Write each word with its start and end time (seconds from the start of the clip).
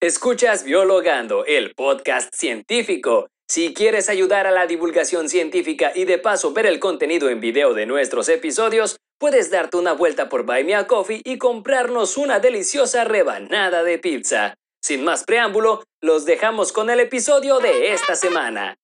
Escuchas 0.00 0.62
Biologando, 0.62 1.44
el 1.44 1.74
podcast 1.74 2.32
científico. 2.32 3.26
Si 3.48 3.74
quieres 3.74 4.08
ayudar 4.08 4.46
a 4.46 4.52
la 4.52 4.68
divulgación 4.68 5.28
científica 5.28 5.90
y 5.92 6.04
de 6.04 6.18
paso 6.18 6.52
ver 6.52 6.66
el 6.66 6.78
contenido 6.78 7.30
en 7.30 7.40
video 7.40 7.74
de 7.74 7.84
nuestros 7.84 8.28
episodios, 8.28 8.98
puedes 9.18 9.50
darte 9.50 9.76
una 9.76 9.94
vuelta 9.94 10.28
por 10.28 10.44
Buy 10.44 10.62
Me 10.62 10.76
a 10.76 10.86
Coffee 10.86 11.20
y 11.24 11.36
comprarnos 11.38 12.16
una 12.16 12.38
deliciosa 12.38 13.02
rebanada 13.02 13.82
de 13.82 13.98
pizza. 13.98 14.54
Sin 14.80 15.02
más 15.02 15.24
preámbulo, 15.24 15.82
los 16.00 16.24
dejamos 16.24 16.70
con 16.70 16.90
el 16.90 17.00
episodio 17.00 17.58
de 17.58 17.92
esta 17.92 18.14
semana. 18.14 18.76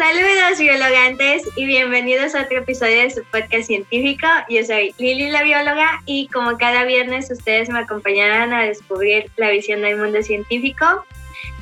Saludos 0.00 0.58
biologantes 0.58 1.42
y 1.56 1.66
bienvenidos 1.66 2.34
a 2.34 2.44
otro 2.44 2.60
episodio 2.60 3.02
de 3.02 3.10
su 3.10 3.22
podcast 3.24 3.64
científico. 3.64 4.26
Yo 4.48 4.64
soy 4.64 4.94
Lili 4.96 5.28
la 5.28 5.42
bióloga 5.42 6.00
y 6.06 6.26
como 6.28 6.56
cada 6.56 6.84
viernes 6.84 7.30
ustedes 7.30 7.68
me 7.68 7.80
acompañarán 7.80 8.54
a 8.54 8.62
descubrir 8.62 9.30
la 9.36 9.50
visión 9.50 9.82
del 9.82 9.98
mundo 9.98 10.22
científico. 10.22 11.04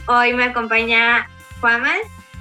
Hoy 0.07 0.35
me 0.35 0.45
acompaña 0.45 1.29
Juamas 1.61 1.99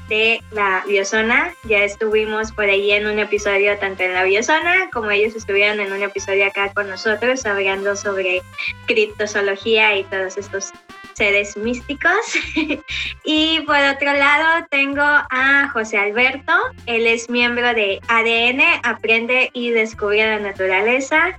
de 0.08 0.40
la 0.52 0.84
Biozona. 0.88 1.56
Ya 1.64 1.80
estuvimos 1.84 2.52
por 2.52 2.66
ahí 2.66 2.92
en 2.92 3.08
un 3.08 3.18
episodio 3.18 3.76
tanto 3.80 4.04
en 4.04 4.14
la 4.14 4.24
Biozona 4.24 4.92
como 4.94 5.10
ellos 5.10 5.34
estuvieron 5.34 5.80
en 5.80 5.92
un 5.92 6.04
episodio 6.04 6.46
acá 6.46 6.72
con 6.76 6.88
nosotros 6.90 7.44
hablando 7.48 7.96
sobre 7.96 8.44
criptozoología 8.86 9.98
y 9.98 10.04
todos 10.04 10.38
estos 10.38 10.74
seres 11.18 11.58
místicos. 11.58 12.12
y 13.24 13.60
por 13.62 13.78
otro 13.78 14.14
lado 14.14 14.66
tengo 14.70 15.02
a 15.02 15.70
José 15.74 15.98
Alberto. 15.98 16.54
Él 16.86 17.08
es 17.08 17.30
miembro 17.30 17.74
de 17.74 18.00
ADN, 18.08 18.62
Aprende 18.84 19.50
y 19.54 19.72
Descubre 19.72 20.26
la 20.26 20.40
Naturaleza. 20.40 21.38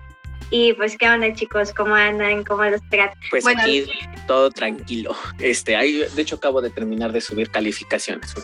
Y 0.50 0.72
pues, 0.72 0.96
¿qué 0.96 1.08
onda, 1.08 1.32
chicos? 1.34 1.72
¿Cómo 1.74 1.94
andan? 1.94 2.42
¿Cómo 2.42 2.64
los 2.64 2.80
tratan? 2.90 3.18
Pues 3.30 3.44
Bueno, 3.44 3.62
aquí 3.62 3.88
todo 4.26 4.50
tranquilo. 4.50 5.14
Este, 5.38 5.76
ahí, 5.76 6.02
de 6.14 6.22
hecho, 6.22 6.36
acabo 6.36 6.60
de 6.60 6.70
terminar 6.70 7.12
de 7.12 7.20
subir 7.20 7.50
calificaciones. 7.50 8.34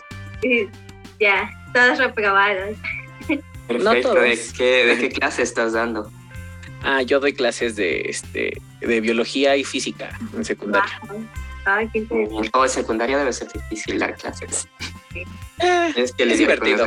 ya, 1.19 1.49
todos 1.73 1.97
reprobados. 1.97 2.77
Perfecto. 3.67 4.13
todos. 4.13 4.21
¿De 4.21 4.39
qué, 4.55 4.85
¿De 4.85 4.97
qué 4.99 5.09
clase 5.09 5.41
estás 5.41 5.73
dando? 5.73 6.11
Ah, 6.83 7.01
yo 7.01 7.19
doy 7.19 7.33
clases 7.33 7.75
de, 7.75 8.01
este, 8.01 8.61
de 8.81 9.01
biología 9.01 9.55
y 9.55 9.63
física 9.63 10.09
en 10.35 10.45
secundaria. 10.45 10.99
Ay, 11.65 11.89
qué. 11.91 12.05
Oh, 12.53 12.63
en 12.63 12.69
secundaria 12.69 13.17
debe 13.17 13.33
ser 13.33 13.51
difícil 13.51 13.97
dar 13.99 14.15
clases. 14.15 14.67
Eh, 15.15 15.23
Es 15.95 16.11
que 16.13 16.23
Es 16.23 16.29
les 16.29 16.37
divertido. 16.39 16.85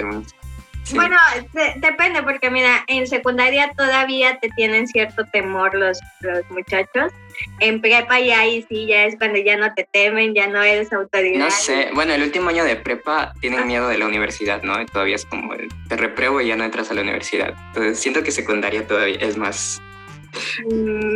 Sí. 0.84 0.94
Bueno, 0.94 1.16
de- 1.52 1.74
depende, 1.86 2.22
porque 2.22 2.50
mira, 2.50 2.82
en 2.86 3.06
secundaria 3.06 3.70
todavía 3.76 4.38
te 4.40 4.48
tienen 4.56 4.86
cierto 4.88 5.22
temor 5.32 5.74
los, 5.74 5.98
los 6.20 6.48
muchachos. 6.50 7.12
En 7.60 7.82
prepa 7.82 8.18
ya 8.20 8.40
ahí 8.40 8.64
sí, 8.70 8.86
ya 8.86 9.04
es 9.04 9.14
cuando 9.18 9.38
ya 9.38 9.56
no 9.58 9.72
te 9.74 9.86
temen, 9.92 10.34
ya 10.34 10.46
no 10.46 10.62
eres 10.62 10.90
autoridad. 10.92 11.40
No 11.44 11.50
sé, 11.50 11.90
bueno, 11.94 12.14
el 12.14 12.22
último 12.22 12.48
año 12.48 12.64
de 12.64 12.76
prepa 12.76 13.34
tienen 13.42 13.66
miedo 13.66 13.86
de 13.88 13.98
la 13.98 14.06
universidad, 14.06 14.62
¿no? 14.62 14.80
Y 14.80 14.86
todavía 14.86 15.16
es 15.16 15.26
como, 15.26 15.52
el- 15.52 15.68
te 15.88 15.96
repruebo 15.98 16.40
y 16.40 16.46
ya 16.48 16.56
no 16.56 16.64
entras 16.64 16.90
a 16.90 16.94
la 16.94 17.02
universidad. 17.02 17.52
Entonces 17.68 17.98
siento 18.00 18.22
que 18.22 18.30
secundaria 18.30 18.86
todavía 18.86 19.16
es 19.20 19.36
más, 19.36 19.82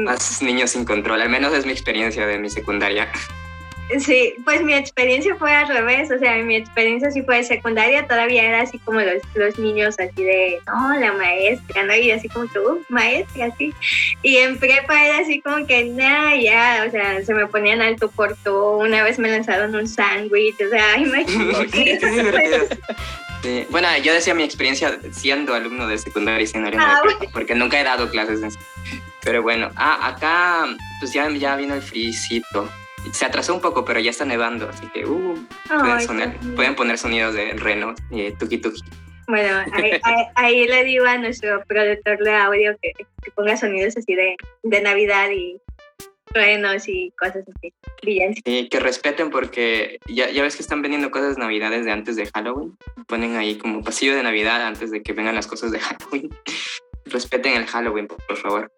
más 0.05 0.42
niños 0.42 0.70
sin 0.70 0.84
control, 0.84 1.20
al 1.22 1.28
menos 1.28 1.52
es 1.55 1.66
mi 1.66 1.72
experiencia 1.72 2.27
de 2.27 2.38
mi 2.38 2.50
secundaria. 2.50 3.10
Sí, 3.98 4.34
pues 4.44 4.62
mi 4.62 4.72
experiencia 4.72 5.36
fue 5.36 5.52
al 5.55 5.68
revés, 5.68 6.10
o 6.10 6.18
sea, 6.18 6.36
mi 6.38 6.56
experiencia 6.56 7.10
sí 7.10 7.22
fue 7.22 7.38
de 7.38 7.44
secundaria, 7.44 8.06
todavía 8.06 8.44
era 8.44 8.62
así 8.62 8.78
como 8.78 9.00
los, 9.00 9.20
los 9.34 9.58
niños 9.58 9.96
así 9.98 10.24
de, 10.24 10.60
no, 10.66 10.98
la 10.98 11.12
maestra, 11.12 11.83
¿no? 11.83 11.94
Y 11.94 12.10
así 12.10 12.28
como 12.28 12.48
que, 12.48 12.58
uh, 12.58 12.80
maestra, 12.88 13.46
así. 13.46 13.74
Y 14.22 14.38
en 14.38 14.58
prepa 14.58 15.05
era 15.05 15.18
así 15.18 15.42
como 15.42 15.67
que, 15.67 15.84
nada, 15.84 16.36
ya, 16.36 16.84
o 16.89 16.90
sea, 16.90 17.22
se 17.22 17.34
me 17.34 17.46
ponían 17.46 17.83
alto 17.83 18.11
por 18.11 18.34
todo, 18.36 18.78
una 18.78 19.02
vez 19.02 19.18
me 19.18 19.28
lanzaron 19.28 19.74
un 19.74 19.86
sándwich, 19.86 20.56
o 20.64 20.70
sea, 20.70 20.98
imagínate. 20.98 22.68
Sí, 23.42 23.67
Bueno, 23.70 23.89
yo 24.03 24.13
decía 24.14 24.35
mi 24.35 24.42
experiencia 24.45 24.98
siendo 25.11 25.55
alumno 25.55 25.86
de 25.89 25.98
secundaria 25.98 26.42
y 26.42 26.47
siendo 26.47 26.69
alumno 26.69 26.86
Ah, 26.86 27.01
de 27.05 27.17
prepa, 27.17 27.33
porque 27.33 27.55
nunca 27.55 27.80
he 27.80 27.85
dado 27.85 28.08
clases 28.11 28.42
en 28.42 28.51
Pero 29.23 29.42
bueno, 29.42 29.70
ah, 29.77 30.08
acá 30.08 30.67
pues 31.01 31.13
ya, 31.13 31.29
ya 31.30 31.57
vino 31.57 31.75
el 31.75 31.83
frisito. 31.83 32.69
Se 33.13 33.25
atrasó 33.27 33.52
un 33.55 33.61
poco, 33.61 33.85
pero 33.85 33.98
ya 33.98 34.11
está 34.11 34.25
nevando, 34.25 34.69
así 34.69 34.86
que 34.95 35.05
uh, 35.05 35.35
pueden, 35.69 36.01
sonar- 36.02 36.36
pueden 36.55 36.77
poner 36.77 36.97
sonidos 36.98 37.35
de 37.35 37.52
reno 37.55 37.95
y 38.11 38.23
de 38.23 38.33
tuki 38.33 38.58
tuki. 38.58 38.81
Bueno, 39.27 39.58
ahí, 39.73 39.91
ahí- 40.05 40.27
ahí 40.36 40.69
le 40.69 40.85
digo 40.85 41.05
a 41.07 41.19
nuestro 41.19 41.64
productor 41.67 42.19
de 42.19 42.33
audio 42.35 42.77
que, 42.81 42.92
que 42.95 43.31
ponga 43.33 43.57
sonidos 43.57 43.97
así 43.97 44.14
de, 44.14 44.36
de 44.63 44.81
Navidad 44.83 45.31
y 45.31 45.61
truenos 46.33 46.89
y 46.89 47.13
cosas 47.19 47.45
así. 47.57 47.73
Y 48.45 48.69
que 48.69 48.81
respeten 48.81 49.31
porque 49.31 49.98
ya, 50.09 50.31
ya 50.31 50.43
ves 50.43 50.57
que 50.57 50.63
están 50.63 50.83
vendiendo 50.83 51.11
cosas 51.11 51.37
de 51.37 51.43
navidades 51.43 51.85
de 51.85 51.93
antes 51.93 52.17
de 52.17 52.27
Halloween. 52.27 52.77
Ponen 53.07 53.37
ahí 53.37 53.57
como 53.57 53.83
pasillo 53.83 54.17
de 54.17 54.23
Navidad 54.23 54.67
antes 54.67 54.91
de 54.91 55.03
que 55.03 55.13
vengan 55.13 55.35
las 55.35 55.47
cosas 55.47 55.73
de 55.73 55.79
Halloween. 55.79 56.31
Respeten 57.05 57.55
el 57.55 57.67
Halloween, 57.67 58.07
por, 58.07 58.19
por 58.27 58.37
favor. 58.37 58.73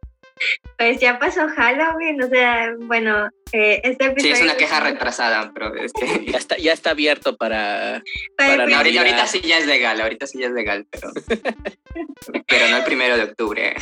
Pues 0.77 1.01
ya 1.01 1.19
pasó 1.19 1.47
Halloween, 1.49 2.21
o 2.21 2.29
sea, 2.29 2.75
bueno, 2.81 3.29
eh, 3.53 3.81
este 3.85 4.05
Sí, 4.05 4.11
episodio... 4.11 4.35
es 4.35 4.43
una 4.43 4.57
queja 4.57 4.81
retrasada, 4.81 5.53
pero 5.55 5.75
es 5.77 5.93
que... 5.93 6.05
Ya 6.33 6.39
está, 6.39 6.57
ya 6.57 6.73
está 6.73 6.91
abierto 6.91 7.37
para. 7.37 8.03
Pero, 8.37 8.57
para 8.57 8.67
No, 8.67 8.77
ahorita, 8.77 9.01
ahorita 9.01 9.27
sí 9.27 9.41
ya 9.41 9.59
es 9.59 9.67
legal, 9.67 10.01
ahorita 10.01 10.27
sí 10.27 10.41
ya 10.41 10.49
es 10.49 10.53
legal, 10.53 10.87
pero... 10.91 11.13
pero 12.49 12.69
no 12.69 12.79
el 12.79 12.85
primero 12.85 13.17
de 13.17 13.23
octubre. 13.25 13.75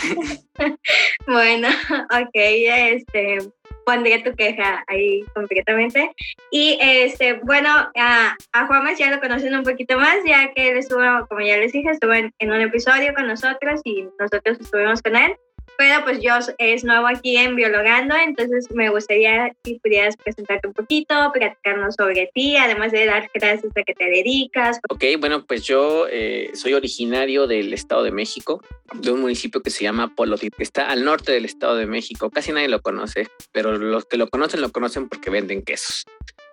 Bueno, 1.26 1.68
ok, 1.68 2.30
este, 2.34 3.38
pondré 3.84 4.18
tu 4.22 4.34
queja 4.34 4.84
ahí 4.86 5.22
completamente. 5.34 6.10
Y 6.50 6.78
este, 6.80 7.34
bueno, 7.44 7.68
a, 7.96 8.36
a 8.52 8.66
Juanes 8.66 8.98
ya 8.98 9.10
lo 9.10 9.20
conocen 9.20 9.54
un 9.54 9.62
poquito 9.62 9.98
más, 9.98 10.16
ya 10.26 10.52
que 10.54 10.70
él 10.70 10.76
estuvo, 10.76 11.26
como 11.28 11.40
ya 11.40 11.56
les 11.56 11.72
dije, 11.72 11.90
estuvo 11.90 12.12
en 12.12 12.32
un 12.40 12.60
episodio 12.60 13.14
con 13.14 13.26
nosotros 13.26 13.80
y 13.84 14.08
nosotros 14.18 14.58
estuvimos 14.60 15.02
con 15.02 15.16
él. 15.16 15.36
Pero 15.78 16.04
pues 16.04 16.20
yo 16.20 16.34
es 16.58 16.84
nuevo 16.84 17.06
aquí 17.06 17.36
en 17.36 17.56
Biologando, 17.56 18.14
entonces 18.16 18.70
me 18.72 18.88
gustaría 18.90 19.50
que 19.64 19.78
pudieras 19.82 20.16
presentarte 20.16 20.68
un 20.68 20.74
poquito, 20.74 21.14
platicarnos 21.32 21.94
sobre 21.96 22.30
ti, 22.34 22.56
además 22.56 22.92
de 22.92 23.06
dar 23.06 23.30
clases 23.30 23.70
a 23.76 23.82
que 23.82 23.94
te 23.94 24.04
dedicas. 24.04 24.78
Ok, 24.90 25.04
bueno, 25.18 25.44
pues 25.44 25.64
yo 25.64 26.06
eh, 26.10 26.50
soy 26.54 26.74
originario 26.74 27.46
del 27.46 27.72
Estado 27.72 28.04
de 28.04 28.12
México, 28.12 28.62
de 28.94 29.10
un 29.10 29.20
municipio 29.20 29.60
que 29.62 29.70
se 29.70 29.82
llama 29.84 30.14
Polotit, 30.14 30.54
que 30.54 30.62
está 30.62 30.88
al 30.88 31.04
norte 31.04 31.32
del 31.32 31.44
Estado 31.46 31.76
de 31.76 31.86
México. 31.86 32.30
Casi 32.30 32.52
nadie 32.52 32.68
lo 32.68 32.80
conoce, 32.80 33.28
pero 33.52 33.76
los 33.76 34.04
que 34.04 34.16
lo 34.16 34.28
conocen 34.28 34.60
lo 34.60 34.70
conocen 34.70 35.08
porque 35.08 35.30
venden 35.30 35.62
quesos. 35.62 36.04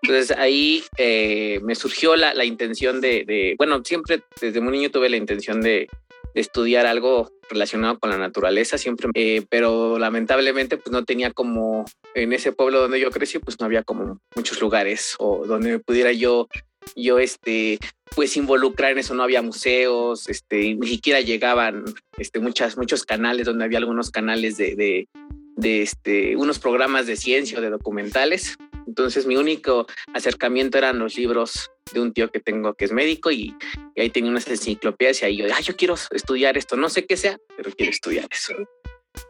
Entonces 0.02 0.36
ahí 0.38 0.84
eh, 0.98 1.60
me 1.62 1.76
surgió 1.76 2.16
la, 2.16 2.34
la 2.34 2.46
intención 2.46 3.02
de, 3.02 3.26
de- 3.26 3.56
bueno, 3.58 3.82
siempre 3.84 4.22
desde 4.40 4.62
muy 4.62 4.72
niño 4.72 4.90
tuve 4.92 5.10
la 5.10 5.18
intención 5.18 5.62
de 5.62 5.88
estudiar 6.34 6.86
algo 6.86 7.32
relacionado 7.50 8.00
con 8.00 8.10
la 8.10 8.18
naturaleza, 8.18 8.78
siempre, 8.78 9.10
eh, 9.16 9.46
pero 9.50 9.98
lamentablemente 9.98 10.78
pues 10.78 10.92
no 10.92 11.04
tenía 11.04 11.32
como, 11.32 11.86
en 12.14 12.34
ese 12.34 12.52
pueblo 12.52 12.82
donde 12.82 13.00
yo 13.00 13.12
crecí, 13.12 13.40
pues 13.40 13.60
no 13.60 13.66
había 13.66 13.84
como 13.84 14.20
muchos 14.36 14.62
lugares 14.62 15.16
o 15.20 15.46
donde 15.46 15.80
pudiera 15.80 16.12
yo, 16.12 16.48
yo 16.96 17.20
este, 17.20 17.80
pues 18.16 18.38
involucrar 18.38 18.92
en 18.92 19.00
eso, 19.00 19.16
no 19.16 19.24
había 19.24 19.42
museos, 19.42 20.30
este, 20.30 20.76
ni 20.76 20.88
siquiera 20.88 21.22
llegaban 21.22 21.86
este, 22.18 22.40
muchas, 22.40 22.78
muchos 22.78 23.04
canales 23.04 23.46
donde 23.46 23.66
había 23.66 23.80
algunos 23.80 24.12
canales 24.12 24.58
de, 24.58 24.76
de, 24.76 25.08
de, 25.56 25.82
este, 25.82 26.36
unos 26.36 26.60
programas 26.60 27.08
de 27.08 27.16
ciencia 27.16 27.58
o 27.58 27.62
de 27.62 27.70
documentales. 27.70 28.58
Entonces 28.90 29.28
mi 29.28 29.38
único 29.38 29.86
acercamiento 30.16 30.80
eran 30.80 30.98
los 30.98 31.16
libros 31.16 31.70
de 31.94 32.00
un 32.00 32.12
tío 32.12 32.32
que 32.32 32.40
tengo 32.40 32.74
que 32.74 32.86
es 32.86 32.92
médico 32.92 33.30
y, 33.30 33.54
y 33.94 34.02
ahí 34.02 34.10
tenía 34.10 34.32
unas 34.32 34.48
enciclopedias 34.48 35.22
y 35.22 35.26
ahí 35.26 35.38
yo, 35.38 35.46
ay, 35.54 35.64
yo 35.64 35.76
quiero 35.76 35.94
estudiar 36.10 36.58
esto, 36.58 36.76
no 36.76 36.90
sé 36.90 37.06
qué 37.06 37.16
sea, 37.16 37.38
pero 37.56 37.70
quiero 37.72 37.92
estudiar 37.92 38.28
eso. 38.32 38.56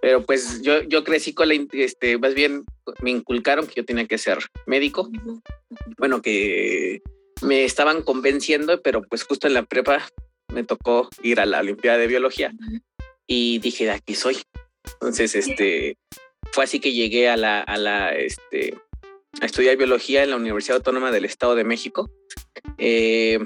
Pero 0.02 0.26
pues 0.26 0.62
yo, 0.62 0.82
yo 0.84 1.04
crecí 1.04 1.34
con 1.34 1.50
la, 1.50 1.56
este, 1.74 2.18
más 2.18 2.36
bien 2.36 2.64
me 3.02 3.12
inculcaron 3.12 3.68
que 3.68 3.76
yo 3.76 3.86
tenía 3.86 4.08
que 4.08 4.18
ser 4.18 4.38
médico. 4.66 5.10
Bueno, 5.98 6.22
que 6.22 7.02
me 7.42 7.66
estaban 7.66 8.02
convenciendo, 8.02 8.82
pero 8.82 9.02
pues 9.02 9.24
justo 9.24 9.48
en 9.48 9.56
la 9.56 9.64
prepa 9.64 10.08
me 10.54 10.64
tocó 10.64 11.10
ir 11.22 11.42
a 11.42 11.46
la 11.46 11.60
Olimpiada 11.60 11.98
de 11.98 12.08
Biología 12.08 12.54
y 13.28 13.60
dije, 13.60 13.84
de 13.84 13.92
aquí 13.92 14.16
soy. 14.16 14.38
Entonces, 14.94 15.36
este, 15.36 15.98
fue 16.54 16.64
así 16.64 16.80
que 16.80 16.94
llegué 16.94 17.28
a 17.28 17.36
la, 17.36 17.62
a 17.62 17.78
la, 17.78 18.16
este, 18.16 18.76
a 19.42 19.46
estudiar 19.46 19.78
biología 19.78 20.24
en 20.24 20.32
la 20.32 20.36
Universidad 20.36 20.78
Autónoma 20.78 21.12
del 21.12 21.26
Estado 21.26 21.56
de 21.56 21.64
México. 21.64 22.10
Eh, 22.78 23.40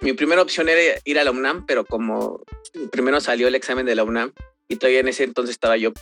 mi 0.00 0.12
primera 0.12 0.42
opción 0.42 0.68
era 0.68 1.00
ir 1.04 1.18
a 1.18 1.24
la 1.24 1.30
UNAM, 1.30 1.66
pero 1.66 1.84
como 1.84 2.42
primero 2.90 3.20
salió 3.20 3.48
el 3.48 3.54
examen 3.54 3.86
de 3.86 3.94
la 3.94 4.04
UNAM 4.04 4.32
y 4.68 4.76
todavía 4.76 5.00
en 5.00 5.08
ese 5.08 5.24
entonces 5.24 5.54
estaba 5.54 5.76
yo 5.76 5.92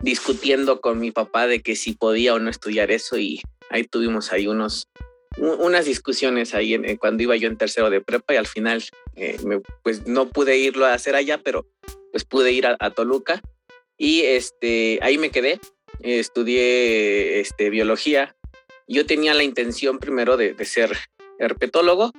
discutiendo 0.00 0.80
con 0.80 0.98
mi 0.98 1.10
papá 1.12 1.46
de 1.46 1.60
que 1.62 1.76
si 1.76 1.94
podía 1.94 2.34
o 2.34 2.38
no 2.38 2.50
estudiar 2.50 2.90
eso 2.90 3.16
y 3.18 3.40
ahí 3.70 3.84
tuvimos 3.84 4.32
ahí 4.32 4.46
unos 4.46 4.88
unas 5.36 5.84
discusiones 5.84 6.54
ahí 6.54 6.74
en- 6.74 6.84
en 6.84 6.96
cuando 6.96 7.22
iba 7.22 7.36
yo 7.36 7.46
en 7.46 7.56
tercero 7.56 7.88
de 7.88 8.00
prepa 8.00 8.34
y 8.34 8.36
al 8.36 8.48
final 8.48 8.82
eh, 9.14 9.38
pues 9.84 10.04
no 10.06 10.28
pude 10.28 10.58
irlo 10.58 10.86
a 10.86 10.92
hacer 10.94 11.14
allá, 11.14 11.38
pero 11.38 11.66
pues 12.10 12.24
pude 12.24 12.50
ir 12.50 12.66
a, 12.66 12.90
Toluca 12.90 13.40
y 13.96 14.22
este, 14.22 14.98
ahí 15.02 15.18
me 15.18 15.30
quedé, 15.30 15.60
estudié 16.00 17.38
este, 17.40 17.70
biología. 17.70 18.34
Yo 18.90 19.06
tenía 19.06 19.34
la 19.34 19.44
intención 19.44 20.00
primero 20.00 20.36
de, 20.36 20.52
ser 20.64 20.90
herpetólogo, 21.38 22.10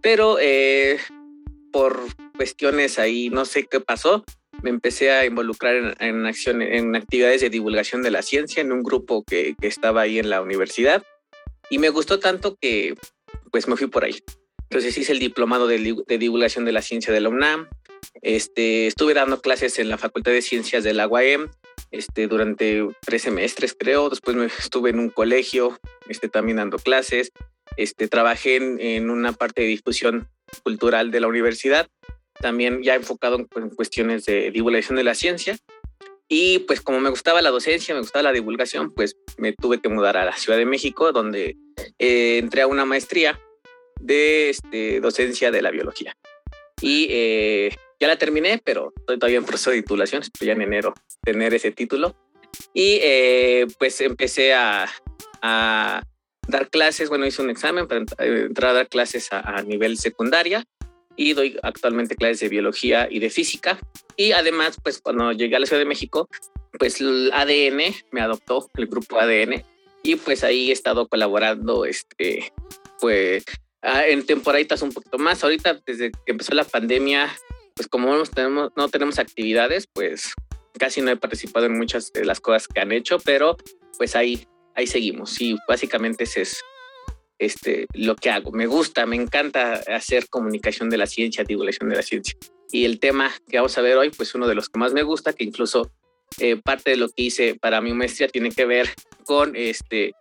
pero 0.00 0.38
eh, 0.40 0.96
por 1.72 2.00
cuestiones 2.36 3.00
ahí, 3.00 3.30
no 3.30 3.44
sé 3.44 3.66
qué 3.66 3.80
pasó, 3.80 4.24
me 4.62 4.70
empecé 4.70 5.10
a 5.10 5.26
involucrar 5.26 5.74
en, 5.98 6.24
en, 6.26 6.62
en 6.62 6.94
actividades 6.94 7.40
de 7.40 7.50
divulgación 7.50 8.02
de 8.02 8.12
la 8.12 8.22
ciencia 8.22 8.60
en 8.60 8.70
un 8.70 8.84
grupo 8.84 9.24
que, 9.24 9.56
que, 9.60 9.66
estaba 9.66 10.02
ahí 10.02 10.20
en 10.20 10.30
la 10.30 10.40
universidad 10.40 11.02
y 11.68 11.78
me 11.78 11.88
gustó 11.88 12.20
tanto 12.20 12.56
que 12.60 12.94
pues 13.50 13.66
me 13.66 13.76
fui 13.76 13.88
por 13.88 14.04
ahí. 14.04 14.22
Entonces 14.68 14.96
hice 14.96 15.10
el 15.10 15.18
diplomado 15.18 15.66
de, 15.66 15.96
de 16.06 16.18
divulgación 16.18 16.64
de 16.64 16.70
la 16.70 16.82
ciencia 16.82 17.12
de 17.12 17.20
la 17.22 17.28
UNAM, 17.28 17.68
este, 18.22 18.86
estuve 18.86 19.14
dando 19.14 19.40
clases 19.40 19.80
en 19.80 19.88
la 19.88 19.98
Facultad 19.98 20.30
de 20.30 20.42
Ciencias 20.42 20.84
de 20.84 20.94
la 20.94 21.08
UAM 21.08 21.50
este, 21.90 22.26
durante 22.26 22.86
tres 23.00 23.22
semestres, 23.22 23.74
creo. 23.78 24.08
Después 24.10 24.36
me 24.36 24.46
estuve 24.46 24.90
en 24.90 24.98
un 24.98 25.10
colegio 25.10 25.78
este, 26.08 26.28
también 26.28 26.58
dando 26.58 26.78
clases. 26.78 27.32
Este, 27.76 28.08
trabajé 28.08 28.56
en, 28.56 29.10
una 29.10 29.32
parte 29.32 29.62
de 29.62 29.68
difusión 29.68 30.28
cultural 30.64 31.10
de 31.10 31.20
la 31.20 31.28
universidad 31.28 31.88
también 32.40 32.82
ya 32.82 32.94
enfocado 32.94 33.36
en, 33.36 33.70
cuestiones 33.70 34.24
de 34.24 34.50
divulgación 34.50 34.96
de 34.96 35.04
la 35.04 35.14
ciencia. 35.14 35.56
Y 36.28 36.60
pues 36.60 36.80
como 36.80 37.00
me 37.00 37.10
gustaba 37.10 37.42
la 37.42 37.50
docencia, 37.50 37.94
me 37.94 38.00
gustaba 38.00 38.22
la 38.22 38.32
divulgación, 38.32 38.92
pues 38.92 39.16
me 39.36 39.52
tuve 39.52 39.80
que 39.80 39.88
mudar 39.88 40.16
a 40.16 40.24
la 40.24 40.36
Ciudad 40.36 40.58
de 40.58 40.64
México, 40.64 41.12
donde 41.12 41.56
eh, 41.98 42.38
entré 42.38 42.62
a 42.62 42.66
una 42.66 42.84
maestría 42.84 43.40
de 44.00 44.50
este, 44.50 45.00
docencia 45.00 45.50
de 45.50 45.62
la 45.62 45.70
biología. 45.70 46.16
Y 46.80 47.08
eh, 47.10 47.76
ya 48.00 48.08
la 48.08 48.16
terminé, 48.16 48.60
pero 48.64 48.92
estoy 48.96 49.18
todavía 49.18 49.38
en 49.38 49.44
proceso 49.44 49.70
de 49.70 49.82
titulación, 49.82 50.22
estoy 50.22 50.48
ya 50.48 50.54
en 50.54 50.62
enero 50.62 50.94
tener 51.22 51.54
ese 51.54 51.70
título. 51.70 52.16
Y 52.72 52.98
eh, 53.02 53.66
pues 53.78 54.00
empecé 54.00 54.54
a, 54.54 54.88
a, 55.42 56.02
dar 56.48 56.68
clases, 56.70 57.08
bueno, 57.08 57.26
hice 57.26 57.42
un 57.42 57.50
examen 57.50 57.86
para 57.86 58.04
entrar 58.18 58.70
a 58.70 58.74
dar 58.74 58.88
clases 58.88 59.32
a, 59.32 59.40
a 59.40 59.62
nivel 59.62 59.98
secundaria 59.98 60.64
y 61.14 61.34
doy 61.34 61.58
actualmente 61.62 62.16
clases 62.16 62.40
de 62.40 62.48
biología 62.48 63.06
y 63.10 63.18
de 63.18 63.30
física. 63.30 63.78
Y 64.16 64.32
además, 64.32 64.78
pues 64.82 65.00
cuando 65.00 65.32
llegué 65.32 65.56
a 65.56 65.60
la 65.60 65.66
Ciudad 65.66 65.80
de 65.80 65.86
México, 65.86 66.28
pues 66.78 67.00
el 67.00 67.30
ADN 67.32 67.94
me 68.10 68.20
adoptó, 68.20 68.68
el 68.74 68.86
grupo 68.86 69.20
ADN, 69.20 69.62
y 70.02 70.16
pues 70.16 70.42
ahí 70.44 70.70
he 70.70 70.72
estado 70.72 71.06
colaborando, 71.08 71.84
este, 71.84 72.52
pues 73.00 73.44
en 73.82 74.24
temporaditas 74.24 74.82
un 74.82 74.92
poquito 74.92 75.18
más. 75.18 75.42
Ahorita, 75.44 75.80
desde 75.84 76.10
que 76.10 76.32
empezó 76.32 76.54
la 76.54 76.64
pandemia, 76.64 77.30
pues 77.80 77.88
como 77.88 78.14
no 78.14 78.88
tenemos, 78.90 79.18
actividades, 79.18 79.86
pues 79.86 80.34
casi 80.78 81.00
no 81.00 81.10
he 81.10 81.16
participado 81.16 81.64
en 81.64 81.78
muchas 81.78 82.12
de 82.12 82.26
las 82.26 82.38
cosas 82.38 82.68
que 82.68 82.78
han 82.78 82.92
hecho, 82.92 83.18
pero 83.20 83.56
pues 83.96 84.14
ahí, 84.16 84.46
ahí 84.74 84.86
seguimos. 84.86 85.40
Y 85.40 85.56
básicamente 85.66 86.24
ese 86.24 86.42
es 86.42 86.60
este, 87.38 87.86
lo 87.94 88.16
que 88.16 88.28
hago. 88.28 88.52
Me 88.52 88.66
gusta, 88.66 89.06
me 89.06 89.16
encanta 89.16 89.80
hacer 89.96 90.28
comunicación 90.28 90.90
de 90.90 90.98
la 90.98 91.06
ciencia, 91.06 91.42
divulgación 91.42 91.88
de 91.88 91.96
la 91.96 92.02
ciencia. 92.02 92.36
Y 92.70 92.84
el 92.84 93.00
tema 93.00 93.32
que 93.48 93.56
vamos 93.56 93.78
a 93.78 93.80
ver 93.80 93.96
hoy, 93.96 94.10
pues 94.10 94.34
uno 94.34 94.46
de 94.46 94.56
los 94.56 94.68
que 94.68 94.78
más 94.78 94.92
me 94.92 95.02
gusta, 95.02 95.32
que 95.32 95.44
incluso 95.44 95.90
eh, 96.38 96.60
parte 96.62 96.90
de 96.90 96.96
lo 96.98 97.08
que 97.08 97.22
hice 97.22 97.54
para 97.54 97.80
mi 97.80 97.94
maestría 97.94 98.28
tiene 98.28 98.50
que 98.50 98.66
ver 98.66 98.90
con 99.24 99.56
este... 99.56 100.12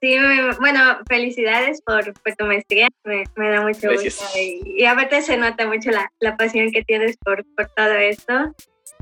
Sí, 0.00 0.16
bueno, 0.60 0.98
felicidades 1.08 1.80
por, 1.82 2.04
tu 2.04 2.44
maestría, 2.44 2.88
me, 3.04 3.24
da 3.36 3.62
mucho 3.62 3.90
gusto. 3.92 4.24
Y, 4.38 4.82
y, 4.82 4.84
aparte 4.84 5.22
se 5.22 5.36
nota 5.36 5.66
mucho 5.66 5.90
la, 5.90 6.10
la 6.20 6.36
pasión 6.36 6.70
que 6.70 6.84
tienes 6.84 7.16
por, 7.16 7.44
por 7.56 7.68
todo 7.68 7.92
esto. 7.92 8.54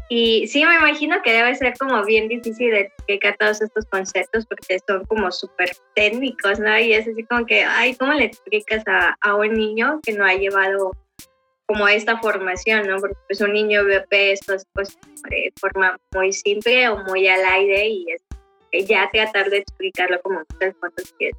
Y 0.09 0.47
sí, 0.49 0.65
me 0.65 0.75
imagino 0.75 1.23
que 1.23 1.32
debe 1.32 1.55
ser 1.55 1.75
como 1.79 2.05
bien 2.05 2.29
difícil 2.29 2.71
de 2.71 2.81
explicar 2.81 3.37
todos 3.38 3.62
estos 3.62 3.87
conceptos 3.87 4.44
porque 4.47 4.79
son 4.87 5.05
como 5.06 5.32
súper 5.32 5.71
técnicos, 5.94 6.59
¿no? 6.61 6.79
Y 6.79 6.93
es 6.93 7.09
así 7.09 7.25
como 7.25 7.47
que, 7.47 7.65
ay, 7.65 7.94
¿cómo 7.94 8.12
le 8.12 8.25
explicas 8.25 8.85
a, 8.87 9.17
a, 9.21 9.35
un 9.35 9.55
niño 9.55 10.00
que 10.03 10.12
no 10.12 10.25
ha 10.26 10.35
llevado 10.35 10.93
como 11.67 11.88
esta 11.88 12.19
formación, 12.19 12.87
¿no? 12.87 12.99
Porque 12.99 13.17
pues 13.26 13.41
un 13.41 13.55
niño 13.55 13.82
ve 13.85 14.32
estas 14.32 14.67
cosas 14.75 14.99
de 15.31 15.53
forma 15.59 15.97
muy 16.12 16.32
simple 16.32 16.88
o 16.91 16.99
muy 17.05 17.26
al 17.26 17.44
aire 17.44 17.88
y 17.88 18.06
es 18.12 18.23
ya 18.82 19.09
tratar 19.12 19.50
de 19.50 19.59
explicarlo 19.59 20.21
como 20.23 20.41
muchas 20.50 20.75
cosas 20.76 21.15
que 21.19 21.31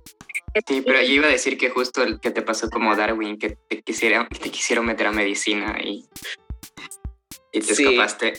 Sí, 0.68 0.82
pero 0.86 1.02
yo 1.02 1.14
iba 1.14 1.28
a 1.28 1.32
decir 1.32 1.58
que 1.58 1.70
justo 1.70 2.02
el 2.02 2.22
que 2.22 2.32
te 2.32 2.42
pasó 2.42 2.70
como 2.70 2.96
Darwin, 2.96 3.38
que 3.38 3.58
te, 3.68 3.82
quisiera, 3.82 4.26
te 4.30 4.50
quisieron 4.50 4.86
meter 4.86 5.08
a 5.08 5.12
medicina 5.12 5.78
y 5.84 6.06
y 7.56 7.62
te 7.62 7.74
escapaste. 7.74 8.34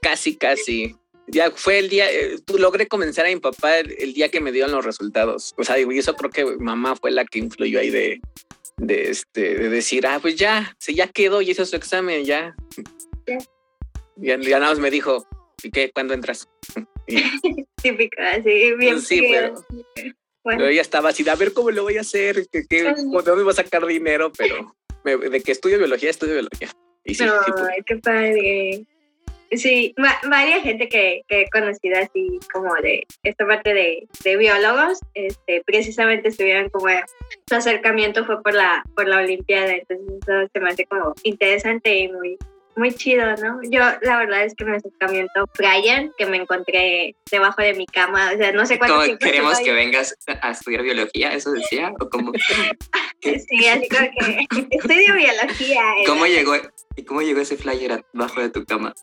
Casi, 0.00 0.36
casi. 0.36 0.96
Ya 1.26 1.50
fue 1.52 1.78
el 1.78 1.88
día, 1.88 2.10
eh, 2.10 2.38
tú 2.44 2.58
logré 2.58 2.86
convencer 2.86 3.24
a 3.24 3.28
mi 3.28 3.36
papá 3.36 3.78
el, 3.78 4.12
día 4.12 4.28
que 4.28 4.40
me 4.40 4.52
dieron 4.52 4.72
los 4.72 4.84
resultados. 4.84 5.54
O 5.56 5.64
sea, 5.64 5.78
y 5.78 5.98
eso 5.98 6.14
creo 6.16 6.30
que 6.30 6.44
mamá 6.56 6.96
fue 6.96 7.12
la 7.12 7.24
que 7.24 7.38
influyó 7.38 7.78
ahí 7.78 7.90
de, 7.90 8.20
de, 8.76 9.10
este, 9.10 9.54
de 9.54 9.68
decir, 9.70 10.06
ah, 10.06 10.18
pues 10.20 10.36
ya, 10.36 10.76
se 10.78 10.94
ya 10.94 11.06
quedó 11.06 11.40
y 11.40 11.50
hizo 11.50 11.64
su 11.64 11.76
examen, 11.76 12.24
ya. 12.24 12.54
Ya, 14.16 14.38
ya 14.38 14.58
nada 14.58 14.72
más 14.72 14.80
me 14.80 14.90
dijo, 14.90 15.26
¿y 15.62 15.70
qué? 15.70 15.90
¿Cuándo 15.92 16.12
entras? 16.12 16.48
Típico, 17.84 18.16
así, 18.22 18.74
bien. 18.76 18.98
Sí, 18.98 19.28
pero, 19.30 19.62
bueno. 20.42 20.64
ella 20.64 20.80
estaba 20.80 21.10
así, 21.10 21.28
a 21.28 21.34
ver 21.34 21.52
cómo 21.52 21.70
lo 21.70 21.82
voy 21.82 21.98
a 21.98 22.00
hacer, 22.00 22.48
que, 22.50 22.66
que, 22.66 22.82
¿de 22.82 22.94
dónde 23.10 23.42
voy 23.42 23.50
a 23.50 23.56
sacar 23.56 23.84
dinero? 23.84 24.32
Pero 24.32 24.74
de 25.04 25.42
que 25.42 25.52
estudio 25.52 25.76
biología, 25.76 26.08
estudio 26.08 26.32
biología. 26.32 26.70
Y 27.04 27.14
sí, 27.14 27.26
qué 27.84 27.96
padre. 27.96 28.86
Sí, 29.50 29.94
varias 30.30 30.62
gente 30.62 30.88
que, 30.88 31.24
que, 31.28 31.42
he 31.42 31.50
conocido 31.50 31.98
así 31.98 32.40
como 32.50 32.74
de 32.76 33.06
esta 33.22 33.46
parte 33.46 33.74
de, 33.74 34.08
de, 34.24 34.36
biólogos, 34.38 34.98
este, 35.12 35.62
precisamente 35.66 36.30
estuvieron 36.30 36.70
como 36.70 36.86
su 37.46 37.54
acercamiento 37.54 38.24
fue 38.24 38.42
por 38.42 38.54
la, 38.54 38.82
por 38.96 39.06
la 39.06 39.18
Olimpiada, 39.18 39.74
entonces 39.74 40.06
eso 40.22 40.48
se 40.50 40.60
me 40.60 40.70
hace 40.70 40.86
como 40.86 41.14
interesante 41.22 41.98
y 41.98 42.08
muy, 42.08 42.38
muy 42.76 42.92
chido, 42.92 43.24
¿no? 43.36 43.60
Yo 43.62 43.80
la 44.02 44.18
verdad 44.18 44.44
es 44.44 44.54
que 44.54 44.64
mi 44.64 44.76
acercamiento 44.76 45.48
Brian, 45.56 46.12
que 46.16 46.26
me 46.26 46.36
encontré 46.38 47.14
debajo 47.30 47.62
de 47.62 47.74
mi 47.74 47.86
cama, 47.86 48.32
o 48.34 48.36
sea, 48.36 48.52
no 48.52 48.66
sé 48.66 48.78
cuánto 48.78 49.02
tiempo 49.02 49.24
queremos 49.24 49.58
que 49.60 49.72
vengas 49.72 50.16
a 50.40 50.50
estudiar 50.50 50.82
biología, 50.82 51.32
eso 51.32 51.52
decía, 51.52 51.92
o 52.00 52.08
cómo? 52.08 52.32
sí, 53.22 53.66
así 53.66 53.88
como 53.88 54.08
que 54.18 54.46
estudio 54.70 55.14
biología. 55.14 55.82
¿Cómo 56.06 56.26
llegó, 56.26 56.54
y 56.96 57.04
cómo 57.04 57.22
llegó 57.22 57.40
ese 57.40 57.56
flyer 57.56 58.04
abajo 58.14 58.40
de 58.40 58.50
tu 58.50 58.64
cama? 58.64 58.94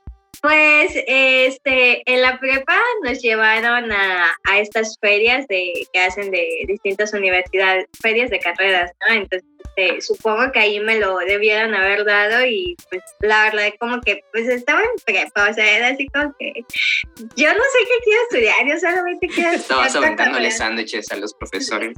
Pues 0.41 0.91
este, 1.05 2.01
en 2.11 2.21
la 2.23 2.39
prepa 2.39 2.75
nos 3.03 3.21
llevaron 3.21 3.91
a, 3.91 4.35
a 4.43 4.59
estas 4.59 4.97
ferias 4.99 5.47
de, 5.47 5.71
que 5.93 5.99
hacen 5.99 6.31
de 6.31 6.65
distintas 6.67 7.13
universidades, 7.13 7.85
ferias 8.01 8.31
de 8.31 8.39
carreras, 8.39 8.91
¿no? 9.07 9.13
Entonces 9.13 9.47
este, 9.75 10.01
supongo 10.01 10.51
que 10.51 10.59
ahí 10.59 10.79
me 10.79 10.99
lo 10.99 11.17
debieron 11.19 11.73
haber 11.73 12.05
dado 12.05 12.45
y 12.45 12.75
pues 12.89 13.03
la 13.19 13.45
verdad 13.45 13.73
como 13.79 14.01
que 14.01 14.23
pues 14.31 14.47
estaba 14.47 14.81
en 14.81 14.89
prepa, 15.05 15.49
o 15.49 15.53
sea, 15.53 15.77
era 15.77 15.87
así 15.89 16.07
como 16.07 16.33
que 16.37 16.53
yo 17.35 17.49
no 17.53 17.59
sé 17.59 17.79
qué 17.87 18.03
quiero 18.03 18.21
estudiar, 18.23 18.67
yo 18.67 18.79
solamente 18.79 19.27
quiero 19.27 19.51
Estabas 19.55 19.95
aventándole 19.95 20.51
sándwiches 20.51 21.11
a 21.11 21.17
los 21.17 21.33
profesores. 21.33 21.97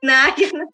No, 0.00 0.14
yo 0.36 0.46
no, 0.52 0.64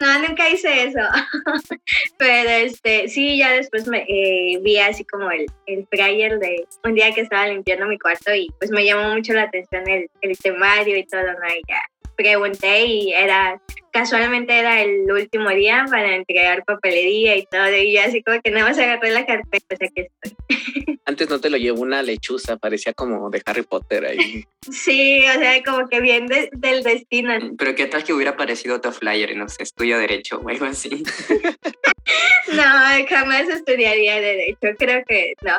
no, 0.00 0.26
nunca 0.26 0.48
hice 0.48 0.84
eso. 0.84 1.00
Pero 2.18 2.48
este, 2.48 3.08
sí, 3.08 3.36
ya 3.36 3.52
después 3.52 3.86
me 3.86 4.06
eh, 4.08 4.58
vi 4.62 4.78
así 4.78 5.04
como 5.04 5.30
el, 5.30 5.44
el 5.66 5.86
flyer 5.88 6.38
de 6.38 6.66
un 6.82 6.94
día 6.94 7.12
que 7.12 7.20
estaba 7.20 7.46
limpiando 7.46 7.84
mi 7.84 7.98
cuarto 7.98 8.34
y 8.34 8.48
pues 8.58 8.70
me 8.70 8.86
llamó 8.86 9.14
mucho 9.14 9.34
la 9.34 9.42
atención 9.42 9.86
el, 9.86 10.08
el 10.22 10.38
temario 10.38 10.96
y 10.96 11.04
todo, 11.04 11.24
¿no? 11.24 11.46
Y 11.54 11.60
ya 11.68 11.82
pregunté 12.16 12.86
y 12.86 13.12
era, 13.12 13.60
casualmente 13.92 14.58
era 14.58 14.82
el 14.82 15.10
último 15.10 15.50
día 15.50 15.84
para 15.88 16.16
entregar 16.16 16.64
papelería 16.64 17.36
y 17.36 17.46
todo, 17.46 17.74
y 17.76 17.94
yo 17.94 18.02
así 18.02 18.22
como 18.22 18.40
que 18.42 18.50
nada 18.50 18.68
más 18.68 18.78
agarré 18.78 19.10
la 19.10 19.24
carpeta, 19.24 19.74
o 19.74 19.76
sea 19.76 19.88
que 19.94 20.10
estoy. 20.22 20.36
Antes 21.06 21.28
no 21.28 21.38
te 21.38 21.50
lo 21.50 21.58
llevó 21.58 21.82
una 21.82 22.02
lechuza, 22.02 22.56
parecía 22.56 22.94
como 22.94 23.28
de 23.28 23.42
Harry 23.44 23.62
Potter 23.62 24.06
ahí. 24.06 24.44
sí, 24.70 25.24
o 25.28 25.38
sea, 25.38 25.62
como 25.62 25.86
que 25.88 26.00
bien 26.00 26.26
del 26.26 26.82
destino. 26.82 27.34
Pero 27.58 27.74
qué 27.74 27.86
tal 27.86 28.04
que 28.04 28.14
hubiera 28.14 28.32
aparecido 28.32 28.76
otro 28.76 28.90
flyer, 28.90 29.36
no 29.36 29.48
sé, 29.48 29.62
estudio 29.62 29.98
derecho 29.98 30.40
o 30.42 30.48
algo 30.48 30.64
así. 30.64 31.04
no, 32.52 32.62
jamás 33.08 33.48
estudiaría 33.48 34.20
derecho, 34.20 34.68
creo 34.78 35.04
que 35.06 35.34
no. 35.42 35.56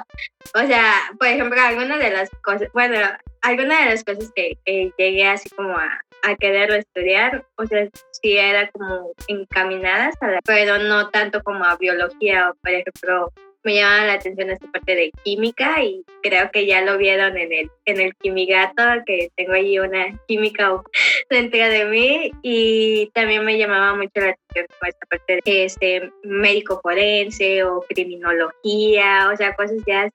O 0.55 0.67
sea, 0.67 0.93
por 1.19 1.27
ejemplo, 1.27 1.61
algunas 1.61 1.99
de 1.99 2.09
las 2.09 2.29
cosas, 2.41 2.67
bueno, 2.73 2.97
algunas 3.41 3.79
de 3.79 3.85
las 3.91 4.03
cosas 4.03 4.31
que, 4.35 4.57
que 4.65 4.91
llegué 4.97 5.27
así 5.27 5.49
como 5.51 5.77
a, 5.77 6.01
a 6.25 6.35
querer 6.35 6.71
estudiar, 6.71 7.45
o 7.55 7.65
sea, 7.65 7.87
sí 8.11 8.37
era 8.37 8.69
como 8.71 9.11
encaminadas, 9.27 10.15
a 10.21 10.27
la, 10.27 10.39
pero 10.43 10.79
no 10.79 11.09
tanto 11.09 11.41
como 11.43 11.63
a 11.63 11.77
biología 11.77 12.49
o, 12.49 12.55
por 12.55 12.71
ejemplo, 12.71 13.31
me 13.63 13.75
llamaba 13.75 14.05
la 14.05 14.13
atención 14.13 14.51
esta 14.51 14.71
parte 14.71 14.95
de 14.95 15.11
química 15.23 15.83
y 15.83 16.03
creo 16.21 16.51
que 16.51 16.67
ya 16.67 16.81
lo 16.81 16.97
vieron 16.97 17.35
en 17.35 17.51
el, 17.51 17.71
en 17.85 17.99
el 17.99 18.15
quimigato, 18.15 18.83
que 19.05 19.29
tengo 19.35 19.53
allí 19.53 19.79
una 19.79 20.19
química 20.27 20.81
dentro 21.29 21.67
de 21.67 21.85
mí 21.85 22.31
y 22.43 23.09
también 23.13 23.43
me 23.43 23.57
llamaba 23.57 23.95
mucho 23.95 24.11
la 24.15 24.29
atención 24.29 24.67
esta 24.83 25.05
parte 25.07 25.41
de 25.43 25.65
este 25.65 26.11
médico 26.23 26.79
forense 26.81 27.63
o 27.63 27.81
criminología, 27.89 29.29
o 29.33 29.35
sea, 29.35 29.55
cosas 29.55 29.77
ya 29.87 30.09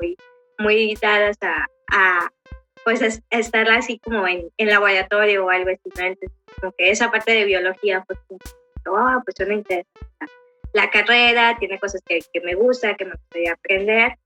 muy, 0.00 0.16
muy 0.58 0.94
dadas 1.00 1.36
a, 1.42 1.66
a 1.92 2.30
pues 2.98 3.22
estar 3.30 3.70
así 3.70 4.00
como 4.00 4.26
en, 4.26 4.48
en, 4.56 4.68
laboratorio 4.68 5.44
o 5.46 5.50
algo 5.50 5.70
así, 5.70 5.80
Entonces, 5.94 6.30
como 6.60 6.72
que 6.72 6.90
esa 6.90 7.10
parte 7.10 7.32
de 7.32 7.44
biología, 7.44 8.04
pues, 8.06 8.18
oh, 8.86 9.22
pues 9.24 9.48
me 9.48 9.54
interesa 9.54 9.88
la 10.72 10.90
carrera, 10.90 11.56
tiene 11.58 11.78
cosas 11.78 12.00
que, 12.06 12.20
que 12.32 12.40
me 12.40 12.54
gusta, 12.54 12.96
que 12.96 13.04
me 13.04 13.12
gustaría 13.12 13.52
aprender, 13.52 14.16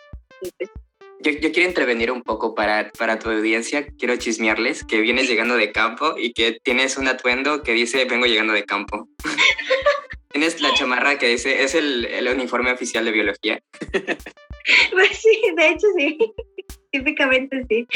y 0.41 0.51
pues 0.59 0.71
yo, 1.21 1.31
yo, 1.33 1.53
quiero 1.53 1.69
intervenir 1.69 2.11
un 2.11 2.23
poco 2.23 2.55
para, 2.55 2.91
para 2.99 3.19
tu 3.19 3.31
audiencia. 3.31 3.87
Quiero 3.99 4.17
chismearles 4.17 4.85
que 4.85 5.01
vienes 5.01 5.27
llegando 5.27 5.57
de 5.57 5.73
campo 5.73 6.15
y 6.19 6.35
que 6.35 6.59
tienes 6.63 6.99
un 6.99 7.09
atuendo 7.09 7.63
que 7.63 7.73
dice 7.73 8.05
vengo 8.05 8.27
llegando 8.27 8.53
de 8.53 8.65
campo. 8.65 9.09
tienes 10.33 10.61
la 10.61 10.75
chamarra 10.75 11.19
que 11.19 11.29
dice 11.29 11.63
es 11.63 11.75
el, 11.75 12.05
el 12.05 12.29
uniforme 12.29 12.73
oficial 12.73 13.07
de 13.07 13.13
biología. 13.13 13.63
pues 14.93 15.19
sí, 15.19 15.43
de 15.57 15.69
hecho 15.69 15.87
sí 15.97 16.19
típicamente 16.95 17.65
sí. 17.69 17.87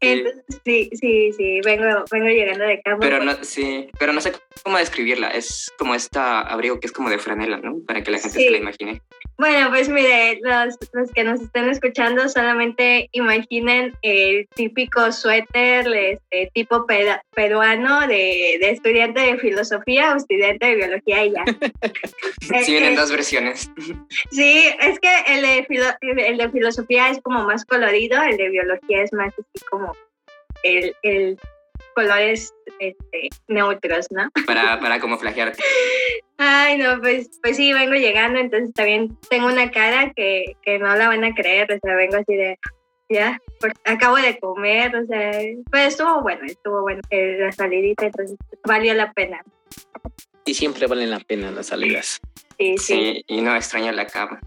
Entonces, 0.00 0.44
sí, 0.64 0.90
sí, 0.94 1.32
sí, 1.32 1.60
vengo, 1.62 2.04
vengo 2.10 2.26
llegando 2.28 2.64
de 2.64 2.80
campo. 2.80 3.00
Pero 3.00 3.22
no, 3.22 3.32
sí, 3.42 3.88
pero 3.98 4.14
no 4.14 4.20
sé 4.22 4.32
cómo 4.62 4.78
describirla. 4.78 5.28
Es 5.28 5.70
como 5.78 5.94
esta 5.94 6.40
abrigo 6.40 6.80
que 6.80 6.86
es 6.86 6.92
como 6.92 7.10
de 7.10 7.18
franela, 7.18 7.58
¿no? 7.58 7.76
Para 7.86 8.02
que 8.02 8.10
la 8.10 8.18
gente 8.18 8.38
se 8.38 8.50
la 8.50 8.56
imagine. 8.56 9.02
Bueno, 9.38 9.68
pues 9.68 9.90
mire, 9.90 10.40
los, 10.42 10.76
los 10.94 11.12
que 11.12 11.22
nos 11.22 11.42
estén 11.42 11.68
escuchando 11.68 12.26
solamente 12.30 13.10
imaginen 13.12 13.92
el 14.00 14.48
típico 14.54 15.12
suéter 15.12 15.86
este, 15.94 16.50
tipo 16.54 16.86
peruano 16.86 18.00
de, 18.06 18.56
de, 18.58 18.70
estudiante 18.70 19.20
de 19.20 19.38
filosofía 19.38 20.14
o 20.14 20.16
estudiante 20.16 20.64
de 20.64 20.74
biología 20.76 21.26
y 21.26 21.32
ya. 21.32 21.44
sí, 22.64 22.72
vienen 22.72 22.94
dos 22.94 23.10
versiones. 23.10 23.70
Sí, 24.30 24.64
es 24.80 24.98
que 25.00 25.10
el 25.26 25.42
de, 25.42 25.66
el 26.28 26.38
de 26.38 26.50
filosofía 26.50 27.10
es 27.10 27.20
como 27.20 27.44
más 27.44 27.66
colorido, 27.66 28.22
el 28.22 28.38
de 28.38 28.45
biología 28.48 29.02
es 29.02 29.12
más 29.12 29.32
así 29.32 29.64
como 29.70 29.92
el, 30.62 30.94
el 31.02 31.38
colores 31.94 32.54
este, 32.78 33.28
neutros, 33.48 34.06
¿no? 34.10 34.28
Para, 34.46 34.78
para 34.80 35.00
como 35.00 35.18
flagearte. 35.18 35.62
Ay, 36.38 36.76
no, 36.76 37.00
pues, 37.00 37.30
pues 37.42 37.56
sí, 37.56 37.72
vengo 37.72 37.94
llegando, 37.94 38.38
entonces 38.38 38.74
también 38.74 39.16
tengo 39.30 39.46
una 39.46 39.70
cara 39.70 40.12
que, 40.14 40.56
que 40.62 40.78
no 40.78 40.94
la 40.94 41.08
van 41.08 41.24
a 41.24 41.34
creer, 41.34 41.72
o 41.72 41.78
sea, 41.80 41.94
vengo 41.94 42.16
así 42.16 42.34
de, 42.34 42.58
ya, 43.08 43.40
acabo 43.84 44.16
de 44.16 44.38
comer, 44.38 44.94
o 44.94 45.06
sea, 45.06 45.32
pues 45.70 45.88
estuvo 45.88 46.20
bueno, 46.20 46.44
estuvo 46.44 46.82
bueno 46.82 47.00
eh, 47.08 47.38
la 47.40 47.52
salidita, 47.52 48.06
entonces 48.06 48.36
valió 48.64 48.92
la 48.92 49.12
pena. 49.12 49.42
Y 50.44 50.54
siempre 50.54 50.86
valen 50.86 51.10
la 51.10 51.20
pena 51.20 51.50
las 51.50 51.66
salidas. 51.66 52.20
Sí, 52.58 52.76
sí. 52.78 52.94
sí 52.94 53.24
y 53.26 53.40
no 53.40 53.56
extraño 53.56 53.90
la 53.92 54.06
cama. 54.06 54.40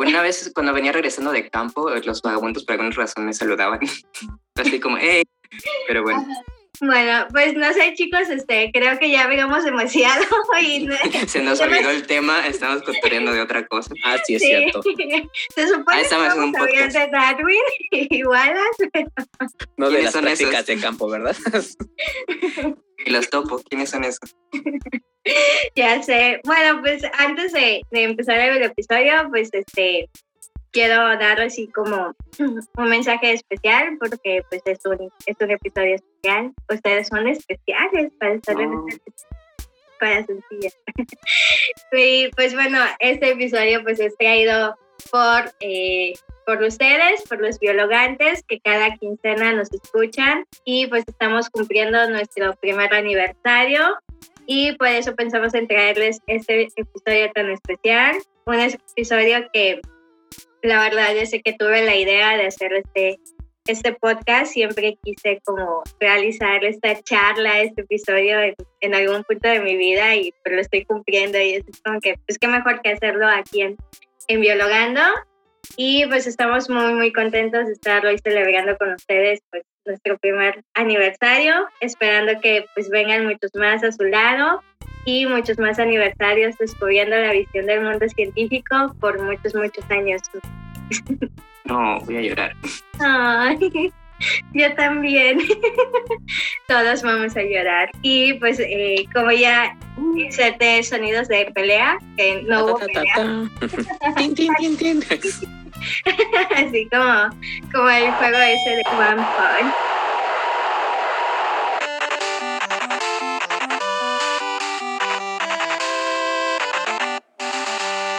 Una 0.00 0.22
vez 0.22 0.50
cuando 0.54 0.72
venía 0.72 0.92
regresando 0.92 1.30
de 1.30 1.50
campo, 1.50 1.90
los 1.90 2.22
vagabundos 2.22 2.64
por 2.64 2.72
alguna 2.72 2.90
razón 2.90 3.26
me 3.26 3.34
saludaban. 3.34 3.80
Así 4.54 4.80
como, 4.80 4.96
hey, 4.98 5.24
pero 5.86 6.02
bueno. 6.02 6.26
Bueno, 6.80 7.26
pues 7.30 7.54
no 7.54 7.70
sé, 7.74 7.92
chicos, 7.92 8.30
este, 8.30 8.70
creo 8.72 8.98
que 8.98 9.10
ya 9.10 9.26
vengamos 9.26 9.62
demasiado 9.62 10.24
y 10.62 10.88
se 11.26 11.42
nos 11.42 11.60
olvidó 11.60 11.90
el 11.90 12.06
tema, 12.06 12.46
estamos 12.46 12.82
cotorreando 12.82 13.30
de 13.34 13.42
otra 13.42 13.66
cosa. 13.66 13.92
Ah, 14.02 14.16
sí, 14.24 14.36
es 14.36 14.42
cierto. 14.42 14.80
Se 14.82 15.68
supone 15.68 15.84
ah, 15.86 15.96
que 15.96 16.00
estamos 16.00 16.28
hablando 16.30 16.64
de 16.64 17.08
Darwin 17.12 17.60
y 17.90 18.24
Wallace. 18.24 18.90
No 19.76 19.90
de 19.90 20.02
las 20.04 20.16
prácticas 20.16 20.64
de 20.64 20.80
campo, 20.80 21.10
¿verdad? 21.10 21.36
y 23.04 23.10
los 23.10 23.28
topos, 23.28 23.62
¿quiénes 23.68 23.90
son 23.90 24.04
esos? 24.04 24.34
ya 25.76 26.02
sé. 26.02 26.40
Bueno, 26.44 26.80
pues 26.80 27.02
antes 27.18 27.52
de, 27.52 27.82
de, 27.90 28.02
empezar 28.02 28.38
el 28.38 28.62
episodio, 28.62 29.12
pues 29.30 29.50
este 29.52 30.08
quiero 30.72 30.96
dar 31.18 31.40
así 31.40 31.66
como 31.68 32.14
un 32.38 32.88
mensaje 32.88 33.32
especial 33.32 33.96
porque 33.98 34.42
pues 34.48 34.62
es 34.64 34.78
un, 34.84 35.10
es 35.26 35.36
un 35.40 35.50
episodio 35.50 35.96
especial. 35.96 36.52
Ustedes 36.68 37.08
son 37.08 37.28
especiales 37.28 38.12
para 38.18 38.34
estar 38.34 38.60
en 38.60 38.72
este 38.88 39.12
para 39.98 40.24
sencilla. 40.24 40.70
y 41.92 42.28
pues 42.30 42.54
bueno, 42.54 42.78
este 43.00 43.32
episodio 43.32 43.82
pues 43.82 44.00
es 44.00 44.16
traído 44.16 44.76
por, 45.10 45.52
eh, 45.60 46.14
por 46.46 46.62
ustedes, 46.62 47.22
por 47.28 47.40
los 47.40 47.58
biologantes 47.60 48.42
que 48.44 48.60
cada 48.60 48.96
quincena 48.96 49.52
nos 49.52 49.70
escuchan 49.72 50.46
y 50.64 50.86
pues 50.86 51.04
estamos 51.06 51.50
cumpliendo 51.50 52.08
nuestro 52.08 52.54
primer 52.56 52.94
aniversario 52.94 53.98
y 54.52 54.72
por 54.72 54.88
eso 54.88 55.14
pensamos 55.14 55.54
en 55.54 55.68
traerles 55.68 56.18
este 56.26 56.66
episodio 56.74 57.30
tan 57.32 57.50
especial, 57.50 58.16
un 58.46 58.56
episodio 58.58 59.48
que 59.52 59.80
la 60.64 60.82
verdad 60.82 61.14
sé 61.24 61.40
que 61.40 61.52
tuve 61.52 61.84
la 61.84 61.94
idea 61.94 62.36
de 62.36 62.46
hacer 62.46 62.72
este, 62.72 63.20
este 63.68 63.92
podcast, 63.92 64.52
siempre 64.52 64.98
quise 65.04 65.40
como 65.44 65.84
realizar 66.00 66.64
esta 66.64 67.00
charla, 67.00 67.60
este 67.60 67.82
episodio 67.82 68.38
en, 68.80 68.92
algún 68.92 69.22
punto 69.22 69.48
de 69.48 69.60
mi 69.60 69.76
vida 69.76 70.16
y 70.16 70.34
pues 70.42 70.56
lo 70.56 70.60
estoy 70.62 70.84
cumpliendo 70.84 71.38
y 71.38 71.54
es 71.54 71.64
como 71.84 72.00
que 72.00 72.16
pues 72.26 72.36
qué 72.36 72.48
mejor 72.48 72.82
que 72.82 72.90
hacerlo 72.90 73.28
aquí 73.28 73.62
en, 73.62 73.76
en 74.26 74.40
Biologando. 74.40 75.02
Y 75.76 76.06
pues 76.06 76.26
estamos 76.26 76.68
muy 76.68 76.92
muy 76.94 77.12
contentos 77.12 77.68
de 77.68 77.74
estar 77.74 78.04
hoy 78.04 78.18
celebrando 78.18 78.76
con 78.78 78.94
ustedes 78.94 79.38
pues 79.52 79.62
nuestro 79.90 80.18
primer 80.18 80.64
aniversario, 80.74 81.54
esperando 81.80 82.40
que 82.40 82.64
pues 82.74 82.88
vengan 82.88 83.26
muchos 83.26 83.54
más 83.54 83.84
a 83.84 83.92
su 83.92 84.04
lado 84.04 84.62
y 85.04 85.26
muchos 85.26 85.58
más 85.58 85.78
aniversarios 85.78 86.56
descubriendo 86.58 87.16
la 87.16 87.32
visión 87.32 87.66
del 87.66 87.82
mundo 87.82 88.08
científico 88.08 88.94
por 89.00 89.20
muchos, 89.22 89.54
muchos 89.54 89.84
años. 89.90 90.22
No, 91.64 92.00
voy 92.00 92.16
a 92.16 92.20
llorar. 92.22 92.56
Ay, 92.98 93.92
yo 94.54 94.74
también. 94.74 95.38
Todos 96.66 97.02
vamos 97.02 97.36
a 97.36 97.42
llorar. 97.42 97.90
Y 98.02 98.34
pues 98.34 98.58
eh, 98.58 99.06
como 99.14 99.30
ya 99.30 99.76
inserté 100.16 100.82
sonidos 100.82 101.28
de 101.28 101.52
pelea, 101.54 101.98
que 102.16 102.42
no 102.42 102.64
hubo 102.64 102.78
pelea. 102.78 103.48
Así 106.56 106.88
como, 106.90 107.30
como 107.72 107.90
el 107.90 108.10
juego 108.12 108.38
ese 108.38 108.70
de 108.70 108.82
One 108.96 109.26
Punch. 109.36 109.74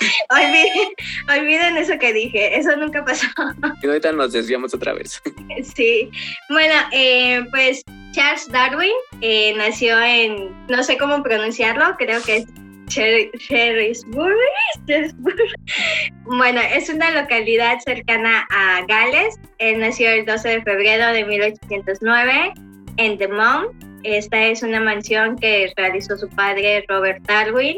Olviden, 0.29 0.93
olviden 1.29 1.77
eso 1.77 1.97
que 1.99 2.13
dije, 2.13 2.57
eso 2.57 2.75
nunca 2.77 3.03
pasó. 3.03 3.27
Y 3.83 3.87
ahorita 3.87 4.11
nos 4.11 4.31
desviamos 4.33 4.73
otra 4.73 4.93
vez. 4.93 5.21
Sí, 5.75 6.09
bueno, 6.49 6.73
eh, 6.91 7.43
pues 7.51 7.83
Charles 8.13 8.47
Darwin 8.49 8.93
eh, 9.21 9.53
nació 9.55 10.01
en, 10.01 10.51
no 10.67 10.83
sé 10.83 10.97
cómo 10.97 11.21
pronunciarlo, 11.23 11.95
creo 11.97 12.21
que 12.21 12.37
es 12.37 12.45
Shrewsbury. 12.91 14.35
Bueno, 16.25 16.61
es 16.73 16.89
una 16.89 17.11
localidad 17.11 17.79
cercana 17.85 18.47
a 18.51 18.85
Gales. 18.87 19.39
Él 19.57 19.79
nació 19.79 20.09
el 20.11 20.25
12 20.25 20.49
de 20.49 20.61
febrero 20.61 21.07
de 21.07 21.25
1809 21.25 22.53
en 22.97 23.17
The 23.17 23.27
Mount. 23.27 23.71
Esta 24.03 24.47
es 24.47 24.63
una 24.63 24.79
mansión 24.79 25.37
que 25.37 25.71
realizó 25.77 26.17
su 26.17 26.27
padre 26.29 26.83
Robert 26.87 27.21
Darwin 27.27 27.77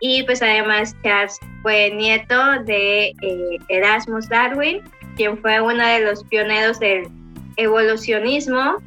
y 0.00 0.22
pues 0.22 0.42
además 0.42 0.96
Charles 1.02 1.38
fue 1.62 1.90
nieto 1.90 2.62
de 2.64 3.08
eh, 3.20 3.58
Erasmus 3.68 4.28
Darwin, 4.28 4.82
quien 5.16 5.36
fue 5.38 5.60
uno 5.60 5.84
de 5.84 6.00
los 6.00 6.24
pioneros 6.24 6.78
del 6.78 7.08
evolucionismo 7.56 8.80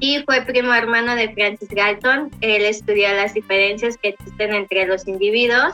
y 0.00 0.22
fue 0.24 0.42
primo 0.42 0.74
hermano 0.74 1.16
de 1.16 1.32
Francis 1.32 1.68
Galton. 1.70 2.30
Él 2.40 2.64
estudió 2.64 3.08
las 3.14 3.34
diferencias 3.34 3.96
que 3.98 4.10
existen 4.10 4.54
entre 4.54 4.86
los 4.86 5.06
individuos 5.06 5.72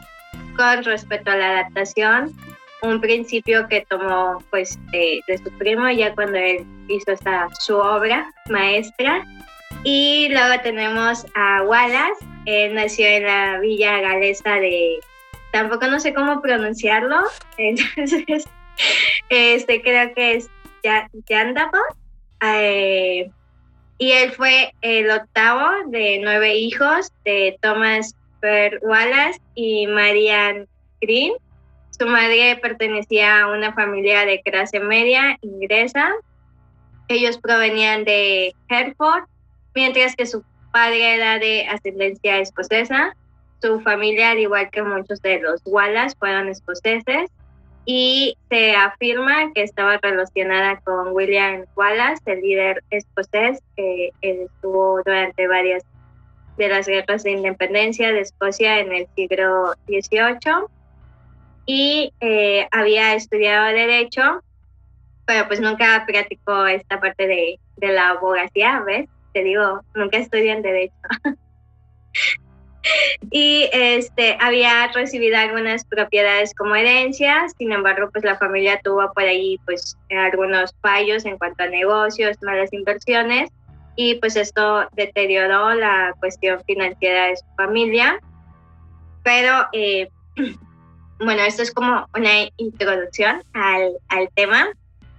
con 0.56 0.84
respecto 0.84 1.30
a 1.30 1.36
la 1.36 1.50
adaptación, 1.50 2.32
un 2.82 3.00
principio 3.00 3.66
que 3.68 3.86
tomó 3.88 4.42
pues 4.50 4.78
de, 4.90 5.22
su 5.42 5.50
primo 5.58 5.88
ya 5.90 6.14
cuando 6.14 6.36
él 6.38 6.66
hizo 6.88 7.12
esta, 7.12 7.48
su 7.60 7.76
obra 7.76 8.32
maestra. 8.48 9.24
Y 9.84 10.28
luego 10.30 10.62
tenemos 10.62 11.26
a 11.34 11.62
Wallace, 11.64 12.24
él 12.46 12.74
nació 12.74 13.06
en 13.06 13.24
la 13.24 13.58
villa 13.58 14.00
galesa 14.00 14.54
de, 14.54 15.00
tampoco 15.50 15.88
no 15.88 15.98
sé 15.98 16.14
cómo 16.14 16.40
pronunciarlo, 16.40 17.16
entonces 17.56 18.44
este, 19.28 19.82
creo 19.82 20.14
que 20.14 20.34
es 20.36 20.50
Yandapa. 21.28 21.80
Eh, 22.44 23.30
y 24.02 24.10
él 24.10 24.32
fue 24.32 24.74
el 24.80 25.08
octavo 25.12 25.64
de 25.86 26.18
nueve 26.20 26.56
hijos 26.56 27.12
de 27.24 27.56
Thomas 27.62 28.16
Per 28.40 28.80
Wallace 28.82 29.40
y 29.54 29.86
Marianne 29.86 30.66
Green. 31.00 31.34
Su 31.96 32.08
madre 32.08 32.58
pertenecía 32.60 33.42
a 33.42 33.52
una 33.52 33.72
familia 33.74 34.26
de 34.26 34.42
clase 34.42 34.80
media 34.80 35.38
inglesa. 35.42 36.10
Ellos 37.06 37.38
provenían 37.38 38.02
de 38.02 38.52
Hereford, 38.68 39.26
mientras 39.72 40.16
que 40.16 40.26
su 40.26 40.42
padre 40.72 41.14
era 41.14 41.38
de 41.38 41.68
ascendencia 41.68 42.40
escocesa. 42.40 43.14
Su 43.60 43.82
familia, 43.82 44.30
al 44.30 44.40
igual 44.40 44.68
que 44.72 44.82
muchos 44.82 45.22
de 45.22 45.38
los 45.38 45.62
Wallace, 45.64 46.16
fueron 46.18 46.48
escoceses 46.48 47.30
y 47.84 48.36
se 48.48 48.76
afirma 48.76 49.52
que 49.54 49.62
estaba 49.62 49.98
relacionada 49.98 50.80
con 50.80 51.12
William 51.12 51.64
Wallace, 51.74 52.22
el 52.26 52.40
líder 52.40 52.84
escocés 52.90 53.60
que 53.76 54.10
estuvo 54.20 55.02
durante 55.04 55.48
varias 55.48 55.84
de 56.56 56.68
las 56.68 56.86
guerras 56.86 57.24
de 57.24 57.32
independencia 57.32 58.12
de 58.12 58.20
Escocia 58.20 58.78
en 58.78 58.92
el 58.92 59.08
siglo 59.16 59.74
XVIII 59.86 60.66
y 61.66 62.12
eh, 62.20 62.68
había 62.70 63.14
estudiado 63.14 63.66
derecho, 63.66 64.42
pero 65.26 65.48
pues 65.48 65.60
nunca 65.60 66.04
practicó 66.06 66.66
esta 66.66 67.00
parte 67.00 67.26
de, 67.26 67.58
de 67.76 67.88
la 67.88 68.10
abogacía, 68.10 68.80
¿ves? 68.80 69.08
Te 69.32 69.42
digo, 69.42 69.80
nunca 69.94 70.18
estudian 70.18 70.62
derecho. 70.62 70.94
y 73.30 73.68
este 73.72 74.36
había 74.40 74.88
recibido 74.88 75.36
algunas 75.36 75.84
propiedades 75.84 76.54
como 76.54 76.74
herencia, 76.74 77.46
sin 77.58 77.72
embargo, 77.72 78.08
pues 78.12 78.24
la 78.24 78.36
familia 78.36 78.80
tuvo 78.82 79.12
por 79.12 79.24
ahí 79.24 79.58
pues 79.64 79.96
algunos 80.10 80.74
fallos 80.80 81.24
en 81.24 81.38
cuanto 81.38 81.64
a 81.64 81.68
negocios, 81.68 82.36
malas 82.42 82.72
inversiones 82.72 83.50
y 83.96 84.16
pues 84.16 84.36
esto 84.36 84.88
deterioró 84.92 85.74
la 85.74 86.14
cuestión 86.18 86.62
financiera 86.64 87.26
de 87.26 87.36
su 87.36 87.44
familia. 87.56 88.18
Pero 89.22 89.66
eh, 89.72 90.08
bueno, 91.18 91.42
esto 91.42 91.62
es 91.62 91.72
como 91.72 92.06
una 92.16 92.48
introducción 92.56 93.42
al, 93.52 93.92
al, 94.08 94.28
tema, 94.34 94.68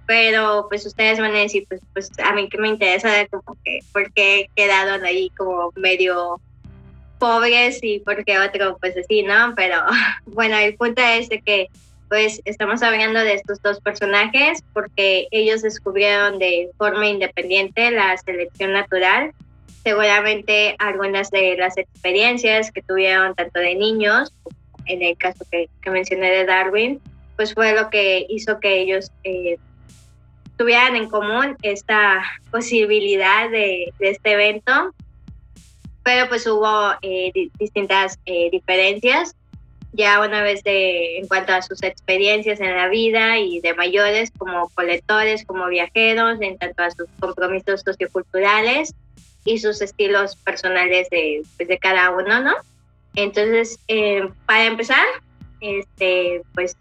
pero 0.06 0.66
pues 0.68 0.84
ustedes 0.86 1.18
van 1.18 1.34
a 1.34 1.38
decir, 1.38 1.66
pues, 1.68 1.80
pues 1.92 2.10
a 2.22 2.32
mí 2.32 2.48
que 2.48 2.58
me 2.58 2.68
interesa 2.68 3.26
como 3.28 3.56
que 3.64 3.78
por 3.92 4.12
qué 4.12 4.50
quedaron 4.54 5.04
ahí 5.04 5.30
como 5.30 5.72
medio 5.76 6.40
pobres 7.24 7.78
y 7.80 8.00
porque 8.00 8.38
otro, 8.38 8.76
pues 8.78 8.94
así, 8.98 9.22
¿no? 9.22 9.54
Pero 9.56 9.76
bueno, 10.26 10.58
el 10.58 10.76
punto 10.76 11.00
es 11.00 11.30
de 11.30 11.40
que 11.40 11.68
pues 12.10 12.42
estamos 12.44 12.82
hablando 12.82 13.20
de 13.20 13.32
estos 13.32 13.62
dos 13.62 13.80
personajes 13.80 14.62
porque 14.74 15.26
ellos 15.30 15.62
descubrieron 15.62 16.38
de 16.38 16.68
forma 16.76 17.06
independiente 17.06 17.90
la 17.90 18.14
selección 18.18 18.74
natural. 18.74 19.32
Seguramente 19.82 20.76
algunas 20.78 21.30
de 21.30 21.56
las 21.56 21.78
experiencias 21.78 22.70
que 22.70 22.82
tuvieron 22.82 23.34
tanto 23.34 23.58
de 23.58 23.74
niños, 23.74 24.30
en 24.84 25.00
el 25.00 25.16
caso 25.16 25.46
que, 25.50 25.70
mencioné 25.90 26.30
de 26.30 26.44
Darwin, 26.44 27.00
pues 27.36 27.54
fue 27.54 27.74
lo 27.74 27.88
que 27.88 28.26
hizo 28.28 28.60
que 28.60 28.80
ellos 28.80 29.10
eh, 29.24 29.56
tuvieran 30.58 30.94
en 30.94 31.08
común 31.08 31.56
esta 31.62 32.22
posibilidad 32.50 33.48
de 33.48 33.94
este 33.98 34.32
evento 34.32 34.92
pero 36.04 36.28
pues 36.28 36.46
hubo 36.46 36.92
eh, 37.02 37.32
distintas 37.58 38.18
eh, 38.26 38.50
diferencias 38.50 39.34
ya 39.94 40.20
una 40.20 40.42
vez 40.42 40.62
de, 40.64 41.18
en 41.18 41.28
cuanto 41.28 41.52
a 41.52 41.62
sus 41.62 41.82
experiencias 41.84 42.60
en 42.60 42.76
la 42.76 42.88
vida 42.88 43.38
y 43.38 43.60
de 43.60 43.74
mayores 43.74 44.32
como 44.36 44.68
colectores, 44.70 45.44
como 45.46 45.68
viajeros, 45.68 46.40
en 46.40 46.58
tanto 46.58 46.82
a 46.82 46.90
sus 46.90 47.06
compromisos 47.20 47.82
socioculturales 47.82 48.92
y 49.44 49.58
sus 49.58 49.80
estilos 49.80 50.34
personales 50.34 51.08
de, 51.10 51.42
pues, 51.56 51.68
de 51.68 51.78
cada 51.78 52.10
uno, 52.10 52.40
¿no? 52.40 52.54
Entonces, 53.14 53.78
eh, 53.86 54.28
para 54.46 54.64
empezar, 54.64 55.06
este, 55.60 56.42
pues 56.54 56.76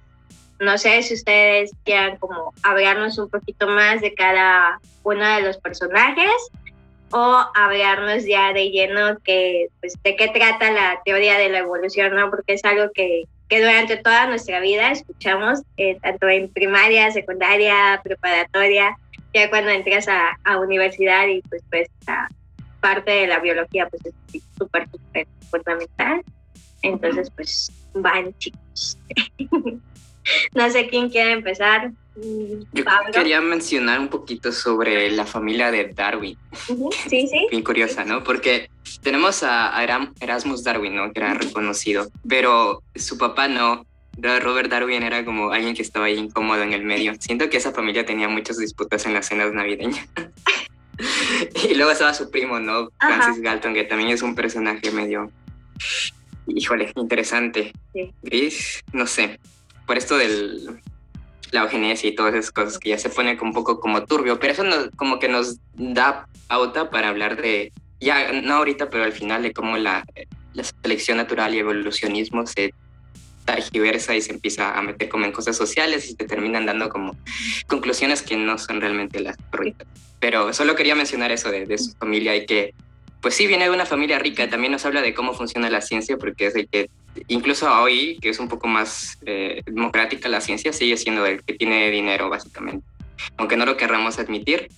no 0.60 0.80
sé 0.80 1.04
si 1.04 1.14
ustedes 1.14 1.72
quieran 1.84 2.18
como 2.18 2.52
hablarnos 2.64 3.20
un 3.20 3.30
poquito 3.30 3.68
más 3.68 4.02
de 4.02 4.16
cada 4.16 4.80
uno 5.04 5.24
de 5.36 5.42
los 5.42 5.58
personajes 5.58 6.32
o 7.14 7.46
hablarnos 7.54 8.26
ya 8.26 8.54
de 8.54 8.72
lleno 8.72 9.20
que, 9.20 9.68
pues, 9.80 9.94
de 10.04 10.16
qué 10.16 10.30
trata 10.30 10.72
la 10.72 11.00
teoría 11.06 11.38
de 11.38 11.50
la 11.50 11.60
evolución, 11.60 12.16
¿no? 12.16 12.32
Porque 12.32 12.54
es 12.54 12.66
algo 12.66 12.92
que, 12.92 13.26
que 13.48 13.62
durante 13.62 13.98
toda 13.98 14.26
nuestra 14.26 14.60
vida 14.60 14.92
escuchamos, 14.92 15.62
eh, 15.78 16.00
tanto 16.02 16.28
en 16.28 16.50
primaria, 16.50 17.12
secundaria, 17.12 18.02
preparatoria, 18.04 18.98
ya 19.32 19.50
cuando 19.52 19.70
entras 19.70 20.08
a, 20.08 20.40
a 20.44 20.58
universidad 20.58 21.28
y 21.28 21.42
pues, 21.44 21.64
pues 21.70 21.88
la 22.08 22.28
parte 22.82 23.12
de 23.12 23.28
la 23.28 23.40
biología 23.40 23.88
pues 23.88 24.04
es 24.06 24.44
súper, 24.58 24.90
súper 24.90 25.28
fundamental. 25.52 26.24
Entonces, 26.82 27.30
pues 27.30 27.72
van 27.94 28.36
chicos. 28.40 28.98
no 30.56 30.70
sé 30.72 30.88
quién 30.88 31.10
quiere 31.10 31.32
empezar. 31.32 31.92
Yo 32.16 32.84
quería 33.12 33.42
mencionar 33.42 34.00
un 34.00 34.08
poquito 34.08 34.52
sobre 34.52 35.10
la 35.12 35.26
familia 35.26 35.72
de 35.72 35.94
Darwin. 35.94 36.38
Sí, 37.10 37.28
sí. 37.28 37.48
Bien 37.52 37.64
curiosa, 37.64 38.06
¿no? 38.06 38.24
Porque 38.24 38.70
tenemos 39.02 39.44
a 39.44 39.84
Erasmus 40.20 40.64
Darwin, 40.64 40.96
¿no? 40.96 41.12
Que 41.12 41.20
era 41.22 41.34
reconocido, 41.34 42.10
pero 42.28 42.84
su 42.96 43.18
papá 43.18 43.48
no. 43.48 43.86
Robert 44.16 44.70
Darwin 44.70 45.02
era 45.02 45.26
como 45.26 45.52
alguien 45.52 45.74
que 45.74 45.82
estaba 45.82 46.06
ahí 46.06 46.18
incómodo 46.20 46.62
en 46.62 46.74
el 46.74 46.84
medio. 46.84 47.14
Siento 47.20 47.50
que 47.50 47.58
esa 47.58 47.72
familia 47.72 48.06
tenía 48.06 48.30
muchas 48.30 48.60
disputas 48.60 49.08
en 49.08 49.14
las 49.16 49.28
cenas 49.28 49.52
navideñas. 49.54 50.08
y 51.68 51.74
luego 51.74 51.92
estaba 51.92 52.14
su 52.14 52.30
primo, 52.30 52.60
¿no? 52.60 52.90
Francis 53.00 53.42
Galton, 53.42 53.74
que 53.74 53.86
también 53.86 54.12
es 54.12 54.22
un 54.22 54.36
personaje 54.36 54.92
medio, 54.92 55.32
híjole, 56.46 56.92
interesante. 56.96 57.74
Sí. 57.92 58.14
Gris, 58.22 58.84
no 58.94 59.08
sé. 59.08 59.40
Por 59.88 59.98
esto 59.98 60.16
del 60.16 60.80
la 61.54 61.62
eugenesia 61.62 62.10
y 62.10 62.16
todas 62.16 62.34
esas 62.34 62.52
cosas 62.52 62.80
que 62.80 62.90
ya 62.90 62.98
se 62.98 63.10
pone 63.10 63.38
un 63.42 63.54
poco 63.54 63.80
como 63.80 64.06
turbio, 64.06 64.40
pero 64.40 64.54
eso 64.54 64.64
como 64.96 65.20
que 65.20 65.28
nos 65.28 65.60
da 65.74 66.28
pauta 66.48 66.90
para 66.90 67.10
hablar 67.10 67.42
de, 67.42 67.72
ya 68.00 68.32
no 68.42 68.56
ahorita, 68.56 68.90
pero 68.90 69.04
al 69.04 69.14
final 69.14 69.44
de 69.44 69.54
cómo 69.54 69.78
la, 69.78 70.04
la 70.54 70.64
selección 70.64 71.18
natural 71.18 71.54
y 71.54 71.60
evolucionismo 71.60 72.46
se 72.48 72.74
targiversa 73.46 74.16
y 74.16 74.22
se 74.22 74.32
empieza 74.32 74.78
a 74.78 74.82
meter 74.82 75.10
como 75.10 75.26
en 75.26 75.32
cosas 75.32 75.56
sociales 75.56 76.10
y 76.10 76.16
te 76.16 76.26
terminan 76.26 76.66
dando 76.66 76.90
como 76.90 77.16
conclusiones 77.68 78.22
que 78.22 78.36
no 78.36 78.58
son 78.58 78.82
realmente 78.82 79.20
las 79.20 79.38
correctas. 79.52 79.88
Pero 80.20 80.54
solo 80.54 80.76
quería 80.76 80.96
mencionar 80.96 81.32
eso 81.32 81.52
de, 81.52 81.66
de 81.66 81.78
su 81.78 81.92
familia 81.94 82.36
y 82.36 82.46
que 82.46 82.74
pues 83.22 83.36
sí 83.36 83.48
viene 83.48 83.66
de 83.66 83.70
una 83.70 83.86
familia 83.86 84.20
rica, 84.20 84.50
también 84.50 84.74
nos 84.74 84.86
habla 84.86 85.02
de 85.02 85.14
cómo 85.14 85.34
funciona 85.34 85.70
la 85.70 85.80
ciencia, 85.80 86.18
porque 86.18 86.48
es 86.48 86.56
el 86.56 86.68
que, 86.68 86.90
incluso 87.28 87.72
hoy, 87.82 88.18
que 88.22 88.30
es 88.30 88.40
un 88.40 88.48
poco 88.48 88.68
más 88.68 89.18
eh, 89.26 89.62
democrática 89.66 90.30
la 90.30 90.42
ciencia, 90.42 90.74
sigue 90.74 90.98
siendo 90.98 91.26
el 91.26 91.44
que 91.44 91.54
tiene 91.54 91.90
dinero, 91.92 92.30
básicamente. 92.30 92.86
Aunque 93.38 93.58
no 93.58 93.66
lo 93.66 93.78
querramos 93.78 94.20
admitir, 94.20 94.70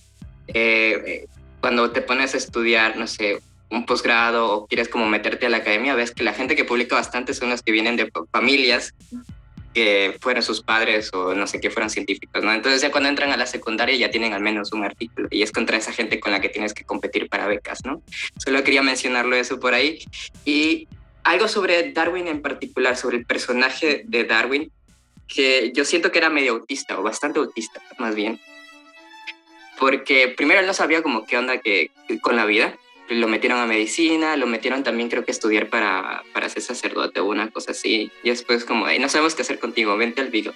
eh, 0.48 1.26
cuando 1.60 1.90
te 1.90 2.02
pones 2.02 2.34
a 2.34 2.36
estudiar, 2.36 2.96
no 2.96 3.06
sé, 3.06 3.40
un 3.70 3.84
posgrado 3.86 4.52
o 4.52 4.66
quieres 4.66 4.88
como 4.88 5.08
meterte 5.08 5.46
a 5.46 5.48
la 5.48 5.58
academia, 5.58 5.94
ves 5.94 6.12
que 6.12 6.22
la 6.22 6.32
gente 6.32 6.54
que 6.54 6.64
publica 6.64 6.94
bastante 6.94 7.34
son 7.34 7.50
los 7.50 7.62
que 7.62 7.72
vienen 7.72 7.96
de 7.96 8.10
familias 8.30 8.94
que 9.76 10.16
fueron 10.20 10.42
sus 10.42 10.62
padres 10.62 11.12
o 11.12 11.34
no 11.34 11.46
sé 11.46 11.60
qué 11.60 11.68
fueron 11.68 11.90
científicos, 11.90 12.42
¿no? 12.42 12.50
Entonces 12.50 12.80
ya 12.80 12.90
cuando 12.90 13.10
entran 13.10 13.30
a 13.32 13.36
la 13.36 13.44
secundaria 13.44 13.94
ya 13.94 14.10
tienen 14.10 14.32
al 14.32 14.40
menos 14.40 14.72
un 14.72 14.84
artículo 14.84 15.28
y 15.30 15.42
es 15.42 15.52
contra 15.52 15.76
esa 15.76 15.92
gente 15.92 16.18
con 16.18 16.32
la 16.32 16.40
que 16.40 16.48
tienes 16.48 16.72
que 16.72 16.84
competir 16.84 17.28
para 17.28 17.46
becas, 17.46 17.84
¿no? 17.84 18.00
Solo 18.38 18.64
quería 18.64 18.82
mencionarlo 18.82 19.36
eso 19.36 19.60
por 19.60 19.74
ahí. 19.74 19.98
Y 20.46 20.88
algo 21.26 21.48
sobre 21.48 21.92
Darwin 21.92 22.28
en 22.28 22.40
particular, 22.40 22.96
sobre 22.96 23.16
el 23.16 23.26
personaje 23.26 24.02
de 24.06 24.24
Darwin, 24.24 24.70
que 25.26 25.72
yo 25.74 25.84
siento 25.84 26.12
que 26.12 26.18
era 26.18 26.30
medio 26.30 26.52
autista 26.52 26.98
o 27.00 27.02
bastante 27.02 27.40
autista, 27.40 27.82
más 27.98 28.14
bien. 28.14 28.40
Porque 29.76 30.28
primero 30.28 30.60
él 30.60 30.66
no 30.66 30.72
sabía 30.72 31.02
como 31.02 31.26
qué 31.26 31.36
onda 31.36 31.58
que, 31.58 31.90
con 32.22 32.36
la 32.36 32.46
vida 32.46 32.78
lo 33.08 33.28
metieron 33.28 33.58
a 33.58 33.66
medicina, 33.66 34.36
lo 34.36 34.46
metieron 34.46 34.82
también 34.82 35.08
creo 35.08 35.24
que 35.24 35.30
a 35.30 35.34
estudiar 35.34 35.68
para, 35.68 36.24
para 36.32 36.48
ser 36.48 36.62
sacerdote 36.62 37.20
o 37.20 37.26
una 37.26 37.50
cosa 37.50 37.72
así. 37.72 38.10
Y 38.22 38.30
después 38.30 38.64
como, 38.64 38.86
no 38.86 39.08
sabemos 39.08 39.34
qué 39.34 39.42
hacer 39.42 39.58
contigo, 39.58 39.96
vente 39.96 40.20
al 40.20 40.30
vivo. 40.30 40.52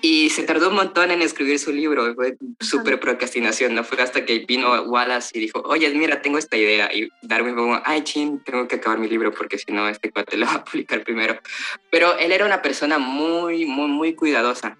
Y 0.00 0.30
se 0.30 0.44
tardó 0.44 0.68
un 0.68 0.76
montón 0.76 1.10
en 1.10 1.22
escribir 1.22 1.58
su 1.58 1.72
libro, 1.72 2.14
fue 2.14 2.36
súper 2.60 3.00
procrastinación, 3.00 3.74
¿no? 3.74 3.82
Fue 3.82 4.00
hasta 4.00 4.24
que 4.24 4.40
vino 4.40 4.82
Wallace 4.82 5.36
y 5.36 5.40
dijo, 5.40 5.60
oye, 5.64 5.88
mira, 5.90 6.22
tengo 6.22 6.38
esta 6.38 6.56
idea. 6.56 6.88
Y 6.94 7.08
Darwin 7.22 7.54
fue 7.54 7.62
como, 7.62 7.82
ay, 7.84 8.02
chin, 8.02 8.40
tengo 8.44 8.68
que 8.68 8.76
acabar 8.76 8.98
mi 8.98 9.08
libro 9.08 9.32
porque 9.32 9.58
si 9.58 9.72
no, 9.72 9.88
este 9.88 10.10
cuate 10.10 10.36
lo 10.36 10.46
va 10.46 10.54
a 10.54 10.64
publicar 10.64 11.02
primero. 11.02 11.38
Pero 11.90 12.16
él 12.18 12.32
era 12.32 12.46
una 12.46 12.62
persona 12.62 12.98
muy, 12.98 13.64
muy, 13.64 13.88
muy 13.88 14.14
cuidadosa 14.14 14.78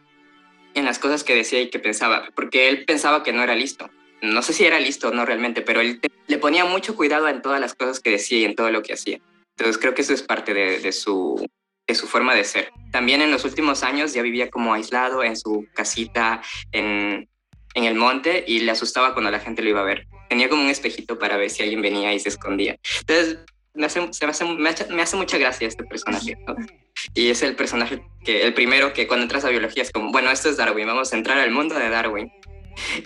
en 0.74 0.84
las 0.84 0.98
cosas 0.98 1.24
que 1.24 1.34
decía 1.34 1.60
y 1.60 1.70
que 1.70 1.78
pensaba, 1.78 2.28
porque 2.34 2.68
él 2.68 2.84
pensaba 2.84 3.22
que 3.22 3.32
no 3.32 3.42
era 3.42 3.56
listo 3.56 3.90
no 4.20 4.42
sé 4.42 4.52
si 4.52 4.64
era 4.64 4.80
listo 4.80 5.08
o 5.08 5.12
no 5.12 5.24
realmente, 5.24 5.62
pero 5.62 5.80
él 5.80 6.00
le 6.26 6.38
ponía 6.38 6.64
mucho 6.64 6.96
cuidado 6.96 7.28
en 7.28 7.42
todas 7.42 7.60
las 7.60 7.74
cosas 7.74 8.00
que 8.00 8.10
decía 8.10 8.38
y 8.38 8.44
en 8.44 8.54
todo 8.54 8.70
lo 8.70 8.82
que 8.82 8.94
hacía. 8.94 9.20
Entonces 9.56 9.78
creo 9.78 9.94
que 9.94 10.02
eso 10.02 10.14
es 10.14 10.22
parte 10.22 10.54
de, 10.54 10.92
su, 10.92 11.44
de 11.88 11.94
su 11.94 12.06
forma 12.06 12.34
de 12.34 12.44
ser. 12.44 12.70
También 12.92 13.22
en 13.22 13.30
los 13.30 13.44
últimos 13.44 13.82
años 13.82 14.12
ya 14.12 14.22
vivía 14.22 14.50
como 14.50 14.74
aislado 14.74 15.24
en 15.24 15.36
su 15.36 15.66
casita 15.74 16.42
en, 16.70 17.28
en 17.74 17.84
el 17.84 17.94
monte 17.94 18.44
y 18.46 18.60
le 18.60 18.70
asustaba 18.70 19.14
cuando 19.14 19.30
la 19.30 19.40
gente 19.40 19.62
lo 19.62 19.70
iba 19.70 19.80
a 19.80 19.84
ver. 19.84 20.06
Tenía 20.28 20.50
como 20.50 20.62
un 20.62 20.68
espejito 20.68 21.18
para 21.18 21.38
ver 21.38 21.48
si 21.48 21.62
alguien 21.62 21.80
venía 21.80 22.12
y 22.12 22.20
se 22.20 22.28
escondía. 22.28 22.78
Entonces 23.00 23.38
me 23.74 23.86
hace, 23.86 24.00
me 24.00 24.08
hace, 24.28 24.86
me 24.90 25.02
hace, 25.02 25.16
mucha 25.16 25.38
gracia 25.38 25.66
este 25.66 25.84
personaje. 25.84 26.36
Y 27.14 27.30
es 27.30 27.42
el 27.42 27.56
personaje 27.56 28.02
que, 28.24 28.42
el 28.42 28.52
primero 28.52 28.92
que 28.92 29.06
cuando 29.06 29.22
entras 29.22 29.44
a 29.44 29.48
biología 29.48 29.82
es 29.82 29.90
como, 29.90 30.10
bueno, 30.10 30.30
esto 30.30 30.50
es 30.50 30.56
Darwin, 30.56 30.86
vamos 30.86 31.12
a 31.12 31.16
entrar 31.16 31.38
al 31.38 31.52
mundo 31.52 31.76
de 31.76 31.88
Darwin 31.88 32.30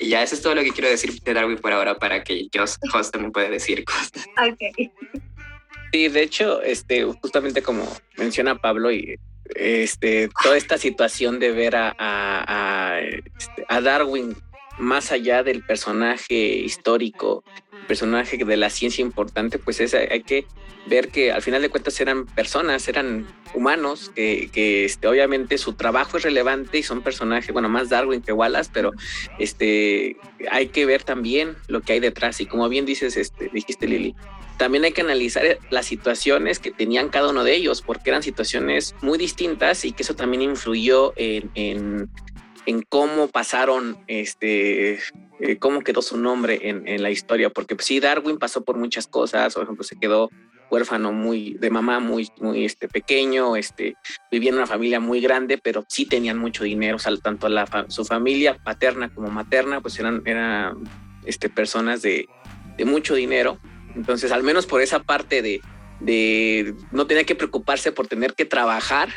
Y 0.00 0.08
ya 0.08 0.22
eso 0.22 0.34
es 0.34 0.42
todo 0.42 0.54
lo 0.54 0.62
que 0.62 0.72
quiero 0.72 0.88
decir 0.88 1.12
de 1.20 1.34
Darwin 1.34 1.58
por 1.58 1.72
ahora 1.72 1.98
para 1.98 2.24
que 2.24 2.48
Josh 2.52 2.76
también 3.12 3.32
pueda 3.32 3.50
decir 3.50 3.84
cosas. 3.84 4.26
Ok. 4.42 4.90
Sí, 5.92 6.08
de 6.08 6.22
hecho, 6.22 6.62
este, 6.62 7.04
justamente 7.04 7.62
como 7.62 7.86
menciona 8.16 8.56
Pablo 8.56 8.90
y 8.90 9.18
este, 9.54 10.30
toda 10.42 10.56
esta 10.56 10.78
situación 10.78 11.38
de 11.38 11.52
ver 11.52 11.76
a, 11.76 11.94
a, 11.98 13.00
este, 13.00 13.66
a 13.68 13.80
Darwin 13.82 14.34
más 14.78 15.12
allá 15.12 15.42
del 15.42 15.62
personaje 15.62 16.34
histórico, 16.34 17.44
personaje 17.86 18.38
de 18.38 18.56
la 18.56 18.70
ciencia 18.70 19.02
importante, 19.02 19.58
pues 19.58 19.80
es, 19.80 19.92
hay 19.94 20.22
que 20.22 20.46
ver 20.86 21.08
que 21.08 21.30
al 21.30 21.42
final 21.42 21.60
de 21.62 21.68
cuentas 21.68 22.00
eran 22.00 22.26
personas, 22.26 22.88
eran 22.88 23.26
humanos, 23.54 24.10
que, 24.14 24.48
que 24.50 24.86
este, 24.86 25.06
obviamente 25.06 25.58
su 25.58 25.74
trabajo 25.74 26.16
es 26.16 26.22
relevante 26.22 26.78
y 26.78 26.82
son 26.82 27.02
personajes, 27.02 27.52
bueno, 27.52 27.68
más 27.68 27.90
Darwin 27.90 28.22
que 28.22 28.32
Wallace, 28.32 28.70
pero 28.72 28.92
este, 29.38 30.16
hay 30.50 30.68
que 30.68 30.86
ver 30.86 31.04
también 31.04 31.56
lo 31.68 31.82
que 31.82 31.92
hay 31.92 32.00
detrás. 32.00 32.40
Y 32.40 32.46
como 32.46 32.68
bien 32.68 32.86
dices, 32.86 33.16
este, 33.16 33.50
dijiste 33.52 33.86
Lili, 33.86 34.14
también 34.62 34.84
hay 34.84 34.92
que 34.92 35.00
analizar 35.00 35.58
las 35.70 35.86
situaciones 35.86 36.60
que 36.60 36.70
tenían 36.70 37.08
cada 37.08 37.30
uno 37.30 37.42
de 37.42 37.52
ellos, 37.52 37.82
porque 37.82 38.10
eran 38.10 38.22
situaciones 38.22 38.94
muy 39.02 39.18
distintas 39.18 39.84
y 39.84 39.90
que 39.90 40.04
eso 40.04 40.14
también 40.14 40.40
influyó 40.40 41.12
en, 41.16 41.50
en 41.56 42.08
en 42.66 42.82
cómo 42.82 43.26
pasaron, 43.26 43.98
este, 44.06 45.00
eh, 45.40 45.56
cómo 45.58 45.80
quedó 45.80 46.00
su 46.00 46.16
nombre 46.16 46.60
en, 46.62 46.86
en 46.86 47.02
la 47.02 47.10
historia, 47.10 47.50
porque 47.50 47.74
pues, 47.74 47.86
sí, 47.86 47.98
Darwin 47.98 48.38
pasó 48.38 48.62
por 48.62 48.76
muchas 48.76 49.08
cosas, 49.08 49.54
por 49.54 49.64
ejemplo, 49.64 49.82
se 49.82 49.98
quedó 49.98 50.30
huérfano 50.70 51.12
muy 51.12 51.54
de 51.54 51.68
mamá 51.68 51.98
muy 51.98 52.30
muy 52.40 52.64
este 52.64 52.88
pequeño 52.88 53.56
este 53.56 53.94
vivía 54.30 54.48
en 54.48 54.54
una 54.56 54.66
familia 54.66 55.00
muy 55.00 55.20
grande 55.20 55.58
pero 55.58 55.84
sí 55.86 56.06
tenían 56.06 56.38
mucho 56.38 56.64
dinero 56.64 56.96
o 56.96 56.98
sea, 56.98 57.14
tanto 57.18 57.46
la 57.50 57.66
su 57.88 58.06
familia 58.06 58.56
paterna 58.56 59.12
como 59.12 59.28
materna 59.28 59.82
pues 59.82 59.98
eran 59.98 60.22
eran 60.24 60.78
este 61.26 61.50
personas 61.50 62.00
de, 62.00 62.26
de 62.78 62.84
mucho 62.86 63.14
dinero 63.14 63.58
entonces 63.94 64.32
al 64.32 64.42
menos 64.42 64.66
por 64.66 64.80
esa 64.82 65.02
parte 65.02 65.42
de 65.42 65.60
de 66.02 66.74
no 66.90 67.06
tenía 67.06 67.24
que 67.24 67.34
preocuparse 67.34 67.92
por 67.92 68.08
tener 68.08 68.34
que 68.34 68.44
trabajar 68.44 69.08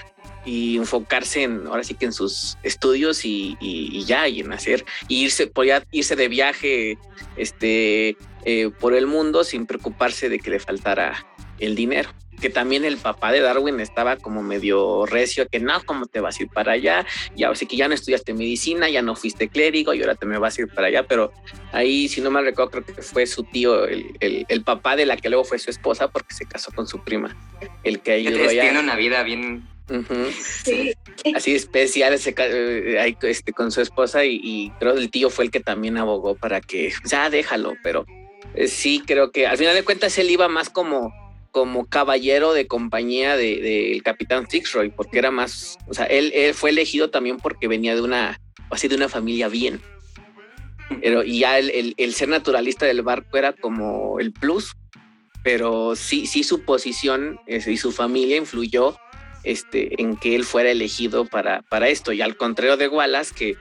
y 0.46 0.78
enfocarse 0.78 1.44
en 1.44 1.66
ahora 1.68 1.84
sí 1.84 1.96
que 1.96 2.06
en 2.06 2.14
sus 2.14 2.58
estudios 2.62 3.26
y, 3.26 3.58
ya 4.06 4.28
y 4.28 4.42
en 4.42 4.54
hacer 4.54 4.86
y 5.08 5.24
irse 5.24 5.48
podía 5.48 5.84
irse 5.92 6.16
de 6.16 6.28
viaje 6.28 6.98
este 7.38 8.18
eh, 8.46 8.70
por 8.80 8.94
el 8.94 9.08
mundo 9.08 9.44
sin 9.44 9.66
preocuparse 9.66 10.30
de 10.30 10.40
que 10.40 10.52
le 10.52 10.60
faltara 10.60 11.26
el 11.58 11.76
dinero 11.76 12.10
que 12.40 12.50
también 12.50 12.86
el 12.86 12.98
papá 12.98 13.32
de 13.32 13.42
Darwin 13.42 13.80
estaba 13.80 14.18
como 14.18 14.44
medio 14.44 15.06
recio, 15.06 15.48
que 15.48 15.60
no, 15.60 15.82
¿cómo 15.86 16.06
te 16.06 16.20
vas 16.20 16.40
a 16.40 16.44
ir 16.44 16.50
para 16.50 16.74
allá? 16.74 17.06
Y 17.36 17.44
ahora 17.44 17.56
sí 17.56 17.66
que 17.66 17.78
ya 17.78 17.88
no 17.88 17.94
estudiaste 17.94 18.34
medicina, 18.34 18.90
ya 18.90 19.02
no 19.02 19.16
fuiste 19.16 19.50
clérigo 19.50 19.94
y 19.94 20.02
ahora 20.02 20.16
te 20.16 20.26
me 20.26 20.38
vas 20.38 20.58
a 20.58 20.62
ir 20.62 20.68
para 20.68 20.88
allá, 20.88 21.04
pero 21.08 21.32
ahí, 21.72 22.08
si 22.08 22.22
no 22.22 22.32
mal 22.32 22.46
recuerdo, 22.46 22.72
creo 22.72 22.86
que 22.86 23.02
fue 23.02 23.26
su 23.26 23.44
tío, 23.44 23.86
el, 23.86 24.16
el, 24.20 24.46
el 24.48 24.64
papá 24.64 24.96
de 24.96 25.06
la 25.06 25.18
que 25.18 25.30
luego 25.30 25.44
fue 25.44 25.60
su 25.60 25.70
esposa, 25.70 26.08
porque 26.08 26.34
se 26.34 26.46
casó 26.46 26.72
con 26.72 26.88
su 26.88 27.04
prima, 27.04 27.36
el 27.84 28.02
que 28.02 28.14
ayudó 28.14 28.50
allá. 28.50 28.62
Tiene 28.64 28.80
una 28.80 28.96
vida 28.96 29.24
bien 29.24 29.68
Uh 29.88 29.98
-huh. 29.98 30.32
sí. 30.32 30.94
Así 31.36 31.54
especial 31.54 32.14
ese, 32.14 32.34
eh, 32.38 33.16
este, 33.22 33.54
con 33.54 33.72
su 33.72 33.82
esposa 33.82 34.26
y, 34.26 34.40
y, 34.44 34.72
creo 34.80 34.96
que 34.96 35.02
el 35.02 35.12
tío 35.12 35.30
fue 35.30 35.46
el 35.46 35.52
que 35.52 35.60
también 35.60 35.98
abogó 35.98 36.36
para 36.36 36.60
que 36.60 36.92
ya 37.06 37.30
déjalo, 37.30 37.76
pero 37.84 38.06
eh, 38.56 38.68
sí 38.68 39.04
creo 39.06 39.32
que 39.32 39.46
al 39.46 39.58
final 39.58 39.76
de 39.76 39.84
cuentas 39.84 40.18
él 40.18 40.32
iba 40.32 40.48
más 40.48 40.70
como 40.70 41.14
como 41.56 41.86
caballero 41.86 42.52
de 42.52 42.68
compañía 42.68 43.38
del 43.38 43.62
de, 43.64 43.90
de 43.94 44.02
capitán 44.04 44.46
Fitzroy, 44.50 44.90
porque 44.90 45.20
era 45.20 45.32
más, 45.32 45.78
o 45.88 45.94
sea, 45.94 46.04
él, 46.08 46.34
él, 46.36 46.54
fue 46.54 46.72
elegido 46.72 47.12
también 47.12 47.38
porque 47.38 47.70
venía 47.70 47.96
de 47.96 48.02
una, 48.02 48.42
así 48.72 48.90
de 48.90 48.98
una 48.98 49.08
familia 49.08 49.48
bien. 49.48 49.80
Pero 51.02 51.24
y 51.24 51.40
ya 51.40 51.58
el, 51.58 51.70
el, 51.70 51.94
el, 51.96 52.14
ser 52.14 52.28
naturalista 52.28 52.86
del 52.86 53.04
barco 53.04 53.38
era 53.38 53.54
como 53.54 54.20
el 54.20 54.34
plus, 54.34 54.74
pero 55.46 55.96
sí, 55.96 56.28
sí 56.28 56.44
su 56.44 56.64
posición 56.64 57.40
ese, 57.48 57.72
y 57.72 57.78
su 57.78 57.94
familia 57.94 58.36
influyó 58.36 58.98
este, 59.46 60.02
en 60.02 60.18
que 60.18 60.36
él 60.36 60.44
fuera 60.44 60.72
elegido 60.72 61.24
para, 61.24 61.62
para 61.62 61.88
esto. 61.88 62.12
Y 62.12 62.22
al 62.22 62.36
contrario 62.36 62.76
de 62.76 62.90
Wallace, 62.90 63.34
que, 63.34 63.56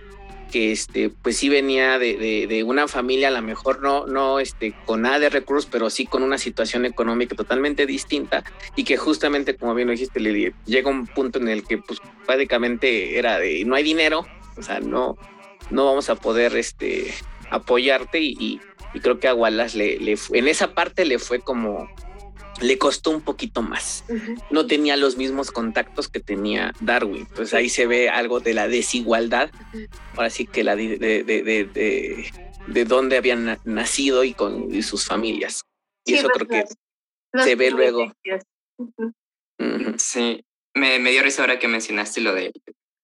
que 0.54 0.70
este, 0.70 1.10
pues 1.10 1.36
sí 1.36 1.48
venía 1.48 1.98
de, 1.98 2.16
de, 2.16 2.46
de, 2.46 2.62
una 2.62 2.86
familia, 2.86 3.26
a 3.26 3.32
lo 3.32 3.42
mejor 3.42 3.82
no, 3.82 4.06
no 4.06 4.38
este, 4.38 4.72
con 4.86 5.02
nada 5.02 5.18
de 5.18 5.28
recursos, 5.28 5.68
pero 5.68 5.90
sí 5.90 6.06
con 6.06 6.22
una 6.22 6.38
situación 6.38 6.86
económica 6.86 7.34
totalmente 7.34 7.86
distinta 7.86 8.44
y 8.76 8.84
que 8.84 8.96
justamente, 8.96 9.56
como 9.56 9.74
bien 9.74 9.88
lo 9.88 9.90
dijiste, 9.90 10.20
Lili, 10.20 10.54
llega 10.64 10.88
un 10.88 11.08
punto 11.08 11.40
en 11.40 11.48
el 11.48 11.64
que 11.64 11.78
pues 11.78 11.98
prácticamente 12.24 13.18
era 13.18 13.40
de 13.40 13.64
no 13.64 13.74
hay 13.74 13.82
dinero, 13.82 14.28
o 14.56 14.62
sea, 14.62 14.78
no, 14.78 15.18
no 15.70 15.86
vamos 15.86 16.08
a 16.08 16.14
poder 16.14 16.54
este, 16.54 17.12
apoyarte 17.50 18.20
y, 18.20 18.60
creo 19.02 19.18
que 19.18 19.26
a 19.26 19.34
Wallace 19.34 19.76
le, 19.76 19.98
le, 19.98 20.16
en 20.34 20.46
esa 20.46 20.72
parte 20.72 21.04
le 21.04 21.18
fue 21.18 21.40
como 21.40 21.88
le 22.60 22.78
costó 22.78 23.10
un 23.10 23.20
poquito 23.20 23.62
más. 23.62 24.04
Uh 24.08 24.14
-huh. 24.14 24.44
No 24.50 24.66
tenía 24.66 24.96
los 24.96 25.16
mismos 25.16 25.50
contactos 25.50 26.08
que 26.08 26.20
tenía 26.20 26.72
Darwin. 26.80 27.26
Entonces 27.28 27.54
ahí 27.54 27.68
se 27.68 27.86
ve 27.86 28.08
algo 28.08 28.40
de 28.40 28.54
la 28.54 28.68
desigualdad. 28.68 29.50
Ahora 30.14 30.30
sí 30.30 30.46
que 30.46 30.64
la 30.64 30.76
de, 30.76 30.96
de, 30.98 31.22
de, 31.24 31.42
de, 31.42 32.30
de 32.66 32.84
dónde 32.84 33.16
habían 33.16 33.58
nacido 33.64 34.24
y 34.24 34.34
con 34.34 34.74
y 34.74 34.82
sus 34.82 35.04
familias. 35.04 35.62
Y 36.04 36.12
sí, 36.12 36.18
eso 36.18 36.28
creo 36.28 36.46
que 36.46 36.64
los 37.32 37.44
se 37.44 37.56
ve 37.56 37.70
luego. 37.70 38.12
Uh 38.78 38.90
-huh. 39.58 39.98
Sí, 39.98 40.44
me, 40.74 40.98
me, 40.98 41.10
dio 41.10 41.22
risa 41.22 41.42
ahora 41.42 41.58
que 41.58 41.68
mencionaste 41.68 42.20
lo 42.20 42.34
de 42.34 42.52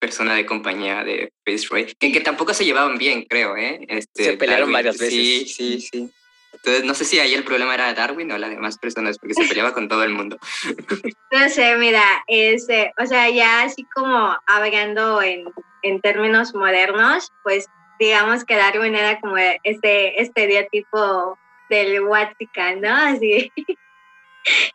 persona 0.01 0.35
de 0.35 0.47
compañía 0.47 1.05
de 1.05 1.33
Fitzroy, 1.45 1.95
que, 1.99 2.11
que 2.11 2.21
tampoco 2.21 2.55
se 2.55 2.65
llevaban 2.65 2.97
bien, 2.99 3.25
creo, 3.29 3.57
¿eh? 3.57 3.85
Este, 3.89 4.25
se 4.25 4.37
pelearon 4.37 4.73
Darwin, 4.73 4.73
varias 4.73 4.99
veces. 4.99 5.13
Sí, 5.13 5.45
sí, 5.47 5.81
sí. 5.81 6.11
Entonces, 6.53 6.85
no 6.85 6.95
sé 6.95 7.05
si 7.05 7.19
ahí 7.19 7.33
el 7.35 7.45
problema 7.45 7.75
era 7.75 7.95
Darwin 7.95 8.33
o 8.33 8.39
las 8.39 8.51
demás 8.51 8.77
personas, 8.79 9.19
porque 9.19 9.35
se 9.35 9.47
peleaba 9.47 9.73
con 9.73 9.89
todo 9.89 10.05
el 10.05 10.13
mundo. 10.13 10.39
No 11.33 11.49
sé, 11.49 11.77
mira, 11.77 12.03
este, 12.27 12.93
o 12.99 13.07
sea, 13.07 13.31
ya 13.31 13.63
así 13.63 13.85
como 13.95 14.37
hablando 14.47 15.23
en, 15.23 15.45
en 15.83 16.01
términos 16.01 16.55
modernos, 16.55 17.33
pues 17.45 17.69
digamos 18.01 18.45
que 18.45 18.57
Darwin 18.57 18.97
era 18.97 19.21
como 19.21 19.37
este 19.37 20.21
estereotipo 20.21 21.39
del 21.69 22.03
Huachican, 22.03 22.81
¿no? 22.81 22.93
Así. 22.93 23.53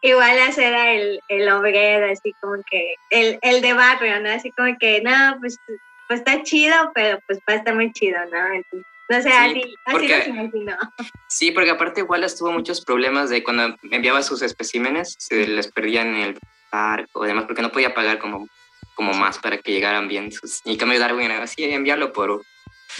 Igual 0.01 0.37
era 0.57 0.93
el, 0.93 1.19
el 1.27 1.49
obrero, 1.49 2.11
así 2.11 2.33
como 2.39 2.55
que, 2.69 2.95
el, 3.09 3.37
el 3.41 3.61
de 3.61 3.73
barrio, 3.73 4.21
¿no? 4.21 4.29
Así 4.29 4.51
como 4.51 4.77
que, 4.79 5.01
no, 5.01 5.37
pues, 5.39 5.57
pues 6.07 6.19
está 6.19 6.41
chido, 6.43 6.91
pero 6.93 7.19
pues 7.27 7.39
va 7.39 7.53
a 7.53 7.57
estar 7.57 7.75
muy 7.75 7.91
chido, 7.91 8.17
¿no? 8.31 8.53
Entonces, 8.53 8.94
no 9.09 9.21
sé, 9.21 9.29
sí, 9.29 9.35
así, 9.35 9.75
porque, 9.91 10.15
así 10.15 10.29
imagino. 10.29 10.77
Sí, 11.27 11.51
porque 11.51 11.69
aparte 11.71 12.03
Wallace 12.03 12.37
tuvo 12.37 12.51
muchos 12.51 12.83
problemas 12.83 13.29
de 13.29 13.43
cuando 13.43 13.75
enviaba 13.91 14.23
sus 14.23 14.41
especímenes, 14.41 15.15
se 15.19 15.47
les 15.47 15.71
perdían 15.71 16.15
en 16.15 16.21
el 16.21 16.39
barco, 16.71 17.23
además 17.23 17.45
porque 17.45 17.61
no 17.61 17.71
podía 17.71 17.93
pagar 17.93 18.17
como, 18.19 18.47
como 18.95 19.13
más 19.13 19.37
para 19.39 19.57
que 19.57 19.71
llegaran 19.71 20.07
bien 20.07 20.31
sus... 20.31 20.61
Y 20.65 20.77
cambio 20.77 20.99
Darwin 20.99 21.31
así, 21.31 21.63
enviarlo 21.63 22.13
por, 22.13 22.41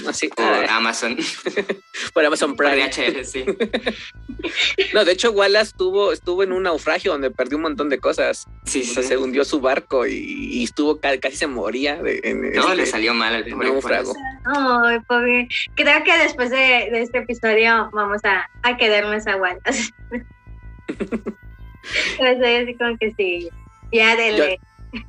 así, 0.07 0.27
por 0.29 0.45
ah, 0.45 0.77
Amazon. 0.77 1.17
por 2.13 2.25
Amazon 2.25 2.55
Prime. 2.55 2.89
Por 2.89 2.95
DHL, 2.95 3.25
sí. 3.25 3.45
no, 4.93 5.05
de 5.05 5.11
hecho 5.11 5.31
Wallace 5.31 5.69
estuvo, 5.69 6.11
estuvo 6.11 6.43
en 6.43 6.51
un 6.51 6.63
naufragio 6.63 7.11
donde 7.11 7.31
perdió 7.31 7.57
un 7.57 7.63
montón 7.63 7.89
de 7.89 7.99
cosas. 7.99 8.47
Sí, 8.65 8.81
o 8.81 8.85
sí. 8.85 8.93
sea, 8.93 9.03
se 9.03 9.17
hundió 9.17 9.45
su 9.45 9.59
barco 9.59 10.05
y, 10.05 10.13
y 10.13 10.63
estuvo 10.63 10.99
casi 10.99 11.35
se 11.35 11.47
moría. 11.47 11.95
De, 12.01 12.19
en 12.23 12.41
no, 12.41 12.63
este, 12.63 12.75
le 12.75 12.85
salió 12.85 13.13
mal 13.13 13.35
al 13.35 13.45
pobre 13.45 13.69
naufrago. 13.69 14.13
Ay, 14.45 14.99
pobre. 15.07 15.47
Creo 15.75 16.03
que 16.03 16.17
después 16.17 16.49
de, 16.49 16.89
de, 16.91 17.01
este 17.01 17.19
episodio 17.19 17.89
vamos 17.93 18.21
a, 18.23 18.49
a 18.63 18.77
quedarnos 18.77 19.25
a 19.27 19.37
Wallace. 19.37 19.93
Entonces, 22.19 22.63
así 22.63 22.75
como 22.75 22.97
que 22.97 23.13
sí, 23.15 23.49
ya 23.91 24.15
dele. 24.15 24.59
Yo, 24.91 25.01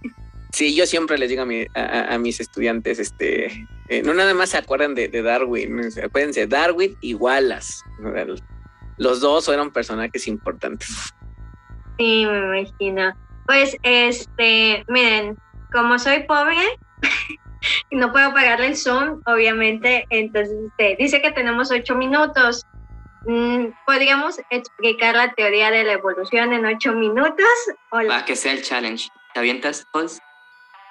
sí, 0.57 0.75
yo 0.75 0.87
siempre 0.87 1.19
les 1.19 1.29
digo 1.29 1.43
a, 1.43 1.47
mi, 1.47 1.67
a, 1.75 2.15
a 2.15 2.19
mis 2.19 2.41
estudiantes, 2.41 2.99
este, 2.99 3.69
eh, 3.89 4.03
no 4.03 4.15
nada 4.15 4.33
más 4.33 4.51
se 4.51 4.57
acuerdan 4.57 4.95
de, 4.95 5.09
de, 5.09 5.21
Darwin, 5.21 5.83
acuérdense, 6.03 6.47
Darwin 6.47 6.97
y 7.03 7.13
Wallace. 7.13 7.85
Los 8.97 9.21
dos 9.21 9.49
eran 9.49 9.71
personajes 9.71 10.27
importantes. 10.27 11.13
Sí, 11.99 12.25
me 12.27 12.61
imagino. 12.61 13.15
Pues, 13.47 13.77
este, 13.83 14.83
miren, 14.89 15.37
como 15.73 15.99
soy 15.99 16.23
pobre 16.23 16.57
y 17.91 17.97
no 17.97 18.11
puedo 18.11 18.33
pagarle 18.33 18.69
el 18.69 18.77
Zoom, 18.77 19.21
obviamente, 19.27 20.07
entonces 20.09 20.57
este, 20.69 20.97
dice 20.99 21.21
que 21.21 21.33
tenemos 21.33 21.71
ocho 21.71 21.95
minutos. 21.97 22.65
Mm, 23.27 23.67
¿Podríamos 23.85 24.41
explicar 24.49 25.17
la 25.17 25.35
teoría 25.35 25.71
de 25.71 25.85
la 25.85 25.93
evolución 25.93 26.55
en 26.55 26.65
ocho 26.65 26.95
minutos? 26.95 27.47
O 27.91 28.01
la... 28.01 28.09
Para 28.09 28.25
que 28.25 28.37
sea 28.37 28.53
el 28.53 28.63
challenge. 28.63 29.09
¿Te 29.35 29.41
avientas, 29.41 29.87
Oz? 29.93 30.19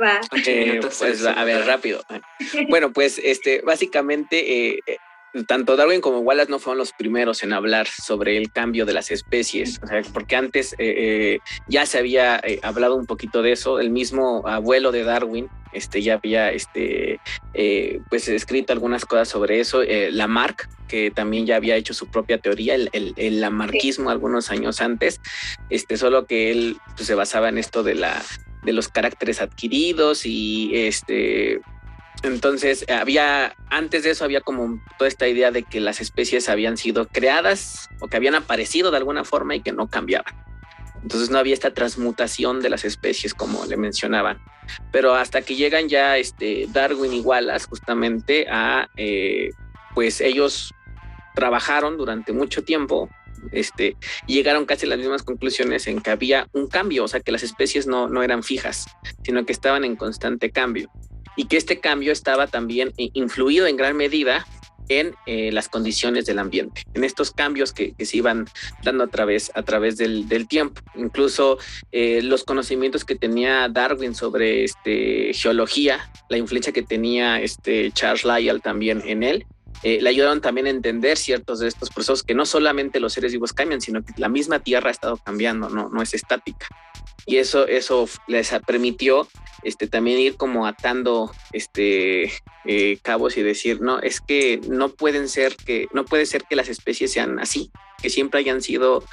Va. 0.01 0.21
Eh, 0.45 0.65
minutos, 0.65 0.97
pues 0.99 1.25
a 1.25 1.43
ver, 1.43 1.65
rápido. 1.65 2.03
bueno, 2.69 2.91
pues 2.91 3.19
este, 3.23 3.61
básicamente 3.61 4.77
eh, 4.87 4.97
tanto 5.43 5.75
Darwin 5.75 6.01
como 6.01 6.19
Wallace 6.19 6.49
no 6.49 6.59
fueron 6.59 6.77
los 6.77 6.93
primeros 6.93 7.43
en 7.43 7.51
hablar 7.51 7.87
sobre 7.87 8.37
el 8.37 8.51
cambio 8.51 8.85
de 8.85 8.93
las 8.93 9.11
especies, 9.11 9.79
o 9.83 9.87
sea, 9.87 10.01
porque 10.13 10.35
antes 10.35 10.73
eh, 10.73 10.77
eh, 10.79 11.39
ya 11.67 11.85
se 11.85 11.97
había 11.97 12.39
eh, 12.43 12.59
hablado 12.63 12.95
un 12.95 13.05
poquito 13.05 13.41
de 13.41 13.51
eso. 13.51 13.79
El 13.79 13.89
mismo 13.89 14.47
abuelo 14.47 14.91
de 14.91 15.03
Darwin, 15.03 15.49
este, 15.73 16.01
ya 16.01 16.15
había 16.15 16.51
este, 16.51 17.19
eh, 17.53 17.99
pues 18.09 18.27
escrito 18.29 18.71
algunas 18.71 19.05
cosas 19.05 19.27
sobre 19.27 19.59
eso. 19.59 19.81
Eh, 19.83 20.09
Lamarck, 20.11 20.69
que 20.87 21.11
también 21.11 21.45
ya 21.45 21.57
había 21.57 21.75
hecho 21.75 21.93
su 21.93 22.07
propia 22.07 22.37
teoría, 22.37 22.75
el, 22.75 22.89
el, 22.93 23.41
lamarquismo 23.41 24.09
algunos 24.09 24.51
años 24.51 24.79
antes, 24.81 25.19
este, 25.69 25.97
solo 25.97 26.25
que 26.25 26.51
él 26.51 26.77
pues, 26.95 27.07
se 27.07 27.15
basaba 27.15 27.49
en 27.49 27.57
esto 27.57 27.83
de, 27.83 27.95
la, 27.95 28.23
de 28.65 28.73
los 28.73 28.89
caracteres 28.89 29.41
adquiridos 29.41 30.25
y 30.25 30.71
este, 30.73 31.61
entonces, 32.23 32.85
había, 32.89 33.55
antes 33.69 34.03
de 34.03 34.11
eso 34.11 34.25
había 34.25 34.41
como 34.41 34.81
toda 34.97 35.07
esta 35.07 35.27
idea 35.27 35.51
de 35.51 35.63
que 35.63 35.79
las 35.79 36.01
especies 36.01 36.49
habían 36.49 36.77
sido 36.77 37.07
creadas 37.07 37.89
o 37.99 38.07
que 38.07 38.17
habían 38.17 38.35
aparecido 38.35 38.91
de 38.91 38.97
alguna 38.97 39.23
forma 39.23 39.55
y 39.55 39.61
que 39.61 39.71
no 39.71 39.87
cambiaban. 39.87 40.33
Entonces 41.03 41.29
no 41.29 41.37
había 41.37 41.53
esta 41.53 41.71
transmutación 41.73 42.61
de 42.61 42.69
las 42.69 42.83
especies 42.83 43.35
como 43.35 43.65
le 43.67 43.77
mencionaban. 43.77 44.39
Pero 44.91 45.13
hasta 45.13 45.43
que 45.43 45.55
llegan 45.55 45.87
ya 45.87 46.17
este 46.17 46.65
Darwin 46.69 47.13
y 47.13 47.19
Wallace 47.19 47.67
justamente 47.67 48.47
a, 48.49 48.89
eh, 48.97 49.51
pues 49.93 50.19
ellos 50.19 50.73
trabajaron 51.35 51.97
durante 51.97 52.33
mucho 52.33 52.63
tiempo 52.63 53.09
este, 53.51 53.95
llegaron 54.27 54.65
casi 54.65 54.85
a 54.85 54.89
las 54.89 54.99
mismas 54.99 55.23
conclusiones 55.23 55.87
en 55.87 56.01
que 56.01 56.11
había 56.11 56.47
un 56.53 56.67
cambio, 56.67 57.03
o 57.03 57.07
sea, 57.07 57.19
que 57.19 57.31
las 57.31 57.43
especies 57.43 57.87
no, 57.87 58.07
no 58.07 58.23
eran 58.23 58.43
fijas, 58.43 58.85
sino 59.23 59.45
que 59.45 59.53
estaban 59.53 59.83
en 59.83 59.95
constante 59.95 60.51
cambio 60.51 60.89
y 61.35 61.45
que 61.45 61.57
este 61.57 61.79
cambio 61.79 62.11
estaba 62.11 62.47
también 62.47 62.93
influido 62.97 63.67
en 63.67 63.77
gran 63.77 63.95
medida 63.97 64.45
en 64.89 65.15
eh, 65.25 65.51
las 65.51 65.69
condiciones 65.69 66.25
del 66.25 66.39
ambiente, 66.39 66.83
en 66.93 67.03
estos 67.03 67.31
cambios 67.31 67.73
que, 67.73 67.93
se 67.97 68.17
iban 68.17 68.45
dando 68.83 69.03
a 69.03 69.07
través, 69.07 69.51
a 69.55 69.63
través 69.63 69.97
del, 69.97 70.47
tiempo. 70.47 70.81
Incluso 70.95 71.57
eh, 71.91 72.21
los 72.21 72.43
conocimientos 72.43 73.03
que 73.03 73.15
tenía 73.15 73.67
Darwin 73.67 74.13
sobre 74.13 74.63
este, 74.63 75.33
geología, 75.33 76.11
la 76.29 76.37
influencia 76.37 76.71
que 76.71 76.83
tenía 76.83 77.41
este 77.41 77.91
Charles 77.91 78.25
Lyell 78.25 78.61
también 78.61 79.01
en 79.05 79.23
él, 79.23 79.45
eh, 79.83 79.99
le 80.01 80.09
ayudaron 80.09 80.41
también 80.41 80.67
a 80.67 80.71
entender 80.71 81.17
ciertos 81.17 81.59
de 81.59 81.67
estos 81.67 81.89
procesos 81.89 82.23
que 82.23 82.33
no 82.33 82.45
solamente 82.45 82.99
los 82.99 83.13
seres 83.13 83.31
vivos 83.31 83.53
cambian, 83.53 83.81
sino 83.81 84.03
que 84.03 84.13
la 84.17 84.29
misma 84.29 84.59
Tierra 84.59 84.89
ha 84.89 84.91
estado 84.91 85.17
cambiando, 85.17 85.69
no, 85.69 85.89
no 85.89 86.01
es 86.01 86.13
estática. 86.13 86.67
Y 87.25 87.37
eso, 87.37 87.67
eso 87.67 88.07
les 88.27 88.51
permitió 88.67 89.27
este, 89.63 89.87
también 89.87 90.19
ir 90.19 90.37
como 90.37 90.67
atando 90.67 91.31
este, 91.51 92.31
eh, 92.65 92.99
cabos 93.01 93.35
y 93.37 93.41
decir, 93.41 93.81
no, 93.81 93.99
es 93.99 94.21
que 94.21 94.61
no 94.67 94.89
pueden 94.89 95.27
ser 95.27 95.55
que, 95.55 95.87
no 95.91 96.05
puede 96.05 96.27
ser 96.27 96.43
que 96.43 96.55
las 96.55 96.69
especies 96.69 97.11
sean 97.11 97.39
así, 97.39 97.71
que 98.01 98.11
siempre 98.11 98.39
hayan 98.39 98.61
sido 98.61 99.03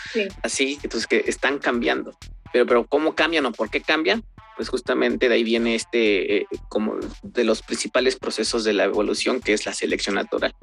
así, 0.43 0.79
entonces 0.83 1.07
que 1.07 1.25
están 1.27 1.59
cambiando. 1.59 2.15
Pero, 2.53 2.67
pero 2.67 2.87
¿cómo 2.87 3.15
cambian 3.15 3.47
o 3.47 3.53
por 3.53 3.71
qué 3.71 3.81
cambian? 3.81 4.25
Pues 4.57 4.69
justamente 4.69 5.29
de 5.29 5.35
ahí 5.35 5.45
viene 5.45 5.75
este, 5.75 6.37
eh, 6.37 6.47
como 6.69 6.97
de 7.23 7.45
los 7.45 7.63
principales 7.63 8.17
procesos 8.17 8.65
de 8.65 8.73
la 8.73 8.85
evolución, 8.85 9.41
que 9.41 9.53
es 9.53 9.67
la 9.67 9.73
selección 9.73 10.17
natural. 10.17 10.55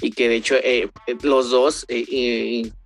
Y 0.00 0.12
que 0.12 0.28
de 0.28 0.36
hecho 0.36 0.56
eh, 0.56 0.90
los 1.22 1.50
dos 1.50 1.86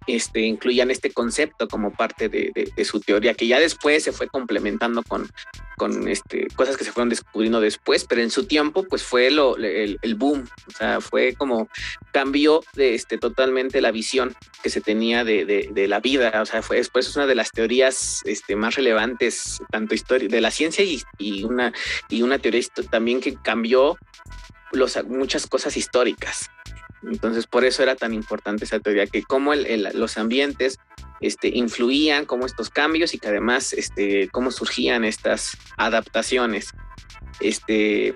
este, 0.07 0.41
incluían 0.41 0.91
este 0.91 1.13
concepto 1.13 1.69
como 1.69 1.93
parte 1.93 2.29
de, 2.29 2.85
su 2.85 3.01
teoría, 3.01 3.35
que 3.35 3.47
ya 3.47 3.59
después 3.59 4.05
se 4.05 4.13
fue 4.13 4.29
complementando 4.29 5.03
con, 5.03 5.29
este, 6.09 6.47
cosas 6.55 6.77
que 6.77 6.85
se 6.85 6.93
fueron 6.93 7.09
descubriendo 7.09 7.61
después, 7.61 8.05
pero 8.05 8.23
en 8.23 8.31
su 8.31 8.47
tiempo 8.47 8.85
pues 8.85 9.03
fue 9.03 9.31
lo, 9.31 9.57
el, 9.57 10.15
boom, 10.17 10.49
o 10.67 10.71
sea, 10.71 11.01
fue 11.01 11.35
como 11.35 11.69
cambió 12.13 12.63
este, 12.77 13.19
totalmente 13.19 13.81
la 13.81 13.91
visión 13.91 14.35
que 14.63 14.71
se 14.71 14.81
tenía 14.81 15.25
de, 15.25 15.87
la 15.89 16.01
vida, 16.01 16.41
o 16.41 16.47
sea, 16.47 16.63
fue 16.63 16.79
después 16.79 17.09
es 17.09 17.17
una 17.17 17.27
de 17.27 17.35
las 17.35 17.51
teorías 17.51 18.23
este, 18.25 18.57
más 18.57 18.75
relevantes, 18.75 19.61
tanto 19.71 19.95
historia, 19.95 20.29
de 20.29 20.41
la 20.41 20.51
ciencia 20.51 20.85
y, 21.19 21.45
una, 21.45 21.73
y 22.09 22.23
una 22.23 22.39
teoría 22.39 22.57
también 22.91 23.21
que 23.21 23.35
cambió 23.35 23.99
muchas 25.09 25.47
cosas 25.47 25.77
históricas. 25.77 26.51
Entonces, 27.03 27.47
por 27.47 27.65
eso 27.65 27.83
era 27.83 27.95
tan 27.95 28.15
importante 28.15 28.65
esa 28.65 28.81
teoría, 28.81 29.07
que 29.07 29.23
cómo 29.23 29.55
los 29.55 30.19
ambientes 30.19 30.79
este, 31.21 31.49
influían, 31.49 32.25
cómo 32.25 32.47
estos 32.47 32.71
cambios 32.71 33.15
y 33.15 33.19
que 33.19 33.29
además, 33.29 33.73
este, 33.73 34.29
cómo 34.31 34.51
surgían 34.51 35.05
estas 35.05 35.57
adaptaciones, 35.77 36.73
este, 37.41 38.15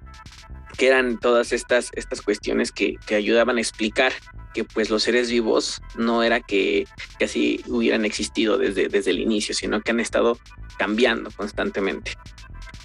que 0.76 0.86
eran 0.86 1.18
todas 1.18 1.52
estas, 1.52 1.90
estas 1.94 2.22
cuestiones 2.22 2.72
que, 2.72 2.96
ayudaban 3.14 3.58
a 3.58 3.60
explicar 3.60 4.12
que 4.54 4.64
pues 4.64 4.90
los 4.90 5.04
seres 5.04 5.30
vivos 5.30 5.80
no 5.96 6.24
era 6.24 6.40
que, 6.40 6.86
así 7.22 7.62
hubieran 7.68 8.04
existido 8.04 8.58
desde, 8.58 8.88
desde 8.88 9.12
el 9.12 9.20
inicio, 9.20 9.54
sino 9.54 9.80
que 9.80 9.92
han 9.92 10.00
estado 10.00 10.38
cambiando 10.78 11.30
constantemente. 11.30 12.12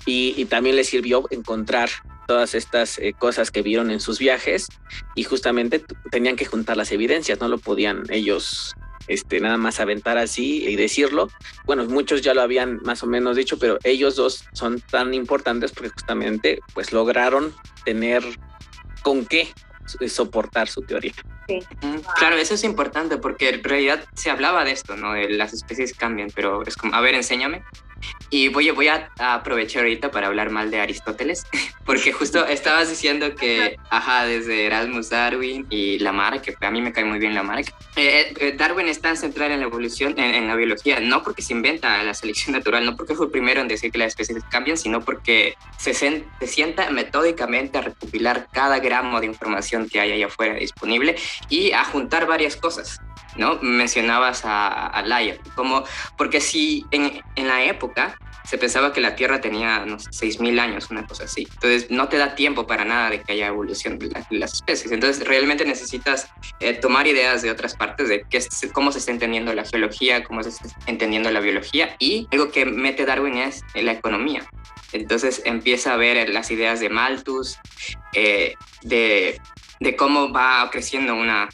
Y, 0.06 0.36
y 0.38 0.46
también 0.46 0.76
les 0.76 0.90
sirvió 0.90 1.26
encontrar 1.32 1.90
todas 2.26 2.56
estas 2.56 3.00
eh, 3.00 3.14
cosas 3.18 3.52
que 3.52 3.62
vieron 3.62 3.92
en 3.92 4.00
sus 4.00 4.20
viajes 4.20 4.68
y 5.16 5.24
justamente 5.24 5.84
tenían 6.12 6.36
que 6.36 6.46
juntar 6.46 6.78
las 6.78 6.92
evidencias, 6.92 7.40
no 7.40 7.48
lo 7.48 7.58
podían 7.58 8.04
ellos 8.10 8.76
este, 9.08 9.40
nada 9.40 9.58
más 9.58 9.80
aventar 9.80 10.18
así 10.18 10.66
y 10.66 10.76
decirlo. 10.76 11.30
Bueno, 11.66 11.86
muchos 11.86 12.22
ya 12.22 12.34
lo 12.34 12.42
habían 12.42 12.80
más 12.84 13.04
o 13.04 13.08
menos 13.08 13.36
dicho, 13.36 13.58
pero 13.60 13.78
ellos 13.84 14.16
dos 14.16 14.46
son 14.54 14.82
tan 14.82 15.14
importantes 15.14 15.72
porque 15.72 15.90
justamente 15.90 16.60
pues 16.74 16.92
lograron 16.92 17.54
tener 17.84 18.24
con 19.04 19.26
qué 19.26 19.50
soportar 20.08 20.68
su 20.68 20.82
teoría. 20.82 21.14
Sí. 21.48 21.60
Claro, 22.18 22.38
eso 22.38 22.56
es 22.56 22.64
importante 22.64 23.18
porque 23.18 23.50
en 23.50 23.64
realidad 23.64 24.04
se 24.16 24.32
hablaba 24.32 24.66
de 24.66 24.72
esto, 24.72 24.98
¿no? 24.98 25.14
De 25.14 25.30
las 25.30 25.54
especies 25.54 25.94
cambian, 25.94 26.30
pero 26.34 26.64
es 26.64 26.76
como, 26.76 26.96
a 26.96 27.02
ver, 27.02 27.14
enséñame. 27.14 27.64
Y 28.30 28.50
voy, 28.50 28.70
voy 28.72 28.88
a, 28.88 29.12
aprovechar 29.18 29.84
ahorita 29.84 30.12
para 30.12 30.28
hablar 30.28 30.50
mal 30.50 30.72
de 30.72 30.80
Aristóteles, 30.80 31.46
porque 31.86 32.12
justo 32.12 32.46
estabas 32.48 32.90
diciendo 32.90 33.36
que, 33.36 33.78
ajá, 33.90 34.26
desde 34.26 34.66
Erasmus 34.66 35.10
Darwin 35.10 35.66
y 35.70 36.00
Lamarck, 36.00 36.44
que 36.44 36.66
a 36.66 36.72
mí 36.72 36.82
me 36.82 36.92
cae 36.92 37.06
muy 37.06 37.20
bien 37.20 37.36
Lamarck, 37.36 37.74
eh, 37.96 38.34
eh, 38.40 38.56
Darwin 38.58 38.88
está 38.88 39.16
central 39.16 39.52
en 39.52 39.60
la 39.60 39.66
evolución, 39.66 40.16
en, 40.18 40.48
la 40.48 40.56
biología, 40.56 41.00
no 41.00 41.24
porque 41.24 41.42
se 41.42 41.54
inventa 41.54 42.04
la 42.04 42.14
selección 42.14 42.54
natural, 42.54 42.86
no 42.86 42.96
porque 42.96 43.16
fue 43.16 43.28
el 43.28 43.32
primero 43.32 43.62
en 43.62 43.68
decir 43.68 43.92
que 43.92 43.98
las 43.98 44.10
especies 44.10 44.44
cambian, 44.50 44.78
sino 44.78 45.02
porque 45.02 45.56
se, 45.78 45.94
se 45.94 46.24
sienta 46.46 46.90
metódicamente 46.90 47.78
a 47.78 47.82
recopilar 47.82 48.48
cada 48.52 48.80
gramo 48.80 49.20
de 49.20 49.28
información 49.28 49.88
que 49.88 50.00
hay 50.00 50.12
allá 50.12 50.26
afuera 50.26 50.56
disponible 50.56 51.16
y 51.50 51.72
a 51.72 51.84
juntar 51.86 52.26
varias 52.28 52.56
cosas. 52.56 53.00
¿no? 53.38 53.60
Mencionabas 53.62 54.46
a, 54.46 54.98
a 54.98 55.04
como, 55.56 55.84
porque 56.18 56.42
si 56.42 56.86
en, 56.92 57.22
en, 57.36 57.48
la 57.48 57.64
época 57.64 57.95
se 58.44 58.58
pensaba 58.58 58.94
que 58.94 59.02
la 59.02 59.16
Tierra 59.16 59.42
tenía, 59.42 59.86
no 59.86 59.98
sé, 60.00 60.10
6.000 60.12 60.60
años, 60.60 60.90
una 60.92 61.06
cosa 61.06 61.24
así. 61.24 61.48
Entonces, 61.52 61.90
no 61.90 62.08
te 62.10 62.18
da 62.18 62.36
tiempo 62.36 62.68
para 62.68 62.86
nada 62.86 63.10
de 63.10 63.22
que 63.22 63.34
haya 63.34 63.48
evolución 63.48 63.98
de, 63.98 64.12
las 64.30 64.54
especies. 64.54 64.92
Entonces, 64.92 65.26
realmente 65.28 65.66
necesitas 65.66 66.30
eh, 66.60 66.74
tomar 66.74 67.08
ideas 67.08 67.42
de 67.42 67.52
otras 67.52 67.76
partes 67.76 68.08
de 68.08 68.26
qué, 68.30 68.40
cómo 68.72 68.92
se 68.92 69.00
está 69.00 69.12
entendiendo 69.12 69.54
la 69.54 69.66
geología, 69.66 70.24
cómo 70.24 70.44
se 70.44 70.50
está 70.50 70.68
entendiendo 70.86 71.32
la 71.32 71.40
biología. 71.40 71.96
Y 72.00 72.28
algo 72.32 72.52
que 72.52 72.66
mete 72.66 73.06
Darwin 73.06 73.38
es 73.38 73.62
la 73.74 73.94
economía. 73.94 74.48
Entonces, 74.94 75.42
empieza 75.46 75.94
a 75.94 75.98
ver 75.98 76.30
las 76.30 76.52
ideas 76.52 76.80
de 76.80 76.90
Malthus, 76.90 77.58
eh, 78.14 78.54
de 78.84 79.96
cómo 79.98 80.32
va 80.32 80.70
creciendo 80.72 81.16
una 81.16 81.50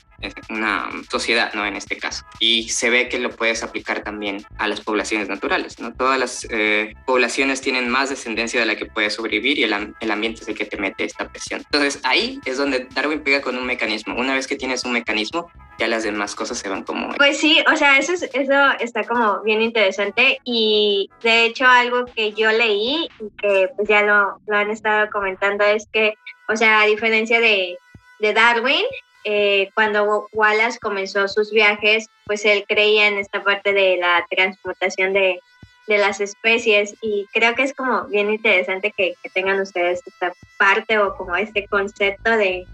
una 0.49 0.89
sociedad, 1.09 1.53
¿no? 1.53 1.65
En 1.65 1.75
este 1.75 1.97
caso. 1.97 2.23
Y 2.39 2.69
se 2.69 2.89
ve 2.89 3.09
que 3.09 3.19
lo 3.19 3.29
puedes 3.29 3.63
aplicar 3.63 4.03
también 4.03 4.45
a 4.57 4.67
las 4.67 4.81
poblaciones 4.81 5.29
naturales, 5.29 5.79
¿no? 5.79 5.93
Todas 5.93 6.19
las 6.19 6.47
eh, 6.49 6.93
poblaciones 7.05 7.61
tienen 7.61 7.89
más 7.89 8.09
descendencia 8.09 8.59
de 8.59 8.65
la 8.65 8.75
que 8.75 8.85
puede 8.85 9.09
sobrevivir 9.09 9.59
y 9.59 9.63
el, 9.63 9.73
ambiente 10.11 10.41
es 10.41 10.47
el 10.47 10.55
que 10.55 10.65
te 10.65 10.77
mete 10.77 11.03
esta 11.03 11.27
presión. 11.29 11.61
Entonces 11.61 11.99
ahí 12.03 12.39
es 12.45 12.57
donde 12.57 12.87
Darwin 12.93 13.21
pega 13.21 13.41
con 13.41 13.57
un 13.57 13.65
mecanismo. 13.65 14.15
Una 14.15 14.33
vez 14.33 14.47
que 14.47 14.55
tienes 14.55 14.83
un 14.83 14.93
mecanismo, 14.93 15.51
ya 15.79 15.87
las 15.87 16.03
demás 16.03 16.35
cosas 16.35 16.57
se 16.59 16.69
van 16.69 16.83
como... 16.83 17.13
Pues 17.15 17.37
sí, 17.37 17.63
o 17.71 17.75
sea, 17.75 17.97
eso, 17.97 18.13
eso 18.13 18.71
está 18.79 19.03
como 19.03 19.41
bien 19.43 19.61
interesante 19.61 20.39
y 20.43 21.09
de 21.23 21.45
hecho 21.45 21.65
algo 21.65 22.05
que 22.05 22.33
yo 22.33 22.51
leí 22.51 23.09
y 23.19 23.29
que 23.41 23.69
pues 23.75 23.87
ya 23.87 24.03
lo, 24.03 24.39
lo 24.47 24.57
han 24.57 24.69
estado 24.69 25.09
comentando 25.09 25.63
es 25.63 25.87
que, 25.91 26.13
o 26.47 26.55
sea, 26.55 26.81
a 26.81 26.85
diferencia 26.85 27.39
de, 27.39 27.77
de 28.19 28.33
Darwin, 28.33 28.85
eh, 29.23 29.69
cuando 29.75 30.27
Wallace 30.33 30.79
comenzó 30.79 31.27
sus 31.27 31.51
viajes, 31.51 32.09
pues 32.25 32.45
él 32.45 32.65
creía 32.67 33.07
en 33.07 33.17
esta 33.17 33.43
parte 33.43 33.73
de 33.73 33.97
la 33.97 34.25
transmutación 34.29 35.13
de, 35.13 35.39
de 35.87 35.97
las 35.97 36.21
especies 36.21 36.95
y 37.01 37.27
creo 37.33 37.53
que 37.55 37.63
es 37.63 37.73
como 37.73 38.05
bien 38.05 38.31
interesante 38.31 38.93
que, 38.95 39.15
tengan 39.33 39.59
ustedes 39.59 40.01
esta 40.05 40.33
parte 40.57 40.97
o 40.97 41.15
como 41.15 41.35
este 41.35 41.67
concepto 41.67 42.31
de, 42.31 42.65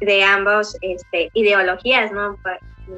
de 0.00 0.24
ambos 0.24 0.76
este, 0.80 1.30
ideologías, 1.34 2.12
¿no? 2.12 2.36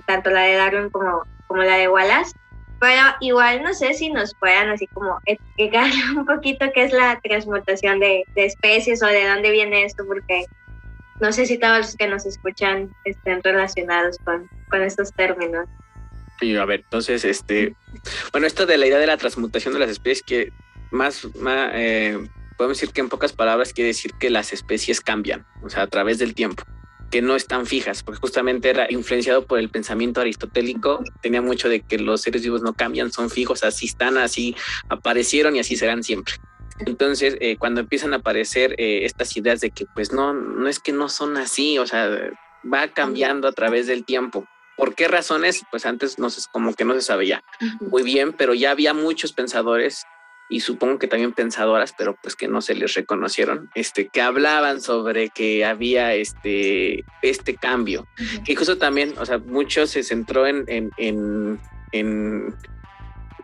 Tanto 0.06 0.30
la 0.30 0.42
de 0.42 0.54
Darwin 0.54 0.90
como, 0.90 1.22
como 1.46 1.62
la 1.62 1.76
de 1.76 1.88
Wallace. 1.88 2.32
Pero 2.80 3.02
igual 3.20 3.62
no 3.62 3.74
sé 3.74 3.92
si 3.92 4.10
nos 4.10 4.34
puedan 4.36 4.70
así 4.70 4.86
como 4.86 5.18
explicar 5.26 5.90
un 6.16 6.24
poquito 6.24 6.66
qué 6.72 6.84
es 6.84 6.92
la 6.92 7.20
transmutación 7.22 8.00
de, 8.00 8.24
de 8.34 8.46
especies 8.46 9.02
o 9.02 9.06
de 9.06 9.28
dónde 9.28 9.50
viene 9.50 9.84
esto, 9.84 10.04
porque 10.06 10.46
no 11.20 11.32
sé 11.32 11.46
si 11.46 11.58
todos 11.58 11.78
los 11.78 11.96
que 11.96 12.08
nos 12.08 12.26
escuchan 12.26 12.90
estén 13.04 13.42
relacionados 13.42 14.16
con, 14.24 14.48
con 14.68 14.82
estos 14.82 15.12
términos. 15.12 15.66
Sí, 16.40 16.56
a 16.56 16.64
ver, 16.64 16.80
entonces, 16.80 17.24
este, 17.24 17.74
bueno, 18.32 18.46
esto 18.46 18.64
de 18.64 18.78
la 18.78 18.86
idea 18.86 18.98
de 18.98 19.06
la 19.06 19.18
transmutación 19.18 19.74
de 19.74 19.80
las 19.80 19.90
especies 19.90 20.22
que 20.22 20.52
más, 20.90 21.26
eh, 21.74 22.18
podemos 22.56 22.78
decir 22.78 22.92
que 22.94 23.02
en 23.02 23.08
pocas 23.08 23.32
palabras 23.32 23.72
quiere 23.72 23.88
decir 23.88 24.12
que 24.18 24.30
las 24.30 24.52
especies 24.52 25.00
cambian, 25.00 25.46
o 25.62 25.68
sea, 25.68 25.82
a 25.82 25.86
través 25.86 26.18
del 26.18 26.34
tiempo 26.34 26.64
que 27.10 27.22
no 27.22 27.34
están 27.34 27.66
fijas, 27.66 28.02
porque 28.02 28.20
justamente 28.20 28.70
era 28.70 28.86
influenciado 28.88 29.44
por 29.44 29.58
el 29.58 29.68
pensamiento 29.68 30.20
aristotélico, 30.20 31.02
tenía 31.20 31.42
mucho 31.42 31.68
de 31.68 31.80
que 31.80 31.98
los 31.98 32.22
seres 32.22 32.42
vivos 32.42 32.62
no 32.62 32.72
cambian, 32.72 33.10
son 33.10 33.30
fijos, 33.30 33.64
así 33.64 33.86
están, 33.86 34.16
así 34.16 34.54
aparecieron 34.88 35.56
y 35.56 35.58
así 35.58 35.76
serán 35.76 36.04
siempre. 36.04 36.34
Entonces, 36.86 37.36
eh, 37.40 37.56
cuando 37.56 37.80
empiezan 37.80 38.12
a 38.12 38.16
aparecer 38.16 38.74
eh, 38.78 39.04
estas 39.04 39.36
ideas 39.36 39.60
de 39.60 39.70
que 39.70 39.86
pues 39.94 40.12
no, 40.12 40.32
no 40.32 40.68
es 40.68 40.78
que 40.78 40.92
no 40.92 41.08
son 41.08 41.36
así, 41.36 41.78
o 41.78 41.86
sea, 41.86 42.10
va 42.72 42.88
cambiando 42.88 43.48
a 43.48 43.52
través 43.52 43.86
del 43.86 44.04
tiempo. 44.04 44.46
¿Por 44.76 44.94
qué 44.94 45.08
razones? 45.08 45.62
Pues 45.70 45.84
antes 45.84 46.18
no 46.18 46.30
sé, 46.30 46.40
como 46.52 46.74
que 46.74 46.84
no 46.84 46.94
se 46.94 47.02
sabía 47.02 47.42
muy 47.80 48.02
bien, 48.02 48.32
pero 48.32 48.54
ya 48.54 48.70
había 48.70 48.94
muchos 48.94 49.32
pensadores 49.32 50.04
y 50.48 50.60
supongo 50.60 50.98
que 50.98 51.06
también 51.06 51.32
pensadoras, 51.32 51.94
pero 51.96 52.16
pues 52.20 52.34
que 52.34 52.48
no 52.48 52.60
se 52.60 52.74
les 52.74 52.94
reconocieron, 52.94 53.70
este, 53.74 54.08
que 54.08 54.20
hablaban 54.20 54.80
sobre 54.80 55.28
que 55.28 55.64
había 55.64 56.14
este, 56.14 57.04
este 57.22 57.54
cambio. 57.54 58.08
Que 58.44 58.52
incluso 58.52 58.76
también, 58.76 59.14
o 59.18 59.24
sea, 59.24 59.38
mucho 59.38 59.86
se 59.86 60.02
centró 60.02 60.46
en, 60.48 60.64
en, 60.66 60.90
en, 60.96 61.60
en 61.92 62.54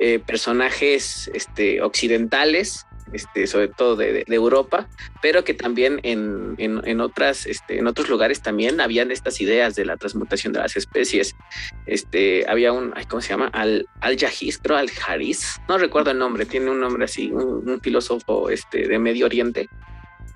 eh, 0.00 0.18
personajes 0.18 1.30
este, 1.32 1.80
occidentales 1.80 2.86
este, 3.12 3.46
sobre 3.46 3.68
todo 3.68 3.96
de, 3.96 4.24
Europa, 4.28 4.88
pero 5.22 5.44
que 5.44 5.54
también 5.54 6.00
en, 6.02 7.00
otras, 7.00 7.46
este, 7.46 7.78
en 7.78 7.86
otros 7.86 8.08
lugares 8.08 8.42
también 8.42 8.80
habían 8.80 9.10
estas 9.10 9.40
ideas 9.40 9.74
de 9.74 9.84
la 9.84 9.96
transmutación 9.96 10.52
de 10.52 10.60
las 10.60 10.76
especies. 10.76 11.34
Este, 11.86 12.44
había 12.48 12.72
un, 12.72 12.92
¿cómo 13.08 13.22
se 13.22 13.30
llama? 13.30 13.48
Al, 13.52 13.88
al 14.00 14.16
al 14.16 14.90
Haris, 15.06 15.60
no 15.68 15.78
recuerdo 15.78 16.10
el 16.10 16.18
nombre, 16.18 16.46
tiene 16.46 16.70
un 16.70 16.80
nombre 16.80 17.04
así, 17.04 17.30
un, 17.30 17.80
filósofo 17.80 18.50
este, 18.50 18.88
de 18.88 18.98
Medio 18.98 19.26
Oriente, 19.26 19.68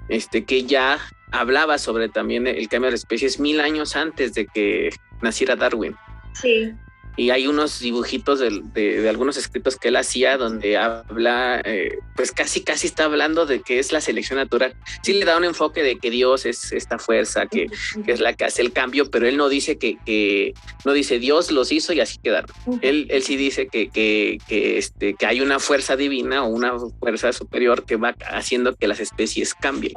este, 0.08 0.44
que 0.44 0.64
ya 0.64 0.98
hablaba 1.32 1.78
sobre 1.78 2.08
también 2.08 2.46
el 2.46 2.68
cambio 2.68 2.90
de 2.90 2.96
especies 2.96 3.40
mil 3.40 3.60
años 3.60 3.96
antes 3.96 4.34
de 4.34 4.46
que 4.46 4.90
naciera 5.20 5.56
Darwin. 5.56 5.96
Sí 6.34 6.72
y 7.16 7.30
hay 7.30 7.46
unos 7.46 7.80
dibujitos 7.80 8.40
de, 8.40 9.08
algunos 9.08 9.36
escritos 9.36 9.76
que 9.76 9.88
él 9.88 9.96
hacía 9.96 10.36
donde 10.36 10.76
habla, 10.76 11.60
eh, 11.64 11.98
pues 12.16 12.32
casi, 12.32 12.62
casi 12.62 12.86
está 12.86 13.04
hablando 13.04 13.46
de 13.46 13.60
que 13.62 13.78
es 13.78 13.92
la 13.92 14.00
selección 14.00 14.38
natural. 14.38 14.74
Sí 15.02 15.14
le 15.14 15.24
da 15.24 15.36
un 15.36 15.44
enfoque 15.44 15.82
de 15.82 15.98
que 15.98 16.10
Dios 16.10 16.46
es 16.46 16.72
esta 16.72 16.98
fuerza 16.98 17.46
que, 17.46 17.66
es 18.06 18.20
la 18.20 18.32
que 18.34 18.44
hace 18.44 18.62
el 18.62 18.72
cambio, 18.72 19.10
pero 19.10 19.26
él 19.26 19.36
no 19.36 19.48
dice 19.48 19.78
que, 19.78 20.54
no 20.84 20.92
dice 20.92 21.18
Dios 21.18 21.50
los 21.50 21.72
hizo 21.72 21.92
y 21.92 22.00
así 22.00 22.18
quedaron. 22.18 22.50
Él, 22.80 23.06
él 23.10 23.22
sí 23.22 23.36
dice 23.36 23.68
que, 23.68 23.88
que, 23.90 24.38
este, 24.78 25.14
que 25.14 25.26
hay 25.26 25.40
una 25.40 25.58
fuerza 25.58 25.96
divina 25.96 26.44
o 26.44 26.48
una 26.48 26.74
fuerza 26.98 27.32
superior 27.32 27.84
que 27.84 27.96
va 27.96 28.14
haciendo 28.30 28.74
que 28.76 28.88
las 28.88 29.00
especies 29.00 29.54
cambien. 29.54 29.94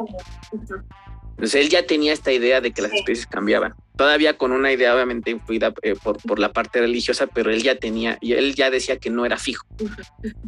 Entonces 1.34 1.62
él 1.62 1.69
ya 1.69 1.86
tenía 1.86 2.13
esta 2.13 2.32
idea 2.32 2.62
de 2.62 2.72
que 2.72 2.82
las 2.82 2.93
especies 2.93 3.26
cambiaban, 3.26 3.74
todavía 3.98 4.38
con 4.38 4.52
una 4.52 4.72
idea 4.72 4.96
obviamente 4.96 5.32
influida 5.32 5.74
eh, 5.82 5.96
por, 6.02 6.17
por, 6.22 6.39
la 6.39 6.54
parte 6.54 6.80
religiosa, 6.80 7.28
pero 7.28 7.52
él 7.52 7.63
ya 7.63 7.76
tenía, 7.76 8.17
y 8.22 8.34
él 8.34 8.56
ya 8.56 8.69
decía 8.69 8.98
que 8.98 9.10
no 9.10 9.26
era 9.26 9.38
fijo. 9.38 9.65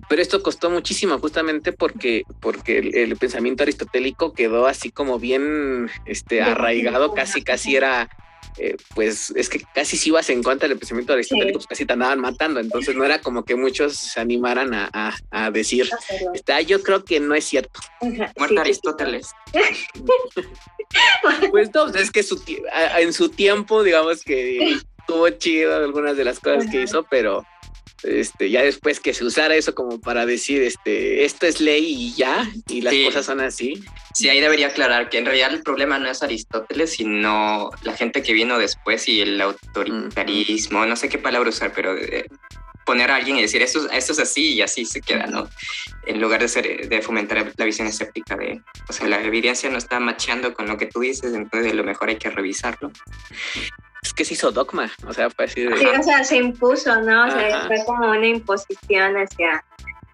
Pero 0.07 0.21
esto 0.21 0.41
costó 0.43 0.69
muchísimo 0.69 1.17
justamente 1.19 1.73
porque, 1.73 2.23
porque 2.39 2.77
el, 2.77 3.15
pensamiento 3.17 3.63
aristotélico 3.63 4.33
quedó 4.33 4.67
así 4.67 4.91
como 4.91 5.19
bien 5.19 5.89
este, 6.05 6.41
arraigado, 6.41 7.13
casi 7.13 7.41
casi 7.41 7.75
era 7.75 8.09
eh, 8.57 8.77
pues 8.93 9.31
es 9.35 9.49
que 9.49 9.61
casi 9.73 9.97
si 9.97 10.09
ibas 10.09 10.29
en 10.29 10.41
contra 10.41 10.67
del 10.67 10.77
pensamiento 10.77 11.13
aristotélico, 11.13 11.59
pues 11.59 11.67
casi 11.67 11.85
te 11.85 11.93
andaban 11.93 12.19
matando. 12.19 12.59
Entonces 12.59 12.95
no 12.95 13.03
era 13.03 13.19
como 13.19 13.43
que 13.43 13.55
muchos 13.55 13.95
se 13.95 14.19
animaran 14.19 14.73
a, 14.73 15.15
a, 15.31 15.51
decir, 15.51 15.89
está, 16.33 16.61
yo 16.61 16.81
creo 16.81 17.03
que 17.03 17.19
no 17.19 17.35
es 17.35 17.45
cierto. 17.45 17.79
Muerta 18.37 18.61
Aristóteles. 18.61 19.31
pues 21.51 21.73
no, 21.73 21.85
pues, 21.91 21.95
es 21.95 22.11
que 22.11 22.25
en 22.97 23.13
su 23.13 23.29
tiempo, 23.29 23.83
digamos 23.83 24.23
que 24.23 24.77
estuvo 24.99 25.29
chido 25.29 25.75
algunas 25.75 26.17
de 26.17 26.25
las 26.25 26.39
cosas 26.39 26.69
que 26.69 26.81
hizo, 26.81 27.03
pero 27.03 27.45
este, 28.05 28.49
ya 28.49 28.61
después 28.61 28.99
que 28.99 29.13
se 29.13 29.23
usara 29.23 29.55
eso 29.55 29.75
como 29.75 29.99
para 29.99 30.25
decir, 30.25 30.61
este, 30.61 31.25
esto 31.25 31.45
es 31.45 31.61
ley 31.61 31.85
y 31.85 32.13
ya, 32.13 32.49
y 32.67 32.81
las 32.81 32.93
cosas 33.05 33.25
son 33.25 33.41
así. 33.41 33.83
Sí, 34.13 34.29
ahí 34.29 34.39
debería 34.39 34.67
aclarar 34.67 35.09
que 35.09 35.17
en 35.17 35.25
realidad 35.25 35.53
el 35.53 35.63
problema 35.63 35.99
no 35.99 36.09
es 36.09 36.23
Aristóteles, 36.23 36.91
sino 36.91 37.69
la 37.83 37.93
gente 37.93 38.23
que 38.23 38.33
vino 38.33 38.57
después 38.57 39.07
y 39.07 39.21
el 39.21 39.41
autoritarismo, 39.41 40.85
no 40.85 40.95
sé 40.95 41.09
qué 41.09 41.17
palabra 41.17 41.49
usar, 41.49 41.73
pero 41.73 41.95
poner 42.85 43.09
a 43.11 43.15
alguien 43.15 43.37
y 43.37 43.41
decir 43.41 43.61
esto, 43.61 43.89
esto 43.91 44.13
es 44.13 44.19
así 44.19 44.53
y 44.53 44.61
así 44.61 44.85
se 44.85 45.01
queda, 45.01 45.25
¿no? 45.25 45.49
En 46.05 46.21
lugar 46.21 46.41
de, 46.41 46.47
ser, 46.47 46.87
de 46.87 47.01
fomentar 47.01 47.51
la 47.57 47.65
visión 47.65 47.87
escéptica 47.87 48.35
de, 48.37 48.61
o 48.87 48.93
sea, 48.93 49.07
la 49.07 49.21
evidencia 49.21 49.69
no 49.69 49.77
está 49.77 49.99
macheando 49.99 50.53
con 50.53 50.67
lo 50.67 50.77
que 50.77 50.85
tú 50.85 50.99
dices, 50.99 51.33
entonces 51.33 51.71
a 51.71 51.75
lo 51.75 51.83
mejor 51.83 52.09
hay 52.09 52.17
que 52.17 52.29
revisarlo 52.29 52.91
es 54.05 54.13
que 54.13 54.23
se 54.23 54.35
hizo 54.35 54.51
dogma, 54.51 54.91
o 55.07 55.13
sea, 55.13 55.31
fue 55.31 55.45
así 55.45 55.61
de... 55.61 55.75
Sí, 55.77 55.85
o 55.87 56.03
sea, 56.03 56.23
se 56.23 56.37
impuso, 56.37 57.01
¿no? 57.01 57.27
O 57.27 57.31
sea, 57.31 57.65
fue 57.65 57.83
como 57.85 58.11
una 58.11 58.27
imposición 58.27 59.15
hacia, 59.17 59.65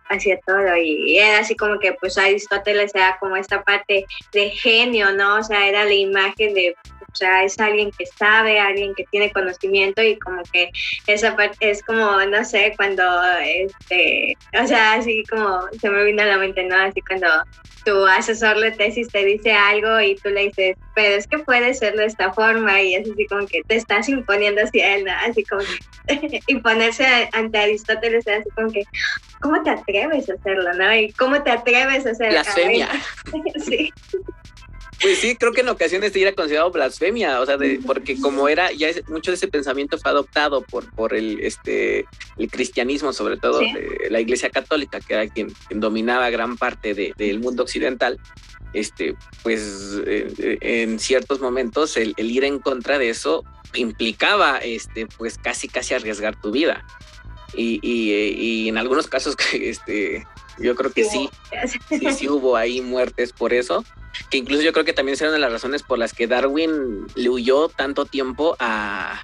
hacia 0.09 0.39
todo 0.47 0.77
y 0.77 1.17
era 1.17 1.39
así 1.39 1.55
como 1.57 1.77
que 1.77 1.91
pues 1.99 2.17
Aristóteles 2.17 2.95
era 2.95 3.17
como 3.19 3.35
esta 3.35 3.61
parte 3.63 4.05
de 4.31 4.49
genio, 4.51 5.11
¿no? 5.11 5.39
O 5.39 5.43
sea, 5.43 5.67
era 5.67 5.83
la 5.83 5.93
imagen 5.93 6.53
de 6.53 6.73
o 7.11 7.15
sea, 7.15 7.43
es 7.43 7.59
alguien 7.59 7.91
que 7.91 8.05
sabe, 8.05 8.59
alguien 8.59 8.93
que 8.95 9.05
tiene 9.11 9.31
conocimiento 9.31 10.01
y 10.01 10.17
como 10.19 10.41
que 10.51 10.69
esa 11.07 11.35
parte 11.35 11.69
es 11.69 11.83
como, 11.83 12.23
no 12.25 12.45
sé, 12.45 12.73
cuando, 12.77 13.03
este, 13.43 14.37
o 14.61 14.67
sea, 14.67 14.93
así 14.93 15.23
como 15.29 15.61
se 15.79 15.89
me 15.89 16.03
vino 16.03 16.21
a 16.21 16.25
la 16.25 16.37
mente, 16.37 16.63
¿no? 16.63 16.75
Así 16.75 17.01
cuando 17.01 17.27
tu 17.83 18.05
asesor 18.05 18.59
de 18.59 18.71
tesis 18.71 19.07
te 19.09 19.25
dice 19.25 19.51
algo 19.51 19.99
y 19.99 20.15
tú 20.15 20.29
le 20.29 20.47
dices, 20.47 20.77
pero 20.93 21.15
es 21.15 21.27
que 21.27 21.39
puede 21.39 21.73
ser 21.73 21.95
de 21.95 22.05
esta 22.05 22.31
forma 22.31 22.81
y 22.81 22.95
es 22.95 23.09
así 23.09 23.25
como 23.27 23.47
que 23.47 23.63
te 23.63 23.75
estás 23.75 24.07
imponiendo 24.07 24.61
hacia 24.61 24.95
él, 24.95 25.05
¿no? 25.05 25.11
Así 25.11 25.43
como 25.43 25.63
que 26.07 26.39
imponerse 26.47 27.29
ante 27.33 27.57
Aristóteles 27.57 28.25
es 28.27 28.39
así 28.39 28.49
como 28.55 28.71
que, 28.71 28.83
¿cómo 29.41 29.61
te 29.63 29.71
atreves 29.71 30.29
a 30.29 30.33
hacerlo, 30.33 30.73
no? 30.73 30.95
Y 30.95 31.11
cómo 31.13 31.41
te 31.43 31.51
atreves 31.51 32.05
a 32.05 32.11
hacerlo. 32.11 32.41
Blasfemia. 32.41 32.89
sí. 33.65 33.91
Pues 35.01 35.17
sí, 35.17 35.35
creo 35.35 35.51
que 35.51 35.61
en 35.61 35.69
ocasiones 35.69 36.15
era 36.15 36.33
considerado 36.33 36.69
blasfemia, 36.69 37.41
o 37.41 37.45
sea, 37.45 37.57
de, 37.57 37.79
porque 37.85 38.19
como 38.19 38.47
era, 38.47 38.71
ya 38.71 38.89
mucho 39.07 39.31
de 39.31 39.35
ese 39.35 39.47
pensamiento 39.47 39.97
fue 39.97 40.11
adoptado 40.11 40.61
por, 40.61 40.93
por 40.93 41.15
el, 41.15 41.39
este, 41.39 42.05
el 42.37 42.51
cristianismo, 42.51 43.11
sobre 43.11 43.37
todo 43.37 43.59
de 43.59 44.07
la 44.11 44.19
Iglesia 44.19 44.51
Católica, 44.51 44.99
que 44.99 45.13
era 45.13 45.27
quien, 45.27 45.51
dominaba 45.71 46.29
gran 46.29 46.55
parte 46.55 46.93
del 46.93 47.39
mundo 47.39 47.63
occidental. 47.63 48.19
Este, 48.73 49.15
pues 49.43 49.99
eh, 50.05 50.57
en 50.61 50.97
ciertos 50.97 51.41
momentos 51.41 51.97
el, 51.97 52.13
ir 52.17 52.45
en 52.45 52.59
contra 52.59 52.97
de 52.99 53.09
eso 53.09 53.43
implicaba, 53.73 54.59
este, 54.59 55.07
pues 55.07 55.37
casi 55.37 55.67
casi 55.67 55.95
arriesgar 55.95 56.39
tu 56.39 56.51
vida. 56.51 56.85
Y, 57.53 57.79
y, 57.81 58.13
y 58.37 58.69
en 58.69 58.77
algunos 58.77 59.07
casos, 59.07 59.35
este, 59.53 60.27
yo 60.59 60.75
creo 60.75 60.91
que 60.91 61.03
sí, 61.05 61.29
sí, 61.89 62.11
sí 62.11 62.29
hubo 62.29 62.55
ahí 62.55 62.81
muertes 62.81 63.33
por 63.33 63.53
eso 63.53 63.83
que 64.29 64.37
incluso 64.37 64.63
yo 64.63 64.73
creo 64.73 64.85
que 64.85 64.93
también 64.93 65.17
serán 65.17 65.33
de 65.33 65.39
las 65.39 65.51
razones 65.51 65.83
por 65.83 65.97
las 65.97 66.13
que 66.13 66.27
Darwin 66.27 67.05
le 67.15 67.29
huyó 67.29 67.69
tanto 67.69 68.05
tiempo 68.05 68.55
a, 68.59 69.21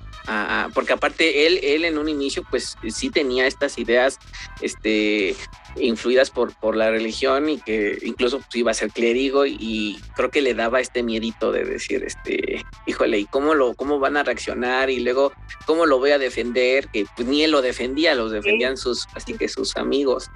porque 0.73 0.93
aparte 0.93 1.47
él, 1.47 1.59
él 1.63 1.85
en 1.85 1.97
un 1.97 2.09
inicio 2.09 2.43
pues 2.49 2.75
sí 2.89 3.09
tenía 3.09 3.47
estas 3.47 3.77
ideas 3.77 4.19
este, 4.61 5.35
influidas 5.77 6.29
por, 6.29 6.53
por 6.55 6.75
la 6.75 6.91
religión 6.91 7.47
y 7.49 7.59
que 7.59 7.97
incluso 8.01 8.39
pues, 8.39 8.55
iba 8.55 8.71
a 8.71 8.73
ser 8.73 8.91
clérigo 8.91 9.45
y, 9.45 9.99
creo 10.15 10.31
que 10.31 10.41
le 10.41 10.53
daba 10.53 10.81
este 10.81 11.03
miedito 11.03 11.51
de 11.51 11.63
decir, 11.63 12.03
este, 12.03 12.65
híjole, 12.85 13.19
¿y 13.19 13.25
cómo, 13.25 13.53
lo, 13.53 13.73
cómo 13.75 13.99
van 13.99 14.17
a 14.17 14.23
reaccionar? 14.23 14.89
Y 14.89 14.99
luego, 14.99 15.31
¿cómo 15.65 15.85
lo 15.85 15.99
voy 15.99 16.11
a 16.11 16.17
defender? 16.17 16.87
Que 16.89 17.05
pues 17.15 17.27
ni 17.27 17.43
él 17.43 17.51
lo 17.51 17.61
defendía, 17.61 18.15
los 18.15 18.31
defendían 18.31 18.77
sus, 18.77 19.07
así 19.13 19.33
que 19.33 19.47
sus 19.47 19.77
amigos 19.77 20.29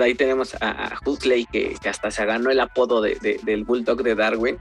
ahí 0.00 0.14
tenemos 0.14 0.54
a, 0.60 0.98
Huxley 1.04 1.46
que, 1.46 1.76
hasta 1.88 2.10
se 2.10 2.24
ganó 2.24 2.50
el 2.50 2.60
apodo 2.60 3.00
de, 3.00 3.40
del 3.42 3.64
Bulldog 3.64 4.02
de 4.02 4.14
Darwin. 4.14 4.58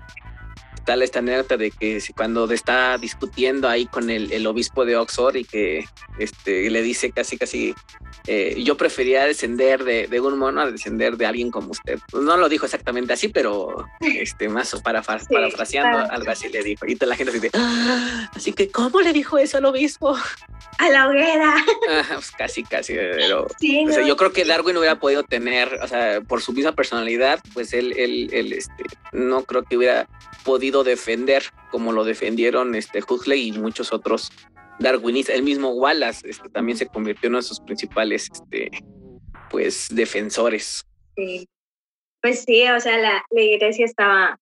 Tal 0.87 1.01
esta 1.01 1.19
anécdota 1.19 1.57
de 1.57 1.69
que 1.69 2.01
cuando 2.15 2.49
está 2.53 2.97
discutiendo 2.97 3.67
ahí 3.67 3.87
con 3.87 4.09
el, 4.09 4.31
el 4.31 4.47
obispo 4.47 4.85
de 4.85 4.95
Oxford 4.95 5.35
y 5.35 5.43
que 5.43 5.85
este, 6.17 6.69
le 6.69 6.81
dice 6.81 7.11
casi 7.11 7.37
casi 7.37 7.75
eh, 8.29 8.61
yo 8.61 8.75
prefería 8.75 9.25
descender 9.25 9.85
de, 9.85 10.19
un 10.19 10.37
mono 10.37 10.61
a 10.61 10.69
descender 10.69 11.15
de 11.15 11.25
alguien 11.25 11.49
como 11.49 11.71
usted. 11.71 11.97
Pues 12.11 12.23
no 12.23 12.35
lo 12.35 12.49
dijo 12.49 12.65
exactamente 12.65 13.13
así, 13.13 13.29
pero 13.29 13.87
este, 14.01 14.49
más 14.49 14.75
para, 14.81 15.01
parafraseando, 15.01 16.11
algo 16.11 16.29
así 16.29 16.49
le 16.49 16.61
dijo. 16.61 16.85
Y 16.85 16.95
toda 16.95 17.11
la 17.11 17.15
gente 17.15 17.37
así 17.37 17.49
ah", 17.53 18.29
así 18.35 18.51
que, 18.51 18.69
¿cómo 18.69 18.99
le 18.99 19.13
dijo 19.13 19.37
eso 19.37 19.57
al 19.57 19.65
obispo? 19.65 20.17
A 20.77 20.89
la 20.89 21.07
hoguera. 21.07 21.55
pues 22.13 22.31
casi, 22.31 22.63
casi. 22.63 22.95
Pero, 22.95 23.47
yo 24.05 24.17
creo 24.17 24.33
que 24.33 24.43
Darwin 24.43 24.75
hubiera 24.75 24.99
podido 24.99 25.23
tener, 25.23 25.79
o 25.81 25.87
sea, 25.87 26.19
por 26.19 26.41
su 26.41 26.51
misma 26.51 26.73
personalidad, 26.73 27.39
pues 27.53 27.71
él, 27.71 27.93
él, 27.97 28.29
él 28.33 28.53
este, 28.53 28.83
no 29.13 29.43
creo 29.43 29.63
que 29.63 29.77
hubiera 29.77 30.07
podido 30.43 30.76
defender 30.83 31.43
como 31.71 31.91
lo 31.91 32.03
defendieron 32.03 32.75
este 32.75 33.01
Huxley 33.01 33.49
y 33.49 33.51
muchos 33.53 33.93
otros 33.93 34.31
darwinista. 34.79 35.33
El 35.33 35.43
mismo 35.43 35.69
Wallace 35.71 36.29
este, 36.29 36.49
también 36.49 36.77
se 36.77 36.87
convirtió 36.87 37.27
en 37.27 37.33
uno 37.33 37.39
de 37.39 37.47
sus 37.47 37.59
principales 37.59 38.29
este, 38.31 38.71
pues, 39.49 39.87
defensores. 39.91 40.85
Pues 42.21 42.43
sí, 42.43 42.67
o 42.67 42.79
sea, 42.79 42.97
la, 42.97 43.25
la 43.29 43.41
iglesia 43.41 43.85
estaba, 43.85 44.39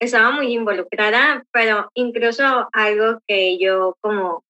estaba 0.00 0.30
muy 0.30 0.52
involucrada, 0.52 1.44
pero 1.52 1.90
incluso 1.94 2.68
algo 2.72 3.20
que 3.26 3.58
yo 3.58 3.96
como, 4.00 4.44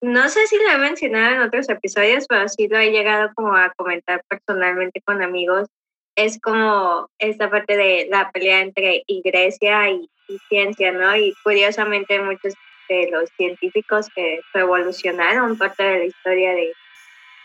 no 0.00 0.28
sé 0.28 0.46
si 0.46 0.56
lo 0.56 0.70
he 0.70 0.78
mencionado 0.78 1.34
en 1.34 1.42
otros 1.42 1.68
episodios, 1.68 2.26
pero 2.28 2.48
sí 2.48 2.68
lo 2.68 2.78
he 2.78 2.90
llegado 2.90 3.30
como 3.34 3.54
a 3.54 3.72
comentar 3.76 4.22
personalmente 4.28 5.00
con 5.02 5.22
amigos, 5.22 5.68
es 6.16 6.38
como 6.40 7.08
esta 7.18 7.50
parte 7.50 7.76
de 7.76 8.06
la 8.10 8.30
pelea 8.30 8.60
entre 8.60 9.02
iglesia 9.06 9.90
y, 9.90 10.10
ciencia, 10.48 10.92
¿no? 10.92 11.16
Y 11.16 11.34
curiosamente 11.42 12.20
muchos 12.20 12.54
de 12.88 13.08
los 13.10 13.30
científicos 13.36 14.08
que 14.14 14.40
revolucionaron 14.52 15.56
parte 15.56 15.82
de 15.82 15.98
la 15.98 16.04
historia 16.04 16.52
de, 16.52 16.72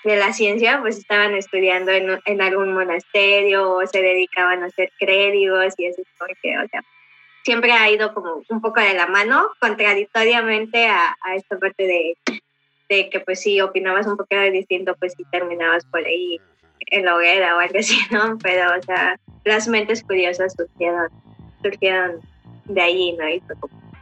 de 0.04 0.16
la 0.16 0.34
ciencia, 0.34 0.80
pues 0.82 0.98
estaban 0.98 1.36
estudiando 1.36 1.92
en, 1.92 2.20
en, 2.26 2.42
algún 2.42 2.74
monasterio 2.74 3.72
o 3.72 3.86
se 3.88 4.02
dedicaban 4.02 4.64
a 4.64 4.70
ser 4.70 4.92
créditos 5.00 5.74
y 5.78 5.86
eso 5.86 6.02
es 6.02 6.08
porque, 6.18 6.58
o 6.58 6.68
sea, 6.70 6.82
siempre 7.44 7.72
ha 7.72 7.90
ido 7.90 8.14
como 8.14 8.42
un 8.50 8.62
poco 8.62 8.82
de 8.82 8.94
la 8.94 9.08
mano, 9.08 9.50
contradictoriamente 9.60 10.88
a, 10.88 11.16
a 11.22 11.36
esta 11.36 11.58
parte 11.58 11.84
de, 11.84 12.18
de, 12.90 13.10
que 13.10 13.20
pues 13.22 13.42
si 13.42 13.62
opinabas 13.62 14.08
un 14.08 14.18
poquito 14.18 14.42
distinto, 14.42 14.96
pues 15.00 15.14
si 15.14 15.24
terminabas 15.26 15.86
por 15.86 16.04
ahí 16.06 16.40
en 16.88 17.06
la 17.06 17.16
hoguera 17.16 17.56
o 17.56 17.60
algo 17.60 17.80
así, 17.80 17.98
¿no? 18.12 18.38
Pero, 18.44 18.78
o 18.78 18.82
sea, 18.82 19.18
las 19.46 19.68
mentes 19.68 20.04
curiosas 20.04 20.54
surgieron, 20.58 21.10
surgieron 21.62 22.22
de 22.68 22.82
ahí, 22.82 23.16
¿no? 23.18 23.30
Y 23.30 23.42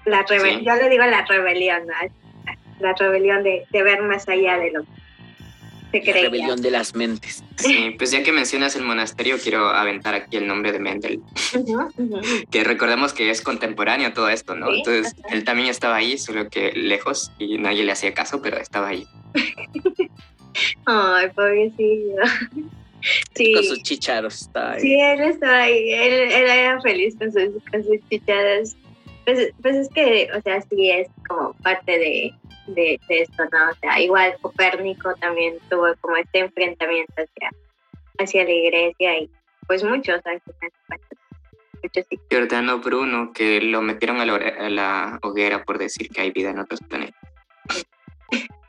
la 0.05 0.23
rebelión, 0.23 0.63
yo 0.63 0.75
le 0.75 0.89
digo 0.89 1.05
la 1.05 1.25
rebelión, 1.25 1.83
¿no? 1.87 1.93
La 2.79 2.93
rebelión 2.93 3.43
de, 3.43 3.65
de 3.69 3.83
ver 3.83 4.01
más 4.03 4.27
allá 4.27 4.57
de 4.57 4.71
lo 4.71 4.83
que 4.83 4.87
se 5.91 6.01
creía. 6.01 6.15
La 6.15 6.29
rebelión 6.29 6.61
de 6.61 6.71
las 6.71 6.93
mentes. 6.95 7.43
Sí, 7.57 7.95
pues 7.97 8.11
ya 8.11 8.21
que 8.21 8.31
mencionas 8.31 8.75
el 8.75 8.83
monasterio, 8.83 9.37
quiero 9.41 9.69
aventar 9.69 10.13
aquí 10.13 10.37
el 10.37 10.47
nombre 10.47 10.71
de 10.71 10.79
Mendel. 10.79 11.21
Que 12.51 12.63
recordemos 12.63 13.13
que 13.13 13.29
es 13.29 13.41
contemporáneo 13.41 14.13
todo 14.13 14.29
esto, 14.29 14.55
¿no? 14.55 14.73
Entonces, 14.73 15.15
él 15.29 15.43
también 15.43 15.69
estaba 15.69 15.95
ahí, 15.95 16.17
solo 16.17 16.49
que 16.49 16.71
lejos 16.73 17.31
y 17.39 17.57
nadie 17.57 17.83
le 17.83 17.93
hacía 17.93 18.13
caso, 18.13 18.41
pero 18.41 18.57
estaba 18.57 18.89
ahí. 18.89 19.07
Ay, 20.85 21.29
pobrecillo. 21.35 22.15
Sí. 23.35 23.53
Con 23.53 23.63
sus 23.63 23.83
chicharos 23.83 24.41
está 24.41 24.73
ahí. 24.73 24.81
Sí, 24.81 24.99
él 24.99 25.21
estaba 25.21 25.61
ahí, 25.61 25.91
él, 25.91 26.13
él 26.31 26.49
era 26.49 26.81
feliz 26.81 27.15
con 27.17 27.31
sus, 27.31 27.63
con 27.71 27.83
sus 27.83 28.09
chicharos. 28.09 28.75
Pues, 29.25 29.51
pues 29.61 29.75
es 29.75 29.89
que, 29.89 30.29
o 30.35 30.41
sea, 30.41 30.61
sí 30.61 30.91
es 30.91 31.07
como 31.27 31.53
parte 31.63 31.91
de, 31.91 32.33
de, 32.67 32.99
de, 33.07 33.21
esto, 33.21 33.43
¿no? 33.51 33.71
O 33.71 33.75
sea, 33.81 33.99
igual 33.99 34.35
Copérnico 34.41 35.13
también 35.15 35.55
tuvo 35.69 35.87
como 36.01 36.15
este 36.17 36.39
enfrentamiento 36.39 37.13
hacia, 37.17 37.49
hacia 38.19 38.43
la 38.43 38.51
iglesia 38.51 39.19
y 39.19 39.29
pues 39.67 39.83
muchos, 39.83 40.21
muchos 41.81 42.05
sí. 42.07 42.19
Giordano 42.29 42.79
Bruno, 42.79 43.33
que 43.33 43.61
lo 43.61 43.81
metieron 43.81 44.21
a 44.21 44.25
la, 44.25 44.35
a 44.35 44.69
la 44.69 45.19
hoguera 45.23 45.63
por 45.63 45.79
decir 45.79 46.09
que 46.09 46.21
hay 46.21 46.31
vida 46.31 46.51
en 46.51 46.59
otros 46.59 46.81
planetas. 46.81 47.19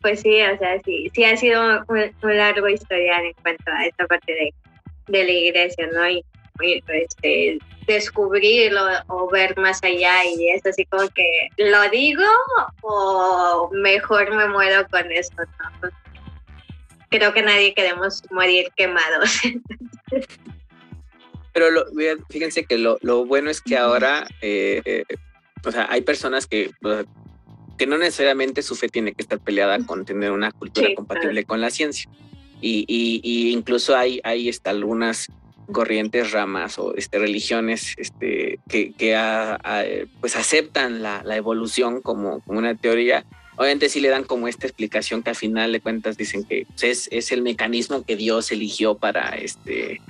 pues 0.00 0.20
sí, 0.20 0.40
o 0.42 0.58
sea, 0.58 0.80
sí, 0.84 1.10
sí 1.14 1.24
ha 1.24 1.36
sido 1.36 1.84
un, 1.88 2.36
largo 2.36 2.68
historial 2.68 3.24
en 3.24 3.34
cuanto 3.42 3.70
a 3.70 3.86
esta 3.86 4.06
parte 4.06 4.32
de, 4.32 4.54
la 5.24 5.30
iglesia, 5.30 5.88
¿no? 5.92 6.08
Y, 6.08 6.24
y 6.62 6.82
este, 6.88 7.58
descubrirlo 7.86 8.82
o 9.08 9.28
ver 9.28 9.56
más 9.58 9.82
allá 9.82 10.24
y 10.24 10.50
es 10.50 10.64
así 10.64 10.84
como 10.86 11.08
que 11.08 11.48
lo 11.58 11.88
digo 11.90 12.22
o 12.82 13.70
mejor 13.72 14.34
me 14.34 14.46
muero 14.48 14.86
con 14.90 15.10
esto, 15.10 15.42
¿no? 15.82 15.90
Creo 17.08 17.32
que 17.32 17.42
nadie 17.42 17.74
queremos 17.74 18.22
morir 18.30 18.68
quemados. 18.76 19.40
Pero 21.52 21.66
fíjense 22.28 22.64
que 22.64 22.78
lo, 22.78 22.98
lo, 23.00 23.26
bueno 23.26 23.50
es 23.50 23.60
que 23.60 23.76
ahora, 23.76 24.24
eh, 24.40 24.80
eh, 24.84 25.04
o 25.64 25.72
sea, 25.72 25.88
hay 25.90 26.02
personas 26.02 26.46
que 26.46 26.70
que 27.80 27.86
no 27.86 27.96
necesariamente 27.96 28.60
su 28.60 28.76
fe 28.76 28.90
tiene 28.90 29.14
que 29.14 29.22
estar 29.22 29.38
peleada 29.38 29.78
con 29.86 30.04
tener 30.04 30.32
una 30.32 30.52
cultura 30.52 30.88
sí, 30.88 30.94
compatible 30.94 31.32
claro. 31.32 31.46
con 31.46 31.60
la 31.62 31.70
ciencia. 31.70 32.10
Y, 32.60 32.84
y, 32.86 33.22
y, 33.24 33.52
incluso 33.52 33.96
hay, 33.96 34.20
hay 34.22 34.50
este, 34.50 34.68
algunas 34.68 35.28
corrientes, 35.72 36.30
ramas 36.30 36.78
o 36.78 36.94
este, 36.94 37.18
religiones 37.18 37.94
este, 37.96 38.60
que, 38.68 38.92
que 38.92 39.16
a, 39.16 39.54
a, 39.54 39.84
pues 40.20 40.36
aceptan 40.36 41.02
la, 41.02 41.22
la 41.24 41.36
evolución 41.36 42.02
como, 42.02 42.40
como, 42.40 42.58
una 42.58 42.74
teoría. 42.74 43.24
Obviamente 43.56 43.88
sí 43.88 44.00
le 44.00 44.10
dan 44.10 44.24
como 44.24 44.46
esta 44.46 44.66
explicación 44.66 45.22
que 45.22 45.30
al 45.30 45.36
final 45.36 45.72
de 45.72 45.80
cuentas 45.80 46.18
dicen 46.18 46.44
que 46.44 46.66
pues, 46.66 46.84
es, 46.84 47.08
es 47.10 47.32
el 47.32 47.40
mecanismo 47.40 48.04
que 48.04 48.14
Dios 48.14 48.52
eligió 48.52 48.96
para, 48.96 49.30
este, 49.38 50.02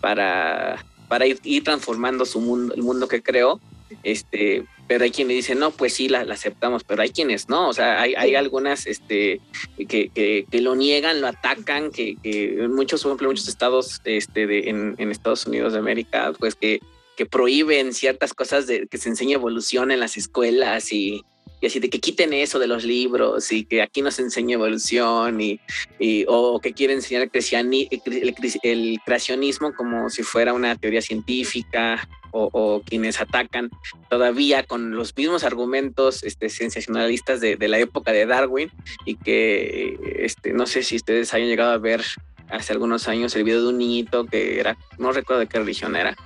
para, 0.00 0.84
para 1.06 1.24
ir, 1.26 1.38
ir 1.44 1.62
transformando 1.62 2.26
su 2.26 2.40
mundo, 2.40 2.74
el 2.74 2.82
mundo 2.82 3.06
que 3.06 3.22
creó. 3.22 3.60
Este, 4.02 4.64
pero 4.86 5.04
hay 5.04 5.10
quienes 5.10 5.36
dicen, 5.36 5.58
no, 5.58 5.70
pues 5.70 5.94
sí, 5.94 6.08
la, 6.08 6.24
la, 6.24 6.34
aceptamos, 6.34 6.84
pero 6.84 7.02
hay 7.02 7.10
quienes 7.10 7.48
no, 7.48 7.68
o 7.68 7.72
sea, 7.72 8.00
hay, 8.00 8.14
hay 8.14 8.34
algunas 8.34 8.86
este, 8.86 9.40
que, 9.76 10.08
que, 10.10 10.46
que, 10.50 10.60
lo 10.60 10.74
niegan, 10.74 11.20
lo 11.20 11.28
atacan, 11.28 11.90
que, 11.90 12.16
que 12.22 12.68
muchos, 12.68 13.02
por 13.02 13.10
ejemplo, 13.10 13.28
muchos 13.28 13.48
estados 13.48 14.00
este, 14.04 14.46
de, 14.46 14.70
en, 14.70 14.94
en, 14.98 15.10
Estados 15.10 15.46
Unidos 15.46 15.72
de 15.72 15.78
América, 15.78 16.32
pues 16.38 16.54
que, 16.54 16.80
que 17.16 17.26
prohíben 17.26 17.92
ciertas 17.92 18.34
cosas 18.34 18.66
de 18.66 18.86
que 18.86 18.98
se 18.98 19.08
enseñe 19.08 19.32
evolución 19.32 19.90
en 19.90 20.00
las 20.00 20.16
escuelas 20.16 20.92
y, 20.92 21.24
y 21.62 21.66
así 21.66 21.78
de 21.78 21.88
que 21.88 22.00
quiten 22.00 22.32
eso 22.32 22.58
de 22.58 22.66
los 22.66 22.84
libros 22.84 23.52
y 23.52 23.64
que 23.64 23.82
aquí 23.82 24.02
no 24.02 24.10
se 24.10 24.22
enseñe 24.22 24.54
evolución 24.54 25.40
y, 25.40 25.60
y 26.00 26.24
o 26.26 26.58
que 26.60 26.72
quieren 26.72 26.96
enseñar 26.96 27.30
el, 27.32 28.34
el, 28.62 29.00
creacionismo 29.06 29.72
como 29.72 30.10
si 30.10 30.24
fuera 30.24 30.54
una 30.54 30.74
teoría 30.74 31.00
científica 31.00 32.08
o, 32.32 32.50
o, 32.52 32.82
quienes 32.82 33.20
atacan 33.20 33.70
todavía 34.10 34.64
con 34.64 34.96
los 34.96 35.16
mismos 35.16 35.44
argumentos 35.44 36.24
este, 36.24 36.48
sensacionalistas 36.48 37.40
de, 37.40 37.54
de, 37.54 37.68
la 37.68 37.78
época 37.78 38.10
de 38.10 38.26
Darwin 38.26 38.70
y 39.04 39.14
que 39.14 39.98
este, 40.18 40.52
no 40.52 40.66
sé 40.66 40.82
si 40.82 40.96
ustedes 40.96 41.32
hayan 41.32 41.48
llegado 41.48 41.70
a 41.70 41.78
ver 41.78 42.02
hace 42.50 42.72
algunos 42.72 43.06
años 43.06 43.36
el 43.36 43.44
video 43.44 43.62
de 43.62 43.68
un 43.68 43.78
niñito 43.78 44.26
que 44.26 44.58
era, 44.58 44.76
no 44.98 45.12
recuerdo 45.12 45.40
de 45.40 45.46
qué 45.46 45.58
religión 45.58 45.94
era, 45.94 46.16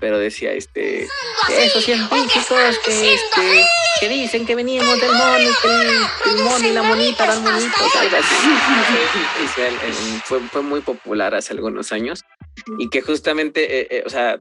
pero 0.00 0.18
decía 0.18 0.52
este 0.52 1.08
esos 1.48 1.84
científicos 1.84 2.78
que, 2.84 3.14
este, 3.14 3.64
que 4.00 4.08
dicen 4.08 4.46
que 4.46 4.54
venimos 4.54 5.00
del 5.00 5.12
mono, 5.12 5.50
que 5.62 6.30
el, 6.30 6.36
mono 6.44 6.68
y 6.68 6.72
la 6.72 6.82
monita 6.82 7.24
eran 7.24 7.42
monitos, 7.42 7.96
algo 7.96 8.16
así. 8.16 8.34
fue, 10.24 10.40
fue, 10.40 10.62
muy 10.62 10.80
popular 10.80 11.34
hace 11.34 11.52
algunos 11.52 11.92
años 11.92 12.24
y 12.78 12.88
que 12.88 13.02
justamente, 13.02 13.80
eh, 13.80 13.88
eh, 13.90 14.02
o 14.04 14.10
sea, 14.10 14.38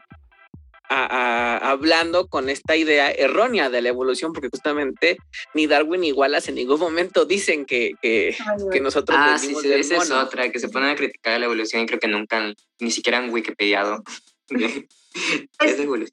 a, 0.90 1.06
a, 1.06 1.72
hablando 1.72 2.28
con 2.28 2.50
esta 2.50 2.76
idea 2.76 3.10
errónea 3.12 3.70
de 3.70 3.82
la 3.82 3.90
evolución, 3.90 4.34
porque 4.34 4.50
justamente 4.50 5.18
ni 5.54 5.68
Darwin 5.68 6.02
ni 6.02 6.12
Wallace 6.12 6.50
en 6.50 6.56
ningún 6.56 6.80
momento 6.80 7.26
dicen 7.26 7.66
que, 7.66 7.94
que, 8.02 8.36
que 8.72 8.82
nosotros 8.82 9.18
ah, 9.20 9.38
sí, 9.38 9.56
sí, 9.62 9.72
esa 9.72 9.98
es 9.98 10.12
otra, 10.12 10.52
que 10.52 10.60
se 10.60 10.70
ponen 10.70 10.90
a 10.90 10.96
criticar 10.96 11.40
la 11.40 11.46
evolución 11.46 11.82
y 11.82 11.86
creo 11.86 12.00
que 12.00 12.08
nunca, 12.08 12.54
ni 12.80 12.92
siquiera 12.92 13.20
han 13.20 13.32
Wikipediado. 13.32 14.04
Pues, 15.58 16.12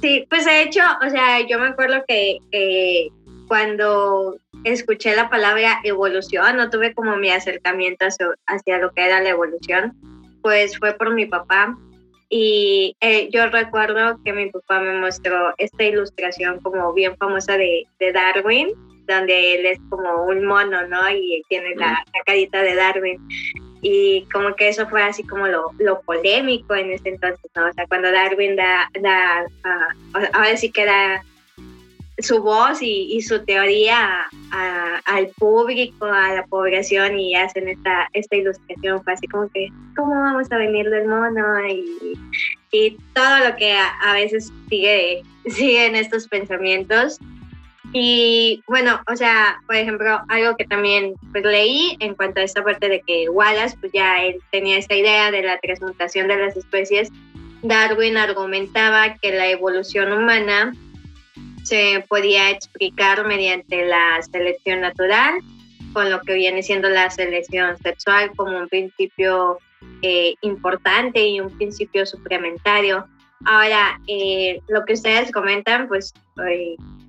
sí, 0.00 0.26
pues 0.28 0.44
de 0.44 0.62
hecho, 0.62 0.80
o 1.04 1.08
sea, 1.08 1.40
yo 1.46 1.58
me 1.58 1.68
acuerdo 1.68 2.04
que 2.06 2.38
eh, 2.52 3.08
cuando 3.48 4.36
escuché 4.64 5.14
la 5.16 5.30
palabra 5.30 5.80
evolución, 5.84 6.56
no 6.56 6.70
tuve 6.70 6.94
como 6.94 7.16
mi 7.16 7.30
acercamiento 7.30 8.06
hacia, 8.06 8.26
hacia, 8.46 8.78
lo 8.78 8.90
que 8.92 9.04
era 9.04 9.22
la 9.22 9.30
evolución, 9.30 9.94
pues 10.42 10.78
fue 10.78 10.92
por 10.94 11.14
mi 11.14 11.26
papá. 11.26 11.76
Y 12.28 12.96
eh, 13.00 13.28
yo 13.30 13.46
recuerdo 13.48 14.18
que 14.24 14.32
mi 14.32 14.50
papá 14.50 14.80
me 14.80 14.98
mostró 14.98 15.54
esta 15.58 15.84
ilustración 15.84 16.60
como 16.60 16.92
bien 16.92 17.16
famosa 17.16 17.56
de, 17.56 17.86
de 17.98 18.12
Darwin, 18.12 18.68
donde 19.06 19.54
él 19.54 19.66
es 19.66 19.78
como 19.90 20.24
un 20.24 20.44
mono, 20.44 20.86
¿no? 20.86 21.10
Y 21.10 21.42
tiene 21.48 21.74
la, 21.76 21.90
la 21.90 22.22
carita 22.24 22.62
de 22.62 22.74
Darwin 22.74 23.20
y 23.86 24.26
como 24.32 24.56
que 24.56 24.70
eso 24.70 24.88
fue 24.88 25.02
así 25.02 25.22
como 25.24 25.46
lo, 25.46 25.70
lo, 25.78 26.00
polémico 26.00 26.74
en 26.74 26.90
ese 26.90 27.10
entonces, 27.10 27.50
¿no? 27.54 27.68
O 27.68 27.72
sea, 27.74 27.86
cuando 27.86 28.10
Darwin 28.10 28.56
da, 28.56 28.90
da 28.98 29.44
uh, 29.44 30.18
ahora 30.32 30.56
sí 30.56 30.72
que 30.72 30.86
da 30.86 31.22
su 32.18 32.42
voz 32.42 32.78
y, 32.80 33.20
su 33.20 33.44
teoría 33.44 34.26
al 35.04 35.28
público, 35.36 36.06
a 36.06 36.32
la 36.32 36.46
población 36.46 37.18
y 37.18 37.34
hacen 37.34 37.68
esta, 37.68 38.08
esta 38.14 38.36
ilustración, 38.36 39.04
fue 39.04 39.12
así 39.12 39.26
como 39.26 39.50
que, 39.50 39.68
¿cómo 39.94 40.14
vamos 40.14 40.50
a 40.50 40.56
venir 40.56 40.88
del 40.88 41.06
mono? 41.06 41.44
Y, 41.68 42.18
y 42.72 42.96
todo 43.12 43.50
lo 43.50 43.56
que 43.56 43.72
a, 43.72 43.88
a 44.00 44.14
veces 44.14 44.50
sigue, 44.70 45.24
sigue 45.46 45.84
en 45.84 45.96
estos 45.96 46.26
pensamientos. 46.26 47.18
Y 47.96 48.60
bueno, 48.66 49.00
o 49.10 49.14
sea, 49.14 49.60
por 49.66 49.76
ejemplo, 49.76 50.20
algo 50.28 50.56
que 50.56 50.64
también 50.64 51.14
pues, 51.30 51.44
leí 51.44 51.96
en 52.00 52.16
cuanto 52.16 52.40
a 52.40 52.42
esta 52.42 52.64
parte 52.64 52.88
de 52.88 53.00
que 53.06 53.28
Wallace, 53.28 53.76
pues 53.80 53.92
ya 53.92 54.24
él 54.24 54.40
tenía 54.50 54.78
esta 54.78 54.96
idea 54.96 55.30
de 55.30 55.42
la 55.42 55.58
transmutación 55.60 56.26
de 56.26 56.36
las 56.36 56.56
especies, 56.56 57.10
Darwin 57.62 58.16
argumentaba 58.16 59.14
que 59.22 59.30
la 59.30 59.48
evolución 59.48 60.12
humana 60.12 60.74
se 61.62 62.04
podía 62.08 62.50
explicar 62.50 63.26
mediante 63.26 63.86
la 63.86 64.20
selección 64.22 64.80
natural, 64.80 65.34
con 65.92 66.10
lo 66.10 66.20
que 66.20 66.34
viene 66.34 66.64
siendo 66.64 66.90
la 66.90 67.08
selección 67.10 67.78
sexual 67.78 68.32
como 68.36 68.58
un 68.58 68.68
principio 68.68 69.58
eh, 70.02 70.34
importante 70.42 71.26
y 71.26 71.40
un 71.40 71.56
principio 71.56 72.04
suplementario. 72.04 73.06
Ahora, 73.46 74.00
eh, 74.08 74.60
lo 74.68 74.84
que 74.84 74.94
ustedes 74.94 75.30
comentan, 75.30 75.88
pues 75.88 76.12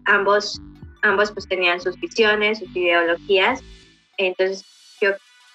ambos, 0.05 0.61
ambos 1.06 1.32
pues 1.32 1.47
tenían 1.47 1.80
sus 1.80 1.99
visiones, 1.99 2.60
sus 2.60 2.76
ideologías. 2.76 3.62
Entonces, 4.18 4.66
yo 5.01 5.12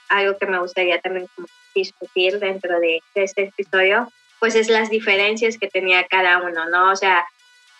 algo 0.09 0.39
que 0.39 0.47
me 0.47 0.59
gustaría 0.59 1.01
también 1.01 1.27
discutir 1.75 2.39
dentro 2.39 2.81
de, 2.81 3.01
de 3.15 3.25
este 3.25 3.43
episodio, 3.45 4.11
pues 4.39 4.55
es 4.55 4.69
las 4.69 4.91
diferencias 4.91 5.59
que 5.59 5.69
tenía 5.69 6.07
cada 6.07 6.43
uno, 6.43 6.69
¿no? 6.69 6.91
O 6.91 6.97
sea, 6.97 7.25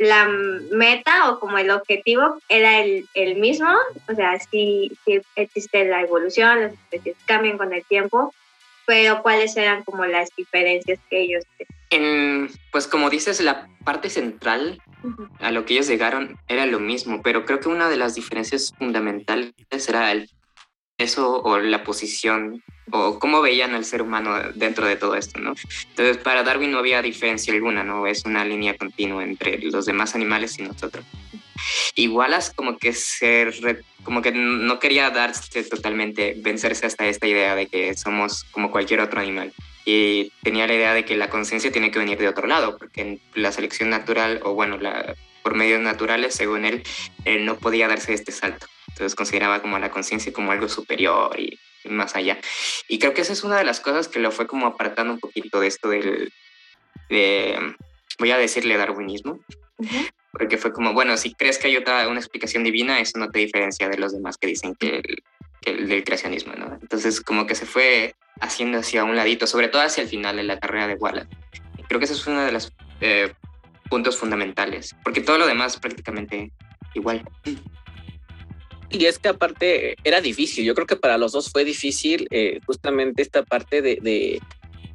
la 0.01 0.27
meta 0.71 1.31
o 1.31 1.39
como 1.39 1.59
el 1.59 1.71
objetivo 1.71 2.39
era 2.49 2.81
el, 2.81 3.37
mismo, 3.37 3.69
o 4.09 4.15
sea, 4.15 4.39
sí, 4.39 4.91
sí, 5.05 5.21
existe 5.37 5.85
la 5.85 6.01
evolución, 6.01 6.63
las 6.63 6.73
especies 6.73 7.17
cambian 7.27 7.59
con 7.59 7.73
el 7.75 7.85
tiempo, 7.85 8.35
pero 8.87 9.23
cuáles 9.23 9.55
eran 9.59 9.85
como 9.85 10.07
las 10.07 10.31
diferencias 10.35 10.99
que 11.11 11.21
ellos... 11.21 11.45
En, 11.91 12.49
pues 12.71 12.87
como 12.87 13.11
dices, 13.11 13.41
la 13.41 13.69
parte 13.85 14.11
central 14.11 14.81
a 15.41 15.51
lo 15.51 15.65
que 15.65 15.75
ellos 15.75 15.89
llegaron 15.89 16.39
era 16.47 16.67
lo 16.67 16.79
mismo, 16.79 17.21
pero 17.23 17.45
creo 17.45 17.61
que 17.61 17.69
una 17.69 17.89
de 17.89 17.97
las 17.97 18.15
diferencias 18.15 18.73
fundamentales 18.79 19.53
era 19.89 20.13
el 20.13 20.31
eso 20.99 21.41
o 21.43 21.59
la 21.59 21.83
posición 21.83 22.63
o 22.93 23.19
cómo 23.19 23.41
veían 23.41 23.75
al 23.75 23.85
ser 23.85 24.03
humano 24.03 24.37
dentro 24.55 24.87
de 24.87 24.97
todo 24.97 25.15
esto, 25.15 25.41
¿no? 25.41 25.55
Entonces, 25.89 26.19
para 26.19 26.43
Darwin 26.43 26.73
no 26.73 26.79
había 26.79 27.03
diferencia 27.03 27.55
alguna, 27.55 27.83
¿no? 27.85 28.07
Es 28.07 28.25
una 28.25 28.45
línea 28.45 28.77
continua 28.77 29.23
entre 29.25 29.59
los 29.59 29.87
demás 29.87 30.15
animales 30.15 30.59
y 30.59 30.63
nosotros. 30.63 31.05
Y 31.95 32.09
Wallace 32.09 32.53
como 32.55 32.79
que 32.79 32.93
ser 32.93 33.85
como 34.03 34.23
que 34.23 34.33
no 34.33 34.79
quería 34.79 35.11
darse 35.11 35.63
totalmente, 35.65 36.35
vencerse 36.39 36.87
hasta 36.87 37.07
esta 37.07 37.27
idea 37.27 37.55
de 37.55 37.67
que 37.67 37.95
somos 37.95 38.45
como 38.45 38.71
cualquier 38.71 39.01
otro 39.01 39.21
animal. 39.21 39.53
Y 39.85 40.33
tenía 40.43 40.67
la 40.67 40.75
idea 40.75 40.95
de 40.95 41.05
que 41.05 41.17
la 41.17 41.31
conciencia 41.31 41.73
tiene 41.73 41.91
que 41.91 41.99
venir 41.99 42.19
de 42.19 42.29
otro 42.29 42.47
lado, 42.47 42.77
porque 42.79 43.19
la 43.35 43.53
selección 43.53 43.91
natural, 43.91 44.41
o 44.45 44.55
bueno, 44.55 44.77
la, 44.79 45.15
por 45.43 45.55
medios 45.55 45.81
naturales, 45.81 46.35
según 46.35 46.65
él, 46.65 46.83
él 47.25 47.45
no 47.45 47.57
podía 47.57 47.89
darse 47.89 48.13
este 48.13 48.33
salto. 48.33 48.67
Entonces 48.89 49.15
consideraba 49.15 49.63
como 49.63 49.79
la 49.79 49.91
conciencia 49.91 50.33
como 50.33 50.53
algo 50.53 50.69
superior 50.69 51.39
y 51.39 51.59
más 51.85 52.15
allá. 52.15 52.39
Y 52.89 52.99
creo 52.99 53.15
que 53.15 53.23
esa 53.23 53.33
es 53.33 53.45
una 53.45 53.57
de 53.59 53.65
las 53.65 53.81
cosas 53.81 54.09
que 54.09 54.21
lo 54.21 54.31
fue 54.31 54.47
como 54.47 54.67
apartando 54.67 55.13
un 55.13 55.21
poquito 55.21 55.61
de 55.61 55.67
esto 55.67 55.89
del, 55.89 56.33
de, 57.09 57.75
voy 58.19 58.31
a 58.31 58.39
decirle 58.39 58.77
darwinismo, 58.77 59.41
porque 60.33 60.59
fue 60.59 60.73
como, 60.73 60.93
bueno, 60.93 61.17
si 61.17 61.35
crees 61.35 61.59
que 61.59 61.69
hay 61.69 61.77
otra, 61.77 62.07
una 62.09 62.21
explicación 62.21 62.65
divina, 62.65 63.01
eso 63.01 63.19
no 63.19 63.31
te 63.31 63.39
diferencia 63.39 63.89
de 63.89 63.99
los 63.99 64.13
demás 64.13 64.37
que 64.37 64.47
dicen 64.47 64.75
que 64.75 64.99
el, 64.99 65.23
del 65.65 66.05
creacionismo, 66.05 66.55
¿no? 66.55 66.79
Entonces 66.81 67.21
como 67.21 67.47
que 67.47 67.55
se 67.55 67.67
fue 67.67 68.15
haciendo 68.41 68.79
hacia 68.79 69.05
un 69.05 69.17
ladito, 69.17 69.47
sobre 69.47 69.69
todo 69.69 69.83
hacia 69.83 70.03
el 70.03 70.09
final 70.09 70.37
de 70.37 70.45
la 70.45 70.59
carrera 70.59 70.89
de 70.89 70.95
Wallace. 70.95 71.29
Creo 71.89 71.99
que 71.99 72.05
ese 72.05 72.15
es 72.15 72.27
uno 72.27 72.43
de 72.43 72.53
los 72.53 72.73
eh, 73.01 73.33
puntos 73.89 74.17
fundamentales, 74.17 74.95
porque 75.05 75.21
todo 75.21 75.39
lo 75.39 75.47
demás 75.47 75.79
prácticamente 75.79 76.53
igual. 76.95 77.25
Y 78.91 79.05
es 79.05 79.19
que 79.19 79.29
aparte 79.29 79.97
era 80.03 80.21
difícil, 80.21 80.65
yo 80.65 80.75
creo 80.75 80.87
que 80.87 80.97
para 80.97 81.19
los 81.19 81.33
dos 81.33 81.51
fue 81.51 81.65
difícil 81.65 82.27
eh, 82.31 82.61
justamente 82.67 83.23
esta 83.23 83.45
parte 83.45 83.83
de, 83.83 84.41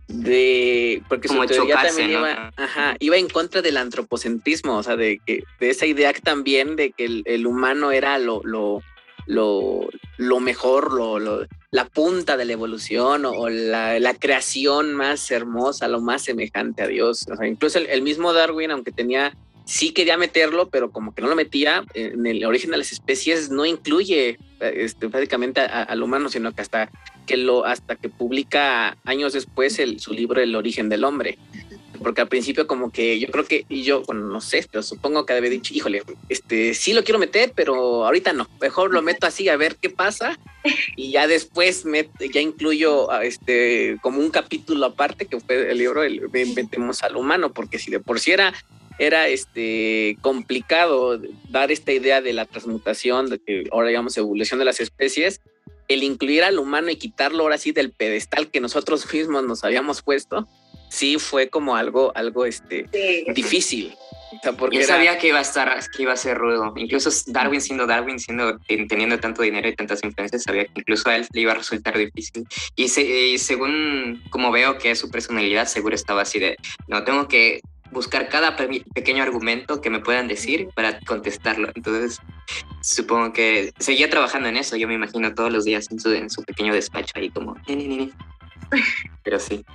de, 0.07 1.01
porque 1.07 1.27
su 1.27 1.45
teoría 1.45 1.81
también 1.81 2.11
iba, 2.11 2.51
ajá, 2.55 2.95
iba 2.99 3.17
en 3.17 3.29
contra 3.29 3.61
del 3.61 3.77
antropocentrismo, 3.77 4.77
o 4.77 4.83
sea, 4.83 4.95
de, 4.95 5.19
que, 5.25 5.43
de 5.59 5.69
esa 5.69 5.85
idea 5.85 6.13
también 6.13 6.75
de 6.75 6.91
que 6.91 7.23
el, 7.25 7.47
humano 7.47 7.91
era 7.91 8.19
lo, 8.19 8.41
lo, 8.43 8.81
lo, 9.25 9.87
lo 10.17 10.39
mejor, 10.39 10.93
lo, 10.93 11.47
la 11.71 11.85
punta 11.85 12.37
de 12.37 12.45
la 12.45 12.53
evolución 12.53 13.25
o, 13.25 13.49
la, 13.49 13.99
la, 13.99 14.13
creación 14.13 14.93
más 14.93 15.29
hermosa, 15.31 15.87
lo 15.87 16.01
más 16.01 16.23
semejante 16.23 16.83
a 16.83 16.87
Dios. 16.87 17.25
O 17.31 17.35
sea, 17.35 17.47
incluso 17.47 17.79
el 17.79 18.01
mismo 18.01 18.33
Darwin, 18.33 18.71
aunque 18.71 18.91
tenía 18.91 19.33
sí 19.65 19.91
quería 19.91 20.17
meterlo, 20.17 20.69
pero 20.69 20.91
como 20.91 21.13
que 21.13 21.21
no 21.21 21.27
lo 21.27 21.35
metía. 21.35 21.83
En 21.93 22.25
el 22.25 22.45
origen 22.45 22.71
de 22.71 22.77
las 22.77 22.91
especies 22.91 23.49
no 23.49 23.65
incluye 23.65 24.37
este, 24.59 25.09
prácticamente 25.09 25.61
al 25.61 26.01
humano, 26.01 26.29
sino 26.29 26.53
que 26.53 26.61
hasta 26.61 26.89
que 27.25 27.37
lo, 27.37 27.65
hasta 27.65 27.95
que 27.95 28.07
publica 28.07 28.97
años 29.03 29.33
después 29.33 29.79
el, 29.79 29.99
su 29.99 30.13
libro 30.13 30.41
El 30.41 30.55
origen 30.55 30.89
del 30.89 31.03
hombre. 31.03 31.37
Porque 32.05 32.21
al 32.21 32.27
principio 32.27 32.67
como 32.67 32.91
que 32.91 33.19
yo 33.19 33.29
creo 33.29 33.45
que, 33.45 33.65
y 33.67 33.81
yo, 33.81 34.03
bueno, 34.03 34.27
no 34.27 34.39
sé, 34.39 34.63
pero 34.71 34.83
supongo 34.83 35.25
que 35.25 35.33
había 35.33 35.49
dicho, 35.49 35.73
híjole, 35.73 36.03
este, 36.29 36.75
sí 36.75 36.93
lo 36.93 37.03
quiero 37.03 37.17
meter, 37.17 37.51
pero 37.55 38.05
ahorita 38.05 38.31
no, 38.31 38.47
mejor 38.61 38.93
lo 38.93 39.01
meto 39.01 39.25
así 39.25 39.49
a 39.49 39.57
ver 39.57 39.77
qué 39.77 39.89
pasa. 39.89 40.37
Y 40.95 41.09
ya 41.09 41.25
después 41.25 41.83
me, 41.83 42.07
ya 42.31 42.41
incluyo 42.41 43.11
este, 43.21 43.97
como 44.03 44.19
un 44.19 44.29
capítulo 44.29 44.85
aparte, 44.85 45.25
que 45.25 45.39
fue 45.39 45.71
el 45.71 45.79
libro, 45.79 46.03
el, 46.03 46.29
Metemos 46.31 47.01
al 47.01 47.15
humano, 47.15 47.51
porque 47.53 47.79
si 47.79 47.89
de 47.89 47.99
por 47.99 48.19
sí 48.19 48.33
era 48.33 48.53
era 48.99 49.27
este 49.27 50.19
complicado 50.21 51.19
dar 51.49 51.71
esta 51.71 51.91
idea 51.91 52.21
de 52.21 52.33
la 52.33 52.45
transmutación, 52.45 53.31
de 53.31 53.39
que 53.39 53.63
ahora 53.71 53.89
llamamos 53.89 54.15
evolución 54.15 54.59
de 54.59 54.65
las 54.65 54.79
especies, 54.79 55.41
el 55.87 56.03
incluir 56.03 56.43
al 56.43 56.59
humano 56.59 56.91
y 56.91 56.97
quitarlo 56.97 57.41
ahora 57.41 57.57
sí 57.57 57.71
del 57.71 57.91
pedestal 57.91 58.51
que 58.51 58.59
nosotros 58.59 59.11
mismos 59.11 59.43
nos 59.43 59.63
habíamos 59.63 60.03
puesto, 60.03 60.47
sí 60.89 61.17
fue 61.17 61.49
como 61.49 61.75
algo, 61.75 62.11
algo 62.15 62.45
este, 62.45 62.87
difícil. 63.33 63.95
porque 64.57 64.77
Yo 64.77 64.83
sabía 64.83 65.17
que 65.17 65.27
iba 65.27 65.39
a 65.39 65.41
estar, 65.41 65.77
que 65.95 66.03
iba 66.03 66.13
a 66.13 66.17
ser 66.17 66.37
rudo. 66.37 66.73
Incluso 66.75 67.09
Darwin 67.27 67.61
siendo 67.61 67.85
Darwin, 67.85 68.19
siendo, 68.19 68.57
teniendo 68.67 69.19
tanto 69.19 69.41
dinero 69.41 69.67
y 69.67 69.75
tantas 69.75 70.03
influencias, 70.03 70.43
sabía 70.43 70.65
que 70.65 70.81
incluso 70.81 71.09
a 71.09 71.17
él 71.17 71.27
le 71.33 71.41
iba 71.41 71.51
a 71.51 71.55
resultar 71.55 71.97
difícil. 71.97 72.47
Y, 72.75 72.85
y 72.85 73.37
según 73.37 74.23
como 74.29 74.51
veo 74.51 74.77
que 74.77 74.91
es 74.91 74.99
su 74.99 75.09
personalidad, 75.09 75.67
seguro 75.67 75.95
estaba 75.95 76.21
así 76.21 76.39
de, 76.39 76.57
no, 76.87 77.03
tengo 77.03 77.27
que 77.27 77.61
buscar 77.91 78.29
cada 78.29 78.55
pequeño 78.55 79.23
argumento 79.23 79.81
que 79.81 79.89
me 79.89 79.99
puedan 79.99 80.27
decir 80.27 80.67
para 80.75 80.99
contestarlo. 80.99 81.69
Entonces, 81.75 82.19
supongo 82.81 83.33
que 83.33 83.73
seguía 83.79 84.09
trabajando 84.09 84.49
en 84.49 84.57
eso. 84.57 84.75
Yo 84.75 84.87
me 84.87 84.93
imagino 84.93 85.33
todos 85.33 85.51
los 85.51 85.65
días 85.65 85.87
en 85.91 85.99
su, 85.99 86.11
en 86.11 86.29
su 86.29 86.43
pequeño 86.43 86.73
despacho 86.73 87.13
ahí 87.15 87.29
como... 87.29 87.55
Pero 89.23 89.39
sí. 89.39 89.65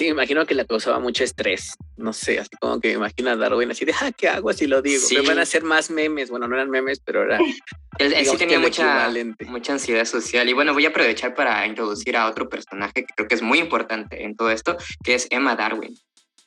Sí, 0.00 0.06
me 0.06 0.12
imagino 0.12 0.46
que 0.46 0.54
le 0.54 0.64
causaba 0.64 0.98
mucho 0.98 1.24
estrés. 1.24 1.76
No 1.98 2.14
sé, 2.14 2.38
así 2.38 2.48
como 2.58 2.80
que 2.80 2.88
me 2.88 2.94
imagino 2.94 3.32
a 3.32 3.36
Darwin 3.36 3.70
así 3.70 3.84
de, 3.84 3.92
ah, 4.00 4.10
¿qué 4.16 4.30
hago 4.30 4.50
si 4.54 4.66
lo 4.66 4.80
digo? 4.80 5.02
Me 5.12 5.20
van 5.20 5.38
a 5.38 5.42
hacer 5.42 5.62
más 5.62 5.90
memes. 5.90 6.30
Bueno, 6.30 6.48
no 6.48 6.54
eran 6.54 6.70
memes, 6.70 7.00
pero 7.00 7.22
era... 7.22 7.38
Él, 7.98 8.14
sí 8.24 8.34
tenía 8.38 8.58
mucha, 8.58 9.12
mucha 9.48 9.74
ansiedad 9.74 10.06
social. 10.06 10.48
Y 10.48 10.54
bueno, 10.54 10.72
voy 10.72 10.86
a 10.86 10.88
aprovechar 10.88 11.34
para 11.34 11.66
introducir 11.66 12.16
a 12.16 12.28
otro 12.28 12.48
personaje 12.48 12.94
que 12.94 13.12
creo 13.14 13.28
que 13.28 13.34
es 13.34 13.42
muy 13.42 13.58
importante 13.58 14.24
en 14.24 14.36
todo 14.36 14.50
esto, 14.50 14.78
que 15.04 15.16
es 15.16 15.26
Emma 15.28 15.54
Darwin 15.54 15.94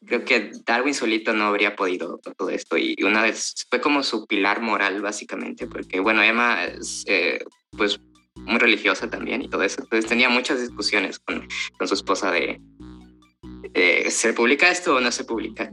creo 0.06 0.26
que 0.26 0.52
Darwin 0.66 0.96
solito 0.96 1.32
no 1.32 1.46
habría 1.46 1.78
podido 1.78 2.20
todo 2.36 2.50
esto 2.50 2.76
y 2.76 2.98
una 3.04 3.22
vez 3.22 3.54
fue 3.70 3.80
como 3.80 4.04
su 4.04 4.28
pilar 4.28 4.62
moral 4.62 5.02
básicamente, 5.02 5.66
porque 5.66 6.02
bueno, 6.02 6.22
Emma 6.22 6.66
es 6.66 7.06
eh, 7.08 7.42
pues 7.78 8.02
muy 8.36 8.58
religiosa 8.58 9.10
también 9.10 9.44
y 9.44 9.48
todo 9.48 9.64
eso, 9.64 9.82
entonces 9.82 10.10
tenía 10.10 10.28
muchas 10.28 10.60
discusiones 10.60 11.20
con, 11.20 11.48
con 11.78 11.88
su 11.88 11.94
esposa 11.94 12.32
de 12.32 12.60
¿se 14.10 14.34
publica 14.34 14.70
esto 14.70 14.96
o 14.96 15.02
no 15.02 15.12
se 15.12 15.24
publica? 15.24 15.70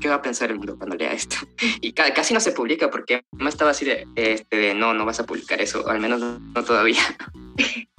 ¿Qué 0.00 0.08
va 0.08 0.16
a 0.16 0.22
pensar 0.22 0.50
el 0.50 0.56
mundo 0.56 0.76
cuando 0.76 0.96
lea 0.96 1.12
esto? 1.12 1.36
Y 1.80 1.92
casi 1.92 2.34
no 2.34 2.40
se 2.40 2.52
publica 2.52 2.90
porque 2.90 3.22
Emma 3.32 3.48
estaba 3.50 3.70
así 3.70 3.84
de, 3.84 4.06
este, 4.16 4.56
de 4.56 4.74
no, 4.74 4.94
no 4.94 5.04
vas 5.04 5.20
a 5.20 5.26
publicar 5.26 5.60
eso, 5.60 5.88
al 5.88 6.00
menos 6.00 6.20
no, 6.20 6.64
todavía. 6.64 7.02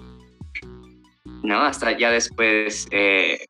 ¿no? 1.44 1.62
Hasta 1.62 1.98
ya 1.98 2.12
después 2.12 2.88
eh, 2.92 3.48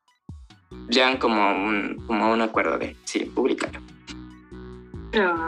llegan 0.90 1.18
como 1.18 1.52
un, 1.54 2.04
como 2.08 2.32
un 2.32 2.42
acuerdo 2.42 2.78
de, 2.78 2.96
sí, 3.06 3.20
publicarlo. 3.20 3.82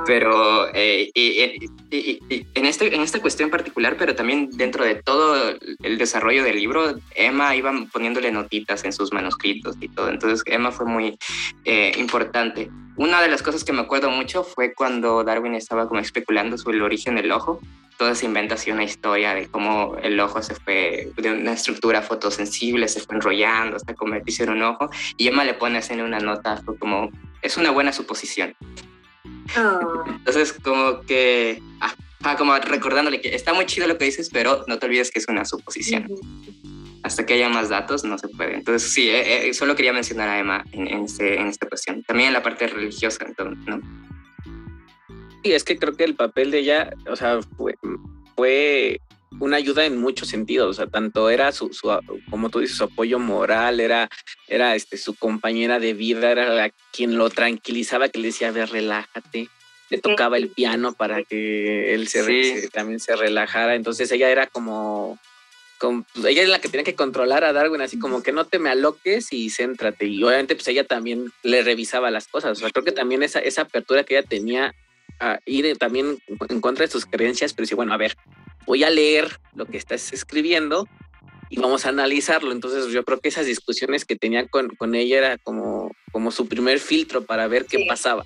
Pero 0.06 0.68
eh, 0.74 1.12
en, 1.16 2.66
este, 2.66 2.94
en 2.94 3.02
esta 3.02 3.22
cuestión 3.22 3.50
particular, 3.50 3.96
pero 3.98 4.16
también 4.16 4.50
dentro 4.52 4.84
de 4.84 4.96
todo 4.96 5.54
el 5.82 5.98
desarrollo 5.98 6.44
del 6.44 6.58
libro, 6.58 6.96
Emma 7.16 7.56
iba 7.56 7.72
poniéndole 7.92 8.32
notitas 8.32 8.84
en 8.84 8.94
sus 8.94 9.14
manuscritos 9.14 9.76
y 9.80 9.88
todo. 9.88 10.10
Entonces, 10.10 10.44
Emma 10.46 10.72
fue 10.72 10.86
muy 10.86 11.18
eh, 11.66 11.94
importante. 11.98 12.70
Una 12.98 13.22
de 13.22 13.30
las 13.30 13.42
cosas 13.42 13.64
que 13.64 13.74
me 13.74 13.82
acuerdo 13.82 14.10
mucho 14.10 14.44
fue 14.44 14.74
cuando 14.74 15.24
Darwin 15.24 15.56
estaba 15.56 15.88
como 15.88 16.00
especulando 16.00 16.58
sobre 16.58 16.78
el 16.78 16.84
origen 16.84 17.16
del 17.16 17.32
ojo 17.32 17.60
toda 17.98 18.16
se 18.16 18.26
inventa 18.26 18.56
así 18.56 18.72
una 18.72 18.84
historia 18.84 19.34
de 19.34 19.48
cómo 19.48 19.96
el 20.02 20.20
ojo 20.20 20.42
se 20.42 20.56
fue 20.56 21.12
de 21.16 21.32
una 21.32 21.54
estructura 21.54 22.02
fotosensible, 22.02 22.88
se 22.88 23.00
fue 23.00 23.16
enrollando 23.16 23.78
hasta 23.78 23.94
convertirse 23.94 24.44
en 24.44 24.50
un 24.50 24.64
ojo. 24.64 24.90
Y 25.18 25.28
Emma 25.28 25.44
le 25.44 25.54
pone 25.54 25.78
así 25.78 25.94
en 25.94 26.02
una 26.02 26.20
nota, 26.20 26.58
fue 26.58 26.78
como, 26.78 27.12
es 27.42 27.58
una 27.58 27.72
buena 27.72 27.94
suposición. 27.94 28.56
Oh. 29.58 30.04
Entonces, 30.08 30.54
como 30.54 31.02
que, 31.02 31.62
ah, 31.82 32.38
como 32.38 32.56
recordándole 32.58 33.22
que 33.22 33.36
está 33.36 33.54
muy 33.54 33.66
chido 33.66 33.88
lo 33.88 33.98
que 33.98 34.06
dices, 34.06 34.30
pero 34.32 34.64
no 34.68 34.80
te 34.80 34.86
olvides 34.86 35.12
que 35.12 35.20
es 35.20 35.28
una 35.28 35.46
suposición. 35.46 36.08
Hasta 37.04 37.26
que 37.26 37.34
haya 37.34 37.50
más 37.50 37.70
datos, 37.70 38.04
no 38.06 38.18
se 38.18 38.30
puede. 38.30 38.56
Entonces, 38.56 38.92
sí, 38.92 39.10
eh, 39.10 39.50
eh, 39.50 39.54
solo 39.54 39.76
quería 39.76 39.92
mencionar 39.92 40.30
a 40.30 40.40
Emma 40.40 40.64
en, 40.72 40.88
en, 40.88 41.04
este, 41.04 41.40
en 41.40 41.48
esta 41.48 41.68
cuestión. 41.68 42.02
También 42.04 42.28
en 42.28 42.34
la 42.34 42.44
parte 42.44 42.68
religiosa, 42.68 43.26
entonces, 43.28 43.66
¿no? 43.66 43.82
Y 45.44 45.52
es 45.52 45.66
que 45.66 45.78
creo 45.78 45.94
que 45.98 46.06
el 46.06 46.16
papel 46.16 46.52
de 46.52 46.60
ella, 46.60 46.90
o 47.10 47.18
sea, 47.18 47.42
fue, 47.58 47.76
fue 48.36 49.02
una 49.40 49.58
ayuda 49.58 49.86
en 49.86 49.98
muchos 49.98 50.30
sentidos, 50.30 50.70
o 50.70 50.74
sea, 50.74 50.88
tanto 50.88 51.30
era 51.30 51.52
su, 51.52 51.72
como 52.30 52.50
tú 52.50 52.60
dices, 52.60 52.78
su 52.78 52.84
apoyo 52.84 53.20
moral, 53.20 53.80
era, 53.80 54.10
era 54.48 54.76
este, 54.76 54.98
su 54.98 55.16
compañera 55.16 55.80
de 55.80 55.94
vida, 55.94 56.32
era 56.32 56.72
quien 56.92 57.18
lo 57.18 57.30
tranquilizaba, 57.30 58.10
que 58.10 58.20
le 58.20 58.28
decía, 58.28 58.50
a 58.50 58.52
ver, 58.52 58.70
relájate, 58.70 59.50
le 59.90 59.98
tocaba 60.00 60.38
el 60.38 60.50
piano 60.50 60.94
para 60.94 61.24
que 61.24 61.94
él 61.94 62.08
se, 62.08 62.70
también 62.70 63.00
se 63.00 63.16
relajara, 63.16 63.76
entonces 63.76 64.12
ella 64.12 64.30
era 64.30 64.48
como, 64.48 65.20
como 65.78 66.06
pues, 66.14 66.26
ella 66.26 66.44
es 66.44 66.50
la 66.50 66.60
que 66.60 66.70
tenía 66.70 66.84
que 66.84 66.96
controlar 66.96 67.44
a 67.44 67.54
Darwin, 67.54 67.82
así 67.82 68.00
como 68.00 68.24
que 68.24 68.32
no 68.32 68.46
te 68.46 68.60
me 68.60 68.70
aloques 68.70 69.32
y 69.32 69.50
céntrate, 69.50 70.06
y 70.06 70.24
obviamente 70.24 70.56
pues 70.56 70.68
ella 70.68 70.84
también 70.84 71.32
le 71.44 71.64
revisaba 71.64 72.12
las 72.12 72.28
cosas, 72.28 72.54
o 72.54 72.56
sea, 72.56 72.72
creo 72.72 72.86
que 72.86 72.92
también 72.92 73.24
esa, 73.24 73.40
esa 73.40 73.64
apertura 73.64 74.04
que 74.04 74.18
ella 74.18 74.28
tenía 74.28 74.74
a 75.20 75.40
ir 75.46 75.78
también 75.78 76.18
en 76.50 76.62
contra 76.62 76.86
de 76.86 76.92
sus 76.92 77.06
creencias, 77.06 77.54
pero 77.54 77.68
sí, 77.68 77.76
bueno, 77.76 77.94
a 77.94 77.98
ver, 77.98 78.16
voy 78.66 78.84
a 78.84 78.90
leer 78.90 79.40
lo 79.56 79.66
que 79.66 79.78
estás 79.78 80.14
escribiendo 80.14 80.88
y 81.50 81.60
vamos 81.60 81.86
a 81.86 81.90
analizarlo. 81.90 82.52
Entonces 82.52 82.92
yo 82.92 83.04
creo 83.06 83.20
que 83.20 83.30
esas 83.30 83.46
discusiones 83.46 84.06
que 84.06 84.16
tenía 84.16 84.48
con, 84.48 84.70
con 84.70 84.96
ella 84.96 85.18
era 85.20 85.38
como, 85.38 85.96
como 86.12 86.32
su 86.32 86.48
primer 86.48 86.80
filtro 86.80 87.24
para 87.24 87.48
ver 87.48 87.66
qué 87.66 87.86
pasaba. 87.88 88.24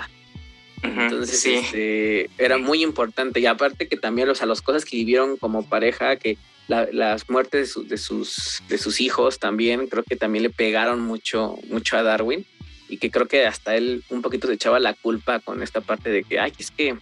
Entonces 0.82 1.46
este, 1.46 2.30
era 2.38 2.58
muy 2.58 2.84
importante. 2.84 3.40
Y 3.40 3.46
aparte 3.46 3.88
que 3.88 3.98
también 3.98 4.30
o 4.30 4.36
sea, 4.36 4.48
las 4.48 4.62
cosas 4.62 4.86
que 4.86 4.96
vivieron 4.96 5.38
como 5.38 5.68
pareja, 5.68 6.16
que 6.16 6.38
las 6.68 7.30
muertes 7.30 7.76
de, 7.76 7.84
de, 7.84 7.98
sus, 7.98 8.62
de 8.68 8.78
sus 8.78 9.02
hijos 9.02 9.40
también 9.40 9.88
creo 9.88 10.04
que 10.04 10.16
también 10.16 10.44
le 10.44 10.50
pegaron 10.50 11.02
mucho, 11.02 11.58
mucho 11.70 11.98
a 11.98 12.04
Darwin. 12.04 12.46
Y 12.90 12.98
que 12.98 13.12
creo 13.12 13.28
que 13.28 13.46
hasta 13.46 13.76
él 13.76 14.06
un 14.10 14.22
poquito 14.22 14.48
se 14.48 14.54
echaba 14.54 14.80
la 14.80 14.94
culpa 14.94 15.42
con 15.42 15.62
esta 15.62 15.82
parte 15.82 16.10
de 16.10 16.24
que, 16.24 16.40
ay, 16.40 16.54
es 16.58 16.72
que 16.72 16.96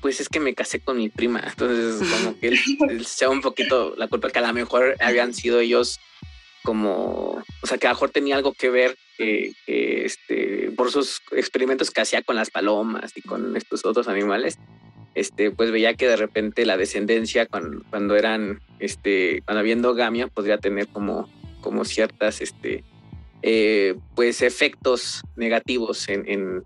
pues 0.00 0.20
es 0.20 0.28
que 0.28 0.40
me 0.40 0.54
casé 0.54 0.80
con 0.80 0.96
mi 0.96 1.08
prima. 1.08 1.42
Entonces, 1.46 2.08
como 2.08 2.38
que 2.38 2.48
él, 2.88 3.04
se 3.04 3.14
echaba 3.14 3.32
un 3.32 3.40
poquito 3.40 3.94
la 3.96 4.08
culpa 4.08 4.30
que 4.30 4.38
a 4.38 4.46
lo 4.46 4.52
mejor 4.52 4.96
habían 5.00 5.34
sido 5.34 5.60
ellos 5.60 5.98
como, 6.62 7.42
o 7.62 7.66
sea, 7.66 7.78
que 7.78 7.86
a 7.86 7.90
lo 7.90 7.94
mejor 7.94 8.10
tenía 8.10 8.36
algo 8.36 8.52
que 8.52 8.70
ver 8.70 8.96
que, 9.16 9.54
este, 9.66 10.70
por 10.76 10.90
sus 10.92 11.22
experimentos 11.32 11.90
que 11.90 12.00
hacía 12.00 12.22
con 12.22 12.36
las 12.36 12.50
palomas 12.50 13.12
y 13.16 13.22
con 13.22 13.56
estos 13.56 13.84
otros 13.84 14.06
animales, 14.08 14.58
este, 15.14 15.50
pues 15.50 15.70
veía 15.70 15.94
que 15.94 16.06
de 16.06 16.16
repente 16.16 16.66
la 16.66 16.76
descendencia 16.76 17.46
cuando, 17.46 17.82
cuando 17.90 18.16
eran, 18.16 18.60
este, 18.78 19.42
cuando 19.44 19.60
había 19.60 19.72
endogamia, 19.72 20.28
podría 20.28 20.58
tener 20.58 20.88
como, 20.88 21.28
como 21.60 21.84
ciertas, 21.84 22.40
este, 22.40 22.84
eh, 23.42 23.94
pues 24.14 24.42
efectos 24.42 25.22
negativos 25.36 26.08
en, 26.08 26.64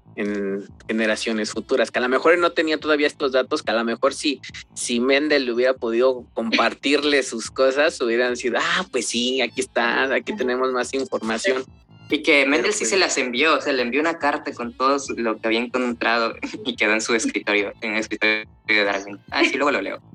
generaciones 0.89 1.51
futuras, 1.51 1.91
que 1.91 1.99
a 1.99 2.03
lo 2.03 2.09
mejor 2.09 2.39
no 2.39 2.53
tenía 2.53 2.79
todavía 2.79 3.07
estos 3.07 3.33
datos, 3.33 3.63
que 3.63 3.71
a 3.71 3.75
lo 3.75 3.85
mejor 3.85 4.15
si, 4.15 4.41
si 4.75 5.01
Mendel 5.01 5.47
le 5.47 5.53
hubiera 5.53 5.75
podido 5.75 6.25
compartirle 6.35 7.23
sus 7.23 7.51
cosas, 7.51 8.01
hubieran 8.01 8.37
sido, 8.37 8.59
ah, 8.59 8.87
pues 8.91 9.07
sí, 9.07 9.41
aquí 9.41 9.61
está, 9.61 10.13
aquí 10.15 10.35
tenemos 10.35 10.73
más 10.73 10.93
información. 10.95 11.65
Y 12.09 12.23
que 12.23 12.45
Mendel 12.47 12.73
sí 12.73 12.81
pues 12.81 12.91
se 12.91 12.99
las 12.99 13.17
envió, 13.17 13.57
o 13.57 13.61
sea, 13.61 13.73
le 13.73 13.83
envió 13.83 14.01
una 14.01 14.19
carta 14.19 14.53
con 14.53 14.75
todo 14.75 14.99
lo 15.17 15.39
que 15.39 15.47
había 15.47 15.61
encontrado 15.61 16.35
y 16.65 16.77
quedó 16.77 16.93
en 16.93 17.01
su 17.01 17.15
escritorio, 17.15 17.73
en 17.81 17.93
el 17.95 18.01
escritorio 18.01 18.47
de 18.67 18.85
Darwin. 18.85 19.19
Ah, 19.31 19.45
sí, 19.45 19.57
luego 19.57 19.71
lo 19.71 19.81
leo. 19.81 20.12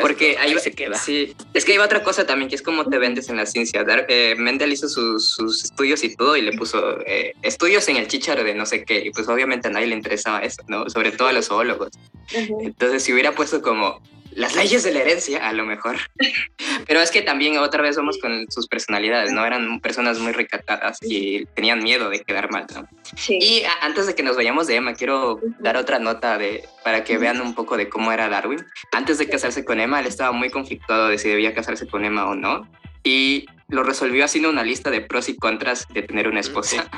Porque 0.00 0.36
ahí 0.38 0.56
se 0.58 0.72
queda. 0.72 0.96
Sí, 0.98 1.34
es 1.54 1.64
que 1.64 1.72
hay 1.72 1.78
otra 1.78 2.02
cosa 2.02 2.26
también, 2.26 2.48
que 2.48 2.56
es 2.56 2.62
como 2.62 2.84
te 2.84 2.98
vendes 2.98 3.28
en 3.28 3.36
la 3.36 3.46
ciencia. 3.46 3.84
Eh, 4.08 4.34
Mendel 4.36 4.72
hizo 4.72 4.88
sus, 4.88 5.38
estudios 5.64 6.02
y 6.04 6.16
todo 6.16 6.36
y 6.36 6.42
le 6.42 6.52
puso 6.52 7.00
eh, 7.06 7.34
estudios 7.42 7.88
en 7.88 7.96
el 7.96 8.08
chicharo 8.08 8.44
de 8.44 8.54
no 8.54 8.66
sé 8.66 8.84
qué. 8.84 9.04
Y 9.04 9.10
pues 9.10 9.28
obviamente 9.28 9.68
a 9.68 9.70
nadie 9.70 9.86
le 9.86 9.94
interesaba 9.94 10.40
eso, 10.40 10.62
¿no? 10.68 10.88
Sobre 10.90 11.12
todo 11.12 11.28
a 11.28 11.32
los 11.32 11.46
zoólogos. 11.46 11.90
Entonces, 12.32 13.02
si 13.02 13.12
hubiera 13.12 13.34
puesto 13.34 13.62
como 13.62 14.00
las 14.36 14.54
leyes 14.54 14.84
de 14.84 14.92
la 14.92 15.00
herencia, 15.00 15.48
a 15.48 15.52
lo 15.54 15.64
mejor. 15.64 15.96
Pero 16.86 17.00
es 17.00 17.10
que 17.10 17.22
también 17.22 17.56
otra 17.56 17.82
vez 17.82 17.96
vamos 17.96 18.18
con 18.18 18.46
sus 18.50 18.68
personalidades, 18.68 19.32
¿no? 19.32 19.44
Eran 19.44 19.80
personas 19.80 20.18
muy 20.18 20.32
recatadas 20.32 20.98
y 21.00 21.46
tenían 21.46 21.82
miedo 21.82 22.10
de 22.10 22.22
quedar 22.22 22.50
mal, 22.52 22.66
¿no? 22.74 22.86
Sí. 23.16 23.38
Y 23.40 23.62
antes 23.80 24.06
de 24.06 24.14
que 24.14 24.22
nos 24.22 24.36
vayamos 24.36 24.66
de 24.66 24.76
Emma, 24.76 24.92
quiero 24.92 25.40
dar 25.58 25.78
otra 25.78 25.98
nota 25.98 26.36
de, 26.36 26.68
para 26.84 27.02
que 27.02 27.16
vean 27.16 27.40
un 27.40 27.54
poco 27.54 27.78
de 27.78 27.88
cómo 27.88 28.12
era 28.12 28.28
Darwin. 28.28 28.64
Antes 28.92 29.16
de 29.16 29.26
casarse 29.26 29.64
con 29.64 29.80
Emma, 29.80 30.00
él 30.00 30.06
estaba 30.06 30.32
muy 30.32 30.50
conflictuado 30.50 31.08
de 31.08 31.16
si 31.16 31.30
debía 31.30 31.54
casarse 31.54 31.86
con 31.86 32.04
Emma 32.04 32.26
o 32.26 32.34
no. 32.34 32.68
Y 33.04 33.46
lo 33.68 33.84
resolvió 33.84 34.26
haciendo 34.26 34.50
una 34.50 34.64
lista 34.64 34.90
de 34.90 35.00
pros 35.00 35.30
y 35.30 35.36
contras 35.36 35.88
de 35.88 36.02
tener 36.02 36.28
una 36.28 36.40
esposa. 36.40 36.90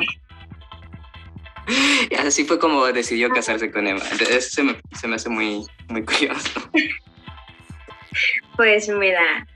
y 2.10 2.14
así 2.16 2.44
fue 2.44 2.58
como 2.58 2.84
decidió 2.86 3.30
casarse 3.30 3.70
con 3.70 3.86
Emma. 3.86 4.02
Entonces, 4.10 4.50
se 4.50 4.64
me, 4.64 4.76
se 4.98 5.06
me 5.06 5.14
hace 5.14 5.28
muy, 5.28 5.64
muy 5.88 6.04
curioso. 6.04 6.68
Pues 8.56 8.88
mira, 8.88 9.46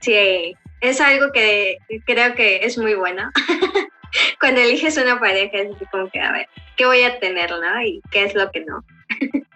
sí, 0.00 0.54
es 0.80 1.00
algo 1.00 1.32
que 1.32 1.78
creo 2.04 2.34
que 2.34 2.64
es 2.64 2.78
muy 2.78 2.94
bueno. 2.94 3.30
Cuando 4.40 4.60
eliges 4.60 4.96
una 4.96 5.18
pareja 5.20 5.58
es 5.58 5.76
como 5.90 6.10
que, 6.10 6.20
a 6.20 6.32
ver, 6.32 6.48
¿qué 6.76 6.86
voy 6.86 7.02
a 7.02 7.18
tener, 7.18 7.50
no? 7.50 7.82
Y 7.82 8.00
qué 8.10 8.24
es 8.24 8.34
lo 8.34 8.50
que 8.50 8.60
no. 8.60 8.84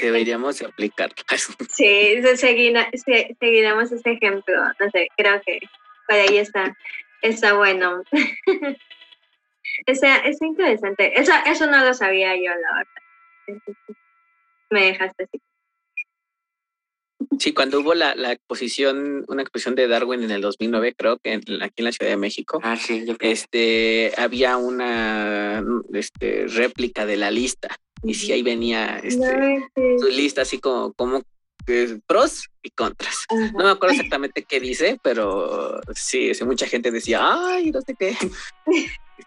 Deberíamos 0.00 0.62
aplicar. 0.62 1.10
sí, 1.68 2.22
seguiremos 2.36 3.92
ese 3.92 4.10
ejemplo. 4.10 4.54
No 4.80 4.90
sé, 4.90 5.08
creo 5.16 5.40
que 5.42 5.60
por 6.08 6.16
ahí 6.16 6.38
está, 6.38 6.76
está 7.22 7.54
bueno. 7.54 8.02
está, 9.86 10.22
interesante. 10.26 11.18
Eso, 11.18 11.32
eso 11.46 11.66
no 11.66 11.84
lo 11.84 11.94
sabía 11.94 12.36
yo, 12.36 12.50
la 12.50 12.76
verdad. 12.76 13.62
Me 14.70 14.86
dejaste 14.86 15.24
así. 15.24 15.40
Sí, 17.38 17.52
cuando 17.52 17.80
hubo 17.80 17.94
la, 17.94 18.14
la, 18.14 18.32
exposición, 18.32 19.24
una 19.28 19.42
exposición 19.42 19.74
de 19.74 19.88
Darwin 19.88 20.22
en 20.22 20.30
el 20.30 20.40
2009, 20.40 20.94
creo 20.96 21.18
que 21.18 21.34
aquí 21.34 21.74
en 21.76 21.84
la 21.84 21.92
Ciudad 21.92 22.10
de 22.10 22.16
México, 22.16 22.60
ah, 22.62 22.76
sí, 22.76 23.04
este, 23.20 24.12
había 24.16 24.56
una 24.56 25.64
este, 25.92 26.46
réplica 26.46 27.06
de 27.06 27.16
la 27.16 27.30
lista 27.30 27.68
y 28.02 28.14
sí 28.14 28.32
ahí 28.32 28.42
venía 28.42 28.98
este, 29.02 29.68
su 29.98 30.08
lista 30.08 30.42
así 30.42 30.58
como, 30.58 30.92
como 30.92 31.22
pros 32.06 32.48
y 32.62 32.70
contras. 32.70 33.26
No 33.54 33.64
me 33.64 33.70
acuerdo 33.70 33.94
exactamente 33.94 34.44
qué 34.44 34.60
dice, 34.60 34.98
pero 35.02 35.80
sí, 35.94 36.30
mucha 36.44 36.66
gente 36.66 36.90
decía, 36.90 37.20
ay, 37.22 37.70
no 37.70 37.80
sé 37.80 37.94
qué. 37.98 38.16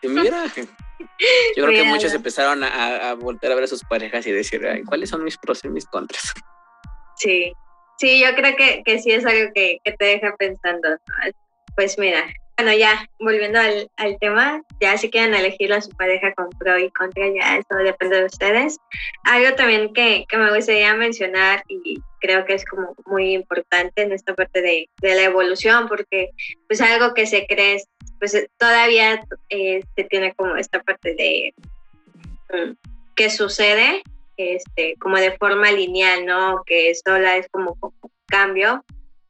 mira, 0.03 0.45
yo 0.55 1.65
creo 1.65 1.83
que 1.83 1.83
muchos 1.83 2.13
empezaron 2.13 2.63
a, 2.63 3.09
a, 3.09 3.13
volver 3.15 3.51
a 3.51 3.55
ver 3.55 3.65
a 3.65 3.67
sus 3.67 3.83
parejas 3.83 4.25
y 4.27 4.31
decir, 4.31 4.65
ay, 4.65 4.83
¿cuáles 4.83 5.09
son 5.09 5.23
mis 5.23 5.37
pros 5.37 5.63
y 5.65 5.69
mis 5.69 5.85
contras? 5.85 6.33
Sí, 7.17 7.53
Sí, 7.99 8.21
yo 8.21 8.33
creo 8.33 8.55
que, 8.55 8.81
que 8.83 8.99
sí 8.99 9.11
es 9.11 9.25
algo 9.25 9.51
que, 9.53 9.79
que 9.83 9.91
te 9.91 10.05
deja 10.05 10.33
pensando. 10.37 10.87
Pues 11.75 11.97
mira, 11.99 12.25
bueno, 12.57 12.73
ya 12.73 13.09
volviendo 13.19 13.59
al, 13.59 13.89
al, 13.97 14.17
tema, 14.19 14.61
ya 14.79 14.97
si 14.97 15.09
quieren 15.09 15.33
elegir 15.33 15.73
a 15.73 15.81
su 15.81 15.89
pareja 15.91 16.33
con 16.33 16.49
pro 16.51 16.79
y 16.79 16.89
contra, 16.91 17.27
ya 17.27 17.57
eso 17.57 17.75
depende 17.83 18.19
de 18.19 18.25
ustedes. 18.25 18.77
Algo 19.25 19.53
también 19.55 19.93
que, 19.93 20.25
que, 20.29 20.37
me 20.37 20.53
gustaría 20.55 20.93
mencionar 20.93 21.63
y 21.67 22.01
creo 22.21 22.45
que 22.45 22.53
es 22.53 22.63
como 22.63 22.95
muy 23.05 23.33
importante 23.33 24.01
en 24.01 24.13
esta 24.13 24.33
parte 24.33 24.61
de, 24.61 24.89
de 25.01 25.15
la 25.15 25.23
evolución, 25.23 25.89
porque 25.89 26.29
pues 26.67 26.79
algo 26.79 27.13
que 27.13 27.25
se 27.25 27.47
cree, 27.47 27.83
pues 28.19 28.47
todavía 28.57 29.21
eh, 29.49 29.81
se 29.97 30.03
tiene 30.05 30.33
como 30.35 30.55
esta 30.55 30.81
parte 30.81 31.15
de 31.15 31.53
mm, 32.53 32.71
qué 33.15 33.29
sucede 33.29 34.03
este, 34.39 34.95
como 34.99 35.17
de 35.17 35.37
forma 35.37 35.71
lineal, 35.71 36.25
¿no? 36.25 36.63
Que 36.65 36.93
sola 36.95 37.37
es 37.37 37.47
como, 37.49 37.77
cambio, 38.27 38.83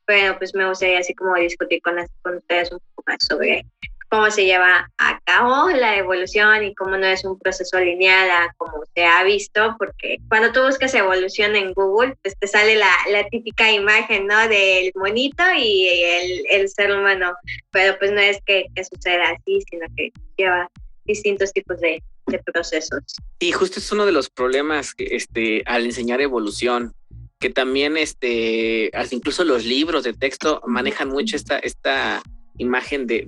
pero 0.05 0.37
pues 0.37 0.53
me 0.53 0.67
gustaría 0.67 0.99
así 0.99 1.13
como 1.13 1.35
discutir 1.35 1.81
con, 1.81 1.95
con 2.21 2.37
ustedes 2.37 2.71
un 2.71 2.79
poco 2.79 3.03
más 3.07 3.17
sobre 3.25 3.65
cómo 4.09 4.31
se 4.31 4.45
lleva 4.45 4.89
a 4.97 5.19
cabo 5.23 5.69
la 5.69 5.95
evolución 5.95 6.63
y 6.63 6.73
cómo 6.73 6.97
no 6.97 7.05
es 7.05 7.23
un 7.23 7.37
proceso 7.37 7.79
lineal 7.79 8.29
a 8.29 8.53
como 8.57 8.83
se 8.95 9.05
ha 9.05 9.23
visto, 9.23 9.75
porque 9.77 10.17
cuando 10.27 10.51
tú 10.51 10.63
buscas 10.63 10.93
evolución 10.95 11.55
en 11.55 11.73
Google, 11.73 12.15
pues 12.23 12.37
te 12.37 12.47
sale 12.47 12.75
la, 12.75 12.91
la 13.11 13.27
típica 13.29 13.71
imagen, 13.71 14.25
¿no? 14.25 14.47
Del 14.47 14.91
monito 14.95 15.43
y 15.55 15.87
el, 15.87 16.43
el, 16.49 16.69
ser 16.69 16.91
humano, 16.91 17.33
pero 17.71 17.97
pues 17.99 18.11
no 18.11 18.19
es 18.19 18.41
que, 18.45 18.65
que 18.75 18.83
suceda 18.83 19.29
así, 19.29 19.61
sino 19.69 19.85
que 19.95 20.11
lleva 20.37 20.67
distintos 21.05 21.53
tipos 21.53 21.79
de, 21.79 22.01
de 22.29 22.39
procesos. 22.39 23.01
Y 23.39 23.51
justo 23.51 23.79
es 23.79 23.91
uno 23.91 24.05
de 24.05 24.11
los 24.11 24.29
problemas 24.29 24.93
que, 24.93 25.15
este, 25.15 25.63
al 25.65 25.85
enseñar 25.85 26.21
evolución, 26.21 26.93
que 27.39 27.49
también 27.49 27.97
este, 27.97 28.91
incluso 29.11 29.43
los 29.43 29.65
libros 29.65 30.03
de 30.03 30.13
texto 30.13 30.61
manejan 30.67 31.09
mucho 31.09 31.35
esta, 31.35 31.57
esta 31.59 32.21
imagen 32.57 33.07
de, 33.07 33.23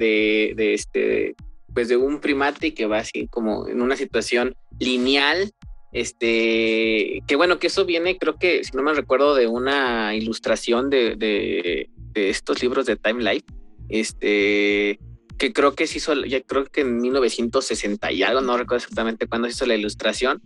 de, 0.56 0.74
este, 0.74 1.36
pues 1.74 1.88
de 1.88 1.98
un 1.98 2.20
primate 2.20 2.74
que 2.74 2.86
va 2.86 3.00
así 3.00 3.28
como 3.28 3.68
en 3.68 3.82
una 3.82 3.96
situación 3.96 4.56
lineal, 4.80 5.52
este, 5.94 7.22
que 7.28 7.36
bueno, 7.36 7.60
que 7.60 7.68
eso 7.68 7.86
viene, 7.86 8.18
creo 8.18 8.38
que, 8.38 8.64
si 8.64 8.76
no 8.76 8.84
me 8.84 8.94
recuerdo, 8.94 9.34
de 9.36 9.48
una 9.48 10.14
ilustración 10.16 10.90
de, 10.90 11.16
de, 11.16 11.90
de 11.96 12.30
estos 12.30 12.62
libros 12.62 12.86
de 12.86 12.98
Time 12.98 13.24
Life, 13.24 13.46
este, 13.90 15.00
que 15.42 15.54
creo 15.54 15.74
que 15.74 15.88
se 15.88 15.98
hizo, 15.98 16.14
ya 16.14 16.40
creo 16.42 16.66
que 16.66 16.82
en 16.82 17.02
1960 17.02 18.12
y 18.12 18.22
algo, 18.22 18.42
no 18.42 18.58
recuerdo 18.58 18.84
exactamente 18.84 19.26
cuándo 19.26 19.48
se 19.48 19.56
hizo 19.56 19.66
la 19.66 19.74
ilustración, 19.74 20.40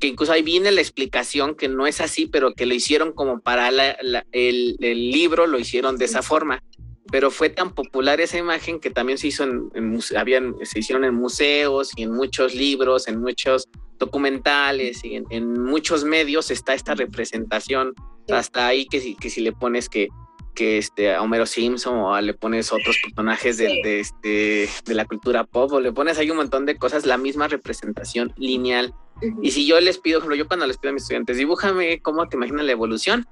que 0.00 0.08
incluso 0.08 0.32
ahí 0.32 0.42
viene 0.42 0.72
la 0.72 0.80
explicación 0.80 1.54
que 1.54 1.68
no 1.68 1.86
es 1.86 2.00
así, 2.00 2.26
pero 2.26 2.52
que 2.52 2.66
lo 2.66 2.74
hicieron 2.74 3.12
como 3.12 3.38
para 3.38 3.68
el, 3.68 4.24
el, 4.32 5.10
libro, 5.12 5.46
lo 5.46 5.60
hicieron 5.60 5.98
de 5.98 6.06
esa 6.06 6.22
forma. 6.22 6.64
Pero 7.12 7.30
fue 7.30 7.48
tan 7.48 7.76
popular 7.76 8.20
esa 8.20 8.38
imagen 8.38 8.80
que 8.80 8.90
también 8.90 9.18
se 9.18 9.28
hizo 9.28 9.44
en, 9.44 10.00
habían, 10.16 10.56
se 10.64 10.80
hicieron 10.80 11.04
en 11.04 11.14
museos 11.14 11.92
y 11.94 12.02
en 12.02 12.10
muchos 12.10 12.52
libros, 12.52 13.06
en 13.06 13.20
muchos 13.20 13.68
documentales 14.00 15.04
y 15.04 15.14
en, 15.14 15.62
muchos 15.62 16.02
medios 16.02 16.50
está 16.50 16.74
esta 16.74 16.96
representación. 16.96 17.94
Hasta 18.28 18.66
ahí 18.66 18.86
que 18.86 18.98
si, 18.98 19.14
que 19.14 19.30
si 19.30 19.42
le 19.42 19.52
pones 19.52 19.88
que, 19.88 20.08
que 20.54 20.78
este, 20.78 21.14
a 21.14 21.22
Homero 21.22 21.46
Simpson 21.46 21.96
o 21.98 22.20
le 22.20 22.34
pones 22.34 22.72
otros 22.72 22.96
personajes 23.02 23.56
de, 23.56 23.80
de, 23.82 24.00
este, 24.00 24.68
de 24.84 24.94
la 24.94 25.04
cultura 25.04 25.44
pop 25.44 25.72
o 25.72 25.80
le 25.80 25.92
pones 25.92 26.18
ahí 26.18 26.30
un 26.30 26.36
montón 26.36 26.66
de 26.66 26.76
cosas, 26.76 27.06
la 27.06 27.18
misma 27.18 27.48
representación 27.48 28.32
lineal 28.36 28.94
y 29.42 29.50
si 29.50 29.66
yo 29.66 29.80
les 29.80 29.98
pido, 29.98 30.18
ejemplo, 30.18 30.36
yo 30.36 30.46
cuando 30.46 30.66
les 30.66 30.78
pido 30.78 30.90
a 30.90 30.94
mis 30.94 31.02
estudiantes, 31.02 31.36
dibújame 31.36 32.00
cómo 32.00 32.26
te 32.28 32.36
imaginas 32.36 32.64
la 32.64 32.72
evolución, 32.72 33.26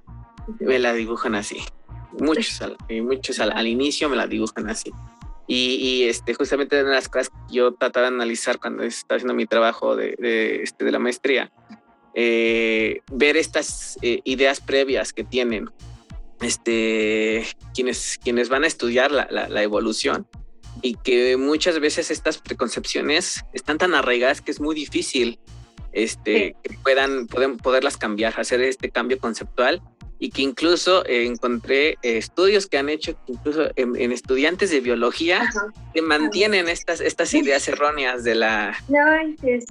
me 0.60 0.78
la 0.78 0.92
dibujan 0.92 1.34
así. 1.34 1.58
Muchos, 2.18 2.60
al, 2.62 2.76
muchos 3.02 3.38
al, 3.40 3.66
inicio 3.66 4.08
me 4.08 4.16
la 4.16 4.26
dibujan 4.26 4.68
así. 4.68 4.92
Y, 5.46 6.02
este, 6.02 6.34
justamente 6.34 6.78
una 6.78 6.90
de 6.90 6.94
las 6.96 7.08
cosas 7.08 7.30
que 7.30 7.54
yo 7.54 7.72
trataba 7.72 8.10
de 8.10 8.16
analizar 8.16 8.58
cuando 8.58 8.82
estaba 8.82 9.16
haciendo 9.16 9.32
mi 9.32 9.46
trabajo 9.46 9.96
de, 9.96 10.14
de, 10.18 10.62
este, 10.62 10.84
de 10.84 10.92
la 10.92 10.98
maestría, 10.98 11.50
eh, 12.12 13.00
ver 13.10 13.38
estas 13.38 13.98
eh, 14.02 14.20
ideas 14.24 14.60
previas 14.60 15.14
que 15.14 15.24
tienen 15.24 15.70
este, 16.40 17.46
quienes, 17.74 18.18
quienes 18.22 18.48
van 18.48 18.64
a 18.64 18.66
estudiar 18.66 19.10
la, 19.10 19.26
la, 19.30 19.48
la 19.48 19.62
evolución 19.62 20.26
y 20.82 20.94
que 20.94 21.36
muchas 21.36 21.80
veces 21.80 22.10
estas 22.10 22.38
preconcepciones 22.38 23.44
están 23.52 23.78
tan 23.78 23.94
arraigadas 23.94 24.40
que 24.40 24.50
es 24.50 24.60
muy 24.60 24.74
difícil 24.74 25.40
este, 26.04 26.56
que 26.62 26.74
puedan, 26.82 27.26
pueden 27.26 27.56
poderlas 27.56 27.96
cambiar, 27.96 28.38
hacer 28.38 28.60
este 28.60 28.90
cambio 28.90 29.18
conceptual. 29.18 29.82
Y 30.20 30.30
que 30.30 30.42
incluso 30.42 31.06
eh, 31.06 31.26
encontré 31.26 31.90
eh, 31.90 32.16
estudios 32.16 32.66
que 32.66 32.76
han 32.76 32.88
hecho 32.88 33.16
incluso 33.28 33.70
en, 33.76 34.10
estudiantes 34.10 34.68
de 34.72 34.80
biología 34.80 35.48
que 35.94 36.02
mantienen 36.02 36.68
estas, 36.68 37.00
estas 37.00 37.32
ideas 37.34 37.68
erróneas 37.68 38.24
de 38.24 38.34
la, 38.34 38.76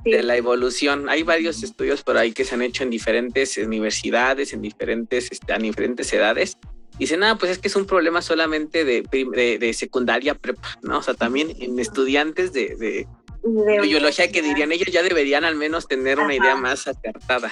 de 0.06 0.24
la 0.24 0.38
evolución. 0.38 1.10
Hay 1.10 1.24
varios 1.24 1.64
estudios 1.64 2.02
por 2.02 2.18
ahí 2.18 2.32
que 2.32 2.46
se 2.46 2.56
han 2.56 2.62
hecho 2.62 2.84
en 2.84 2.90
diferentes 2.90 3.58
universidades, 3.58 4.54
en 4.54 4.62
diferentes, 4.62 5.30
este, 5.34 5.52
a 5.52 5.58
diferentes 5.58 6.14
edades. 6.14 6.58
Y 6.98 7.00
dicen, 7.00 7.20
nada, 7.20 7.36
pues 7.36 7.52
es 7.52 7.60
que 7.60 7.68
es 7.68 7.76
un 7.76 7.86
problema 7.86 8.22
solamente 8.22 8.84
de, 8.84 9.04
de, 9.12 9.58
de 9.60 9.74
secundaria 9.74 10.34
prepa, 10.34 10.80
¿no? 10.82 11.00
O 11.00 11.02
sea, 11.04 11.14
también 11.14 11.54
en 11.60 11.78
estudiantes 11.78 12.54
de, 12.54 13.06
de 13.54 13.82
biología 13.82 14.32
que 14.32 14.42
dirían 14.42 14.72
ellos 14.72 14.90
ya 14.92 15.04
deberían 15.04 15.46
al 15.46 15.56
menos 15.56 15.88
tener 15.88 16.20
una 16.20 16.36
idea 16.36 16.56
más 16.56 16.88
acertada, 16.88 17.52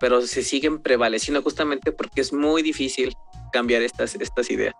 pero 0.00 0.22
se 0.22 0.42
siguen 0.42 0.82
prevaleciendo 0.82 1.42
justamente 1.42 1.92
porque 1.92 2.20
es 2.20 2.32
muy 2.32 2.62
difícil 2.62 3.14
cambiar 3.52 3.82
estas, 3.82 4.14
estas 4.14 4.50
ideas. 4.50 4.74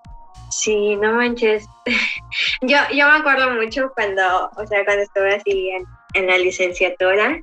Sí, 0.50 0.96
no 0.96 1.12
manches. 1.12 1.64
yo, 2.62 2.78
yo 2.94 3.08
me 3.08 3.16
acuerdo 3.16 3.50
mucho 3.50 3.90
cuando, 3.94 4.50
o 4.56 4.66
sea, 4.66 4.84
cuando 4.84 5.02
estuve 5.02 5.34
así 5.34 5.70
en, 5.70 5.84
en 6.14 6.26
la 6.28 6.38
licenciatura, 6.38 7.40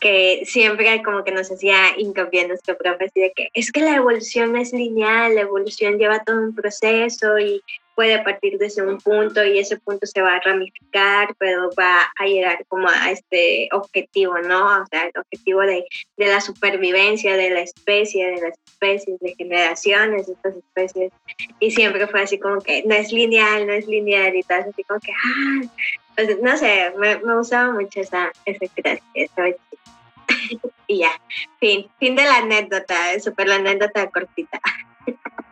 que 0.00 0.42
siempre 0.44 1.02
como 1.02 1.24
que 1.24 1.32
nos 1.32 1.50
hacía 1.50 1.98
hincapié 1.98 2.46
nuestro 2.46 2.76
profe, 2.76 3.10
de 3.14 3.32
que 3.34 3.48
es 3.52 3.72
que 3.72 3.80
la 3.80 3.96
evolución 3.96 4.56
es 4.56 4.72
lineal, 4.72 5.34
la 5.34 5.42
evolución 5.42 5.98
lleva 5.98 6.22
todo 6.24 6.40
un 6.40 6.54
proceso 6.54 7.38
y 7.38 7.62
puede 7.98 8.22
partir 8.22 8.58
desde 8.58 8.82
un 8.82 8.98
punto 8.98 9.44
y 9.44 9.58
ese 9.58 9.76
punto 9.76 10.06
se 10.06 10.22
va 10.22 10.36
a 10.36 10.40
ramificar, 10.40 11.34
pero 11.36 11.68
va 11.76 12.08
a 12.16 12.26
llegar 12.26 12.64
como 12.68 12.88
a 12.88 13.10
este 13.10 13.68
objetivo, 13.72 14.38
¿no? 14.38 14.82
O 14.82 14.86
sea, 14.88 15.06
el 15.06 15.12
objetivo 15.18 15.62
de, 15.62 15.84
de 16.16 16.26
la 16.28 16.40
supervivencia 16.40 17.36
de 17.36 17.50
la 17.50 17.62
especie, 17.62 18.24
de 18.24 18.40
las 18.40 18.54
especies, 18.68 19.18
de 19.18 19.34
generaciones 19.34 20.28
de 20.28 20.34
estas 20.34 20.54
especies. 20.54 21.12
Y 21.58 21.72
siempre 21.72 22.06
fue 22.06 22.22
así 22.22 22.38
como 22.38 22.60
que 22.60 22.84
no 22.84 22.94
es 22.94 23.10
lineal, 23.10 23.66
no 23.66 23.72
es 23.72 23.88
lineal 23.88 24.36
y 24.36 24.44
tal, 24.44 24.60
así 24.60 24.84
como 24.84 25.00
que, 25.00 25.10
ah, 25.10 25.68
pues, 26.14 26.40
no 26.40 26.56
sé, 26.56 26.92
me, 26.98 27.18
me 27.18 27.34
gustaba 27.34 27.72
mucho 27.72 28.00
esa, 28.00 28.30
esa 28.44 28.64
y 30.86 30.98
ya, 30.98 31.20
fin, 31.58 31.90
fin 31.98 32.14
de 32.14 32.22
la 32.22 32.36
anécdota, 32.36 33.18
súper 33.18 33.48
la 33.48 33.56
anécdota 33.56 34.08
cortita. 34.08 34.60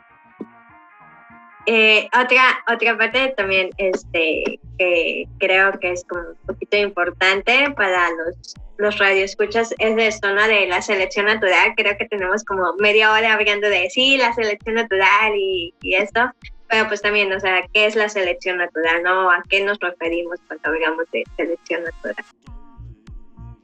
Eh, 1.66 2.08
otra, 2.18 2.62
otra 2.72 2.96
parte 2.96 3.34
también 3.36 3.70
este, 3.76 4.60
que 4.78 5.24
creo 5.38 5.72
que 5.80 5.92
es 5.92 6.04
como 6.04 6.20
un 6.20 6.36
poquito 6.46 6.76
importante 6.76 7.72
para 7.76 8.08
los, 8.10 8.54
los 8.78 8.98
radioescuchas 8.98 9.74
es 9.78 9.96
de 9.96 10.06
esto, 10.06 10.32
¿no? 10.32 10.46
De 10.46 10.66
la 10.66 10.80
selección 10.80 11.26
natural. 11.26 11.74
Creo 11.76 11.96
que 11.98 12.06
tenemos 12.06 12.44
como 12.44 12.72
media 12.74 13.12
hora 13.12 13.34
hablando 13.34 13.68
de 13.68 13.90
sí, 13.90 14.16
la 14.16 14.32
selección 14.34 14.76
natural 14.76 15.34
y, 15.34 15.74
y 15.82 15.94
esto, 15.94 16.30
pero 16.68 16.88
pues 16.88 17.02
también, 17.02 17.32
o 17.32 17.40
sea, 17.40 17.66
¿qué 17.72 17.86
es 17.86 17.94
la 17.94 18.08
selección 18.08 18.58
natural, 18.58 19.02
no? 19.02 19.30
¿A 19.30 19.42
qué 19.48 19.64
nos 19.64 19.78
referimos 19.78 20.38
cuando 20.46 20.68
hablamos 20.68 21.04
de 21.12 21.24
selección 21.36 21.84
natural? 21.84 22.24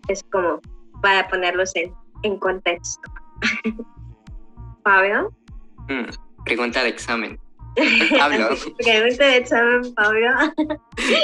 Es 0.09 0.23
como 0.31 0.61
para 1.03 1.29
ponerlos 1.29 1.75
en, 1.77 1.93
en 2.23 2.37
contexto. 2.39 3.11
Pablo. 4.83 5.33
Mm, 5.89 6.11
pregunta 6.45 6.83
de 6.83 6.89
examen. 6.89 7.39
Pablo. 8.19 8.51
Pregunta 8.79 9.27
de 9.27 9.37
examen, 9.37 9.95
Pablo. 9.95 10.29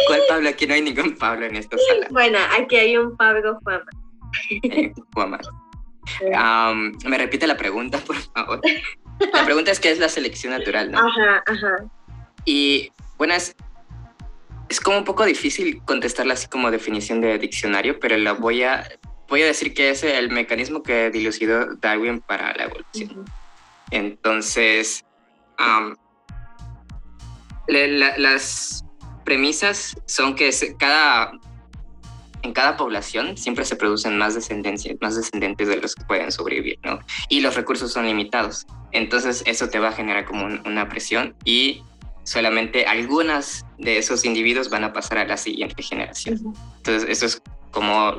¿Cuál 0.07 0.21
Pablo? 0.29 0.49
Aquí 0.49 0.67
no 0.67 0.75
hay 0.75 0.83
ningún 0.83 1.17
Pablo 1.17 1.47
en 1.47 1.57
esta 1.57 1.77
sala. 1.77 2.07
Bueno, 2.11 2.39
aquí 2.59 2.77
hay 2.77 2.97
un 2.97 3.17
Pablo 3.17 3.59
Juama. 3.63 3.85
Eh, 4.63 4.93
Juama. 5.15 5.39
me 7.05 7.19
repite 7.19 7.47
la 7.47 7.57
pregunta, 7.57 7.99
por 7.99 8.17
favor. 8.17 8.61
La 9.33 9.45
pregunta 9.45 9.71
es 9.71 9.81
qué 9.81 9.91
es 9.91 9.99
la 9.99 10.09
selección 10.09 10.53
natural, 10.53 10.91
¿no? 10.93 10.99
Ajá, 10.99 11.43
ajá. 11.47 11.77
Y 12.45 12.91
bueno, 13.19 13.35
es, 13.35 13.55
es 14.69 14.81
como 14.81 14.99
un 14.99 15.05
poco 15.05 15.25
difícil 15.25 15.83
contestarla 15.85 16.35
así 16.35 16.49
como 16.49 16.71
definición 16.71 17.21
de 17.21 17.39
diccionario, 17.39 17.99
pero 18.01 18.17
la 18.17 18.33
voy 18.33 18.63
a 18.63 18.89
voy 19.29 19.43
a 19.43 19.47
decir 19.47 19.75
que 19.75 19.91
es 19.91 20.03
el 20.03 20.31
mecanismo 20.31 20.83
que 20.83 21.11
dilucidó 21.11 21.75
Darwin 21.77 22.21
para 22.21 22.55
la 22.55 22.65
evolución. 22.65 23.27
Entonces, 23.91 25.05
las 27.69 28.85
premisas 29.25 29.97
son 30.07 30.35
que 30.35 30.51
cada, 30.79 31.33
en 32.43 32.53
cada 32.53 32.77
población 32.77 33.37
siempre 33.37 33.65
se 33.65 33.77
producen 33.77 34.17
más 34.17 34.35
descendencias, 34.35 34.97
más 35.01 35.17
descendientes 35.17 35.69
de 35.69 35.77
los 35.77 35.95
que 35.95 36.05
pueden 36.05 36.33
sobrevivir, 36.33 36.79
¿no? 36.83 36.99
Y 37.29 37.41
los 37.41 37.55
recursos 37.55 37.93
son 37.93 38.07
limitados. 38.07 38.67
Entonces, 38.93 39.43
eso 39.47 39.69
te 39.69 39.79
va 39.79 39.89
a 39.89 39.93
generar 39.93 40.25
como 40.25 40.47
una 40.65 40.89
presión 40.89 41.35
y 41.45 41.83
solamente 42.25 42.87
algunas 42.87 43.65
de 43.79 43.99
esos 43.99 44.25
individuos 44.25 44.71
van 44.71 44.85
a 44.85 44.93
pasar 44.93 45.19
a 45.19 45.27
la 45.27 45.37
siguiente 45.37 45.83
generación. 45.83 46.55
Entonces, 46.79 47.09
eso 47.09 47.27
es 47.27 47.43
como 47.71 48.15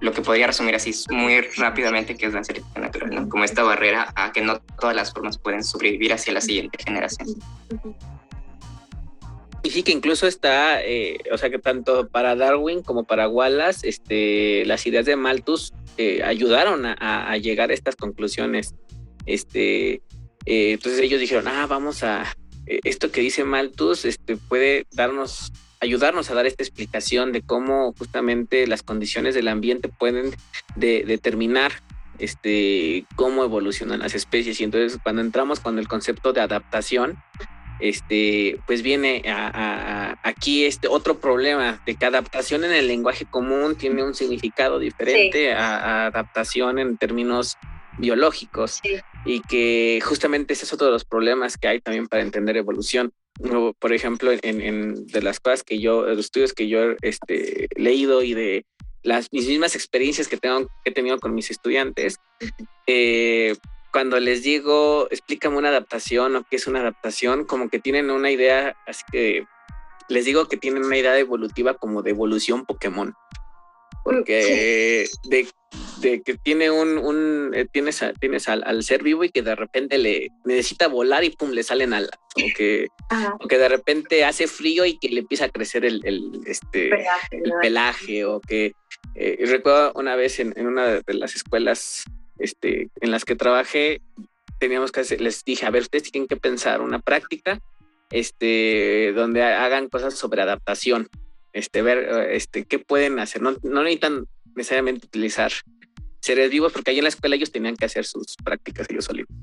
lo 0.00 0.12
que 0.12 0.20
podría 0.22 0.46
resumir 0.46 0.74
así 0.74 0.92
muy 1.10 1.40
rápidamente 1.56 2.16
que 2.16 2.26
es 2.26 2.34
la 2.34 2.44
selección 2.44 2.82
natural, 2.82 3.10
¿no? 3.10 3.28
Como 3.28 3.44
esta 3.44 3.62
barrera 3.62 4.12
a 4.14 4.30
que 4.32 4.42
no 4.42 4.58
todas 4.78 4.94
las 4.94 5.12
formas 5.12 5.38
pueden 5.38 5.64
sobrevivir 5.64 6.12
hacia 6.12 6.32
la 6.32 6.40
siguiente 6.40 6.78
generación. 6.84 7.28
Y 9.66 9.70
sí 9.70 9.82
que 9.82 9.90
incluso 9.90 10.28
está, 10.28 10.80
eh, 10.80 11.18
o 11.32 11.38
sea 11.38 11.50
que 11.50 11.58
tanto 11.58 12.06
para 12.06 12.36
Darwin 12.36 12.82
como 12.82 13.02
para 13.02 13.28
Wallace, 13.28 13.88
este, 13.88 14.64
las 14.64 14.86
ideas 14.86 15.06
de 15.06 15.16
Malthus 15.16 15.72
eh, 15.98 16.22
ayudaron 16.22 16.86
a, 16.86 17.36
llegar 17.38 17.70
a 17.70 17.74
estas 17.74 17.96
conclusiones. 17.96 18.76
Este, 19.26 20.02
eh, 20.44 20.74
entonces 20.74 21.00
ellos 21.00 21.18
dijeron, 21.18 21.48
ah, 21.48 21.66
vamos 21.66 22.04
a, 22.04 22.32
esto 22.64 23.10
que 23.10 23.20
dice 23.22 23.42
Malthus 23.42 24.04
este, 24.04 24.36
puede 24.36 24.86
darnos 24.92 25.52
ayudarnos 25.80 26.30
a 26.30 26.34
dar 26.34 26.46
esta 26.46 26.62
explicación 26.62 27.32
de 27.32 27.42
cómo 27.42 27.92
justamente 27.98 28.68
las 28.68 28.84
condiciones 28.84 29.34
del 29.34 29.48
ambiente 29.48 29.88
pueden 29.88 30.30
determinar 30.76 31.72
este, 32.20 33.04
cómo 33.16 33.42
evolucionan 33.42 33.98
las 33.98 34.14
especies. 34.14 34.60
Y 34.60 34.64
entonces 34.64 35.00
cuando 35.02 35.22
entramos 35.22 35.58
con 35.58 35.80
el 35.80 35.88
concepto 35.88 36.32
de 36.32 36.40
adaptación, 36.40 37.18
este, 37.80 38.58
pues 38.66 38.82
viene 38.82 39.22
a, 39.26 40.18
aquí 40.22 40.64
este 40.64 40.88
otro 40.88 41.18
problema 41.18 41.82
de 41.86 41.94
que 41.94 42.06
adaptación 42.06 42.64
en 42.64 42.72
el 42.72 42.86
lenguaje 42.86 43.26
común 43.26 43.76
tiene 43.76 44.02
un 44.02 44.14
significado 44.14 44.78
diferente 44.78 45.52
a, 45.52 46.06
adaptación 46.06 46.78
en 46.78 46.96
términos 46.96 47.56
biológicos 47.98 48.80
y 49.24 49.40
que 49.40 50.00
justamente 50.04 50.52
ese 50.52 50.64
es 50.64 50.72
otro 50.72 50.86
de 50.86 50.92
los 50.92 51.04
problemas 51.04 51.56
que 51.56 51.68
hay 51.68 51.80
también 51.80 52.06
para 52.06 52.22
entender 52.22 52.56
evolución. 52.56 53.12
Por 53.78 53.92
ejemplo, 53.92 54.32
en, 54.32 55.06
de 55.06 55.22
las 55.22 55.40
cosas 55.40 55.62
que 55.62 55.78
yo, 55.78 56.06
los 56.06 56.26
estudios 56.26 56.54
que 56.54 56.68
yo 56.68 56.92
he 56.92 56.96
este, 57.02 57.68
leído 57.76 58.22
y 58.22 58.34
de 58.34 58.64
las 59.02 59.28
mis 59.32 59.46
mismas 59.46 59.74
experiencias 59.74 60.26
que, 60.26 60.36
tengo, 60.36 60.66
que 60.84 60.90
he 60.90 60.92
tenido 60.92 61.18
con 61.18 61.34
mis 61.34 61.50
estudiantes, 61.50 62.16
eh, 62.86 63.54
cuando 63.96 64.20
les 64.20 64.42
digo, 64.42 65.08
explícame 65.10 65.56
una 65.56 65.70
adaptación 65.70 66.36
o 66.36 66.44
qué 66.44 66.56
es 66.56 66.66
una 66.66 66.80
adaptación, 66.80 67.46
como 67.46 67.70
que 67.70 67.78
tienen 67.78 68.10
una 68.10 68.30
idea, 68.30 68.76
así 68.86 69.02
que 69.10 69.46
les 70.10 70.26
digo 70.26 70.48
que 70.48 70.58
tienen 70.58 70.84
una 70.84 70.98
idea 70.98 71.18
evolutiva 71.18 71.72
como 71.72 72.02
de 72.02 72.10
evolución 72.10 72.66
Pokémon. 72.66 73.14
Porque 74.04 75.08
de 75.24 75.48
de 76.00 76.20
que 76.20 76.34
tiene 76.34 76.70
un, 76.70 76.98
un 76.98 77.52
eh, 77.54 77.66
tienes, 77.72 78.04
tienes 78.20 78.48
al, 78.50 78.82
ser 78.82 79.02
vivo 79.02 79.24
y 79.24 79.30
que 79.30 79.40
de 79.40 79.54
repente 79.54 79.96
le 79.96 80.30
necesita 80.44 80.88
volar 80.88 81.24
y 81.24 81.30
pum, 81.30 81.52
le 81.52 81.62
salen 81.62 81.94
al, 81.94 82.04
o 82.04 82.54
que, 82.54 82.88
o 83.40 83.48
que 83.48 83.56
de 83.56 83.68
repente 83.70 84.24
hace 84.26 84.46
frío 84.46 84.84
y 84.84 84.98
que 84.98 85.08
le 85.08 85.20
empieza 85.20 85.46
a 85.46 85.48
crecer 85.48 85.86
el, 85.86 86.02
el 86.04 86.42
este, 86.46 86.90
el 87.30 87.52
pelaje, 87.62 88.26
o 88.26 88.40
que 88.40 88.74
eh, 89.14 89.38
recuerdo 89.46 89.92
una 89.94 90.16
vez 90.16 90.38
en, 90.38 90.52
en, 90.56 90.66
una 90.66 91.00
de 91.00 91.14
las 91.14 91.34
escuelas 91.34 92.04
este, 92.38 92.90
en 93.00 93.10
las 93.10 93.24
que 93.24 93.36
trabajé, 93.36 94.00
teníamos 94.58 94.92
que 94.92 95.00
hacer, 95.00 95.20
les 95.20 95.44
dije, 95.44 95.66
a 95.66 95.70
ver, 95.70 95.82
ustedes 95.82 96.10
tienen 96.10 96.28
que 96.28 96.36
pensar 96.36 96.80
una 96.80 97.00
práctica 97.00 97.60
este, 98.10 99.12
donde 99.14 99.42
hagan 99.42 99.88
cosas 99.88 100.14
sobre 100.14 100.42
adaptación, 100.42 101.08
este, 101.52 101.82
ver 101.82 102.30
este, 102.30 102.64
qué 102.64 102.78
pueden 102.78 103.18
hacer. 103.18 103.42
No, 103.42 103.56
no 103.62 103.82
necesitan 103.82 104.26
necesariamente 104.54 105.06
utilizar 105.06 105.52
seres 106.20 106.50
vivos, 106.50 106.72
porque 106.72 106.90
ahí 106.90 106.98
en 106.98 107.04
la 107.04 107.08
escuela 107.08 107.36
ellos 107.36 107.52
tenían 107.52 107.76
que 107.76 107.84
hacer 107.84 108.04
sus 108.04 108.36
prácticas 108.42 108.86
ellos 108.90 109.04
solitos. 109.04 109.36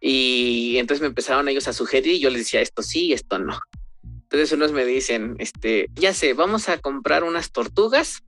Y 0.00 0.76
entonces 0.78 1.00
me 1.00 1.08
empezaron 1.08 1.48
ellos 1.48 1.68
a 1.68 1.72
sugerir 1.72 2.14
y 2.14 2.20
yo 2.20 2.30
les 2.30 2.42
decía 2.42 2.60
esto 2.60 2.82
sí, 2.82 3.12
esto 3.12 3.38
no. 3.38 3.58
Entonces 4.02 4.52
unos 4.52 4.72
me 4.72 4.84
dicen, 4.84 5.36
este, 5.38 5.88
ya 5.94 6.12
sé, 6.12 6.32
vamos 6.32 6.68
a 6.68 6.78
comprar 6.78 7.24
unas 7.24 7.52
tortugas 7.52 8.22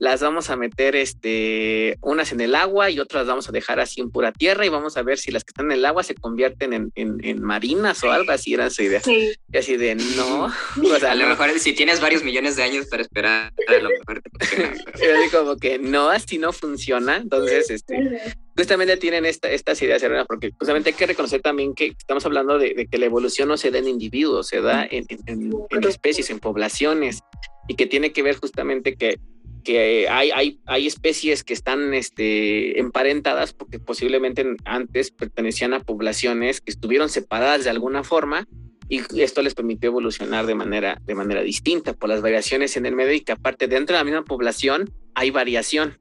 las 0.00 0.22
vamos 0.22 0.48
a 0.48 0.56
meter 0.56 0.96
este, 0.96 1.98
unas 2.00 2.32
en 2.32 2.40
el 2.40 2.54
agua 2.54 2.88
y 2.88 2.98
otras 2.98 3.20
las 3.20 3.28
vamos 3.28 3.48
a 3.50 3.52
dejar 3.52 3.80
así 3.80 4.00
en 4.00 4.10
pura 4.10 4.32
tierra 4.32 4.64
y 4.64 4.70
vamos 4.70 4.96
a 4.96 5.02
ver 5.02 5.18
si 5.18 5.30
las 5.30 5.44
que 5.44 5.50
están 5.50 5.66
en 5.66 5.72
el 5.72 5.84
agua 5.84 6.02
se 6.02 6.14
convierten 6.14 6.72
en, 6.72 6.90
en, 6.94 7.42
marinas 7.42 8.02
o 8.02 8.10
algo 8.10 8.32
así, 8.32 8.54
era 8.54 8.70
su 8.70 8.82
idea. 8.82 9.02
Y 9.06 9.56
así 9.56 9.76
de 9.76 9.94
no. 9.94 10.46
O 10.82 10.98
sea, 10.98 11.12
a 11.12 11.14
lo 11.14 11.26
mejor 11.28 11.50
si 11.58 11.74
tienes 11.74 12.00
varios 12.00 12.24
millones 12.24 12.56
de 12.56 12.62
años 12.62 12.86
para 12.86 13.02
esperar, 13.02 13.52
a 13.68 13.72
lo 13.72 13.90
mejor 13.90 14.22
te 14.22 15.30
como 15.36 15.56
que 15.56 15.78
no, 15.78 16.08
así 16.08 16.38
no 16.38 16.54
funciona. 16.54 17.18
Entonces, 17.18 17.68
este, 17.68 18.34
justamente 18.56 18.96
tienen 18.96 19.26
esta, 19.26 19.50
estas 19.50 19.82
ideas 19.82 20.02
porque 20.26 20.50
justamente 20.58 20.90
hay 20.90 20.96
que 20.96 21.06
reconocer 21.06 21.42
también 21.42 21.74
que 21.74 21.88
estamos 21.88 22.24
hablando 22.24 22.58
de, 22.58 22.72
de, 22.72 22.86
que 22.86 22.96
la 22.96 23.04
evolución 23.04 23.48
no 23.48 23.58
se 23.58 23.70
da 23.70 23.78
en 23.78 23.88
individuos, 23.88 24.48
se 24.48 24.62
da 24.62 24.86
en, 24.90 25.04
en, 25.26 25.52
en 25.68 25.84
especies, 25.84 26.30
en 26.30 26.40
poblaciones, 26.40 27.20
y 27.68 27.74
que 27.74 27.86
tiene 27.86 28.12
que 28.12 28.22
ver 28.22 28.36
justamente 28.36 28.96
que 28.96 29.20
que 29.62 30.08
hay, 30.08 30.30
hay, 30.30 30.60
hay 30.66 30.86
especies 30.86 31.44
que 31.44 31.52
están 31.52 31.94
este, 31.94 32.78
emparentadas 32.78 33.52
porque 33.52 33.78
posiblemente 33.78 34.56
antes 34.64 35.10
pertenecían 35.10 35.74
a 35.74 35.80
poblaciones 35.80 36.60
que 36.60 36.70
estuvieron 36.70 37.08
separadas 37.08 37.64
de 37.64 37.70
alguna 37.70 38.04
forma 38.04 38.46
y 38.90 39.02
esto 39.20 39.40
les 39.40 39.54
permitió 39.54 39.90
evolucionar 39.90 40.46
de 40.46 40.56
manera, 40.56 41.00
de 41.06 41.14
manera 41.14 41.42
distinta 41.42 41.92
por 41.92 42.08
las 42.08 42.22
variaciones 42.22 42.76
en 42.76 42.86
el 42.86 42.96
medio 42.96 43.12
y 43.12 43.20
que 43.20 43.32
aparte 43.32 43.68
dentro 43.68 43.94
de 43.94 44.00
la 44.00 44.04
misma 44.04 44.24
población 44.24 44.92
hay 45.14 45.30
variación. 45.30 45.98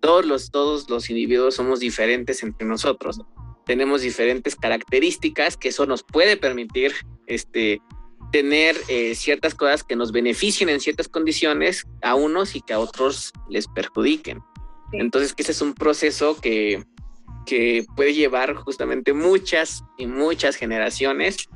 Todos 0.00 0.26
los, 0.26 0.50
todos 0.50 0.90
los 0.90 1.08
individuos 1.08 1.54
somos 1.54 1.78
diferentes 1.78 2.42
entre 2.42 2.66
nosotros. 2.66 3.20
Tenemos 3.64 4.02
diferentes 4.02 4.56
características 4.56 5.56
que 5.56 5.68
eso 5.68 5.86
nos 5.86 6.02
puede 6.02 6.36
permitir 6.36 6.92
este, 7.26 7.80
tener 8.32 8.76
eh, 8.88 9.14
ciertas 9.14 9.54
cosas 9.54 9.84
que 9.84 9.96
nos 9.96 10.12
beneficien 10.12 10.68
en 10.68 10.80
ciertas 10.80 11.08
condiciones 11.08 11.86
a 12.02 12.14
unos 12.14 12.56
y 12.56 12.60
que 12.60 12.72
a 12.72 12.78
otros 12.78 13.32
les 13.48 13.68
perjudiquen. 13.68 14.42
Entonces, 14.92 15.34
que 15.34 15.42
ese 15.42 15.52
es 15.52 15.60
un 15.60 15.74
proceso 15.74 16.40
que, 16.40 16.84
que 17.44 17.84
puede 17.96 18.14
llevar 18.14 18.54
justamente 18.54 19.12
muchas 19.12 19.84
y 19.96 20.06
muchas 20.06 20.56
generaciones 20.56 21.48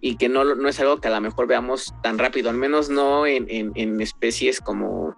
y 0.00 0.16
que 0.16 0.28
no, 0.28 0.54
no 0.54 0.68
es 0.68 0.80
algo 0.80 1.00
que 1.00 1.08
a 1.08 1.10
lo 1.10 1.20
mejor 1.20 1.46
veamos 1.46 1.94
tan 2.02 2.18
rápido, 2.18 2.48
al 2.48 2.56
menos 2.56 2.88
no 2.88 3.26
en, 3.26 3.46
en, 3.48 4.00
especies 4.00 4.60
como 4.60 5.14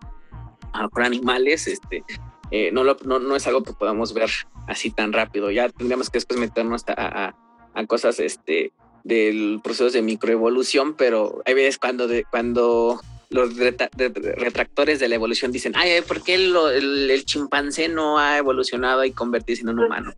ah, 0.72 0.88
animales, 0.96 1.68
este, 1.68 2.05
eh, 2.50 2.70
no, 2.72 2.82
no, 2.82 3.18
no, 3.18 3.36
es 3.36 3.46
algo 3.46 3.62
que 3.62 3.72
podamos 3.72 4.12
ver 4.12 4.30
así 4.66 4.90
tan 4.90 5.12
rápido. 5.12 5.50
Ya 5.50 5.68
tendríamos 5.68 6.11
que 6.11 6.16
después 6.16 6.40
meternos 6.40 6.84
a, 6.88 7.26
a, 7.26 7.36
a 7.74 7.86
cosas 7.86 8.18
este, 8.18 8.72
del 9.05 9.61
proceso 9.62 9.90
de 9.90 10.03
microevolución, 10.03 10.94
pero 10.94 11.42
hay 11.44 11.55
veces 11.55 11.78
cuando, 11.78 12.09
de, 12.09 12.24
cuando 12.24 13.00
los 13.32 13.57
retractores 13.57 15.00
de 15.00 15.09
la 15.09 15.14
evolución 15.14 15.53
dicen, 15.53 15.72
ay, 15.74 16.03
¿por 16.03 16.22
qué 16.22 16.34
el, 16.34 17.22
chimpancé 17.24 17.88
no 17.88 18.18
ha 18.18 18.38
evolucionado 18.38 19.05
y 19.05 19.12
convertirse 19.12 19.62
en 19.62 19.70
un 19.70 19.80
humano? 19.80 20.12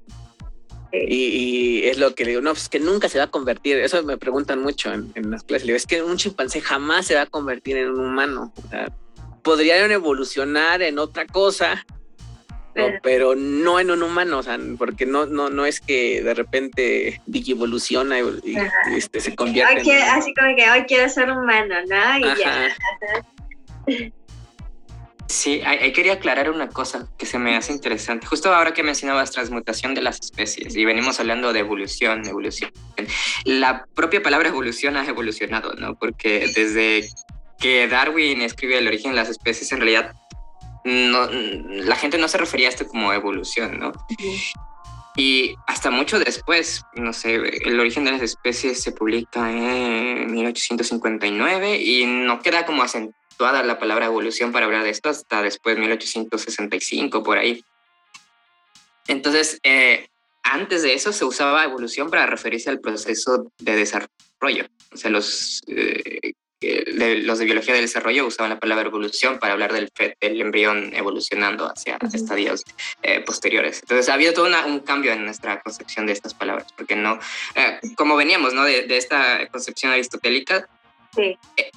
Y, 0.92 1.82
es 1.84 1.98
lo 1.98 2.14
que 2.14 2.24
digo, 2.24 2.40
no, 2.40 2.52
pues 2.52 2.68
que 2.68 2.78
nunca 2.78 3.08
se 3.08 3.18
va 3.18 3.24
a 3.24 3.30
convertir. 3.30 3.78
Eso 3.78 4.02
me 4.04 4.16
preguntan 4.16 4.62
mucho 4.62 4.92
en, 4.92 5.30
las 5.30 5.42
clases. 5.42 5.66
digo, 5.66 5.76
es 5.76 5.86
que 5.86 6.02
un 6.02 6.16
chimpancé 6.16 6.60
jamás 6.60 7.06
se 7.06 7.14
va 7.14 7.22
a 7.22 7.26
convertir 7.26 7.76
en 7.76 7.90
un 7.90 8.00
humano. 8.00 8.52
O 8.64 8.68
sea, 8.68 8.92
podrían 9.42 9.90
evolucionar 9.90 10.82
en 10.82 10.98
otra 10.98 11.26
cosa, 11.26 11.84
pero 13.02 13.34
no 13.34 13.80
en 13.80 13.90
un 13.90 14.02
humano, 14.02 14.38
o 14.38 14.42
sea, 14.42 14.58
porque 14.78 15.06
no, 15.06 15.26
no, 15.26 15.50
no 15.50 15.66
es 15.66 15.80
que 15.80 16.22
de 16.22 16.34
repente 16.34 17.20
evoluciona 17.32 18.18
y, 18.18 18.56
este, 18.96 19.20
se 19.20 19.34
convierte. 19.34 19.80
en... 19.80 20.02
Así 20.02 20.34
como 20.34 20.54
que 20.56 20.70
hoy 20.70 20.84
quiero 20.84 21.08
ser 21.08 21.30
humano, 21.30 21.74
¿no? 21.88 22.18
Y 22.18 22.22
ya. 22.38 22.76
Sí, 25.26 25.62
ahí 25.64 25.92
quería 25.92 26.14
aclarar 26.14 26.50
una 26.50 26.68
cosa 26.68 27.08
que 27.16 27.24
se 27.24 27.38
me 27.38 27.56
hace 27.56 27.72
interesante. 27.72 28.26
Justo 28.26 28.54
ahora 28.54 28.74
que 28.74 28.82
mencionabas 28.82 29.30
transmutación 29.30 29.94
de 29.94 30.02
las 30.02 30.20
especies 30.20 30.76
y 30.76 30.84
venimos 30.84 31.18
hablando 31.18 31.52
de 31.52 31.60
evolución, 31.60 32.26
evolución. 32.26 32.70
La 33.44 33.86
propia 33.94 34.22
palabra 34.22 34.50
evolución 34.50 34.96
ha 34.96 35.06
evolucionado, 35.06 35.72
¿no? 35.74 35.94
Porque 35.94 36.46
desde 36.54 37.08
que 37.58 37.88
Darwin 37.88 38.42
escribe 38.42 38.76
el 38.78 38.86
origen 38.86 39.12
de 39.12 39.16
las 39.16 39.30
especies, 39.30 39.72
en 39.72 39.78
realidad 39.78 40.12
no, 40.84 41.28
la 41.30 41.96
gente 41.96 42.18
no 42.18 42.28
se 42.28 42.38
refería 42.38 42.68
a 42.68 42.70
esto 42.70 42.86
como 42.86 43.12
evolución, 43.12 43.78
¿no? 43.78 43.92
Y 45.16 45.56
hasta 45.66 45.90
mucho 45.90 46.18
después, 46.18 46.82
no 46.94 47.12
sé, 47.12 47.36
el 47.36 47.78
origen 47.78 48.04
de 48.04 48.12
las 48.12 48.22
especies 48.22 48.82
se 48.82 48.92
publica 48.92 49.50
en 49.50 50.30
1859 50.32 51.80
y 51.80 52.04
no 52.04 52.42
queda 52.42 52.66
como 52.66 52.82
acentuada 52.82 53.62
la 53.62 53.78
palabra 53.78 54.06
evolución 54.06 54.50
para 54.50 54.66
hablar 54.66 54.82
de 54.82 54.90
esto 54.90 55.08
hasta 55.08 55.42
después, 55.42 55.78
1865, 55.78 57.22
por 57.22 57.38
ahí. 57.38 57.64
Entonces, 59.06 59.60
eh, 59.62 60.08
antes 60.42 60.82
de 60.82 60.94
eso 60.94 61.12
se 61.12 61.24
usaba 61.24 61.64
evolución 61.64 62.10
para 62.10 62.26
referirse 62.26 62.70
al 62.70 62.80
proceso 62.80 63.52
de 63.58 63.76
desarrollo. 63.76 64.66
O 64.92 64.96
sea, 64.96 65.10
los 65.10 65.62
eh, 65.68 66.32
los 66.86 67.38
de 67.38 67.44
biología 67.44 67.74
del 67.74 67.84
desarrollo 67.84 68.26
usaban 68.26 68.50
la 68.50 68.60
palabra 68.60 68.86
evolución 68.86 69.38
para 69.38 69.52
hablar 69.52 69.72
del, 69.72 69.92
del 70.20 70.40
embrión 70.40 70.94
evolucionando 70.94 71.66
hacia 71.66 71.98
estadios 72.12 72.64
eh, 73.02 73.20
posteriores. 73.20 73.80
Entonces 73.82 74.08
ha 74.08 74.14
habido 74.14 74.32
todo 74.32 74.48
un 74.66 74.80
cambio 74.80 75.12
en 75.12 75.24
nuestra 75.24 75.60
concepción 75.60 76.06
de 76.06 76.12
estas 76.12 76.34
palabras, 76.34 76.72
porque 76.76 76.96
no, 76.96 77.18
eh, 77.54 77.80
como 77.96 78.16
veníamos 78.16 78.54
¿no? 78.54 78.64
de, 78.64 78.86
esta 78.96 79.48
concepción 79.48 79.92
aristotélica, 79.92 80.68
sí. 81.14 81.38
Eh, 81.56 81.70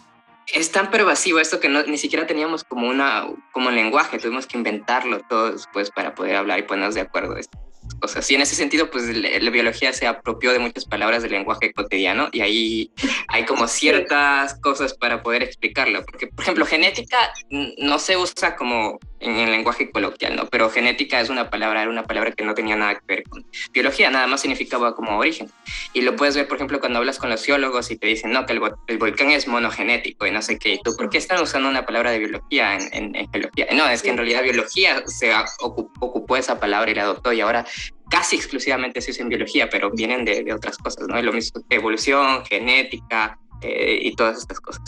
es 0.53 0.71
tan 0.71 0.89
pervasivo 0.89 1.39
esto 1.39 1.59
que 1.59 1.67
no, 1.67 1.83
ni 1.83 1.97
siquiera 1.97 2.25
teníamos 2.25 2.63
como, 2.63 2.87
una, 2.87 3.27
como 3.51 3.69
lenguaje, 3.69 4.17
tuvimos 4.17 4.47
que 4.47 4.57
inventarlo 4.57 5.19
todo 5.27 5.51
después 5.51 5.91
para 5.91 6.15
poder 6.15 6.37
hablar 6.37 6.59
y 6.59 6.63
ponernos 6.63 6.95
de 6.95 7.01
acuerdo. 7.01 7.35
Esto 7.35 7.57
cosas. 7.99 8.29
Y 8.31 8.35
en 8.35 8.41
ese 8.41 8.55
sentido, 8.55 8.89
pues 8.89 9.05
la, 9.15 9.49
biología 9.49 9.93
se 9.93 10.07
apropió 10.07 10.51
de 10.53 10.59
muchas 10.59 10.85
palabras 10.85 11.23
del 11.23 11.31
lenguaje 11.31 11.73
cotidiano 11.73 12.29
y 12.31 12.41
ahí 12.41 12.91
hay 13.27 13.45
como 13.45 13.67
ciertas 13.67 14.55
cosas 14.59 14.93
para 14.93 15.23
poder 15.23 15.43
explicarlo. 15.43 16.05
Porque, 16.05 16.27
por 16.27 16.43
ejemplo, 16.43 16.65
genética 16.65 17.17
no 17.49 17.99
se 17.99 18.17
usa 18.17 18.55
como 18.55 18.99
en 19.19 19.35
el 19.37 19.51
lenguaje 19.51 19.89
coloquial, 19.89 20.35
¿no? 20.35 20.45
Pero 20.47 20.69
genética 20.69 21.19
es 21.19 21.29
una 21.29 21.49
palabra, 21.49 21.81
era 21.81 21.91
una 21.91 22.03
palabra 22.03 22.31
que 22.31 22.43
no 22.43 22.53
tenía 22.53 22.75
nada 22.75 22.95
que 22.95 23.01
ver 23.07 23.23
con 23.23 23.45
biología, 23.73 24.09
nada 24.09 24.27
más 24.27 24.41
significaba 24.41 24.95
como 24.95 25.17
origen. 25.17 25.49
Y 25.93 26.01
lo 26.01 26.15
puedes 26.15 26.35
ver, 26.35 26.47
por 26.47 26.57
ejemplo, 26.57 26.79
cuando 26.79 26.99
hablas 26.99 27.17
con 27.17 27.29
los 27.29 27.43
geólogos 27.43 27.89
y 27.91 27.97
te 27.97 28.07
dicen, 28.07 28.31
no, 28.31 28.45
que 28.45 28.53
el, 28.53 28.97
volcán 28.97 29.31
es 29.31 29.47
monogenético 29.47 30.27
y 30.27 30.31
no 30.31 30.41
sé 30.41 30.59
qué. 30.59 30.73
¿Y 30.73 30.81
tú 30.81 30.95
por 30.95 31.09
qué 31.09 31.17
están 31.17 31.41
usando 31.41 31.69
una 31.69 31.85
palabra 31.85 32.11
de 32.11 32.19
biología 32.19 32.75
en, 32.75 33.15
en, 33.15 33.31
geología? 33.31 33.67
No, 33.73 33.87
es 33.87 34.01
que 34.01 34.09
en 34.09 34.17
realidad 34.17 34.43
biología 34.43 35.03
se 35.07 35.33
ocupó 35.59 36.37
esa 36.37 36.59
palabra 36.59 36.91
y 36.91 36.95
la 36.95 37.03
adoptó 37.03 37.33
y 37.33 37.41
ahora 37.41 37.65
casi 38.09 38.35
exclusivamente 38.35 39.01
se 39.01 39.11
usa 39.11 39.23
en 39.23 39.29
biología, 39.29 39.69
pero 39.69 39.91
vienen 39.91 40.25
de, 40.25 40.43
de 40.43 40.53
otras 40.53 40.77
cosas, 40.77 41.07
¿no? 41.07 41.17
Es 41.17 41.25
lo 41.25 41.33
mismo, 41.33 41.61
evolución, 41.69 42.45
genética 42.45 43.37
eh, 43.61 43.99
y 44.01 44.15
todas 44.15 44.37
estas 44.37 44.59
cosas. 44.59 44.81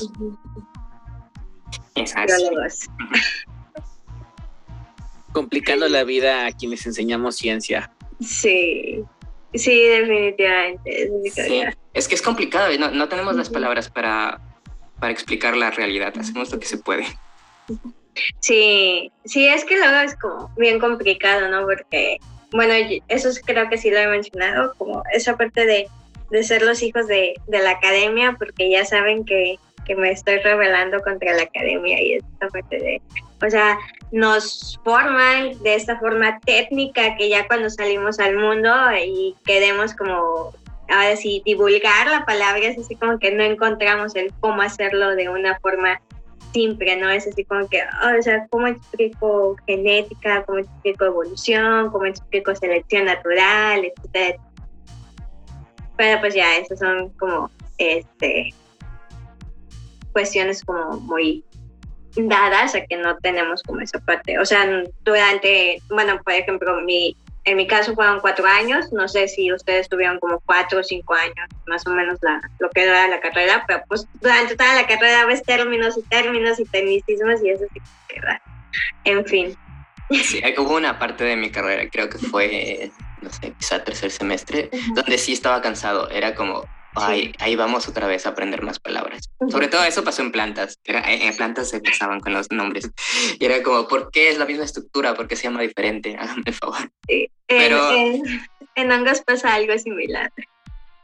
Complicando 5.31 5.87
la 5.87 6.03
vida 6.03 6.45
a 6.45 6.51
quienes 6.51 6.85
enseñamos 6.85 7.35
ciencia. 7.35 7.91
Sí, 8.19 9.03
sí, 9.53 9.83
definitivamente. 9.87 11.09
Es 11.93 12.07
que 12.07 12.15
es 12.15 12.21
complicado, 12.21 12.67
no, 12.77 12.91
no 12.91 13.09
tenemos 13.09 13.35
las 13.35 13.49
palabras 13.49 13.89
para, 13.89 14.41
para 14.99 15.11
explicar 15.11 15.55
la 15.55 15.71
realidad, 15.71 16.13
hacemos 16.17 16.51
lo 16.51 16.59
que 16.59 16.67
se 16.67 16.77
puede. 16.77 17.05
Sí, 18.39 19.11
sí, 19.25 19.47
es 19.47 19.63
que 19.65 19.77
luego 19.77 19.95
es 19.97 20.15
como 20.15 20.51
bien 20.57 20.79
complicado, 20.79 21.47
¿no? 21.49 21.65
Porque 21.65 22.19
bueno, 22.51 22.73
eso 23.07 23.29
creo 23.45 23.69
que 23.69 23.77
sí 23.77 23.91
lo 23.91 23.97
he 23.97 24.07
mencionado, 24.07 24.73
como 24.77 25.03
esa 25.13 25.37
parte 25.37 25.65
de, 25.65 25.87
ser 26.43 26.63
los 26.63 26.81
hijos 26.81 27.07
de, 27.07 27.35
la 27.47 27.71
academia, 27.71 28.35
porque 28.37 28.69
ya 28.69 28.85
saben 28.85 29.25
que, 29.25 29.57
que 29.89 29.95
me 29.95 30.11
estoy 30.11 30.37
rebelando 30.37 31.01
contra 31.01 31.33
la 31.33 31.41
academia 31.41 31.99
y 31.99 32.13
esta 32.13 32.47
parte 32.49 32.77
de, 32.77 33.01
o 33.43 33.49
sea, 33.49 33.75
nos 34.11 34.79
forman 34.83 35.57
de 35.63 35.73
esta 35.73 35.97
forma 35.97 36.39
técnica 36.41 37.15
que 37.17 37.27
ya 37.27 37.47
cuando 37.47 37.71
salimos 37.71 38.19
al 38.19 38.37
mundo 38.37 38.71
y 39.03 39.35
queremos 39.45 39.95
como, 39.95 40.53
ahora 40.89 41.15
sí, 41.15 41.41
divulgar 41.43 42.05
la 42.05 42.23
palabra, 42.23 42.67
es 42.67 42.77
así 42.77 42.95
como 42.95 43.17
que 43.17 43.31
no 43.31 43.43
encontramos 43.43 44.15
el 44.15 44.31
cómo 44.41 44.61
hacerlo 44.61 45.15
de 45.15 45.27
una 45.27 45.59
forma 45.59 45.99
simple, 46.53 46.95
¿no? 46.97 47.09
Es 47.09 47.25
así 47.25 47.43
como 47.43 47.67
que, 47.67 47.81
o 47.81 48.21
sea, 48.21 48.45
¿cómo 48.51 48.67
explico 48.67 49.55
genética? 49.65 50.43
¿Cómo 50.43 50.59
explico 50.59 51.05
evolución? 51.05 51.89
¿Cómo 51.89 52.05
explico 52.05 52.55
selección 52.55 53.05
natural? 53.05 53.85
Etcétera. 53.85 54.37
Pero 55.97 56.19
pues 56.19 56.35
ya, 56.35 56.57
esas 56.57 56.77
son 56.77 57.09
como, 57.17 57.49
este, 57.79 58.53
cuestiones 60.19 60.65
como 60.65 60.97
muy 60.99 61.45
dadas 62.17 62.75
a 62.75 62.81
que 62.81 62.97
no 62.97 63.15
tenemos 63.19 63.63
como 63.63 63.79
esa 63.79 63.99
parte. 63.99 64.37
O 64.37 64.45
sea, 64.45 64.67
durante, 65.05 65.81
bueno, 65.89 66.19
por 66.21 66.33
ejemplo, 66.33 66.81
mi, 66.81 67.15
en 67.45 67.55
mi 67.55 67.65
caso 67.65 67.95
fueron 67.95 68.19
cuatro 68.19 68.45
años, 68.45 68.91
no 68.91 69.07
sé 69.07 69.29
si 69.29 69.53
ustedes 69.53 69.87
tuvieron 69.87 70.19
como 70.19 70.41
cuatro 70.45 70.79
o 70.79 70.83
cinco 70.83 71.13
años, 71.13 71.47
más 71.67 71.87
o 71.87 71.91
menos 71.91 72.19
la, 72.21 72.41
lo 72.59 72.69
que 72.69 72.83
era 72.83 73.07
la 73.07 73.21
carrera, 73.21 73.63
pero 73.65 73.81
pues 73.87 74.05
durante 74.19 74.57
toda 74.57 74.75
la 74.75 74.85
carrera 74.85 75.25
ves 75.25 75.41
términos 75.43 75.97
y 75.97 76.01
términos 76.09 76.59
y 76.59 76.65
tecnicismos 76.65 77.41
y 77.41 77.51
eso 77.51 77.63
sí 77.73 77.81
que 78.09 78.21
En 79.05 79.25
fin. 79.25 79.57
Sí, 80.11 80.41
hubo 80.57 80.75
una 80.75 80.99
parte 80.99 81.23
de 81.23 81.37
mi 81.37 81.49
carrera, 81.49 81.89
creo 81.89 82.09
que 82.09 82.17
fue, 82.17 82.91
no 83.21 83.29
sé, 83.29 83.53
quizá 83.57 83.81
tercer 83.85 84.11
semestre, 84.11 84.69
donde 84.95 85.17
sí 85.17 85.31
estaba 85.31 85.61
cansado, 85.61 86.09
era 86.09 86.35
como, 86.35 86.65
Ahí, 86.95 87.33
ahí, 87.39 87.55
vamos 87.55 87.87
otra 87.87 88.07
vez 88.07 88.25
a 88.25 88.29
aprender 88.29 88.61
más 88.63 88.79
palabras. 88.79 89.29
Sobre 89.49 89.67
todo 89.67 89.83
eso 89.83 90.03
pasó 90.03 90.21
en 90.21 90.31
plantas. 90.31 90.79
Era, 90.83 91.03
en 91.11 91.35
plantas 91.35 91.69
se 91.69 91.77
empezaban 91.77 92.19
con 92.19 92.33
los 92.33 92.51
nombres. 92.51 92.89
Y 93.39 93.45
era 93.45 93.61
como, 93.63 93.87
¿por 93.87 94.11
qué 94.11 94.29
es 94.29 94.37
la 94.37 94.45
misma 94.45 94.65
estructura? 94.65 95.13
¿Por 95.13 95.27
qué 95.27 95.35
se 95.35 95.43
llama 95.43 95.61
diferente? 95.61 96.15
Háganme 96.19 96.43
el 96.45 96.53
favor. 96.53 96.91
Sí. 97.07 97.29
Pero... 97.47 97.91
En, 97.91 98.41
en, 98.75 98.91
hongos 98.91 99.21
pasa 99.21 99.53
algo 99.53 99.77
similar. 99.77 100.31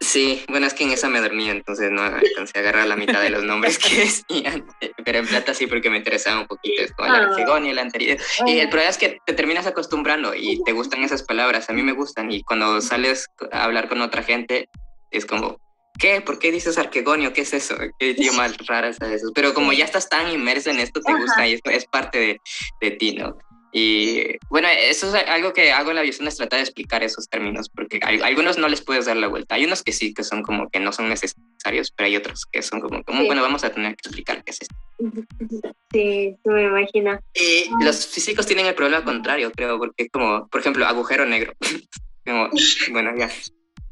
Sí, 0.01 0.43
bueno, 0.49 0.67
es 0.67 0.73
que 0.73 0.83
en 0.83 0.91
esa 0.91 1.07
me 1.07 1.21
dormía, 1.21 1.51
entonces 1.51 1.89
no 1.89 2.01
alcancé 2.03 2.57
a 2.57 2.61
agarrar 2.61 2.85
la 2.87 2.97
mitad 2.97 3.21
de 3.21 3.29
los 3.29 3.43
nombres 3.43 3.79
que 3.79 3.95
decían. 3.95 4.65
Pero 5.03 5.19
en 5.19 5.27
plata 5.27 5.53
sí, 5.53 5.67
porque 5.67 5.89
me 5.89 5.97
interesaba 5.97 6.41
un 6.41 6.47
poquito. 6.47 6.81
Es 6.81 6.91
como 6.91 7.11
la 7.11 7.19
ah. 7.19 7.27
arquegonia, 7.29 7.73
la 7.73 7.81
anterior. 7.81 8.17
Y 8.45 8.59
el 8.59 8.69
problema 8.69 8.89
es 8.89 8.97
que 8.97 9.19
te 9.25 9.33
terminas 9.33 9.65
acostumbrando 9.65 10.35
y 10.35 10.61
te 10.63 10.73
gustan 10.73 11.03
esas 11.03 11.23
palabras. 11.23 11.69
A 11.69 11.73
mí 11.73 11.81
me 11.81 11.93
gustan. 11.93 12.31
Y 12.31 12.43
cuando 12.43 12.81
sales 12.81 13.29
a 13.51 13.63
hablar 13.63 13.87
con 13.87 14.01
otra 14.01 14.21
gente, 14.21 14.69
es 15.11 15.25
como, 15.25 15.59
¿qué? 15.99 16.21
¿Por 16.21 16.39
qué 16.39 16.51
dices 16.51 16.77
arquegonio? 16.77 17.33
¿Qué 17.33 17.41
es 17.41 17.53
eso? 17.53 17.75
¿Qué 17.99 18.09
idioma 18.11 18.47
raro 18.67 18.87
es 18.87 19.01
eso? 19.01 19.31
Pero 19.33 19.53
como 19.53 19.73
ya 19.73 19.85
estás 19.85 20.09
tan 20.09 20.31
inmerso 20.31 20.69
en 20.69 20.79
esto, 20.79 21.01
te 21.01 21.13
gusta 21.13 21.47
y 21.47 21.53
es, 21.53 21.61
es 21.65 21.85
parte 21.85 22.19
de, 22.19 22.41
de, 22.81 22.91
ti, 22.91 23.13
¿no? 23.13 23.37
Y 23.77 24.37
bueno, 24.49 24.69
eso 24.69 25.13
es 25.13 25.27
algo 25.27 25.51
que 25.51 25.73
hago 25.73 25.89
en 25.89 25.97
la 25.97 26.01
visión, 26.01 26.29
es 26.29 26.37
tratar 26.37 26.59
de 26.59 26.63
explicar 26.63 27.03
esos 27.03 27.27
términos, 27.27 27.67
porque 27.67 27.99
algunos 28.01 28.57
no 28.57 28.69
les 28.69 28.81
puedes 28.81 29.03
dar 29.05 29.17
la 29.17 29.27
vuelta. 29.27 29.55
Hay 29.55 29.65
unos 29.65 29.83
que 29.83 29.91
sí, 29.91 30.13
que 30.13 30.23
son 30.23 30.43
como 30.43 30.69
que 30.69 30.79
no 30.79 30.93
son 30.93 31.09
necesarios, 31.09 31.91
pero 31.91 32.07
hay 32.07 32.15
otros 32.15 32.45
que 32.49 32.61
son 32.61 32.79
como, 32.79 33.03
como 33.03 33.25
bueno, 33.25 33.41
vamos 33.41 33.65
a 33.65 33.71
tener 33.71 33.97
que 33.97 34.07
explicar 34.07 34.45
qué 34.45 34.51
es 34.51 34.61
esto. 34.61 34.75
Sí, 35.91 36.35
me 36.43 36.63
imagino. 36.63 37.17
Y 37.33 37.69
los 37.81 38.07
físicos 38.07 38.45
tienen 38.45 38.65
el 38.65 38.75
problema 38.75 39.05
contrario, 39.05 39.49
creo, 39.51 39.77
porque 39.77 40.09
como, 40.09 40.45
por 40.49 40.59
ejemplo, 40.59 40.85
agujero 40.85 41.25
negro. 41.25 41.53
como, 42.25 42.49
bueno, 42.91 43.13
ya, 43.17 43.29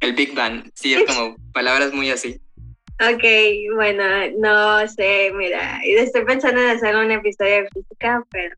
el 0.03 0.13
Big 0.13 0.33
Bang, 0.35 0.69
sí, 0.73 0.93
es 0.93 1.03
como 1.05 1.35
palabras 1.53 1.93
muy 1.93 2.09
así. 2.09 2.39
Ok, 3.01 3.23
bueno, 3.75 4.03
no 4.37 4.87
sé, 4.87 5.31
mira, 5.35 5.81
estoy 5.83 6.25
pensando 6.25 6.61
en 6.61 6.69
hacer 6.69 6.95
un 6.95 7.11
episodio 7.11 7.63
de 7.63 7.69
física, 7.73 8.23
pero 8.29 8.55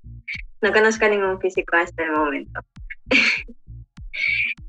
no 0.61 0.73
conozco 0.73 1.05
a 1.05 1.09
ningún 1.09 1.39
físico 1.39 1.77
hasta 1.77 2.03
el 2.03 2.11
momento. 2.11 2.59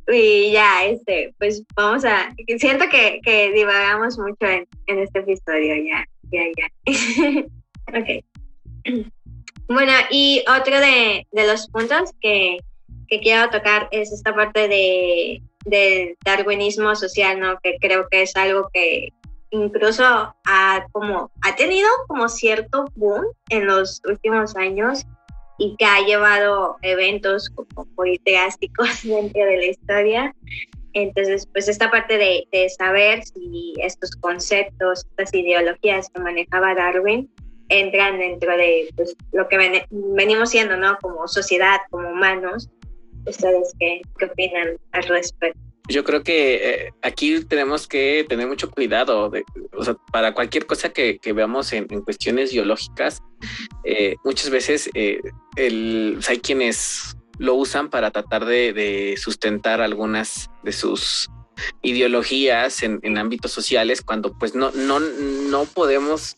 y 0.09 0.53
ya, 0.53 0.85
este, 0.85 1.35
pues 1.39 1.65
vamos 1.75 2.05
a, 2.05 2.33
siento 2.59 2.87
que, 2.91 3.21
que 3.23 3.53
divagamos 3.53 4.19
mucho 4.19 4.47
en, 4.47 4.67
en 4.87 4.99
este 5.01 5.19
episodio, 5.21 5.75
ya, 5.77 6.07
ya, 6.31 6.43
ya. 6.57 7.99
ok. 7.99 9.07
Bueno, 9.69 9.93
y 10.13 10.45
otro 10.47 10.79
de, 10.79 11.27
de 11.33 11.47
los 11.49 11.67
puntos 11.67 12.13
que, 12.21 12.59
que 13.09 13.19
quiero 13.19 13.51
tocar 13.51 13.89
es 13.91 14.13
esta 14.13 14.33
parte 14.33 14.69
de 14.69 15.43
del 15.67 16.17
darwinismo 16.25 16.95
social, 16.97 17.39
¿no? 17.39 17.59
Que 17.63 17.77
creo 17.81 18.09
que 18.09 18.23
es 18.23 18.35
algo 18.37 18.71
que 18.73 19.11
incluso 19.51 20.05
ha, 20.05 20.87
como, 20.93 21.31
ha 21.43 21.57
tenido 21.57 21.89
como 22.07 22.29
cierto 22.29 22.87
boom 22.95 23.27
en 23.51 23.67
los 23.67 24.01
últimos 24.07 24.57
años 24.57 25.05
y 25.59 25.77
que 25.77 25.85
ha 25.85 26.01
llevado 26.01 26.77
eventos 26.83 27.51
como 27.51 27.87
muy 27.97 28.21
dentro 28.25 29.45
de 29.45 29.57
la 29.57 29.67
historia. 29.67 30.35
Entonces, 30.93 31.47
pues 31.53 31.69
esta 31.69 31.91
parte 31.91 32.17
de, 32.17 32.47
de 32.53 32.71
saber 32.71 33.23
si 33.25 33.75
estos 33.79 34.13
conceptos, 34.17 35.05
estas 35.11 35.35
ideologías 35.35 36.09
que 36.09 36.21
manejaba 36.21 36.75
Darwin 36.75 37.31
entran 37.69 38.19
dentro 38.19 38.57
de 38.57 38.89
pues, 38.97 39.15
lo 39.33 39.49
que 39.49 39.83
venimos 39.91 40.51
siendo, 40.51 40.77
¿no? 40.77 40.97
Como 41.03 41.27
sociedad, 41.29 41.81
como 41.91 42.09
humanos, 42.09 42.71
¿Ustedes 43.27 43.75
qué, 43.79 44.03
opinan 44.25 44.77
al 44.93 45.03
respecto? 45.05 45.59
Yo 45.89 46.03
creo 46.03 46.25
que 46.25 46.55
eh, 46.87 46.93
aquí 47.03 47.45
tenemos 47.45 47.87
que 47.87 48.27
tener 48.29 48.49
mucho 48.49 48.71
cuidado 48.71 49.31
de, 49.31 49.45
o 49.73 49.85
sea, 49.85 49.95
para 50.11 50.35
cualquier 50.35 50.67
cosa 50.67 50.89
que, 50.89 51.21
veamos 51.33 51.73
en, 51.73 51.87
cuestiones 52.03 52.53
biológicas. 52.53 53.23
Eh, 53.85 54.17
muchas 54.25 54.51
veces 54.51 54.91
eh, 54.95 55.21
hay 55.57 56.39
quienes 56.41 57.17
lo 57.39 57.55
usan 57.55 57.89
para 57.89 58.11
tratar 58.11 58.47
de, 58.47 58.73
de 58.73 59.17
sustentar 59.17 59.81
algunas 59.81 60.51
de 60.65 60.73
sus 60.73 61.29
ideologías 61.83 62.83
en, 62.83 62.99
en, 63.03 63.17
ámbitos 63.17 63.53
sociales 63.53 64.03
cuando 64.03 64.37
pues 64.37 64.55
no, 64.55 64.71
no, 64.73 65.01
no 65.01 65.65
podemos 65.67 66.37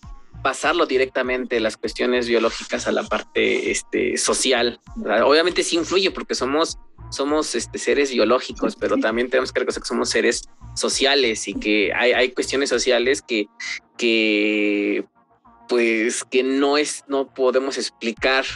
pasarlo 0.49 0.87
directamente 0.87 1.61
las 1.61 1.77
cuestiones 1.77 2.27
biológicas 2.27 2.87
a 2.87 2.93
la 2.93 3.03
parte 3.03 3.71
este, 3.71 4.17
social. 4.17 4.81
Obviamente 5.23 5.63
sí 5.63 5.77
influye 5.77 6.11
porque 6.11 6.35
somos, 6.35 6.79
somos 7.11 7.55
este, 7.55 7.79
seres 7.79 8.11
biológicos, 8.11 8.75
pero 8.75 8.97
también 8.97 9.29
tenemos 9.29 9.53
que 9.53 9.61
reconocer 9.61 9.83
que 9.83 9.89
somos 9.89 10.09
seres 10.09 10.49
sociales 10.75 11.49
y 11.49 11.53
que 11.53 11.93
hay, 11.95 12.13
hay 12.13 12.31
cuestiones 12.31 12.71
sociales 12.71 13.21
que, 13.21 13.47
que 13.99 15.05
pues 15.69 16.25
que 16.25 16.43
no 16.43 16.79
es, 16.79 17.05
no 17.09 17.35
podemos 17.35 17.77
explicar 17.77 18.47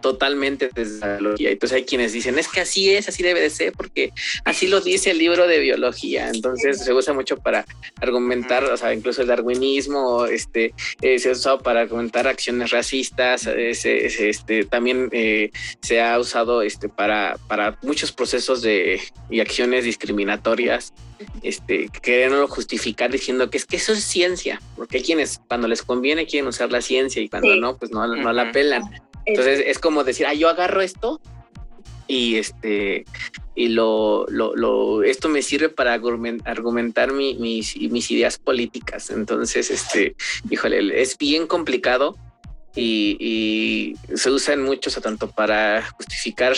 totalmente 0.00 0.70
desde 0.74 1.00
la 1.00 1.16
biología. 1.16 1.50
Entonces 1.50 1.76
hay 1.76 1.84
quienes 1.84 2.12
dicen, 2.12 2.38
es 2.38 2.48
que 2.48 2.60
así 2.60 2.90
es, 2.90 3.08
así 3.08 3.22
debe 3.22 3.40
de 3.40 3.50
ser, 3.50 3.72
porque 3.72 4.12
así 4.44 4.66
lo 4.68 4.80
dice 4.80 5.10
el 5.10 5.18
libro 5.18 5.46
de 5.46 5.58
biología. 5.58 6.28
Entonces 6.28 6.82
se 6.84 6.92
usa 6.92 7.12
mucho 7.12 7.36
para 7.36 7.64
argumentar, 8.00 8.64
o 8.64 8.76
sea, 8.76 8.92
incluso 8.94 9.22
el 9.22 9.28
darwinismo 9.28 10.26
este, 10.26 10.74
eh, 11.02 11.18
se 11.18 11.30
ha 11.30 11.32
usado 11.32 11.60
para 11.60 11.80
argumentar 11.80 12.26
acciones 12.26 12.70
racistas, 12.70 13.46
este, 13.46 14.64
también 14.64 15.08
eh, 15.12 15.50
se 15.80 16.00
ha 16.00 16.18
usado 16.18 16.62
este, 16.62 16.88
para, 16.88 17.38
para 17.48 17.78
muchos 17.82 18.12
procesos 18.12 18.62
de, 18.62 19.00
y 19.30 19.40
acciones 19.40 19.84
discriminatorias, 19.84 20.92
este, 21.42 21.88
queriendo 22.02 22.46
justificar 22.48 23.10
diciendo 23.10 23.50
que 23.50 23.58
es 23.58 23.66
que 23.66 23.76
eso 23.76 23.92
es 23.92 24.04
ciencia, 24.04 24.60
porque 24.76 24.98
hay 24.98 25.02
quienes 25.02 25.40
cuando 25.48 25.68
les 25.68 25.82
conviene 25.82 26.26
quieren 26.26 26.48
usar 26.48 26.70
la 26.70 26.80
ciencia 26.80 27.20
y 27.22 27.28
cuando 27.28 27.54
no, 27.56 27.76
pues 27.76 27.90
no, 27.90 28.06
no 28.06 28.32
la 28.32 28.52
pelan. 28.52 28.82
Entonces 29.30 29.62
es 29.66 29.78
como 29.78 30.04
decir, 30.04 30.26
ah, 30.26 30.34
yo 30.34 30.48
agarro 30.48 30.80
esto 30.80 31.20
y 32.06 32.36
este 32.36 33.04
y 33.54 33.68
lo, 33.68 34.26
lo, 34.28 34.56
lo 34.56 35.02
esto 35.02 35.28
me 35.28 35.42
sirve 35.42 35.68
para 35.68 35.92
argumentar 35.92 37.12
mi, 37.12 37.34
mis, 37.34 38.10
ideas 38.10 38.38
políticas. 38.38 39.10
Entonces, 39.10 39.70
este, 39.70 40.16
híjole, 40.48 41.00
es 41.00 41.18
bien 41.18 41.46
complicado 41.46 42.16
y, 42.74 43.16
y 43.20 44.16
se 44.16 44.30
usa 44.30 44.54
en 44.54 44.62
muchos, 44.62 44.94
tanto 45.02 45.30
para 45.30 45.86
justificar 45.92 46.54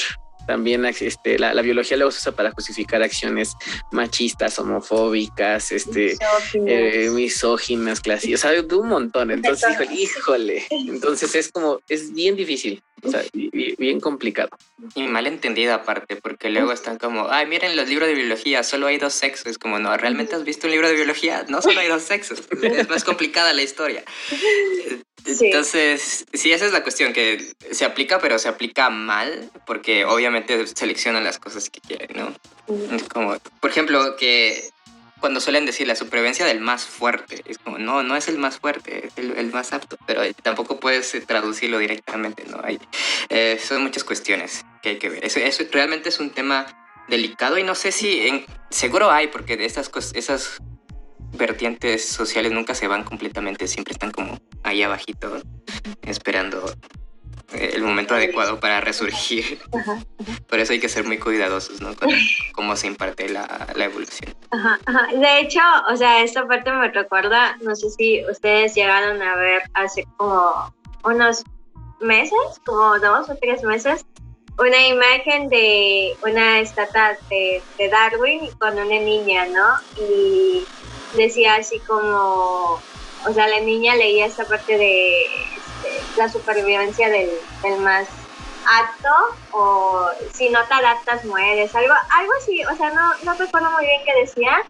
también 0.53 0.85
este, 0.85 1.39
la, 1.39 1.55
la, 1.55 1.63
biología 1.63 1.97
la 1.97 2.07
usa 2.07 2.31
para 2.33 2.51
justificar 2.51 3.03
acciones 3.03 3.55
machistas, 3.91 4.59
homofóbicas, 4.59 5.73
este, 5.73 6.11
misóginas, 6.11 6.69
eh, 6.69 7.11
misóginas 7.11 8.01
clasistas, 8.01 8.45
o 8.45 8.53
sea, 8.53 8.63
de 8.63 8.75
un 8.75 8.89
montón. 8.89 9.31
Entonces, 9.31 9.71
híjole, 9.71 9.95
híjole, 9.95 10.67
entonces 10.71 11.35
es 11.35 11.51
como, 11.51 11.81
es 11.89 12.13
bien 12.13 12.37
difícil, 12.37 12.83
o 13.03 13.11
sea, 13.11 13.25
bien 13.33 13.99
complicado. 13.99 14.51
Y 14.95 15.05
mal 15.05 15.27
entendido 15.27 15.73
aparte, 15.73 16.17
porque 16.17 16.51
luego 16.51 16.73
están 16.73 16.99
como, 16.99 17.31
ay, 17.31 17.47
miren 17.47 17.75
los 17.75 17.89
libros 17.89 18.11
de 18.11 18.15
biología, 18.15 18.63
solo 18.63 18.89
hay 18.89 18.99
dos 18.99 19.15
sexos. 19.15 19.47
Es 19.47 19.57
como, 19.57 19.79
no, 19.79 19.97
¿realmente 19.97 20.35
has 20.35 20.45
visto 20.45 20.67
un 20.67 20.73
libro 20.73 20.87
de 20.87 20.95
biología? 20.97 21.47
No 21.49 21.63
solo 21.63 21.81
hay 21.81 21.89
dos 21.89 22.03
sexos, 22.03 22.43
es 22.63 22.91
más 22.91 23.05
complicada 23.05 23.55
la 23.55 23.63
historia. 23.63 24.05
Entonces, 25.25 26.25
sí, 26.33 26.53
esa 26.53 26.67
es 26.67 26.73
la 26.73 26.83
cuestión, 26.83 27.13
que 27.13 27.53
se 27.71 27.85
aplica, 27.85 28.19
pero 28.19 28.39
se 28.39 28.49
aplica 28.49 28.91
mal, 28.91 29.51
porque 29.67 30.05
obviamente 30.05 30.42
seleccionan 30.75 31.25
las 31.25 31.39
cosas 31.39 31.71
que 31.71 31.81
quieren, 31.81 32.11
¿no? 32.15 32.35
Es 32.95 33.05
como, 33.05 33.37
por 33.61 33.71
ejemplo, 33.71 34.17
que 34.17 34.73
cuando 35.23 35.41
suelen 35.41 35.65
decir 35.65 35.87
la 35.87 35.95
supervivencia 35.95 36.45
del 36.45 36.61
más 36.61 36.85
fuerte. 36.85 37.43
Es 37.47 37.57
como, 37.57 37.79
no, 37.79 38.03
no 38.03 38.17
es 38.17 38.27
el 38.27 38.39
más 38.39 38.59
fuerte, 38.59 39.07
es 39.07 39.13
el, 39.17 39.31
el 39.39 39.53
más 39.53 39.73
apto, 39.73 39.97
pero 40.05 40.21
tampoco 40.43 40.81
puedes 40.81 41.15
eh, 41.15 41.21
traducirlo 41.21 41.79
directamente, 41.79 42.45
¿no? 42.51 42.61
Hay, 42.63 42.81
eh, 43.29 43.59
son 43.63 43.85
muchas 43.85 44.03
cuestiones 44.03 44.65
que 44.83 44.91
hay 44.91 44.99
que 44.99 45.09
ver. 45.09 45.25
Eso, 45.25 45.39
eso 45.39 45.63
realmente 45.71 46.09
es 46.09 46.19
un 46.19 46.31
tema 46.31 46.67
delicado 47.09 47.57
y 47.57 47.63
no 47.63 47.77
sé 47.77 47.93
si, 47.93 48.27
en, 48.27 48.45
seguro 48.69 49.13
hay, 49.13 49.29
porque 49.29 49.57
de 49.57 49.65
estas 49.65 49.89
cosas, 49.89 50.13
esas 50.17 50.59
vertientes 51.35 52.05
sociales 52.05 52.51
nunca 52.51 52.75
se 52.75 52.89
van 52.89 53.05
completamente, 53.05 53.69
siempre 53.69 53.93
están 53.93 54.11
como 54.11 54.41
ahí 54.65 54.83
abajito, 54.83 55.41
esperando 56.03 56.75
el 57.55 57.83
momento 57.83 58.15
adecuado 58.15 58.59
para 58.61 58.81
resurgir. 58.81 59.61
Por 60.49 60.59
eso 60.59 60.73
hay 60.73 60.81
que 60.81 60.89
ser 60.89 61.05
muy 61.05 61.19
cuidadosos, 61.19 61.81
¿no? 61.81 61.95
Con 61.95 62.11
cómo 62.55 62.77
se 62.77 62.87
imparte 62.87 63.29
la, 63.29 63.69
la 63.75 63.85
evolución. 63.85 64.35
Ajá, 64.51 64.79
ajá. 64.87 65.09
De 65.15 65.41
hecho, 65.41 65.61
o 65.91 65.97
sea, 65.97 66.23
esta 66.23 66.47
parte 66.47 66.71
me 66.71 66.89
recuerda, 66.89 67.57
no 67.63 67.75
sé 67.75 67.91
si 67.91 68.25
ustedes 68.31 68.75
llegaron 68.75 69.23
a 69.23 69.37
ver 69.37 69.63
hace 69.75 70.05
como 70.17 70.75
unos 71.05 71.45
meses, 72.01 72.39
como 72.65 72.99
dos 72.99 73.29
o 73.31 73.37
tres 73.41 73.63
meses, 73.63 74.05
una 74.59 74.87
imagen 74.87 75.49
de 75.49 76.15
una 76.23 76.61
estatua 76.61 77.17
de, 77.31 77.63
de 77.79 77.89
Darwin 77.89 78.51
con 78.59 78.75
una 78.75 78.99
niña, 78.99 79.47
¿no? 79.47 80.03
Y 80.03 80.65
decía 81.17 81.57
así 81.57 81.79
como, 81.81 82.81
o 83.27 83.33
sea, 83.33 83.49
la 83.49 83.61
niña 83.61 83.97
leía 83.97 84.27
esta 84.27 84.45
parte 84.45 84.77
de 84.77 85.25
la 86.17 86.29
supervivencia 86.29 87.09
del, 87.09 87.31
del, 87.63 87.81
más 87.81 88.09
apto 88.81 89.09
o 89.53 90.07
si 90.33 90.49
no 90.51 90.65
te 90.67 90.75
adaptas 90.75 91.25
mueres, 91.25 91.75
algo, 91.75 91.95
algo 92.11 92.33
así, 92.39 92.65
o 92.65 92.77
sea, 92.77 92.91
no, 92.91 93.13
no 93.25 93.35
recuerdo 93.35 93.71
muy 93.73 93.85
bien 93.85 94.01
qué 94.05 94.21
decía 94.21 94.63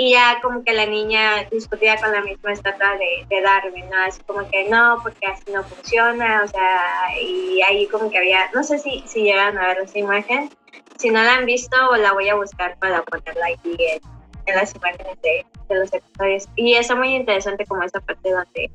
y 0.00 0.12
ya 0.12 0.40
como 0.40 0.64
que 0.64 0.72
la 0.72 0.86
niña 0.86 1.44
discutía 1.50 2.00
con 2.00 2.10
la 2.10 2.22
misma 2.22 2.52
estatua 2.52 2.96
de, 2.96 3.26
de, 3.28 3.42
Darwin, 3.42 3.84
¿no? 3.90 3.96
Así 4.06 4.22
como 4.22 4.48
que 4.48 4.64
no, 4.64 4.98
porque 5.02 5.26
así 5.26 5.52
no 5.52 5.62
funciona, 5.62 6.42
o 6.42 6.48
sea, 6.48 7.20
y 7.20 7.60
ahí 7.60 7.86
como 7.88 8.10
que 8.10 8.16
había, 8.16 8.50
no 8.54 8.64
sé 8.64 8.78
si, 8.78 9.04
si 9.06 9.24
llegan 9.24 9.58
a 9.58 9.66
ver 9.66 9.78
esa 9.80 9.98
imagen, 9.98 10.48
si 10.96 11.10
no 11.10 11.22
la 11.22 11.34
han 11.34 11.44
visto 11.44 11.76
la 11.96 12.12
voy 12.12 12.30
a 12.30 12.34
buscar 12.34 12.78
para 12.78 13.02
ponerla 13.02 13.46
aquí 13.48 13.76
en, 13.78 14.00
en 14.46 14.56
las 14.56 14.74
imágenes 14.74 15.20
de, 15.20 15.44
de 15.68 15.74
los 15.74 15.92
episodios. 15.92 16.48
Y 16.56 16.74
está 16.76 16.94
muy 16.94 17.14
interesante 17.14 17.66
como 17.66 17.82
esa 17.82 18.00
parte 18.00 18.30
donde 18.30 18.70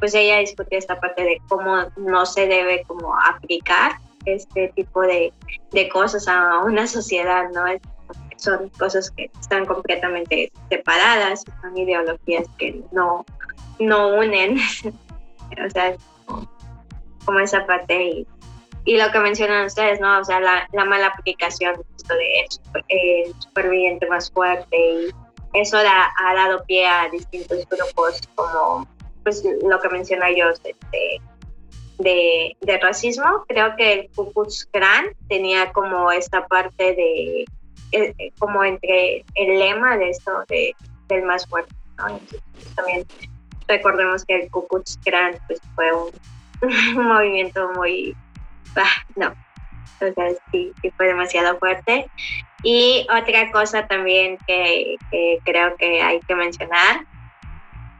pues 0.00 0.14
ella 0.14 0.38
discutió 0.38 0.78
esta 0.78 0.98
parte 0.98 1.22
de 1.22 1.40
cómo 1.48 1.76
no 1.96 2.26
se 2.26 2.46
debe 2.46 2.82
como 2.86 3.14
aplicar 3.14 3.92
este 4.24 4.72
tipo 4.74 5.02
de, 5.02 5.32
de 5.70 5.88
cosas 5.88 6.26
a 6.26 6.60
una 6.60 6.86
sociedad, 6.86 7.50
¿no? 7.50 7.64
Son 8.36 8.70
cosas 8.70 9.10
que 9.10 9.30
están 9.38 9.66
completamente 9.66 10.50
separadas, 10.70 11.44
son 11.60 11.76
ideologías 11.76 12.46
que 12.58 12.82
no, 12.90 13.24
no 13.78 14.08
unen, 14.16 14.58
o 15.66 15.70
sea, 15.70 15.94
como 17.26 17.38
esa 17.40 17.66
parte 17.66 18.02
y, 18.02 18.26
y, 18.86 18.96
lo 18.96 19.10
que 19.12 19.20
mencionan 19.20 19.66
ustedes, 19.66 20.00
¿no? 20.00 20.20
O 20.20 20.24
sea, 20.24 20.40
la, 20.40 20.66
la 20.72 20.86
mala 20.86 21.08
aplicación 21.08 21.76
de 22.08 22.46
el 22.88 23.34
superviviente 23.38 24.06
más 24.08 24.30
fuerte 24.30 24.76
y 24.76 25.10
eso 25.52 25.76
ha 25.76 26.34
dado 26.34 26.64
pie 26.64 26.86
a 26.86 27.08
distintos 27.08 27.68
grupos 27.68 28.20
como 28.34 28.86
pues 29.22 29.42
lo 29.62 29.80
que 29.80 29.88
menciona 29.88 30.30
yo 30.30 30.46
de, 30.62 30.76
de, 31.98 32.56
de, 32.60 32.78
racismo. 32.78 33.44
Creo 33.48 33.76
que 33.76 33.92
el 33.92 34.10
Ku 34.14 34.32
Klux 34.32 34.68
tenía 35.28 35.72
como 35.72 36.10
esta 36.10 36.46
parte 36.46 36.94
de, 36.94 37.44
eh, 37.92 38.32
como 38.38 38.64
entre 38.64 39.24
el 39.34 39.58
lema 39.58 39.96
de 39.96 40.10
esto 40.10 40.44
de, 40.48 40.74
del 41.08 41.24
más 41.24 41.46
fuerte. 41.46 41.74
Entonces, 41.90 42.40
también 42.74 43.06
recordemos 43.68 44.24
que 44.24 44.42
el 44.42 44.50
Ku 44.50 44.66
Klux 44.66 44.98
pues, 45.46 45.60
fue 45.74 45.90
un, 46.96 47.06
movimiento 47.06 47.70
muy, 47.74 48.16
ah, 48.76 49.04
no, 49.16 49.28
o 49.28 50.14
sea, 50.14 50.30
sí, 50.50 50.72
sí, 50.80 50.90
fue 50.96 51.06
demasiado 51.06 51.58
fuerte. 51.58 52.10
Y 52.62 53.06
otra 53.10 53.50
cosa 53.52 53.86
también 53.86 54.36
que 54.46 54.96
creo 55.44 55.76
que 55.76 56.02
hay 56.02 56.20
que 56.20 56.34
mencionar 56.34 57.06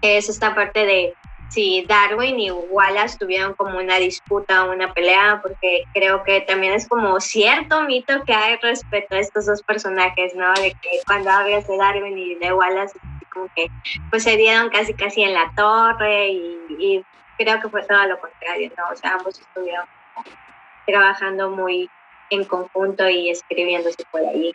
es 0.02 0.28
esta 0.28 0.54
parte 0.54 0.84
de 0.84 1.14
si 1.50 1.84
Darwin 1.86 2.38
y 2.38 2.50
Wallace 2.50 3.18
tuvieron 3.18 3.54
como 3.54 3.78
una 3.78 3.96
disputa 3.96 4.64
o 4.64 4.72
una 4.72 4.94
pelea, 4.94 5.40
porque 5.42 5.82
creo 5.92 6.22
que 6.22 6.42
también 6.42 6.74
es 6.74 6.88
como 6.88 7.20
cierto 7.20 7.82
mito 7.82 8.22
que 8.24 8.32
hay 8.32 8.56
respecto 8.62 9.16
a 9.16 9.18
estos 9.18 9.46
dos 9.46 9.62
personajes, 9.62 10.34
¿no? 10.36 10.52
De 10.54 10.70
que 10.80 10.90
cuando 11.06 11.30
hablas 11.30 11.66
de 11.66 11.76
Darwin 11.76 12.16
y 12.16 12.36
de 12.36 12.52
Wallace, 12.52 12.96
como 13.32 13.48
que 13.54 13.66
pues 14.10 14.22
se 14.22 14.36
dieron 14.36 14.70
casi 14.70 14.94
casi 14.94 15.22
en 15.22 15.34
la 15.34 15.52
torre 15.56 16.28
y, 16.28 16.58
y 16.78 17.04
creo 17.36 17.60
que 17.60 17.68
fue 17.68 17.82
todo 17.82 18.06
lo 18.06 18.18
contrario, 18.20 18.70
¿no? 18.76 18.84
O 18.92 18.96
sea, 18.96 19.14
ambos 19.14 19.40
estuvieron 19.40 19.86
trabajando 20.86 21.50
muy 21.50 21.90
en 22.30 22.44
conjunto 22.44 23.08
y 23.08 23.30
escribiéndose 23.30 24.04
por 24.12 24.20
ahí. 24.20 24.52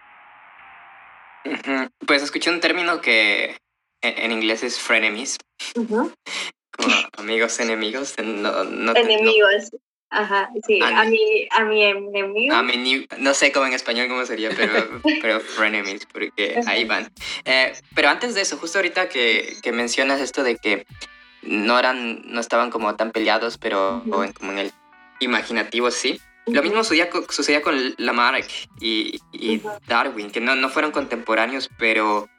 Pues 2.08 2.24
escuché 2.24 2.50
un 2.50 2.62
término 2.62 3.02
que 3.02 3.58
en 4.10 4.32
inglés 4.32 4.64
es 4.64 4.80
frenemies, 4.80 5.38
uh 5.76 5.82
-huh. 5.82 6.14
como 6.72 6.96
amigos 7.18 7.60
enemigos. 7.60 8.16
No, 8.18 8.64
no 8.64 8.96
enemigos. 8.96 9.72
No. 9.72 9.80
Ajá, 10.16 10.50
sí, 10.66 10.80
a, 10.82 11.02
a, 11.02 11.06
mi, 11.06 11.20
a 11.52 11.64
mi 11.66 11.84
enemigo. 11.84 12.56
A 12.56 12.64
mi, 12.64 13.06
no 13.18 13.34
sé 13.34 13.52
cómo 13.52 13.66
en 13.66 13.74
español 13.74 14.08
cómo 14.08 14.26
sería, 14.26 14.50
pero, 14.56 15.02
pero 15.22 15.40
frenemies, 15.42 16.06
porque 16.06 16.62
ahí 16.68 16.86
van. 16.86 17.12
Eh, 17.44 17.74
pero 17.94 18.10
antes 18.10 18.34
de 18.34 18.42
eso, 18.42 18.58
justo 18.58 18.78
ahorita 18.78 19.10
que, 19.10 19.58
que, 19.62 19.72
mencionas 19.74 20.22
esto 20.22 20.44
de 20.44 20.56
que 20.58 20.86
no 21.42 21.78
eran, 21.78 22.22
no 22.26 22.40
estaban 22.40 22.72
como 22.72 22.96
tan 22.96 23.12
peleados, 23.12 23.58
pero 23.58 24.04
uh 24.06 24.10
-huh. 24.10 24.34
como 24.34 24.52
en 24.54 24.60
el 24.60 24.72
imaginativo 25.20 25.92
sí. 25.92 26.22
Lo 26.48 26.62
mismo 26.62 26.84
sucedía, 26.84 27.10
sucedía 27.30 27.62
con 27.64 27.96
Lamarck 27.98 28.48
y, 28.80 29.20
y 29.32 29.58
uh 29.58 29.62
-huh. 29.62 29.80
Darwin, 29.88 30.30
que 30.30 30.40
no, 30.40 30.56
no 30.56 30.70
fueron 30.70 30.92
contemporáneos, 30.92 31.70
pero 31.78 32.30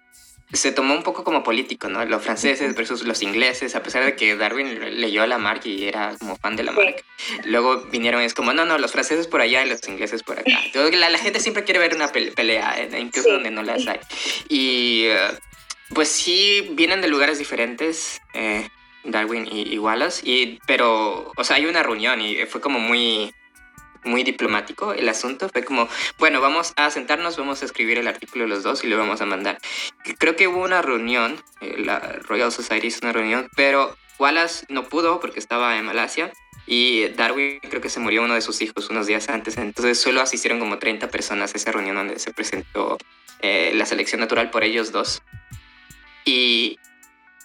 se 0.52 0.72
tomó 0.72 0.94
un 0.94 1.02
poco 1.02 1.24
como 1.24 1.42
político, 1.42 1.88
¿no? 1.88 2.04
Los 2.04 2.22
franceses 2.22 2.74
versus 2.74 3.04
los 3.04 3.22
ingleses, 3.22 3.74
a 3.74 3.82
pesar 3.82 4.04
de 4.04 4.14
que 4.14 4.36
Darwin 4.36 5.00
leyó 5.00 5.22
a 5.22 5.26
Lamarck 5.26 5.66
y 5.66 5.88
era 5.88 6.14
como 6.18 6.36
fan 6.36 6.56
de 6.56 6.62
Lamarck. 6.62 7.04
Sí. 7.16 7.34
Luego 7.44 7.82
vinieron 7.90 8.22
y 8.22 8.26
es 8.26 8.34
como, 8.34 8.52
no, 8.52 8.64
no, 8.64 8.78
los 8.78 8.92
franceses 8.92 9.26
por 9.26 9.40
allá 9.40 9.64
y 9.64 9.68
los 9.68 9.86
ingleses 9.88 10.22
por 10.22 10.38
acá. 10.38 10.50
Entonces, 10.64 10.98
la, 10.98 11.10
la, 11.10 11.18
gente 11.18 11.40
siempre 11.40 11.64
quiere 11.64 11.80
ver 11.80 11.94
una 11.94 12.12
pelea, 12.12 12.76
¿eh? 12.78 12.88
incluso 13.00 13.28
sí. 13.28 13.34
donde 13.34 13.50
no 13.50 13.62
las 13.62 13.86
hay. 13.88 13.98
Y 14.48 15.08
uh, 15.08 15.94
pues 15.94 16.08
sí, 16.08 16.68
vienen 16.72 17.00
de 17.00 17.08
lugares 17.08 17.38
diferentes. 17.38 18.20
Eh, 18.34 18.68
Darwin 19.08 19.46
y, 19.50 19.74
y, 19.74 19.78
Wallace, 19.78 20.20
y, 20.24 20.58
pero, 20.66 21.32
o 21.36 21.44
sea, 21.44 21.56
hay 21.56 21.66
una 21.66 21.82
reunión 21.82 22.20
y 22.20 22.44
fue 22.46 22.60
como 22.60 22.80
muy, 22.80 23.32
muy 24.06 24.22
diplomático 24.22 24.92
el 24.92 25.08
asunto. 25.08 25.48
Fue 25.48 25.64
como, 25.64 25.88
bueno, 26.18 26.40
vamos 26.40 26.72
a 26.76 26.90
sentarnos, 26.90 27.36
vamos 27.36 27.62
a 27.62 27.64
escribir 27.64 27.98
el 27.98 28.08
artículo 28.08 28.46
los 28.46 28.62
dos 28.62 28.84
y 28.84 28.86
lo 28.86 28.96
vamos 28.96 29.20
a 29.20 29.26
mandar. 29.26 29.58
Creo 30.18 30.36
que 30.36 30.48
hubo 30.48 30.62
una 30.62 30.82
reunión, 30.82 31.42
eh, 31.60 31.76
la 31.78 31.98
Royal 31.98 32.52
Society 32.52 32.86
hizo 32.88 33.00
una 33.02 33.12
reunión, 33.12 33.48
pero 33.56 33.96
Wallace 34.18 34.64
no 34.68 34.84
pudo 34.84 35.20
porque 35.20 35.38
estaba 35.38 35.76
en 35.76 35.84
Malasia. 35.84 36.32
Y 36.68 37.08
Darwin 37.10 37.60
creo 37.60 37.80
que 37.80 37.88
se 37.88 38.00
murió 38.00 38.24
uno 38.24 38.34
de 38.34 38.40
sus 38.40 38.60
hijos 38.60 38.90
unos 38.90 39.06
días 39.06 39.28
antes, 39.28 39.56
entonces 39.56 40.00
solo 40.00 40.20
asistieron 40.20 40.58
como 40.58 40.78
30 40.78 41.10
personas 41.10 41.54
a 41.54 41.58
esa 41.58 41.70
reunión 41.70 41.94
donde 41.94 42.18
se 42.18 42.32
presentó 42.32 42.98
eh, 43.40 43.70
la 43.74 43.86
selección 43.86 44.20
natural 44.20 44.50
por 44.50 44.64
ellos 44.64 44.90
dos. 44.90 45.22
Y 46.24 46.76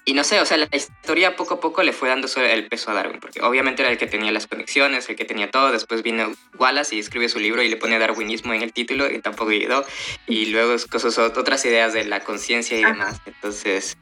y 0.03 0.13
no 0.13 0.23
sé, 0.23 0.39
o 0.39 0.45
sea, 0.45 0.57
la 0.57 0.67
historia 0.71 1.35
poco 1.35 1.55
a 1.55 1.59
poco 1.59 1.83
le 1.83 1.93
fue 1.93 2.09
dando 2.09 2.27
el 2.35 2.67
peso 2.67 2.89
a 2.89 2.95
Darwin, 2.95 3.19
porque 3.19 3.39
obviamente 3.41 3.83
era 3.83 3.91
el 3.91 3.99
que 3.99 4.07
tenía 4.07 4.31
las 4.31 4.47
conexiones, 4.47 5.07
el 5.09 5.15
que 5.15 5.25
tenía 5.25 5.51
todo. 5.51 5.71
Después 5.71 6.01
vino 6.01 6.33
Wallace 6.57 6.95
y 6.95 6.99
escribe 6.99 7.29
su 7.29 7.39
libro 7.39 7.61
y 7.61 7.69
le 7.69 7.77
pone 7.77 7.99
darwinismo 7.99 8.53
en 8.53 8.63
el 8.63 8.73
título 8.73 9.11
y 9.11 9.19
tampoco 9.19 9.51
ayudó. 9.51 9.85
Y 10.25 10.47
luego 10.47 10.75
cosas, 10.89 11.19
otras 11.19 11.63
ideas 11.65 11.93
de 11.93 12.05
la 12.05 12.21
conciencia 12.21 12.79
y 12.79 12.83
demás. 12.83 13.21
Entonces, 13.27 13.95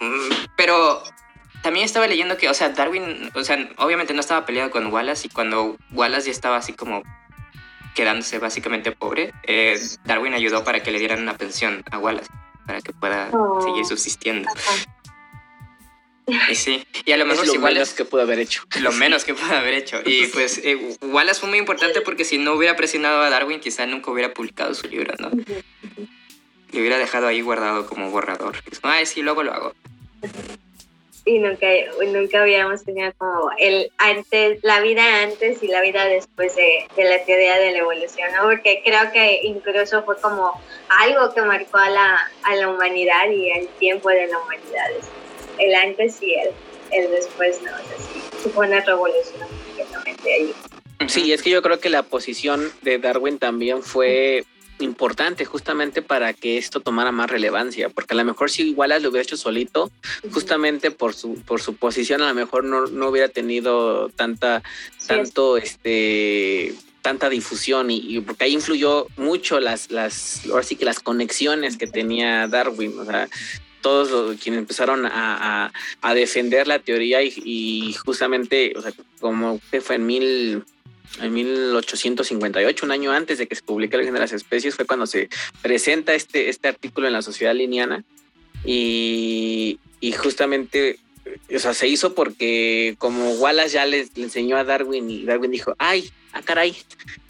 mm, 0.00 0.48
pero 0.56 1.02
también 1.62 1.86
estaba 1.86 2.06
leyendo 2.06 2.36
que, 2.36 2.50
o 2.50 2.54
sea, 2.54 2.68
Darwin, 2.68 3.30
o 3.34 3.42
sea, 3.42 3.70
obviamente 3.78 4.12
no 4.12 4.20
estaba 4.20 4.44
peleado 4.44 4.70
con 4.70 4.92
Wallace 4.92 5.28
y 5.28 5.30
cuando 5.30 5.78
Wallace 5.92 6.26
ya 6.26 6.32
estaba 6.32 6.58
así 6.58 6.74
como 6.74 7.02
quedándose 7.94 8.38
básicamente 8.38 8.92
pobre, 8.92 9.32
eh, 9.44 9.80
Darwin 10.04 10.34
ayudó 10.34 10.62
para 10.62 10.82
que 10.82 10.90
le 10.90 10.98
dieran 10.98 11.22
una 11.22 11.38
pensión 11.38 11.82
a 11.90 11.98
Wallace 11.98 12.30
para 12.66 12.82
que 12.82 12.92
pueda 12.92 13.30
oh. 13.32 13.62
seguir 13.62 13.86
subsistiendo. 13.86 14.46
Ajá. 14.54 14.97
Y 16.50 16.54
sí, 16.54 16.84
y 17.04 17.12
a 17.12 17.16
lo 17.16 17.24
mejor 17.24 17.44
es 17.44 17.48
lo 17.48 17.52
si 17.54 17.58
menos 17.58 17.94
que 17.94 18.04
pudo 18.04 18.22
haber 18.22 18.38
hecho. 18.38 18.62
Lo 18.80 18.92
menos 18.92 19.24
que 19.24 19.34
pudo 19.34 19.54
haber 19.54 19.74
hecho. 19.74 20.00
Y 20.04 20.26
pues 20.32 20.58
eh, 20.62 20.96
Wallace 21.00 21.40
fue 21.40 21.48
muy 21.48 21.58
importante 21.58 22.00
porque 22.02 22.24
si 22.24 22.38
no 22.38 22.54
hubiera 22.54 22.76
presionado 22.76 23.22
a 23.22 23.30
Darwin, 23.30 23.60
quizá 23.60 23.86
nunca 23.86 24.10
hubiera 24.10 24.34
publicado 24.34 24.74
su 24.74 24.86
libro, 24.88 25.14
¿no? 25.18 25.30
Le 26.72 26.80
hubiera 26.80 26.98
dejado 26.98 27.26
ahí 27.26 27.40
guardado 27.40 27.86
como 27.86 28.10
borrador. 28.10 28.56
Ay, 28.82 29.06
sí, 29.06 29.22
luego 29.22 29.42
lo 29.42 29.52
hago. 29.52 29.74
y 31.24 31.38
nunca, 31.38 31.66
nunca 32.06 32.42
habíamos 32.42 32.84
tenido 32.84 33.12
como 33.16 33.50
el 33.58 33.90
antes, 33.96 34.60
la 34.62 34.80
vida 34.80 35.22
antes 35.22 35.62
y 35.62 35.68
la 35.68 35.80
vida 35.80 36.04
después 36.06 36.56
de, 36.56 36.86
la 36.96 37.24
teoría 37.24 37.58
de 37.58 37.72
la 37.72 37.78
evolución, 37.78 38.28
¿no? 38.36 38.44
Porque 38.44 38.82
creo 38.84 39.10
que 39.12 39.40
incluso 39.44 40.02
fue 40.04 40.20
como 40.20 40.60
algo 40.88 41.32
que 41.32 41.40
marcó 41.42 41.78
a 41.78 41.88
la, 41.88 42.30
a 42.42 42.56
la 42.56 42.68
humanidad 42.68 43.30
y 43.30 43.50
el 43.50 43.68
tiempo 43.78 44.10
de 44.10 44.26
la 44.26 44.38
humanidad, 44.38 44.90
el 45.58 45.74
antes 45.74 46.22
y 46.22 46.34
el, 46.34 46.50
el 46.92 47.10
después, 47.10 47.60
¿no? 47.62 47.70
O 47.70 47.76
sea, 47.76 47.96
sí, 48.42 48.48
fue 48.50 48.66
una 48.66 48.80
revolución 48.80 49.48
completamente 49.66 50.32
ahí. 50.32 50.54
Sí, 51.06 51.32
es 51.32 51.42
que 51.42 51.50
yo 51.50 51.62
creo 51.62 51.78
que 51.78 51.90
la 51.90 52.02
posición 52.02 52.72
de 52.82 52.98
Darwin 52.98 53.38
también 53.38 53.82
fue 53.82 54.44
importante 54.80 55.44
justamente 55.44 56.02
para 56.02 56.32
que 56.32 56.58
esto 56.58 56.80
tomara 56.80 57.12
más 57.12 57.30
relevancia, 57.30 57.88
porque 57.88 58.14
a 58.14 58.16
lo 58.16 58.24
mejor 58.24 58.50
si 58.50 58.72
Wallace 58.72 59.02
lo 59.02 59.10
hubiera 59.10 59.22
hecho 59.22 59.36
solito, 59.36 59.90
justamente 60.32 60.90
por 60.90 61.14
su, 61.14 61.34
por 61.42 61.60
su 61.60 61.76
posición, 61.76 62.22
a 62.22 62.28
lo 62.28 62.34
mejor 62.34 62.64
no, 62.64 62.86
no 62.86 63.08
hubiera 63.08 63.28
tenido 63.28 64.08
tanta, 64.10 64.62
tanto 65.06 65.56
este 65.56 66.74
tanta 67.00 67.30
difusión 67.30 67.90
y, 67.90 68.20
porque 68.20 68.44
ahí 68.44 68.54
influyó 68.54 69.06
mucho 69.16 69.60
las, 69.60 69.90
las, 69.90 70.44
ahora 70.46 70.62
sí 70.62 70.76
que 70.76 70.84
las 70.84 71.00
conexiones 71.00 71.78
que 71.78 71.86
tenía 71.86 72.46
Darwin, 72.48 72.98
o 72.98 73.04
sea, 73.04 73.28
todos 73.88 74.10
los, 74.10 74.36
quienes 74.36 74.58
empezaron 74.58 75.06
a, 75.06 75.72
defender 76.14 76.66
la 76.66 76.78
teoría 76.78 77.22
y, 77.22 77.94
justamente, 78.04 78.74
o 78.76 78.82
sea, 78.82 78.92
como 79.18 79.60
que 79.70 79.80
fue 79.80 79.96
en 79.96 80.06
mil 80.06 80.64
en 81.22 81.32
1858, 81.32 82.84
un 82.84 82.92
año 82.92 83.12
antes 83.12 83.38
de 83.38 83.46
que 83.46 83.54
se 83.54 83.62
publique 83.62 83.96
el 83.96 84.00
origen 84.00 84.14
de 84.14 84.20
las 84.20 84.34
especies, 84.34 84.74
fue 84.74 84.84
cuando 84.84 85.06
se 85.06 85.30
presenta 85.62 86.14
este, 86.14 86.50
este 86.50 86.68
artículo 86.68 87.06
en 87.06 87.14
la 87.14 87.22
Sociedad 87.22 87.54
Liniana 87.54 88.04
y, 88.62 89.78
y 90.00 90.12
justamente, 90.12 90.98
o 91.54 91.58
sea, 91.58 91.72
se 91.72 91.88
hizo 91.88 92.14
porque 92.14 92.94
como 92.98 93.30
Wallace 93.36 93.70
ya 93.70 93.86
le 93.86 94.06
enseñó 94.16 94.58
a 94.58 94.64
Darwin 94.64 95.08
y 95.08 95.24
Darwin 95.24 95.50
dijo, 95.50 95.74
ay, 95.78 96.10
ah, 96.32 96.42
caray, 96.42 96.76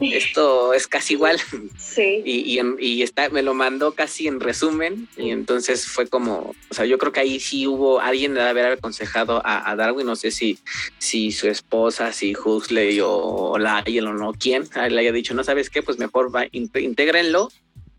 esto 0.00 0.74
es 0.74 0.86
casi 0.86 1.14
igual. 1.14 1.40
Sí. 1.78 2.22
Y, 2.24 2.60
y, 2.78 3.02
está, 3.02 3.28
me 3.30 3.42
lo 3.42 3.54
mandó 3.54 3.92
casi 3.92 4.28
en 4.28 4.40
resumen. 4.40 5.08
Y 5.16 5.30
entonces 5.30 5.86
fue 5.86 6.06
como, 6.06 6.54
o 6.70 6.74
sea, 6.74 6.84
yo 6.84 6.98
creo 6.98 7.12
que 7.12 7.20
ahí 7.20 7.40
sí 7.40 7.66
hubo 7.66 8.00
alguien 8.00 8.34
de 8.34 8.42
haber 8.42 8.66
aconsejado 8.66 9.42
a, 9.44 9.74
Darwin, 9.76 10.06
no 10.06 10.16
sé 10.16 10.30
si, 10.30 10.58
si 10.98 11.32
su 11.32 11.48
esposa, 11.48 12.12
si 12.12 12.34
Huxley 12.34 13.00
o, 13.02 13.58
la 13.58 13.84
o 13.86 14.12
no, 14.12 14.32
quién, 14.32 14.68
le 14.74 15.00
haya 15.00 15.12
dicho, 15.12 15.34
no 15.34 15.44
sabes 15.44 15.70
qué, 15.70 15.82
pues 15.82 15.98
mejor 15.98 16.34
va, 16.34 16.46
intégrenlo 16.52 17.50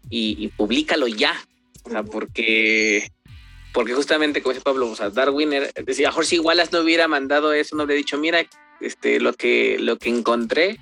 y, 0.09 0.35
y 0.39 0.47
públicalo 0.49 1.07
ya. 1.07 1.35
O 1.83 1.89
sea, 1.89 2.03
porque 2.03 3.09
porque 3.73 3.93
justamente 3.93 4.41
como 4.41 4.53
dice 4.53 4.63
Pablo, 4.63 4.89
o 4.89 4.95
sea, 4.95 5.09
Darwin 5.09 5.51
decía, 5.85 6.09
mejor 6.09 6.25
si 6.25 6.39
Wallace 6.39 6.71
no 6.73 6.81
hubiera 6.81 7.07
mandado 7.07 7.53
eso, 7.53 7.75
no 7.75 7.83
hubiera 7.83 7.97
dicho, 7.97 8.17
mira, 8.17 8.45
este, 8.81 9.19
lo 9.19 9.33
que, 9.33 9.77
lo 9.79 9.97
que 9.97 10.09
encontré, 10.09 10.79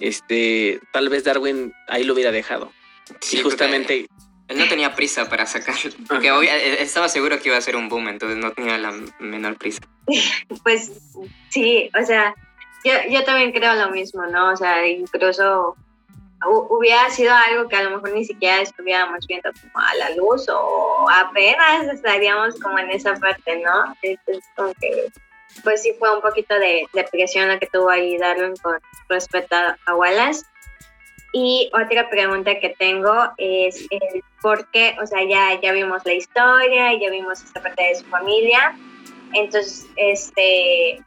este, 0.00 0.80
tal 0.92 1.08
vez 1.08 1.24
Darwin 1.24 1.72
ahí 1.88 2.04
lo 2.04 2.14
hubiera 2.14 2.32
dejado. 2.32 2.72
Sí, 3.20 3.42
justamente. 3.42 4.06
Él 4.46 4.58
no 4.58 4.68
tenía 4.68 4.94
prisa 4.94 5.28
para 5.30 5.46
sacarlo, 5.46 5.90
porque 6.08 6.30
hoy 6.30 6.46
eh, 6.46 6.82
estaba 6.82 7.08
seguro 7.08 7.40
que 7.40 7.48
iba 7.48 7.56
a 7.56 7.62
ser 7.62 7.76
un 7.76 7.88
boom, 7.88 8.08
entonces 8.08 8.36
no 8.36 8.52
tenía 8.52 8.76
la 8.78 8.92
menor 9.18 9.56
prisa. 9.56 9.80
Pues 10.62 10.92
sí, 11.48 11.90
o 11.98 12.04
sea, 12.04 12.34
yo, 12.84 12.92
yo 13.08 13.24
también 13.24 13.52
creo 13.52 13.74
lo 13.74 13.90
mismo, 13.90 14.26
¿no? 14.26 14.52
O 14.52 14.56
sea, 14.56 14.86
incluso 14.86 15.76
hubiera 16.46 17.08
sido 17.10 17.32
algo 17.32 17.68
que 17.68 17.76
a 17.76 17.84
lo 17.84 17.90
mejor 17.90 18.12
ni 18.12 18.24
siquiera 18.24 18.60
estuviéramos 18.60 19.26
viendo 19.26 19.50
como 19.52 19.84
a 19.84 19.94
la 19.94 20.10
luz 20.16 20.46
o 20.50 21.06
apenas 21.10 21.86
estaríamos 21.92 22.58
como 22.60 22.78
en 22.78 22.90
esa 22.90 23.14
parte, 23.14 23.62
¿no? 23.62 23.94
Entonces, 24.02 24.44
como 24.54 24.72
que 24.74 25.10
pues 25.62 25.82
sí 25.82 25.94
fue 25.98 26.14
un 26.14 26.20
poquito 26.20 26.54
de, 26.58 26.86
presión 27.10 27.48
la 27.48 27.58
que 27.58 27.66
tuvo 27.66 27.90
ahí 27.90 28.18
Darwin 28.18 28.54
con 28.62 28.78
respecto 29.08 29.56
a 29.86 29.94
Wallace. 29.94 30.44
Y 31.32 31.68
otra 31.72 32.08
pregunta 32.08 32.60
que 32.60 32.76
tengo 32.78 33.12
es 33.38 33.86
el 33.90 34.22
por 34.40 34.70
qué, 34.70 34.96
o 35.02 35.06
sea, 35.06 35.24
ya, 35.24 35.60
ya 35.60 35.72
vimos 35.72 36.04
la 36.04 36.12
historia, 36.12 36.92
ya 37.00 37.10
vimos 37.10 37.42
esta 37.42 37.60
parte 37.60 37.82
de 37.82 37.94
su 37.96 38.04
familia, 38.04 38.76
entonces, 39.32 39.86
este, 39.96 41.02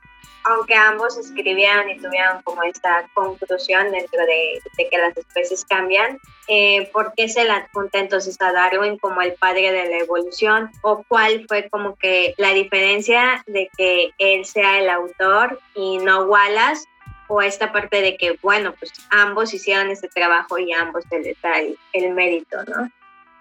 aunque 0.48 0.76
ambos 0.76 1.18
escribieron 1.18 1.90
y 1.90 1.98
tuvieron 1.98 2.42
como 2.44 2.64
esta 2.64 3.10
conclusión 3.14 3.92
dentro 3.92 4.20
de, 4.26 4.62
que 4.90 4.98
las 4.98 5.18
especies 5.18 5.66
cambian, 5.66 6.20
eh, 6.48 6.90
¿por 6.94 7.14
qué 7.16 7.28
se 7.28 7.44
la 7.44 7.58
adjunta 7.58 8.00
entonces 8.00 8.38
a 8.40 8.54
Darwin 8.54 8.98
como 8.98 9.22
el 9.22 9.34
padre 9.34 9.72
de 9.72 9.90
la 9.90 9.98
evolución? 9.98 10.72
¿O 10.82 11.04
cuál 11.08 11.46
fue 11.48 11.70
como 11.70 11.96
que 11.98 12.34
la 12.38 12.54
diferencia 12.54 13.44
de 13.48 13.70
que 13.78 14.12
él 14.20 14.46
sea 14.46 14.80
el 14.80 14.90
autor 14.90 15.60
y 15.76 15.98
no 15.98 16.24
Wallace? 16.24 16.88
O 17.28 17.42
esta 17.42 17.74
parte 17.74 18.02
de 18.02 18.16
que, 18.16 18.40
bueno, 18.42 18.74
pues 18.80 18.94
ambos 19.10 19.54
hicieron 19.54 19.90
este 19.90 20.08
trabajo 20.08 20.58
y 20.58 20.72
ambos 20.72 21.04
se 21.10 21.20
les 21.20 21.42
da 21.42 21.60
el, 21.92 22.14
mérito, 22.14 22.64
¿no? 22.64 22.90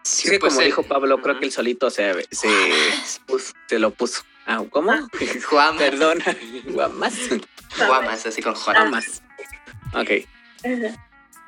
Sí, 0.02 0.40
pues 0.40 0.54
como 0.54 0.66
dijo 0.66 0.82
Pablo, 0.82 1.22
creo 1.22 1.38
que 1.38 1.44
el 1.44 1.52
solito 1.52 1.88
se, 1.88 2.26
se, 2.32 2.48
se 3.68 3.78
lo 3.78 3.92
puso. 3.92 4.24
Ah, 4.46 4.62
¿Cómo? 4.70 4.92
Juan. 5.50 5.76
Perdón. 5.76 6.18
Guamas. 6.66 7.14
Guamas, 7.76 8.26
así 8.26 8.40
con 8.40 8.54
Juan. 8.54 8.90
más. 8.90 9.22
Ok. 9.92 10.10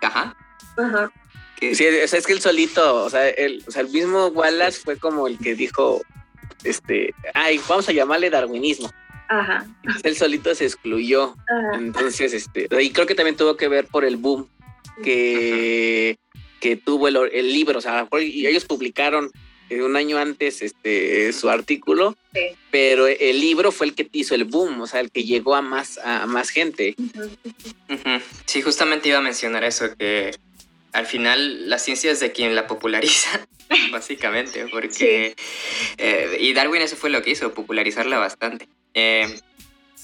Ajá. 0.03 0.37
Ajá. 0.77 1.13
Sí, 1.61 1.85
es 1.85 2.27
que 2.27 2.33
el 2.33 2.41
solito, 2.41 3.05
o 3.05 3.11
sea, 3.11 3.29
el, 3.31 3.65
o 3.67 3.71
sea, 3.71 3.83
el 3.83 3.89
mismo 3.89 4.27
Wallace 4.29 4.81
fue 4.81 4.97
como 4.97 5.27
el 5.27 5.39
que 5.39 5.57
dijo, 5.57 6.03
este, 6.63 7.13
ay, 7.35 7.61
vamos 7.69 7.89
a 7.89 7.93
llamarle 7.93 8.31
darwinismo. 8.31 8.91
Ajá. 9.29 9.67
El 10.05 10.17
solito 10.17 10.55
se 10.55 10.67
excluyó. 10.67 11.35
Ajá. 11.49 11.79
Entonces, 11.79 12.33
este, 12.33 12.69
y 12.81 12.91
creo 12.91 13.07
que 13.07 13.17
también 13.17 13.37
tuvo 13.37 13.57
que 13.57 13.69
ver 13.69 13.87
por 13.87 14.05
el 14.05 14.17
boom 14.17 14.49
que, 15.03 16.19
que 16.61 16.77
tuvo 16.77 17.09
el, 17.09 17.17
el 17.33 17.53
libro. 17.53 17.79
O 17.79 17.83
sea, 17.83 18.09
y 18.21 18.47
ellos 18.47 18.65
publicaron 18.65 19.31
eh, 19.71 19.83
un 19.83 19.97
año 19.97 20.19
antes 20.19 20.63
este, 20.63 21.33
su 21.33 21.51
artículo, 21.51 22.17
pero 22.71 23.07
el 23.07 23.41
libro 23.41 23.73
fue 23.73 23.87
el 23.87 23.95
que 23.95 24.09
hizo 24.13 24.35
el 24.35 24.45
boom, 24.45 24.81
o 24.81 24.87
sea, 24.87 25.01
el 25.01 25.11
que 25.11 25.25
llegó 25.25 25.55
a 25.55 25.63
más, 25.63 25.99
a 25.99 26.27
más 26.27 26.51
gente. 26.51 26.95
Sí, 28.47 28.63
justamente 28.63 29.09
iba 29.09 29.19
a 29.19 29.23
mencionar 29.23 29.65
eso, 29.65 29.97
que 29.97 30.35
al 30.93 31.07
final 31.07 31.69
la 31.69 31.79
ciencia 31.79 32.11
es 32.11 32.21
de 32.21 32.33
quien 32.33 32.55
la 32.55 32.67
populariza, 32.67 33.47
básicamente, 33.93 34.67
porque... 34.71 35.37
Eh, 35.97 36.37
y 36.41 36.53
Darwin 36.53 36.83
eso 36.83 36.97
fue 36.97 37.11
lo 37.11 37.23
que 37.23 37.31
hizo, 37.31 37.55
popularizarla 37.55 38.19
bastante. 38.19 38.69
Eh, 38.95 39.39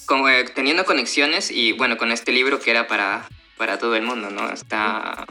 como 0.07 0.27
teniendo 0.55 0.85
conexiones 0.85 1.51
y 1.51 1.73
bueno, 1.73 1.97
con 1.97 2.13
este 2.13 2.33
libro 2.33 2.61
que 2.61 2.71
era 2.71 2.87
para, 2.87 3.29
para 3.57 3.79
todo 3.79 3.97
el 3.97 4.03
mundo, 4.03 4.31
¿no? 4.31 4.51
Está 4.51 5.27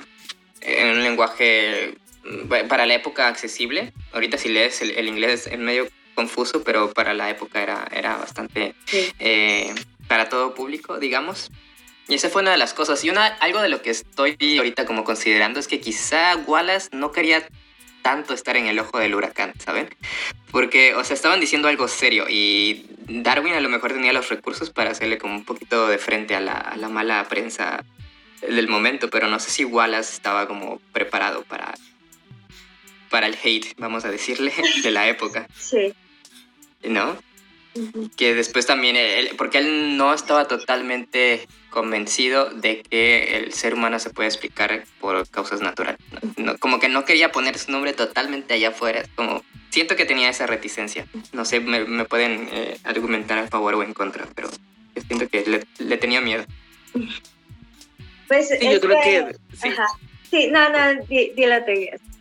en 0.61 0.97
un 0.97 1.03
lenguaje 1.03 1.95
para 2.67 2.85
la 2.85 2.95
época 2.95 3.27
accesible. 3.27 3.93
Ahorita 4.13 4.37
si 4.37 4.49
lees 4.49 4.81
el, 4.81 5.07
inglés 5.07 5.47
es 5.47 5.59
medio 5.59 5.87
confuso, 6.13 6.63
pero 6.63 6.91
para 6.93 7.13
la 7.13 7.29
época 7.29 7.61
era, 7.61 7.87
era 7.91 8.17
bastante 8.17 8.75
eh, 9.19 9.73
para 10.07 10.29
todo 10.29 10.53
público, 10.53 10.99
digamos. 10.99 11.51
Y 12.07 12.15
esa 12.15 12.29
fue 12.29 12.41
una 12.41 12.51
de 12.51 12.57
las 12.57 12.73
cosas. 12.73 13.03
Y 13.03 13.09
una, 13.09 13.27
algo 13.27 13.61
de 13.61 13.69
lo 13.69 13.81
que 13.81 13.89
estoy 13.89 14.37
ahorita 14.57 14.85
como 14.85 15.03
considerando 15.03 15.59
es 15.59 15.67
que 15.67 15.79
quizá 15.79 16.35
Wallace 16.35 16.89
no 16.91 17.11
quería 17.11 17.47
tanto 18.01 18.33
estar 18.33 18.57
en 18.57 18.67
el 18.67 18.77
ojo 18.79 18.99
del 18.99 19.15
huracán, 19.15 19.53
¿saben? 19.59 19.89
Porque, 20.51 20.93
o 20.95 21.03
sea, 21.03 21.15
estaban 21.15 21.39
diciendo 21.39 21.69
algo 21.69 21.87
serio 21.87 22.25
y 22.29 22.85
Darwin 23.07 23.53
a 23.53 23.61
lo 23.61 23.69
mejor 23.69 23.93
tenía 23.93 24.11
los 24.11 24.29
recursos 24.29 24.69
para 24.69 24.91
hacerle 24.91 25.17
como 25.17 25.35
un 25.35 25.45
poquito 25.45 25.87
de 25.87 25.97
frente 25.97 26.35
a 26.35 26.41
la, 26.41 26.53
a 26.53 26.75
la 26.75 26.89
mala 26.89 27.25
prensa 27.29 27.85
del 28.41 28.67
momento, 28.67 29.09
pero 29.09 29.29
no 29.29 29.39
sé 29.39 29.51
si 29.51 29.63
Wallace 29.63 30.11
estaba 30.13 30.47
como 30.47 30.79
preparado 30.91 31.43
para 31.43 31.73
para 33.13 33.27
el 33.27 33.37
hate, 33.43 33.75
vamos 33.77 34.05
a 34.05 34.09
decirle, 34.09 34.51
de 34.83 34.89
la 34.89 35.07
época. 35.07 35.45
Sí. 35.55 35.93
¿No? 36.85 37.17
Que 38.15 38.35
después 38.35 38.67
también, 38.67 38.97
porque 39.35 39.57
él 39.57 39.97
no 39.97 40.13
estaba 40.13 40.47
totalmente 40.47 41.47
convencido 41.71 42.51
de 42.51 42.83
que 42.83 43.37
el 43.37 43.51
ser 43.51 43.73
humano 43.73 43.97
se 43.97 44.11
puede 44.11 44.29
explicar 44.29 44.83
por 44.99 45.27
causas 45.29 45.61
naturales. 45.61 45.99
como 46.59 46.79
que 46.79 46.87
no 46.87 47.03
quería 47.03 47.31
poner 47.31 47.57
su 47.57 47.71
nombre 47.71 47.93
totalmente 47.93 48.53
allá 48.53 48.69
afuera. 48.69 49.03
Como, 49.15 49.43
siento 49.71 49.95
que 49.95 50.05
tenía 50.05 50.29
esa 50.29 50.45
reticencia. 50.45 51.07
No 51.31 51.45
sé, 51.45 51.59
me, 51.59 52.05
pueden 52.05 52.47
eh, 52.51 52.77
argumentar 52.83 53.39
a 53.39 53.47
favor 53.47 53.73
o 53.73 53.81
en 53.81 53.95
contra, 53.95 54.27
pero 54.35 54.49
yo 54.95 55.01
siento 55.07 55.27
que 55.27 55.65
le, 55.79 55.97
tenía 55.97 56.21
miedo. 56.21 56.45
Pues 58.27 58.49
sí, 58.49 58.69
yo 58.71 58.79
creo 58.79 59.01
que... 59.01 59.35
sí. 59.57 59.69
sí. 60.29 60.47
no, 60.51 60.69
no, 60.69 61.03
dilo 61.09 61.65
tú. 61.65 62.12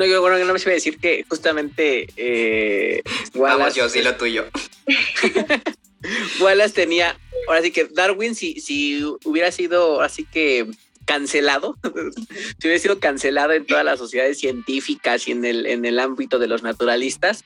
No, 0.00 0.06
yo, 0.06 0.22
bueno, 0.22 0.38
no 0.38 0.54
me 0.54 0.58
iba 0.58 0.70
a 0.70 0.74
decir 0.74 0.96
que 0.96 1.26
justamente 1.28 2.08
eh, 2.16 3.02
Wallace, 3.34 3.80
yo, 3.80 3.88
sí 3.90 4.00
lo 4.00 4.16
tuyo. 4.16 4.46
Wallace 6.40 6.72
tenía, 6.72 7.20
ahora 7.46 7.60
sí 7.60 7.70
que 7.70 7.84
Darwin, 7.84 8.34
si, 8.34 8.62
si 8.62 9.04
hubiera 9.26 9.52
sido 9.52 10.00
así 10.00 10.24
que 10.24 10.66
cancelado, 11.04 11.76
si 11.82 12.66
hubiera 12.66 12.78
sido 12.78 12.98
cancelado 12.98 13.52
en 13.52 13.66
todas 13.66 13.84
las 13.84 13.98
sociedades 13.98 14.38
científicas 14.38 15.28
y 15.28 15.32
en 15.32 15.44
el, 15.44 15.66
en 15.66 15.84
el 15.84 15.98
ámbito 15.98 16.38
de 16.38 16.48
los 16.48 16.62
naturalistas, 16.62 17.44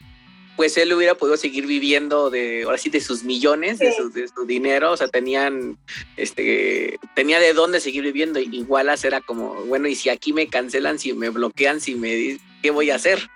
pues 0.56 0.76
él 0.76 0.92
hubiera 0.92 1.14
podido 1.14 1.36
seguir 1.36 1.66
viviendo 1.66 2.30
de, 2.30 2.62
ahora 2.64 2.78
sí, 2.78 2.90
de 2.90 3.00
sus 3.00 3.24
millones, 3.24 3.78
de, 3.78 3.92
su, 3.92 4.10
de, 4.10 4.28
su, 4.28 4.46
dinero, 4.46 4.92
o 4.92 4.96
sea, 4.96 5.08
tenían, 5.08 5.78
este, 6.16 6.98
tenía 7.14 7.40
de 7.40 7.52
dónde 7.52 7.80
seguir 7.80 8.02
viviendo, 8.04 8.38
igual 8.38 8.88
era 9.02 9.20
como, 9.20 9.54
bueno, 9.64 9.88
y 9.88 9.94
si 9.94 10.10
aquí 10.10 10.32
me 10.32 10.48
cancelan, 10.48 10.98
si 10.98 11.12
me 11.12 11.30
bloquean, 11.30 11.80
si 11.80 11.94
me, 11.96 12.38
¿qué 12.62 12.70
voy 12.70 12.90
a 12.90 12.96
hacer? 12.96 13.28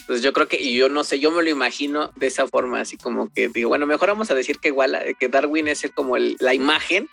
Entonces 0.00 0.22
yo 0.22 0.32
creo 0.32 0.48
que, 0.48 0.60
y 0.60 0.76
yo 0.76 0.88
no 0.88 1.04
sé, 1.04 1.18
yo 1.18 1.30
me 1.30 1.42
lo 1.42 1.48
imagino 1.48 2.12
de 2.16 2.26
esa 2.26 2.46
forma, 2.46 2.80
así 2.80 2.96
como 2.96 3.32
que 3.32 3.48
digo, 3.48 3.70
bueno, 3.70 3.86
mejor 3.86 4.08
vamos 4.08 4.30
a 4.30 4.34
decir 4.34 4.58
que 4.58 4.68
igual, 4.68 5.16
que 5.18 5.28
Darwin 5.28 5.68
es 5.68 5.88
como 5.94 6.16
la 6.18 6.54
imagen 6.54 7.08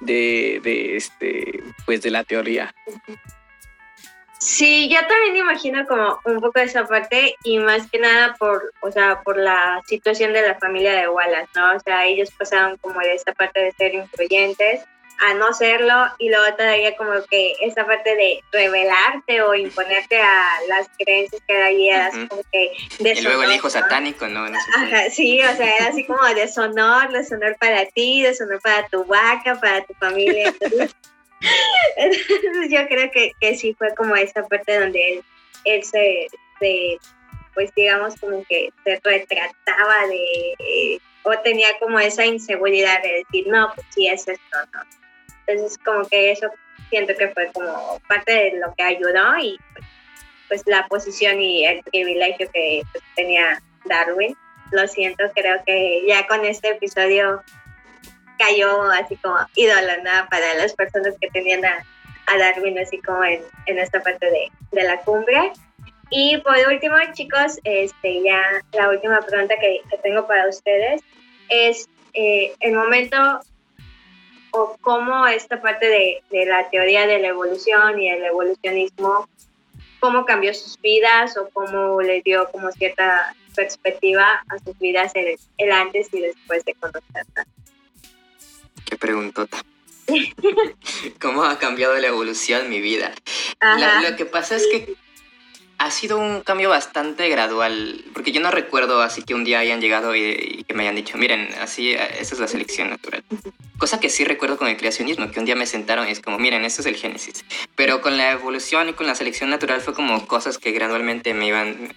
de, 0.00 0.60
de, 0.62 0.96
este, 0.96 1.62
pues 1.84 2.02
de 2.02 2.10
la 2.10 2.24
teoría. 2.24 2.74
Sí, 4.42 4.88
yo 4.88 4.98
también 5.06 5.36
imagino 5.36 5.86
como 5.86 6.18
un 6.24 6.40
poco 6.40 6.58
esa 6.58 6.84
parte 6.84 7.36
y 7.44 7.58
más 7.58 7.88
que 7.88 8.00
nada 8.00 8.34
por, 8.34 8.72
o 8.80 8.90
sea, 8.90 9.22
por 9.22 9.36
la 9.36 9.80
situación 9.86 10.32
de 10.32 10.42
la 10.42 10.56
familia 10.56 10.94
de 10.94 11.08
Wallace, 11.08 11.48
¿no? 11.54 11.76
O 11.76 11.78
sea, 11.78 12.06
ellos 12.06 12.28
pasaron 12.36 12.76
como 12.78 12.98
de 12.98 13.14
esa 13.14 13.32
parte 13.34 13.60
de 13.60 13.72
ser 13.72 13.94
influyentes 13.94 14.80
a 15.20 15.34
no 15.34 15.52
serlo 15.52 16.06
y 16.18 16.28
luego 16.28 16.56
todavía 16.56 16.96
como 16.96 17.12
que 17.30 17.52
esa 17.60 17.86
parte 17.86 18.16
de 18.16 18.40
revelarte 18.50 19.42
o 19.42 19.54
imponerte 19.54 20.20
a 20.20 20.56
las 20.66 20.88
creencias 20.98 21.40
que 21.46 21.62
allí 21.62 21.90
era 21.90 22.10
como 22.28 22.42
que 22.50 22.72
y 22.98 23.20
luego 23.20 23.44
el 23.44 23.52
hijo 23.52 23.70
satánico 23.70 24.26
no, 24.26 24.44
Ajá, 24.44 25.10
sí 25.10 25.40
o 25.40 25.56
sea 25.56 25.76
era 25.76 25.86
así 25.88 26.04
como 26.04 26.24
deshonor 26.34 27.12
deshonor 27.12 27.56
para 27.60 27.84
ti 27.86 28.22
deshonor 28.22 28.60
para 28.60 28.88
tu 28.88 29.04
vaca 29.04 29.60
para 29.60 29.84
tu 29.84 29.94
familia 29.94 30.48
entonces, 30.48 30.96
yo 32.70 32.86
creo 32.88 33.10
que, 33.10 33.32
que, 33.40 33.56
sí 33.56 33.74
fue 33.74 33.94
como 33.94 34.16
esa 34.16 34.46
parte 34.46 34.78
donde 34.78 35.14
él, 35.14 35.24
él 35.64 35.84
se, 35.84 36.28
se 36.60 36.98
pues 37.54 37.70
digamos 37.74 38.14
como 38.20 38.44
que 38.44 38.72
se 38.84 39.00
retrataba 39.02 40.06
de 40.06 41.00
o 41.24 41.38
tenía 41.40 41.68
como 41.78 41.98
esa 42.00 42.24
inseguridad 42.24 43.02
de 43.02 43.24
decir 43.24 43.46
no 43.48 43.72
pues 43.74 43.86
sí 43.90 44.08
es 44.08 44.26
esto 44.26 44.56
no 44.72 44.82
entonces, 45.46 45.78
como 45.84 46.06
que 46.08 46.32
eso 46.32 46.48
siento 46.90 47.14
que 47.16 47.28
fue 47.28 47.50
como 47.52 48.00
parte 48.08 48.32
de 48.32 48.58
lo 48.58 48.74
que 48.74 48.82
ayudó 48.82 49.38
y 49.38 49.58
pues, 50.48 50.62
la 50.66 50.86
posición 50.88 51.40
y 51.40 51.64
el 51.64 51.82
privilegio 51.82 52.50
que 52.52 52.82
pues, 52.92 53.04
tenía 53.16 53.62
Darwin. 53.86 54.36
Lo 54.70 54.86
siento, 54.88 55.24
creo 55.34 55.62
que 55.66 56.04
ya 56.06 56.26
con 56.26 56.44
este 56.46 56.70
episodio 56.70 57.42
cayó 58.44 58.82
así 58.90 59.16
como 59.16 59.36
ídolo 59.56 59.92
para 60.30 60.54
las 60.54 60.72
personas 60.74 61.14
que 61.20 61.28
tenían 61.30 61.64
a, 61.64 61.84
Darwin 62.38 62.78
así 62.78 62.98
como 63.02 63.22
en, 63.24 63.42
en 63.66 63.78
esta 63.78 64.00
parte 64.00 64.24
de, 64.30 64.50
de, 64.70 64.82
la 64.84 64.98
cumbre. 65.00 65.52
Y 66.10 66.38
por 66.38 66.56
último, 66.68 66.96
chicos, 67.12 67.58
este, 67.64 68.22
ya 68.22 68.40
la 68.72 68.88
última 68.88 69.20
pregunta 69.20 69.54
que, 69.60 69.82
que 69.90 69.98
tengo 69.98 70.26
para 70.26 70.48
ustedes 70.48 71.02
es 71.48 71.88
eh, 72.14 72.54
el 72.60 72.74
momento 72.74 73.40
o 74.52 74.76
cómo 74.80 75.26
esta 75.26 75.60
parte 75.60 75.86
de, 75.86 76.22
de, 76.30 76.46
la 76.46 76.68
teoría 76.70 77.06
de 77.06 77.18
la 77.18 77.28
evolución 77.28 78.00
y 78.00 78.08
el 78.08 78.22
evolucionismo, 78.24 79.28
cómo 80.00 80.24
cambió 80.24 80.54
sus 80.54 80.80
vidas 80.80 81.36
o 81.36 81.48
cómo 81.50 82.00
le 82.00 82.22
dio 82.22 82.48
como 82.50 82.70
cierta 82.72 83.34
perspectiva 83.54 84.44
a 84.48 84.58
sus 84.58 84.78
vidas 84.78 85.12
el, 85.14 85.38
el 85.58 85.72
antes 85.72 86.12
y 86.12 86.20
después 86.20 86.64
de 86.64 86.74
conocerla. 86.74 87.46
Qué 88.84 88.96
preguntota. 88.96 89.64
¿Cómo 91.20 91.44
ha 91.44 91.58
cambiado 91.58 91.96
la 91.98 92.08
evolución 92.08 92.68
mi 92.68 92.80
vida? 92.80 93.12
lo 94.02 94.16
que 94.16 94.26
pasa 94.26 94.56
es 94.56 94.66
que 94.66 94.96
ha 95.82 95.90
sido 95.90 96.16
un 96.16 96.42
cambio 96.42 96.68
bastante 96.68 97.28
gradual, 97.28 98.04
porque 98.14 98.30
yo 98.30 98.40
no 98.40 98.52
recuerdo 98.52 99.02
así 99.02 99.22
que 99.22 99.34
un 99.34 99.42
día 99.42 99.58
hayan 99.58 99.80
llegado 99.80 100.14
y, 100.14 100.64
que 100.66 100.74
me 100.74 100.84
hayan 100.84 100.94
dicho, 100.94 101.18
miren, 101.18 101.48
así, 101.60 101.92
esta 101.92 102.34
es 102.34 102.38
la 102.38 102.46
selección 102.46 102.90
natural. 102.90 103.24
Cosa 103.78 103.98
que 103.98 104.08
sí 104.08 104.24
recuerdo 104.24 104.58
con 104.58 104.68
el 104.68 104.76
creacionismo, 104.76 105.32
que 105.32 105.40
un 105.40 105.44
día 105.44 105.56
me 105.56 105.66
sentaron 105.66 106.06
y 106.06 106.12
es 106.12 106.20
como, 106.20 106.38
miren, 106.38 106.64
esto 106.64 106.82
es 106.82 106.86
el 106.86 106.94
génesis. 106.94 107.44
Pero 107.74 108.00
con 108.00 108.16
la 108.16 108.30
evolución 108.30 108.90
y 108.90 108.92
con 108.92 109.08
la 109.08 109.16
selección 109.16 109.50
natural 109.50 109.80
fue 109.80 109.92
como 109.92 110.24
cosas 110.28 110.58
que 110.58 110.70
gradualmente 110.70 111.34
me 111.34 111.48
iban, 111.48 111.92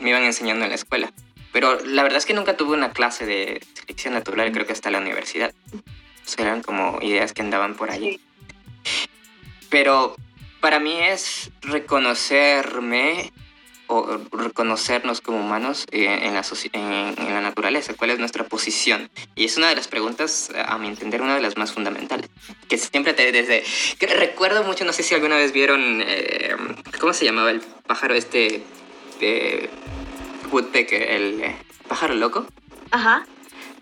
me 0.00 0.10
iban 0.10 0.24
enseñando 0.24 0.64
en 0.64 0.70
la 0.70 0.76
escuela. 0.76 1.12
Pero 1.52 1.80
la 1.84 2.02
verdad 2.02 2.18
es 2.18 2.26
que 2.26 2.34
nunca 2.34 2.56
tuve 2.56 2.76
una 2.76 2.92
clase 2.92 3.26
de 3.26 3.64
selección 3.74 4.14
natural, 4.14 4.52
creo 4.52 4.66
que 4.66 4.72
hasta 4.72 4.90
la 4.90 4.98
universidad. 4.98 5.52
O 5.74 6.42
eran 6.42 6.62
como 6.62 6.98
ideas 7.02 7.32
que 7.32 7.42
andaban 7.42 7.74
por 7.74 7.90
allí. 7.90 8.20
Pero 9.68 10.16
para 10.60 10.78
mí 10.78 10.96
es 11.00 11.50
reconocerme 11.62 13.32
o 13.90 14.20
reconocernos 14.30 15.20
como 15.20 15.40
humanos 15.40 15.84
eh, 15.90 16.20
en, 16.22 16.34
la 16.34 16.44
en, 16.72 17.34
la 17.34 17.40
naturaleza, 17.40 17.94
cuál 17.94 18.10
es 18.10 18.20
nuestra 18.20 18.44
posición. 18.44 19.10
Y 19.34 19.46
es 19.46 19.56
una 19.56 19.68
de 19.68 19.74
las 19.74 19.88
preguntas, 19.88 20.50
a 20.64 20.78
mi 20.78 20.86
entender, 20.86 21.20
una 21.22 21.34
de 21.34 21.40
las 21.40 21.56
más 21.56 21.72
fundamentales. 21.72 22.30
Que 22.68 22.78
siempre 22.78 23.14
te, 23.14 23.32
desde... 23.32 23.64
Que 23.98 24.06
recuerdo 24.06 24.62
mucho, 24.62 24.84
no 24.84 24.92
sé 24.92 25.02
si 25.02 25.14
alguna 25.16 25.36
vez 25.36 25.52
vieron, 25.52 26.02
eh, 26.06 26.54
¿cómo 27.00 27.12
se 27.12 27.24
llamaba 27.24 27.50
el 27.50 27.60
pájaro 27.60 28.14
este 28.14 28.62
de 29.18 29.68
Woodpecker, 30.50 31.02
el 31.02 31.44
pájaro 31.88 32.14
loco? 32.14 32.46
Ajá. 32.90 33.26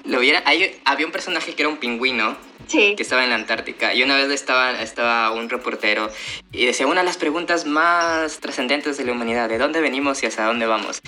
Lo 0.04 0.20
viera, 0.20 0.42
había 0.84 1.06
un 1.06 1.12
personaje 1.12 1.54
que 1.54 1.62
era 1.62 1.68
un 1.68 1.78
pingüino 1.78 2.36
que 2.68 2.96
estaba 2.98 3.24
en 3.24 3.30
la 3.30 3.36
Antártica. 3.36 3.94
Y 3.94 4.02
una 4.02 4.16
vez 4.16 4.30
estaba, 4.30 4.80
estaba 4.82 5.32
un 5.32 5.48
reportero 5.48 6.10
y 6.52 6.66
decía 6.66 6.86
una 6.86 7.00
de 7.00 7.06
las 7.06 7.16
preguntas 7.16 7.66
más 7.66 8.38
trascendentes 8.40 8.98
de 8.98 9.04
la 9.04 9.12
humanidad, 9.12 9.48
¿de 9.48 9.58
dónde 9.58 9.80
venimos 9.80 10.22
y 10.22 10.26
hacia 10.26 10.44
dónde 10.44 10.66
vamos? 10.66 11.00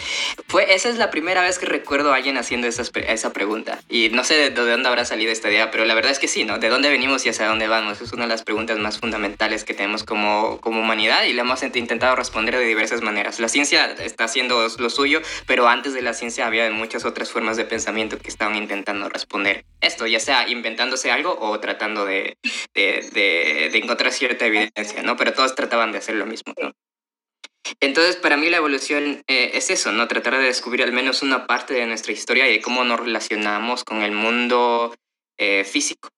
Fue, 0.49 0.74
esa 0.74 0.89
es 0.89 0.97
la 0.97 1.11
primera 1.11 1.43
vez 1.43 1.59
que 1.59 1.66
recuerdo 1.66 2.12
a 2.12 2.16
alguien 2.16 2.39
haciendo 2.39 2.66
esa, 2.66 2.82
esa 3.07 3.32
pregunta. 3.32 3.78
Y 3.89 4.09
no 4.11 4.24
sé 4.24 4.35
de, 4.35 4.51
dónde 4.51 4.89
habrá 4.89 5.05
salido 5.05 5.31
esta 5.31 5.51
idea, 5.51 5.70
pero 5.70 5.85
la 5.85 5.95
verdad 5.95 6.12
es 6.12 6.19
que 6.19 6.28
sí, 6.28 6.45
¿no? 6.45 6.59
¿De 6.59 6.69
dónde 6.69 6.91
venimos 6.91 7.27
y 7.27 7.28
hacia 7.28 7.47
dónde 7.47 7.69
vamos? 7.69 8.01
Es 8.01 8.12
una 8.12 8.23
de 8.23 8.28
las 8.28 8.43
preguntas 8.43 8.78
más 8.78 8.99
fundamentales 8.99 9.65
que 9.65 9.74
tenemos 9.74 10.05
como, 10.05 10.61
como 10.61 10.81
humanidad 10.81 11.24
y 11.24 11.32
le 11.32 11.43
hemos 11.43 11.62
intentado 11.62 12.16
responder 12.16 12.57
de 12.57 12.65
diversas 12.65 13.03
maneras. 13.03 13.39
La 13.39 13.49
ciencia 13.49 13.87
está 13.99 14.24
haciendo 14.24 14.66
lo 14.78 14.91
suyo, 14.91 15.20
pero 15.47 15.69
antes 15.69 15.95
de 15.95 16.03
la 16.03 16.15
ciencia 16.15 16.47
había 16.47 16.70
muchas 16.70 17.05
otras 17.05 17.31
formas 17.31 17.57
de 17.57 17.65
pensamiento 17.65 18.19
que 18.19 18.28
estaban 18.28 18.57
intentando 18.57 19.09
responder 19.09 19.65
esto, 19.81 20.07
ya 20.07 20.20
sea 20.20 20.49
inventándose 20.49 21.11
algo 21.11 21.37
o 21.41 21.49
tratando 21.59 22.05
de, 22.05 22.36
de, 22.74 23.70
encontrar 23.74 24.12
cierta 24.12 24.47
evidencia, 24.47 25.02
¿no? 25.02 25.16
Pero 25.16 25.32
todos 25.32 25.55
trataban 25.55 25.90
de 25.90 25.98
hacer 25.98 26.14
lo 26.14 26.27
mismo. 26.27 26.55
Entonces, 27.81 28.16
para 28.16 28.36
mí 28.36 28.51
la 28.51 28.59
evolución 28.59 29.22
eh, 29.27 29.51
es 29.55 29.70
eso, 29.70 29.93
¿no? 29.93 30.06
Tratar 30.09 30.39
de 30.39 30.44
descubrir 30.44 30.82
al 30.82 30.93
menos 30.93 31.22
una 31.22 31.47
parte 31.47 31.74
de 31.74 31.86
nuestra 31.86 32.12
historia 32.12 32.48
y 32.48 32.52
de 32.52 32.60
cómo 32.60 32.85
nos 32.85 33.01
relacionamos 33.01 33.85
con 33.85 34.02
el 34.02 34.12
mundo 34.12 34.94
eh, 35.39 35.64
físico. 35.64 36.10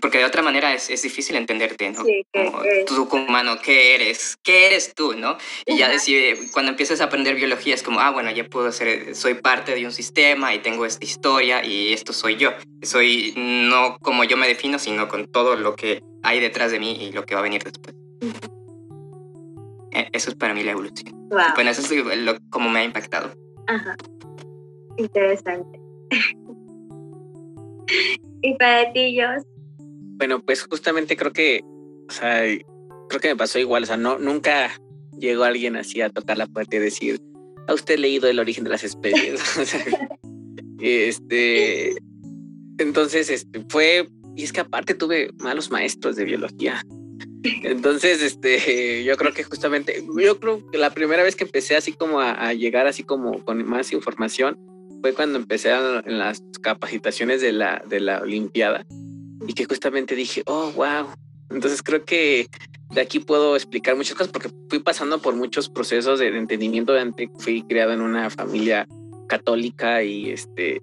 Porque 0.00 0.18
de 0.18 0.24
otra 0.24 0.42
manera 0.42 0.74
es, 0.74 0.90
es 0.90 1.02
difícil 1.02 1.36
entenderte, 1.36 1.90
¿no? 1.90 2.04
Sí, 2.04 2.26
como, 2.32 2.62
tú 2.86 3.08
como 3.08 3.24
humano, 3.24 3.58
¿qué 3.62 3.94
eres? 3.94 4.36
¿Qué 4.42 4.66
eres 4.66 4.92
tú, 4.94 5.14
no? 5.14 5.38
Y 5.66 5.78
ya 5.78 5.88
decir, 5.88 6.50
cuando 6.52 6.72
empiezas 6.72 7.00
a 7.00 7.04
aprender 7.04 7.36
biología 7.36 7.76
es 7.76 7.84
como, 7.84 8.00
ah, 8.00 8.10
bueno, 8.10 8.30
ya 8.32 8.44
puedo 8.44 8.72
ser, 8.72 9.14
soy 9.14 9.34
parte 9.34 9.76
de 9.76 9.84
un 9.84 9.92
sistema 9.92 10.52
y 10.52 10.58
tengo 10.58 10.84
esta 10.84 11.04
historia 11.04 11.64
y 11.64 11.92
esto 11.92 12.12
soy 12.12 12.36
yo. 12.36 12.50
Soy 12.82 13.34
no 13.36 13.98
como 14.00 14.24
yo 14.24 14.36
me 14.36 14.48
defino, 14.48 14.80
sino 14.80 15.06
con 15.06 15.28
todo 15.28 15.54
lo 15.54 15.76
que 15.76 16.02
hay 16.24 16.40
detrás 16.40 16.72
de 16.72 16.80
mí 16.80 16.98
y 17.00 17.12
lo 17.12 17.24
que 17.24 17.34
va 17.34 17.40
a 17.40 17.44
venir 17.44 17.62
después. 17.62 17.94
E, 19.92 20.08
eso 20.12 20.30
es 20.30 20.36
para 20.36 20.54
mí 20.54 20.64
la 20.64 20.72
evolución. 20.72 21.14
Bueno, 21.54 21.70
eso 21.70 21.82
es 21.82 22.18
lo, 22.18 22.36
como 22.50 22.68
me 22.68 22.80
ha 22.80 22.84
impactado. 22.84 23.32
Ajá. 23.68 23.94
Interesante. 24.96 25.78
¿Y 28.42 28.54
para 28.54 28.92
ti, 28.92 29.18
Jos? 29.18 29.44
Bueno, 30.18 30.42
pues 30.44 30.64
justamente 30.64 31.16
creo 31.16 31.32
que, 31.32 31.60
o 32.08 32.12
sea, 32.12 32.42
creo 33.08 33.20
que 33.20 33.28
me 33.28 33.36
pasó 33.36 33.60
igual, 33.60 33.84
o 33.84 33.86
sea, 33.86 33.96
no, 33.96 34.18
nunca 34.18 34.72
llegó 35.16 35.44
alguien 35.44 35.76
así 35.76 36.00
a 36.00 36.10
tocar 36.10 36.36
la 36.36 36.48
puerta 36.48 36.76
y 36.76 36.80
decir, 36.80 37.20
¿ha 37.68 37.74
usted 37.74 37.98
leído 37.98 38.28
el 38.28 38.40
origen 38.40 38.64
de 38.64 38.70
las 38.70 38.82
especies? 38.82 39.40
este, 40.80 41.96
entonces, 42.78 43.30
este, 43.30 43.64
fue, 43.68 44.08
y 44.34 44.42
es 44.42 44.52
que 44.52 44.60
aparte 44.60 44.94
tuve 44.94 45.30
malos 45.38 45.70
maestros 45.70 46.16
de 46.16 46.24
biología. 46.24 46.82
Entonces, 47.62 48.20
este, 48.20 49.04
yo 49.04 49.16
creo 49.16 49.32
que 49.32 49.44
justamente, 49.44 50.04
yo 50.20 50.40
creo 50.40 50.68
que 50.68 50.78
la 50.78 50.90
primera 50.90 51.22
vez 51.22 51.36
que 51.36 51.44
empecé 51.44 51.76
así 51.76 51.92
como 51.92 52.20
a, 52.20 52.52
llegar 52.54 52.88
así 52.88 53.04
como 53.04 53.44
con 53.44 53.64
más 53.64 53.92
información 53.92 54.58
fue 55.00 55.14
cuando 55.14 55.38
empecé 55.38 55.70
en 55.70 56.18
las 56.18 56.42
capacitaciones 56.60 57.40
de 57.40 57.52
la, 57.52 57.84
de 57.88 58.00
la 58.00 58.20
Olimpiada 58.20 58.84
y 59.46 59.52
que 59.54 59.64
justamente 59.64 60.14
dije, 60.14 60.42
oh, 60.46 60.70
wow. 60.72 61.08
Entonces 61.50 61.82
creo 61.82 62.04
que 62.04 62.48
de 62.90 63.00
aquí 63.00 63.20
puedo 63.20 63.56
explicar 63.56 63.96
muchas 63.96 64.14
cosas 64.14 64.32
porque 64.32 64.50
fui 64.68 64.80
pasando 64.80 65.20
por 65.20 65.34
muchos 65.34 65.68
procesos 65.68 66.18
de 66.18 66.28
entendimiento. 66.36 66.94
Fui 67.38 67.62
criado 67.62 67.92
en 67.92 68.00
una 68.00 68.30
familia 68.30 68.86
católica 69.28 70.02
y 70.02 70.30
este 70.30 70.82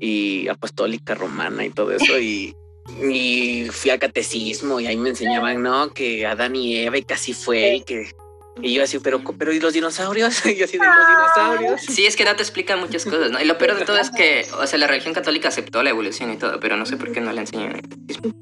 y 0.00 0.48
apostólica 0.48 1.14
romana 1.14 1.66
y 1.66 1.70
todo 1.70 1.92
eso 1.92 2.18
y, 2.18 2.54
y 3.02 3.66
fui 3.70 3.90
al 3.90 3.98
catecismo 3.98 4.80
y 4.80 4.86
ahí 4.86 4.96
me 4.96 5.10
enseñaban 5.10 5.62
no 5.62 5.92
que 5.92 6.24
Adán 6.24 6.56
y 6.56 6.76
Eva 6.78 6.96
y 6.96 7.02
casi 7.02 7.34
fue 7.34 7.76
y 7.76 7.82
que 7.82 8.10
Y 8.62 8.74
yo 8.74 8.82
así, 8.82 8.98
pero, 8.98 9.22
pero 9.38 9.52
¿y 9.52 9.60
los 9.60 9.72
dinosaurios? 9.72 10.44
Y 10.50 10.56
yo 10.56 10.64
así, 10.64 10.78
¿de 10.78 10.86
los 10.86 11.06
dinosaurios? 11.06 11.80
Sí, 11.82 12.06
es 12.06 12.16
que 12.16 12.24
no 12.24 12.34
te 12.36 12.42
explican 12.42 12.80
muchas 12.80 13.04
cosas, 13.04 13.30
¿no? 13.30 13.40
Y 13.40 13.44
lo 13.44 13.58
peor 13.58 13.78
de 13.78 13.84
todo 13.84 13.98
es 13.98 14.10
que, 14.10 14.46
o 14.58 14.66
sea, 14.66 14.78
la 14.78 14.86
religión 14.86 15.14
católica 15.14 15.48
aceptó 15.48 15.82
la 15.82 15.90
evolución 15.90 16.32
y 16.32 16.36
todo, 16.36 16.58
pero 16.60 16.76
no 16.76 16.86
sé 16.86 16.96
por 16.96 17.12
qué 17.12 17.20
no 17.20 17.32
la 17.32 17.42
enseñan. 17.42 17.80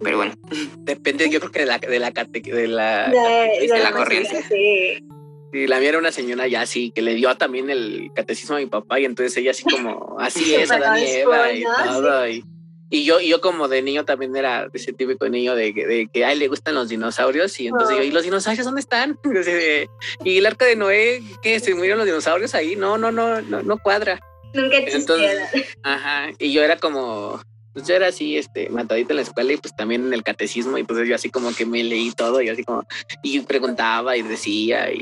Pero 0.02 0.16
bueno. 0.16 0.34
Depende, 0.78 1.28
yo 1.30 1.40
creo 1.40 1.52
que 1.52 1.60
de 1.60 1.66
la, 1.66 1.78
de 1.78 1.98
la, 1.98 2.10
de 2.10 2.68
la, 2.68 3.08
De, 3.08 3.68
de 3.68 3.78
la 3.78 3.92
corriente. 3.92 4.42
Sí. 4.48 5.04
Sí, 5.52 5.66
la 5.66 5.80
mía 5.80 5.90
era 5.90 5.98
una 5.98 6.12
señora 6.12 6.46
ya 6.46 6.60
así, 6.60 6.90
que 6.90 7.00
le 7.00 7.14
dio 7.14 7.34
también 7.36 7.70
el 7.70 8.10
catecismo 8.14 8.56
a 8.56 8.58
mi 8.58 8.66
papá 8.66 9.00
y 9.00 9.06
entonces 9.06 9.34
ella 9.38 9.52
así 9.52 9.64
como, 9.64 10.16
así 10.20 10.54
es, 10.54 10.70
Adán 10.70 10.98
y 10.98 11.06
Eva 11.06 11.52
y 11.52 11.62
todo. 11.62 12.28
Y, 12.28 12.44
y 12.90 13.05
yo, 13.05 13.20
y 13.20 13.28
yo 13.28 13.40
como 13.40 13.69
de 13.69 13.82
niño 13.82 14.05
también 14.05 14.35
era 14.36 14.69
de 14.69 14.78
ese 14.78 14.93
típico 14.93 15.28
niño 15.28 15.55
de, 15.55 15.74
que- 15.74 15.86
de 15.86 16.09
que 16.12 16.24
a 16.24 16.32
él 16.32 16.39
le 16.39 16.48
gustan 16.48 16.74
los 16.74 16.89
dinosaurios 16.89 17.59
y 17.60 17.69
entonces 17.69 17.97
yo, 17.97 18.02
¿y 18.02 18.10
los 18.10 18.23
dinosaurios 18.24 18.65
dónde 18.65 18.81
están? 18.81 19.19
De, 19.24 19.89
Y 20.24 20.39
el 20.39 20.47
arca 20.47 20.65
de 20.65 20.77
Noé, 20.77 21.23
¿qué? 21.43 21.60
¿Se 21.60 21.74
murieron 21.74 21.98
los 21.98 22.06
dinosaurios 22.06 22.55
ahí? 22.55 22.77
No, 22.77 22.97
no, 22.98 23.10
no, 23.12 23.40
no, 23.43 23.62
no 23.62 23.78
cuadra. 23.78 24.20
Nunca 24.55 24.78
existieron. 24.78 25.27
Entonces, 25.43 25.77
ajá, 25.82 26.31
y 26.39 26.52
yo 26.52 26.62
era 26.62 26.77
como, 26.78 27.40
pues 27.72 27.86
yo 27.86 27.94
era 27.94 28.08
así, 28.08 28.36
este, 28.36 28.68
matadito 28.70 29.10
en 29.10 29.16
la 29.16 29.22
escuela 29.22 29.52
y 29.52 29.56
pues 29.56 29.74
también 29.76 30.06
en 30.06 30.14
el 30.14 30.22
catecismo 30.22 30.78
y 30.78 30.84
pues 30.84 31.06
yo 31.06 31.14
así 31.14 31.30
como 31.30 31.52
que 31.54 31.66
me 31.66 31.82
leí 31.84 32.12
todo 32.12 32.40
y 32.40 32.48
así 32.48 32.64
como, 32.64 32.84
y 33.22 33.40
preguntaba 33.40 34.16
y 34.16 34.22
decía 34.22 34.90
y, 34.92 35.00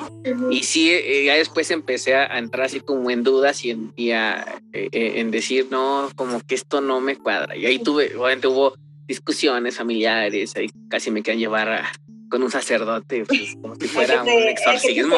y 0.51 0.63
sí, 0.63 0.91
eh, 0.91 1.25
ya 1.25 1.35
después 1.35 1.71
empecé 1.71 2.15
a, 2.15 2.39
entrar 2.39 2.67
así 2.67 2.81
como 2.81 3.11
en 3.11 3.23
dudas 3.23 3.65
y 3.65 3.71
en, 3.71 3.93
y 3.97 4.11
a, 4.11 4.61
eh, 4.73 4.89
eh, 4.93 5.13
en 5.17 5.31
decir, 5.31 5.69
no, 5.71 6.11
como 6.17 6.41
que 6.41 6.55
esto 6.55 6.81
no 6.81 7.01
me 7.01 7.17
cuadra. 7.17 7.57
Y 7.57 7.67
ahí 7.67 7.79
tuve, 7.79 8.15
obviamente 8.17 8.49
hubo 8.49 8.75
discusiones 9.07 9.77
familiares, 9.77 10.55
ahí 10.57 10.71
casi 10.89 11.11
me 11.11 11.23
querían 11.23 11.41
llevar 11.41 11.69
a- 11.69 11.93
con 12.29 12.43
un 12.43 12.51
sacerdote, 12.51 13.25
pues, 13.25 13.57
como 13.63 13.77
si 13.77 13.87
fuera 13.87 14.23
un 14.23 14.29
exorcismo. 14.29 15.17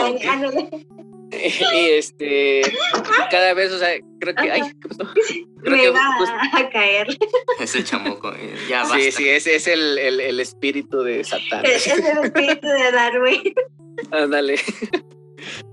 y 1.75 1.89
este, 1.91 2.63
cada 3.31 3.55
vez, 3.55 3.73
o 3.73 3.79
sea, 3.79 3.91
creo 4.21 4.35
que, 4.35 4.51
ay, 4.51 4.63
¿qué 4.81 4.89
pasó? 4.89 5.13
Creo 5.63 5.77
Me 5.77 5.83
que 5.83 5.89
justo- 6.19 6.35
a 6.57 6.71
caer. 6.71 7.19
Ese 7.59 7.83
chamuco, 7.83 8.33
eh, 8.33 8.55
ya 8.69 8.83
basta. 8.83 8.97
Sí, 9.01 9.11
sí, 9.13 9.29
ese 9.29 9.57
es 9.57 9.67
el, 9.67 9.99
el, 9.99 10.21
el 10.21 10.39
espíritu 10.41 11.03
de 11.03 11.25
Satán. 11.25 11.65
Es 11.67 11.87
el 11.89 11.99
espíritu 12.25 12.67
de 12.69 12.93
Darwin. 12.93 13.55
Ándale. 14.13 14.55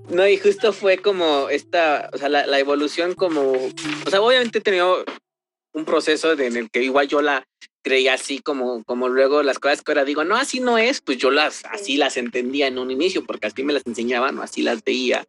No, 0.10 0.28
y 0.28 0.38
justo 0.38 0.74
fue 0.74 0.98
como 0.98 1.50
esta, 1.50 2.10
o 2.14 2.18
sea, 2.18 2.30
la, 2.30 2.46
la 2.48 2.60
evolución 2.60 3.14
como, 3.14 3.52
o 3.52 4.10
sea, 4.10 4.22
obviamente 4.22 4.58
he 4.60 4.62
tenido 4.62 5.04
un 5.74 5.86
proceso 5.86 6.36
de- 6.36 6.48
en 6.48 6.58
el 6.58 6.70
que 6.72 6.82
igual 6.84 7.08
yo 7.08 7.22
la 7.22 7.44
creía 7.84 8.14
así 8.14 8.40
como, 8.40 8.84
como 8.86 9.10
luego 9.10 9.44
las 9.44 9.60
cosas 9.60 9.82
que 9.84 9.92
ahora 9.92 10.06
digo, 10.06 10.24
no, 10.24 10.36
así 10.36 10.60
no 10.60 10.78
es, 10.80 11.02
pues 11.02 11.18
yo 11.20 11.30
las, 11.30 11.64
así 11.66 11.98
las 11.98 12.18
entendía 12.18 12.66
en 12.68 12.80
un 12.80 12.90
inicio, 12.90 13.24
porque 13.24 13.48
así 13.48 13.64
me 13.64 13.74
las 13.74 13.86
enseñaban 13.86 14.38
o 14.40 14.42
así 14.42 14.64
las 14.64 14.84
veía. 14.84 15.26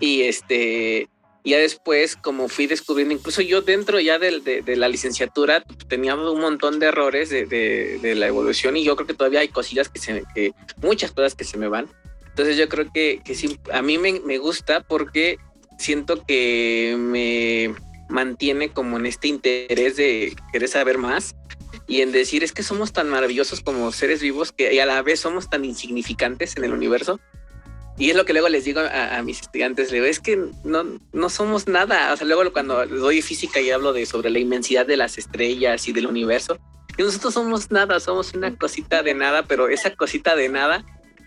Y 0.00 0.22
este, 0.22 1.08
ya 1.44 1.58
después, 1.58 2.16
como 2.16 2.48
fui 2.48 2.66
descubriendo, 2.66 3.14
incluso 3.14 3.42
yo 3.42 3.62
dentro 3.62 4.00
ya 4.00 4.18
de, 4.18 4.62
la 4.76 4.88
licenciatura 4.88 5.62
tenía 5.88 6.14
un 6.14 6.40
montón 6.40 6.78
de 6.78 6.86
errores 6.86 7.30
de, 7.30 8.14
la 8.16 8.26
evolución 8.26 8.76
y 8.76 8.84
yo 8.84 8.96
creo 8.96 9.06
que 9.06 9.14
todavía 9.14 9.40
hay 9.40 9.48
cosillas 9.48 9.88
que 9.88 10.52
muchas 10.82 11.12
cosas 11.12 11.34
que 11.34 11.44
se 11.44 11.58
me 11.58 11.68
van. 11.68 11.88
Entonces 12.28 12.56
yo 12.56 12.68
creo 12.68 12.90
que, 12.92 13.20
que 13.24 13.34
sí, 13.34 13.60
a 13.72 13.80
mí 13.80 13.96
me, 13.96 14.20
me 14.20 14.38
gusta 14.38 14.80
porque 14.80 15.38
siento 15.78 16.24
que 16.24 16.96
me 16.98 17.74
mantiene 18.08 18.70
como 18.70 18.96
en 18.96 19.06
este 19.06 19.28
interés 19.28 19.96
de 19.96 20.34
querer 20.52 20.68
saber 20.68 20.98
más 20.98 21.36
y 21.86 22.00
en 22.00 22.12
decir 22.12 22.42
es 22.42 22.52
que 22.52 22.62
somos 22.62 22.92
tan 22.92 23.08
maravillosos 23.08 23.60
como 23.60 23.92
seres 23.92 24.20
vivos 24.20 24.52
que 24.52 24.72
y 24.74 24.78
a 24.78 24.86
la 24.86 25.02
vez 25.02 25.20
somos 25.20 25.48
tan 25.48 25.64
insignificantes 25.64 26.56
en 26.56 26.64
el 26.64 26.72
universo. 26.72 27.20
Y 27.96 28.10
es 28.10 28.16
lo 28.16 28.24
que 28.24 28.32
luego 28.32 28.48
les 28.48 28.64
digo 28.64 28.80
a, 28.80 29.16
a 29.16 29.22
mis 29.22 29.40
estudiantes, 29.40 29.90
le 29.90 29.98
digo, 29.98 30.06
es 30.06 30.18
que 30.18 30.36
no, 30.64 30.98
no 31.12 31.28
somos 31.28 31.68
nada. 31.68 32.12
O 32.12 32.16
sea, 32.16 32.26
luego 32.26 32.52
cuando 32.52 32.86
doy 32.86 33.22
física 33.22 33.60
y 33.60 33.70
hablo 33.70 33.92
de 33.92 34.04
sobre 34.04 34.30
la 34.30 34.40
inmensidad 34.40 34.84
de 34.84 34.96
las 34.96 35.16
estrellas 35.16 35.86
y 35.86 35.92
del 35.92 36.06
universo, 36.06 36.58
y 36.96 37.02
nosotros 37.02 37.34
somos 37.34 37.70
nada, 37.70 37.98
somos 38.00 38.34
una 38.34 38.56
cosita 38.56 39.02
de 39.02 39.14
nada, 39.14 39.44
pero 39.44 39.68
esa 39.68 39.94
cosita 39.94 40.36
de 40.36 40.48
nada 40.48 40.84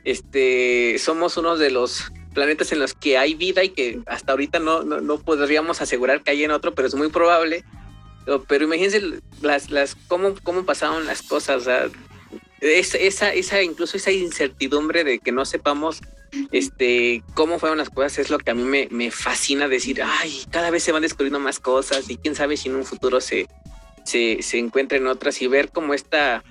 este, 0.07 0.97
somos 0.99 1.35
uno 1.35 1.57
de 1.57 1.69
los 1.69 2.11
planetas 2.33 2.71
en 2.71 2.79
los 2.79 2.93
que 2.93 3.17
hay 3.17 3.35
vida 3.35 3.63
y 3.63 3.69
que 3.69 3.99
hasta 4.05 4.31
ahorita 4.31 4.59
no, 4.59 4.83
no, 4.83 5.01
no 5.01 5.19
podríamos 5.19 5.81
asegurar 5.81 6.23
que 6.23 6.31
hay 6.31 6.43
en 6.45 6.51
otro, 6.51 6.73
pero 6.73 6.87
es 6.87 6.95
muy 6.95 7.09
probable. 7.09 7.65
Pero, 8.23 8.43
pero 8.43 8.63
imagínense 8.63 9.21
las, 9.41 9.69
las, 9.69 9.95
cómo, 10.07 10.35
cómo 10.43 10.63
pasaron 10.63 11.05
las 11.05 11.21
cosas. 11.21 11.57
O 11.57 11.65
sea, 11.65 11.89
es- 12.61 12.95
esa, 12.95 13.33
esa, 13.33 13.61
incluso 13.61 13.97
esa 13.97 14.11
incertidumbre 14.11 15.03
de 15.03 15.19
que 15.19 15.31
no 15.31 15.45
sepamos 15.45 16.01
este, 16.51 17.23
cómo 17.33 17.57
fueron 17.57 17.77
las 17.77 17.89
cosas 17.89 18.19
es 18.19 18.29
lo 18.29 18.37
que 18.37 18.51
a 18.51 18.53
mí 18.53 18.63
me, 18.63 18.87
me 18.91 19.11
fascina 19.11 19.67
decir, 19.67 20.01
ay, 20.03 20.43
cada 20.51 20.69
vez 20.71 20.83
se 20.83 20.91
van 20.91 21.01
descubriendo 21.01 21.39
más 21.39 21.59
cosas 21.59 22.09
y 22.09 22.17
quién 22.17 22.35
sabe 22.35 22.57
si 22.57 22.67
en 22.69 22.75
un 22.75 22.83
futuro 22.83 23.21
se, 23.21 23.47
se, 24.03 24.41
se 24.41 24.57
otras 25.07 25.41
y 25.41 25.47
ver 25.47 25.69
cómo 25.71 25.93
esta, 25.93 26.43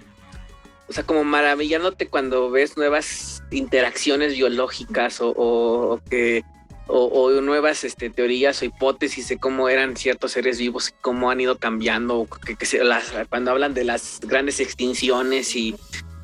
o 0.89 0.93
sea, 0.93 1.05
como 1.05 1.25
maravillándote 1.25 2.09
cuando 2.09 2.51
ves 2.51 2.77
nuevas 2.77 3.43
interacciones 3.51 4.35
biológicas 4.35 5.21
o- 5.21 5.35
o 5.37 6.01
que 6.09 6.43
o, 6.89 7.05
o 7.07 7.41
nuevas 7.41 7.83
este, 7.85 8.11
teorías 8.11 8.63
o 8.63 8.65
hipótesis 8.65 9.29
de 9.29 9.39
cómo 9.39 9.69
eran 9.69 9.97
ciertos 9.97 10.33
seres 10.33 10.59
vivos, 10.59 10.95
cómo 11.01 11.31
han 11.31 11.41
ido 11.41 11.59
cambiando, 11.59 12.21
o 12.21 12.27
que, 12.29 12.55
que 12.57 12.67
se- 12.67 12.85
las- 12.85 13.13
cuando 13.29 13.51
hablan 13.51 13.75
de 13.75 13.85
las 13.85 14.21
grandes 14.23 14.61
extinciones 14.61 15.55
y, 15.57 15.75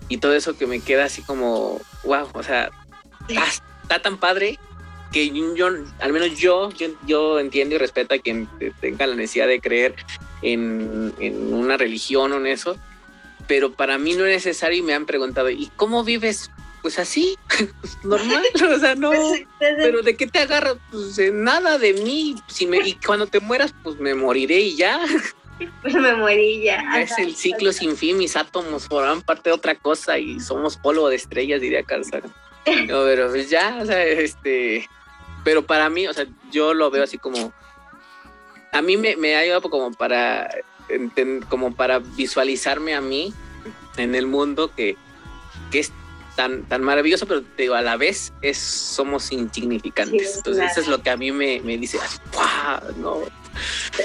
y 0.09 0.19
todo 0.19 0.35
eso 0.35 0.57
que 0.57 0.67
me 0.67 0.81
queda 0.81 1.05
así 1.07 1.23
como, 1.23 1.81
wow, 2.05 2.29
o 2.35 2.43
sea, 2.43 2.71
está, 3.29 3.45
está 3.83 4.03
tan 4.03 4.19
padre 4.19 4.59
que 5.13 5.31
yo, 5.57 5.69
al 6.01 6.13
menos 6.13 6.39
yo, 6.39 6.71
yo, 6.71 6.89
yo 7.07 7.39
entiendo 7.39 7.75
y 7.75 7.79
respeto 7.79 8.15
a 8.15 8.19
quien 8.19 8.47
te- 8.59 8.71
tenga 8.81 9.07
la 9.07 9.15
necesidad 9.17 9.47
de 9.49 9.61
creer 9.61 9.95
en, 10.43 11.13
en 11.19 11.53
una 11.53 11.77
religión 11.77 12.33
o 12.33 12.37
en 12.37 12.47
eso, 12.47 12.77
pero 13.47 13.73
para 13.73 13.99
mí 13.99 14.15
no 14.15 14.25
es 14.25 14.33
necesario 14.47 14.79
y 14.79 14.83
me 14.83 14.95
han 14.95 15.05
preguntado, 15.07 15.51
¿y 15.51 15.71
cómo 15.77 16.05
vives? 16.05 16.51
Pues 16.83 16.99
así, 16.99 17.39
normal, 18.03 18.43
o 18.75 18.79
sea, 18.79 18.95
no, 18.97 19.13
pero 19.59 20.03
¿de 20.03 20.17
qué 20.17 20.27
te 20.27 20.41
agarras? 20.41 20.77
Pues 20.91 21.17
de 21.17 21.31
nada 21.31 21.79
de 21.79 21.93
mí, 21.95 22.37
si 22.49 22.67
me, 22.67 22.79
y 22.79 22.95
cuando 23.07 23.27
te 23.29 23.41
mueras, 23.41 23.73
pues 23.83 23.99
me 24.01 24.15
moriré 24.15 24.61
y 24.61 24.77
ya, 24.77 25.01
Pues 25.81 25.95
me 25.95 26.15
morí 26.17 26.65
ya. 26.65 26.81
es 27.01 27.13
Ajá. 27.13 27.23
el 27.23 27.37
ciclo 27.37 27.73
sin 27.73 27.97
fin, 27.97 28.19
mis 28.19 28.37
átomos 28.37 28.89
forman 28.89 29.23
parte 29.23 29.51
de 29.51 29.55
otra 29.55 29.77
cosa 29.77 30.19
y 30.19 30.41
somos 30.41 30.77
polvo 30.77 31.09
de 31.09 31.17
estrellas, 31.17 31.61
diría 31.61 31.85
Carl 31.85 32.05
Sagan. 32.05 32.33
No, 32.89 33.05
pero 33.05 33.29
pues 33.31 33.49
ya, 33.49 33.79
o 33.81 33.87
sea, 33.87 34.05
este, 34.05 34.89
pero 35.45 35.63
para 35.65 35.89
mí, 35.89 36.07
o 36.09 36.13
sea, 36.13 36.27
yo 36.51 36.75
lo 36.75 36.91
veo 36.91 37.05
así 37.05 37.17
como, 37.19 37.53
a 38.73 38.83
mí 38.83 38.97
me, 38.97 39.17
me 39.17 39.37
ha 39.37 39.41
ayudado 39.41 39.69
como 39.71 39.93
para, 39.93 40.49
como 41.49 41.75
para 41.75 42.01
visualizarme 42.01 42.95
a 42.95 43.01
mí 43.01 43.33
en 43.97 44.15
el 44.15 44.27
mundo 44.27 44.73
que, 44.75 44.97
que 45.71 45.81
es 45.81 45.93
tan, 46.37 46.65
tan 46.65 46.83
maravilloso, 46.83 47.27
pero 47.27 47.43
te 47.43 47.63
digo, 47.65 47.75
a 47.75 47.83
la 47.83 47.97
vez 47.97 48.33
es, 48.43 48.59
somos 48.59 49.31
insignificantes. 49.33 50.33
Sí, 50.33 50.37
Entonces, 50.39 50.63
claro. 50.65 50.71
eso 50.73 50.81
es 50.81 50.89
lo 50.89 51.03
que 51.03 51.11
a 51.11 51.17
mí 51.17 51.31
me, 51.33 51.61
me 51.61 51.77
dice, 51.79 51.99
¡guau! 52.33 52.93
No, 52.97 53.19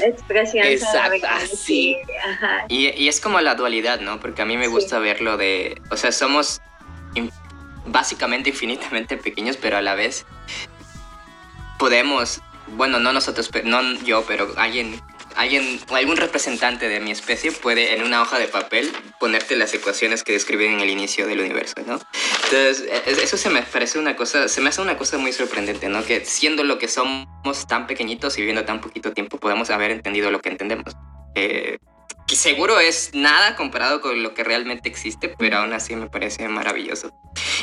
Expresión. 0.05 0.65
Exacto, 0.67 1.25
así. 1.29 1.55
sí, 1.55 1.97
Ajá. 2.27 2.65
Y, 2.67 2.87
y 2.89 3.07
es 3.07 3.21
como 3.21 3.39
la 3.39 3.55
dualidad, 3.55 4.01
¿no? 4.01 4.19
Porque 4.19 4.41
a 4.41 4.45
mí 4.45 4.57
me 4.57 4.65
Sí. 4.65 4.71
gusta 4.71 4.99
verlo 4.99 5.37
de, 5.37 5.81
o 5.89 5.95
sea, 5.95 6.11
somos 6.11 6.59
in- 7.15 7.31
básicamente 7.85 8.49
infinitamente 8.49 9.15
pequeños, 9.15 9.55
pero 9.55 9.77
a 9.77 9.81
la 9.81 9.95
vez 9.95 10.25
podemos, 11.79 12.41
bueno, 12.75 12.99
no 12.99 13.13
nosotros, 13.13 13.49
pe- 13.49 13.63
no 13.63 13.81
yo, 14.03 14.25
pero 14.27 14.53
alguien, 14.57 14.99
alguien, 15.37 15.79
algún 15.89 16.17
representante 16.17 16.89
de 16.89 16.99
mi 16.99 17.11
especie 17.11 17.51
puede 17.51 17.95
en 17.95 18.03
una 18.03 18.21
hoja 18.21 18.39
de 18.39 18.47
papel 18.47 18.91
ponerte 19.19 19.55
las 19.55 19.73
ecuaciones 19.73 20.23
que 20.23 20.33
describen 20.33 20.73
en 20.73 20.79
el 20.81 20.89
inicio 20.89 21.27
del 21.27 21.39
universo, 21.39 21.75
¿no? 21.85 21.99
Entonces, 22.45 22.85
e- 22.89 23.23
eso 23.23 23.37
se 23.37 23.49
me 23.49 23.61
parece 23.61 23.99
una 23.99 24.15
cosa, 24.15 24.47
se 24.47 24.61
me 24.61 24.69
hace 24.69 24.81
una 24.81 24.97
cosa 24.97 25.17
muy 25.17 25.31
sorprendente, 25.31 25.89
¿no? 25.89 26.03
Que 26.03 26.25
siendo 26.25 26.63
lo 26.63 26.77
que 26.77 26.87
somos 26.87 27.67
tan 27.67 27.87
pequeñitos 27.87 28.37
y 28.37 28.41
viviendo 28.41 28.65
tan 28.65 28.81
poquito 28.81 29.13
tiempo, 29.13 29.37
podamos 29.37 29.69
haber 29.69 29.91
entendido 29.91 30.31
lo 30.31 30.41
que 30.41 30.49
entendemos. 30.49 30.93
Eh, 31.35 31.77
que 32.27 32.35
seguro 32.35 32.79
es 32.79 33.11
nada 33.13 33.55
comparado 33.55 34.01
con 34.01 34.21
lo 34.21 34.33
que 34.33 34.43
realmente 34.43 34.89
existe, 34.89 35.29
pero 35.29 35.59
aún 35.59 35.71
así 35.73 35.95
me 35.95 36.09
parece 36.09 36.47
maravilloso. 36.49 37.11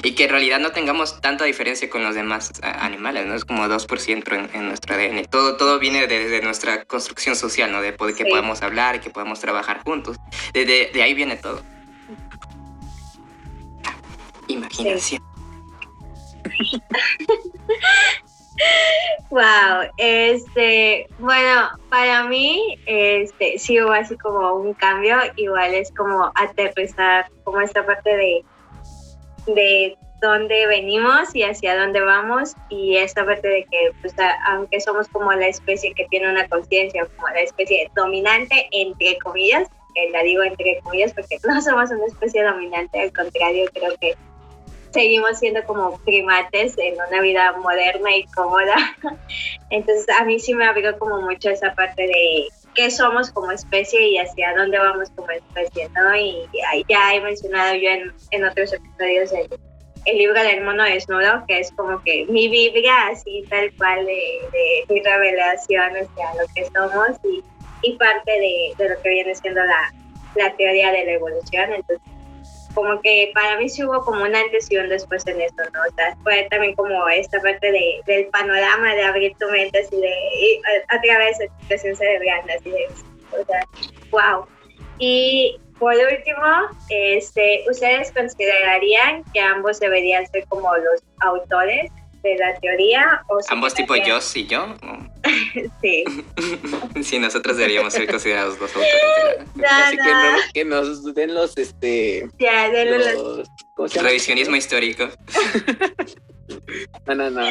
Y 0.02 0.14
que 0.14 0.24
en 0.24 0.30
realidad 0.30 0.58
no 0.58 0.72
tengamos 0.72 1.20
tanta 1.20 1.44
diferencia 1.44 1.90
con 1.90 2.02
los 2.02 2.14
demás 2.14 2.50
animales, 2.62 3.26
¿no? 3.26 3.34
Es 3.34 3.44
como 3.44 3.66
2% 3.66 4.32
en, 4.32 4.50
en 4.54 4.66
nuestro 4.68 4.94
ADN. 4.94 5.26
Todo, 5.26 5.56
todo 5.58 5.78
viene 5.78 6.06
desde 6.06 6.40
nuestra 6.40 6.84
construcción 6.86 7.36
social, 7.36 7.70
¿no? 7.72 7.82
De 7.82 7.94
que 7.94 8.24
Sí. 8.24 8.30
podemos 8.30 8.62
hablar, 8.62 9.00
que 9.02 9.10
podemos 9.10 9.38
trabajar 9.38 9.82
juntos. 9.84 10.16
De, 10.54 10.64
de- 10.64 10.90
de 10.94 11.02
ahí 11.02 11.12
viene 11.12 11.36
todo. 11.36 11.62
Imaginación. 14.48 15.22
Wow, 19.30 19.90
este, 19.96 21.06
bueno, 21.18 21.70
para 21.90 22.24
mí, 22.24 22.78
este, 22.86 23.58
sí 23.58 23.80
hubo 23.80 23.92
así 23.92 24.16
como 24.16 24.54
un 24.54 24.74
cambio, 24.74 25.16
igual 25.36 25.74
es 25.74 25.90
como 25.92 26.30
aterrizar 26.36 27.26
como 27.42 27.60
esta 27.60 27.84
parte 27.84 28.16
de, 28.16 28.44
de 29.46 29.98
dónde 30.20 30.66
venimos 30.66 31.34
y 31.34 31.42
hacia 31.42 31.76
dónde 31.76 32.00
vamos 32.00 32.54
y 32.70 32.96
esta 32.96 33.26
parte 33.26 33.46
de 33.46 33.64
que 33.64 33.92
pues, 34.00 34.14
aunque 34.46 34.80
somos 34.80 35.08
como 35.08 35.32
la 35.32 35.48
especie 35.48 35.92
que 35.94 36.06
tiene 36.06 36.30
una 36.30 36.48
conciencia, 36.48 37.06
como 37.16 37.28
la 37.28 37.40
especie 37.40 37.90
dominante 37.94 38.68
entre 38.70 39.18
comillas, 39.18 39.68
que 39.94 40.10
la 40.10 40.22
digo 40.22 40.42
entre 40.42 40.80
comillas 40.82 41.12
porque 41.12 41.38
no 41.46 41.60
somos 41.60 41.90
una 41.90 42.06
especie 42.06 42.42
dominante, 42.42 43.00
al 43.00 43.12
contrario 43.12 43.66
creo 43.74 43.94
que 44.00 44.14
seguimos 44.94 45.40
siendo 45.40 45.62
como 45.64 45.98
primates 45.98 46.78
en 46.78 46.94
una 47.08 47.20
vida 47.20 47.52
moderna 47.58 48.16
y 48.16 48.24
cómoda. 48.28 48.76
Entonces 49.70 50.06
a 50.18 50.24
mí 50.24 50.38
sí 50.38 50.54
me 50.54 50.64
abrió 50.64 50.96
como 50.98 51.20
mucho 51.20 51.50
esa 51.50 51.74
parte 51.74 52.06
de 52.06 52.46
qué 52.74 52.90
somos 52.90 53.30
como 53.30 53.50
especie 53.50 54.00
y 54.08 54.18
hacia 54.18 54.54
dónde 54.56 54.78
vamos 54.78 55.10
como 55.16 55.30
especie, 55.30 55.88
¿no? 55.90 56.16
Y 56.16 56.48
ya 56.88 57.14
he 57.14 57.20
mencionado 57.20 57.74
yo 57.74 57.88
en, 57.90 58.12
en 58.30 58.44
otros 58.44 58.72
episodios 58.72 59.32
el, 59.32 59.48
el, 60.06 60.18
libro 60.18 60.40
del 60.42 60.64
mono 60.64 60.84
desnudo, 60.84 61.44
que 61.46 61.60
es 61.60 61.72
como 61.72 62.02
que 62.02 62.24
mi 62.26 62.48
Biblia, 62.48 63.08
así 63.08 63.44
tal 63.50 63.72
cual 63.76 64.06
de, 64.06 64.12
de 64.52 64.94
mi 64.94 65.02
revelación 65.02 65.90
hacia 65.90 66.34
lo 66.34 66.46
que 66.54 66.64
somos 66.66 67.18
y, 67.24 67.42
y 67.82 67.96
parte 67.96 68.30
de, 68.30 68.72
de, 68.78 68.88
lo 68.90 69.02
que 69.02 69.08
viene 69.08 69.34
siendo 69.34 69.62
la, 69.62 69.92
la 70.36 70.56
teoría 70.56 70.92
de 70.92 71.04
la 71.04 71.12
evolución. 71.12 71.72
Entonces, 71.72 72.13
como 72.74 73.00
que 73.00 73.30
para 73.34 73.56
mí 73.58 73.68
sí 73.68 73.84
hubo 73.84 74.04
como 74.04 74.22
una 74.22 74.40
antes 74.40 74.70
y 74.70 74.76
un 74.76 74.88
después 74.88 75.26
en 75.26 75.40
esto, 75.40 75.62
¿no? 75.72 75.80
O 75.88 75.94
sea, 75.94 76.16
fue 76.22 76.46
también 76.50 76.74
como 76.74 77.08
esta 77.08 77.40
parte 77.40 77.70
de, 77.70 78.00
del 78.06 78.26
panorama 78.26 78.94
de 78.94 79.02
abrir 79.02 79.34
tu 79.38 79.48
mente 79.50 79.78
así 79.78 79.96
de, 79.96 80.14
y, 80.38 80.60
a, 80.88 81.00
través 81.00 81.38
de 81.38 81.46
expresión 81.46 81.96
cerebral, 81.96 82.42
así 82.58 82.70
de, 82.70 82.86
o 83.32 83.44
sea, 83.44 83.64
wow. 84.10 84.46
Y 84.98 85.58
por 85.78 85.94
último, 85.94 86.46
este, 86.90 87.64
¿ustedes 87.68 88.12
considerarían 88.12 89.24
que 89.32 89.40
ambos 89.40 89.80
deberían 89.80 90.26
ser 90.28 90.46
como 90.46 90.74
los 90.76 91.02
autores 91.20 91.90
de 92.24 92.36
la 92.36 92.58
teoría? 92.58 93.22
O 93.28 93.38
¿Ambos 93.48 93.74
tipo 93.74 93.94
yo 93.94 94.18
y 94.34 94.46
yo? 94.46 94.74
sí. 95.80 96.04
sí, 97.02 97.18
nosotros 97.18 97.56
deberíamos 97.56 97.92
ser 97.92 98.06
considerados 98.06 98.58
los 98.58 98.74
autores. 98.74 99.38
Así. 99.70 99.96
Que, 99.96 100.02
no, 100.02 100.38
que, 100.54 100.64
nos 100.64 101.14
den 101.14 101.34
los, 101.34 101.56
este... 101.56 102.28
Ya, 102.38 102.70
denle 102.70 102.98
los... 102.98 103.48
los 103.76 103.94
Revisionismo 103.94 104.56
histórico. 104.56 105.08
no, 107.06 107.14
no, 107.14 107.30
no. 107.30 107.46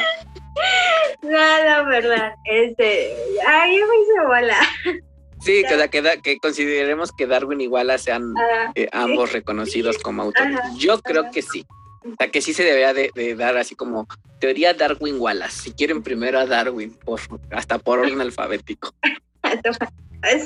No, 1.21 1.83
no, 1.83 1.89
verdad. 1.89 2.33
Este... 2.45 3.15
Ay, 3.47 3.77
yo 3.77 3.87
me 3.87 4.01
hice 4.01 4.27
bola. 4.27 4.59
Sí, 5.41 5.63
que, 5.67 5.89
que, 5.89 6.21
que, 6.23 6.37
consideremos 6.39 7.11
que 7.11 7.27
Darwin 7.27 7.61
y 7.61 7.67
Wallace 7.67 8.05
sean 8.05 8.33
eh, 8.75 8.87
ambos 8.93 9.33
reconocidos 9.33 9.97
como 9.97 10.23
autores. 10.23 10.57
Yo 10.77 11.01
creo 11.01 11.31
que 11.31 11.41
sí. 11.41 11.65
O 12.05 12.15
sea, 12.17 12.29
que 12.29 12.41
sí 12.41 12.53
se 12.53 12.63
debería 12.63 12.93
de, 12.93 13.35
dar 13.35 13.57
así 13.57 13.75
como 13.75 14.07
teoría 14.39 14.73
Darwin 14.73 15.19
Wallace. 15.19 15.61
Si 15.61 15.73
quieren 15.73 16.03
primero 16.03 16.39
a 16.39 16.45
Darwin, 16.45 16.93
por, 16.93 17.19
hasta 17.51 17.79
por 17.79 17.99
orden 17.99 18.21
alfabético. 18.21 18.93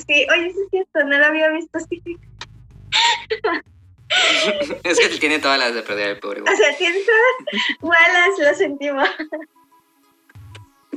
sí, 0.08 0.26
oye, 0.32 0.54
sí 0.54 0.60
es 0.64 0.70
cierto, 0.70 1.04
no 1.06 1.18
lo 1.18 1.26
había 1.26 1.50
visto 1.50 1.78
así. 1.78 2.02
es 4.84 5.00
que 5.00 5.10
tiene 5.20 5.40
todas 5.40 5.60
las 5.60 5.74
de 5.74 5.82
perder 5.82 6.10
el 6.10 6.20
pobre. 6.20 6.42
O 6.42 6.46
sea, 6.46 6.78
tiene 6.78 7.00
todas. 7.00 7.82
Wallace, 7.82 8.44
lo 8.44 8.54
sentimos. 8.56 9.10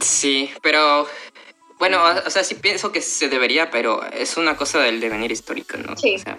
Sí, 0.00 0.50
pero 0.62 1.08
bueno, 1.78 2.02
o 2.26 2.30
sea, 2.30 2.44
sí 2.44 2.54
pienso 2.54 2.92
que 2.92 3.00
se 3.00 3.28
debería, 3.28 3.70
pero 3.70 4.04
es 4.12 4.36
una 4.36 4.56
cosa 4.56 4.80
del 4.80 5.00
devenir 5.00 5.32
histórico, 5.32 5.78
¿no? 5.78 5.96
Sí. 5.96 6.16
O 6.16 6.18
sea, 6.18 6.36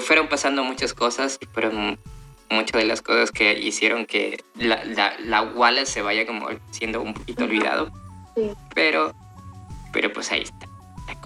fueron 0.00 0.28
pasando 0.28 0.62
muchas 0.64 0.94
cosas 0.94 1.38
y 1.40 1.46
fueron 1.46 1.98
muchas 2.52 2.80
de 2.80 2.86
las 2.86 3.02
cosas 3.02 3.30
que 3.30 3.58
hicieron 3.58 4.06
que 4.06 4.44
la, 4.56 4.84
la, 4.84 5.42
Wallace 5.42 5.92
se 5.92 6.02
vaya 6.02 6.26
como 6.26 6.48
siendo 6.70 7.02
un 7.02 7.14
poquito 7.14 7.44
olvidado. 7.44 7.90
Sí. 8.36 8.50
Pero, 8.74 9.14
pero 9.92 10.12
pues 10.12 10.30
ahí 10.32 10.42
está. 10.42 10.68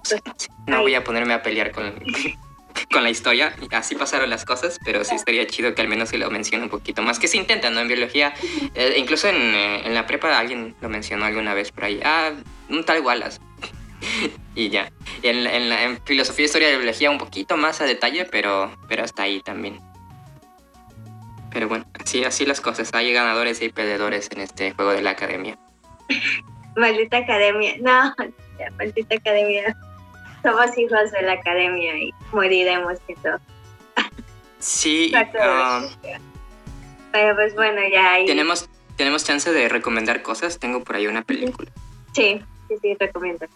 Pues, 0.09 0.49
no 0.67 0.81
voy 0.83 0.95
a 0.95 1.05
ponerme 1.05 1.35
a 1.35 1.43
pelear 1.43 1.73
con, 1.73 1.95
con 2.93 3.03
la 3.03 3.11
historia. 3.11 3.55
Así 3.73 3.95
pasaron 3.95 4.31
las 4.31 4.45
cosas, 4.45 4.79
pero 4.85 5.05
sí 5.05 5.15
estaría 5.15 5.47
chido 5.47 5.75
que 5.75 5.83
al 5.83 5.89
menos 5.89 6.09
se 6.09 6.19
lo 6.19 6.31
mencione 6.31 6.65
un 6.65 6.71
poquito 6.71 7.03
más. 7.03 7.19
Que 7.19 7.29
se 7.29 7.37
intenta, 7.37 7.71
¿no? 7.71 7.81
En 7.81 7.89
biología, 7.89 8.35
eh, 8.75 8.95
incluso 8.97 9.29
en, 9.29 9.37
eh, 9.37 9.87
en, 9.87 9.95
la 9.95 10.07
prepa 10.07 10.37
alguien 10.39 10.75
lo 10.81 10.89
mencionó 10.89 11.25
alguna 11.25 11.55
vez 11.55 11.73
por 11.73 11.85
ahí. 11.85 12.01
Ah, 12.05 12.33
un 12.69 12.85
tal 12.85 13.01
Wallace. 13.01 13.41
y 14.55 14.69
ya. 14.69 14.91
Y 15.23 15.29
en, 15.29 15.47
en, 15.47 16.01
filosofía 16.05 16.45
e 16.45 16.47
historia 16.47 16.69
de 16.69 16.77
biología 16.77 17.11
un 17.11 17.19
poquito 17.19 17.57
más 17.57 17.81
a 17.81 17.85
detalle, 17.85 18.25
pero, 18.25 18.75
pero 18.89 19.05
hasta 19.05 19.23
ahí 19.23 19.41
también. 19.41 19.81
Pero 21.57 21.69
bueno, 21.69 21.87
así, 21.99 22.23
así 22.23 22.45
las 22.45 22.61
cosas. 22.61 22.91
Hay 22.93 23.15
ganadores 23.15 23.63
y 23.63 23.71
perdedores 23.71 24.29
en 24.31 24.43
este 24.43 24.73
juego 24.73 24.91
de 24.91 25.01
la 25.01 25.13
academia. 25.13 25.57
maldita 26.77 27.17
academia. 27.17 27.77
No, 27.81 28.15
maldita 28.77 29.15
academia. 29.15 29.75
Somos 30.43 30.77
hijos 30.77 31.11
de 31.13 31.23
la 31.23 31.33
academia 31.33 31.97
y 31.97 32.13
moriremos 32.31 32.99
y 33.09 33.15
todo. 33.15 33.41
Sí. 34.59 35.15
Um, 35.35 35.89
pero 37.11 37.35
pues 37.35 37.55
bueno, 37.55 37.81
ya 37.91 38.13
hay... 38.13 38.27
¿Tenemos, 38.27 38.69
¿Tenemos 38.97 39.25
chance 39.25 39.51
de 39.51 39.71
recomendar 39.71 40.21
cosas? 40.21 40.59
Tengo 40.59 40.85
por 40.85 40.97
ahí 40.97 41.07
una 41.07 41.23
película. 41.23 41.71
Sí, 42.13 42.43
sí, 42.69 42.75
sí, 42.83 42.97
recomiendo. 43.01 43.47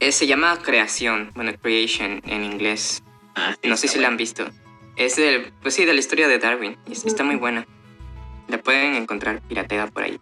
Eh, 0.00 0.12
se 0.12 0.26
llama 0.26 0.58
Creación, 0.62 1.30
bueno, 1.34 1.52
Creation 1.60 2.22
en 2.24 2.42
inglés. 2.42 3.02
Ah, 3.34 3.54
no 3.64 3.76
sé 3.76 3.86
si 3.86 3.98
la 3.98 4.08
han 4.08 4.16
visto. 4.16 4.46
Es 4.96 5.16
de, 5.16 5.52
pues 5.62 5.74
sí, 5.74 5.84
de 5.84 5.92
la 5.92 6.00
historia 6.00 6.26
de 6.26 6.38
Darwin. 6.38 6.76
Está 6.90 7.22
muy 7.22 7.36
buena. 7.36 7.66
La 8.48 8.58
pueden 8.58 8.94
encontrar 8.94 9.40
pirateada 9.42 9.86
por 9.88 10.04
ahí. 10.04 10.18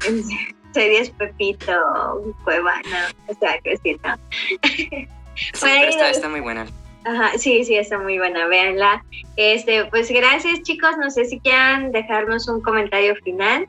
Series 0.72 1.10
Pepito, 1.10 2.34
Cuevana, 2.44 3.12
o 3.26 3.34
sea, 3.34 3.58
que 3.58 3.76
sí, 3.78 3.96
¿no? 4.04 4.14
está, 5.52 6.10
está 6.10 6.28
muy 6.28 6.40
buena. 6.40 6.66
Ajá, 7.04 7.36
sí, 7.38 7.64
sí, 7.64 7.76
está 7.76 7.98
muy 7.98 8.18
buena, 8.18 8.46
véanla. 8.46 9.04
Este, 9.36 9.84
pues 9.86 10.10
gracias 10.10 10.62
chicos, 10.62 10.96
no 10.98 11.10
sé 11.10 11.24
si 11.24 11.40
quieran 11.40 11.92
dejarnos 11.92 12.46
un 12.48 12.60
comentario 12.60 13.16
final 13.16 13.68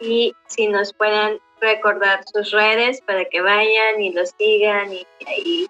y 0.00 0.34
si 0.48 0.66
nos 0.66 0.92
puedan 0.92 1.38
recordar 1.60 2.24
sus 2.32 2.50
redes 2.50 3.00
para 3.02 3.24
que 3.26 3.40
vayan 3.40 4.00
y 4.00 4.12
los 4.12 4.34
sigan 4.38 4.92
y 4.92 5.68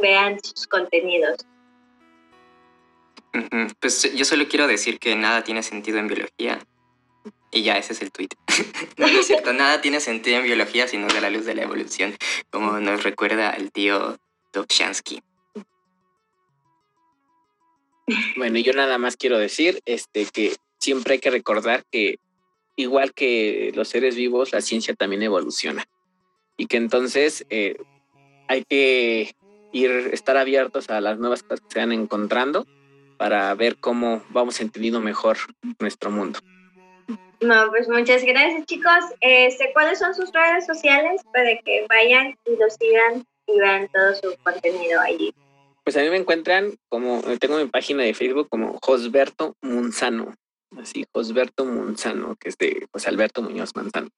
vean 0.00 0.38
sus 0.42 0.66
contenidos. 0.66 1.44
Pues 3.80 4.14
yo 4.14 4.24
solo 4.24 4.46
quiero 4.48 4.66
decir 4.66 4.98
que 4.98 5.16
nada 5.16 5.42
tiene 5.42 5.62
sentido 5.62 5.98
en 5.98 6.08
biología. 6.08 6.60
Y 7.50 7.62
ya, 7.62 7.78
ese 7.78 7.92
es 7.92 8.02
el 8.02 8.10
tweet. 8.10 8.28
no, 8.96 9.06
es 9.06 9.26
cierto, 9.26 9.52
nada 9.52 9.80
tiene 9.80 10.00
sentido 10.00 10.38
en 10.38 10.44
biología 10.44 10.88
sino 10.88 11.06
de 11.08 11.20
la 11.20 11.30
luz 11.30 11.44
de 11.44 11.54
la 11.54 11.62
evolución, 11.62 12.16
como 12.50 12.80
nos 12.80 13.02
recuerda 13.02 13.50
el 13.50 13.70
tío 13.70 14.18
Dobzhansky. 14.52 15.22
Bueno, 18.36 18.58
yo 18.58 18.72
nada 18.72 18.98
más 18.98 19.16
quiero 19.16 19.38
decir 19.38 19.80
este, 19.86 20.26
que 20.26 20.56
siempre 20.78 21.14
hay 21.14 21.20
que 21.20 21.30
recordar 21.30 21.84
que 21.90 22.18
igual 22.76 23.14
que 23.14 23.72
los 23.74 23.88
seres 23.88 24.16
vivos, 24.16 24.52
la 24.52 24.60
ciencia 24.60 24.94
también 24.94 25.22
evoluciona. 25.22 25.84
Y 26.56 26.66
que 26.66 26.76
entonces 26.76 27.46
eh, 27.50 27.76
hay 28.48 28.64
que 28.64 29.34
ir, 29.72 29.90
estar 30.12 30.36
abiertos 30.36 30.90
a 30.90 31.00
las 31.00 31.18
nuevas 31.18 31.42
cosas 31.42 31.60
que 31.60 31.72
se 31.72 31.78
van 31.80 31.92
encontrando 31.92 32.66
para 33.16 33.54
ver 33.54 33.76
cómo 33.76 34.22
vamos 34.30 34.60
entendiendo 34.60 35.00
mejor 35.00 35.38
nuestro 35.78 36.10
mundo. 36.10 36.38
No, 37.40 37.68
pues 37.70 37.88
muchas 37.88 38.24
gracias 38.24 38.64
chicos. 38.66 39.04
Este, 39.20 39.70
¿Cuáles 39.72 39.98
son 39.98 40.14
sus 40.14 40.32
redes 40.32 40.66
sociales 40.66 41.22
para 41.32 41.50
que 41.64 41.86
vayan 41.88 42.34
y 42.46 42.56
lo 42.56 42.70
sigan 42.70 43.24
y 43.46 43.58
vean 43.58 43.88
todo 43.92 44.14
su 44.14 44.36
contenido 44.42 45.00
allí? 45.00 45.34
Pues 45.82 45.96
a 45.96 46.00
mí 46.00 46.08
me 46.08 46.16
encuentran 46.16 46.74
como, 46.88 47.20
tengo 47.38 47.58
mi 47.58 47.66
página 47.66 48.02
de 48.02 48.14
Facebook 48.14 48.48
como 48.48 48.78
Josberto 48.80 49.54
Munzano, 49.60 50.34
así, 50.78 51.04
Josberto 51.12 51.66
Munzano, 51.66 52.36
que 52.36 52.48
es 52.48 52.56
de 52.56 52.86
pues 52.90 53.06
Alberto 53.06 53.42
Muñoz 53.42 53.76
Manzano. 53.76 54.08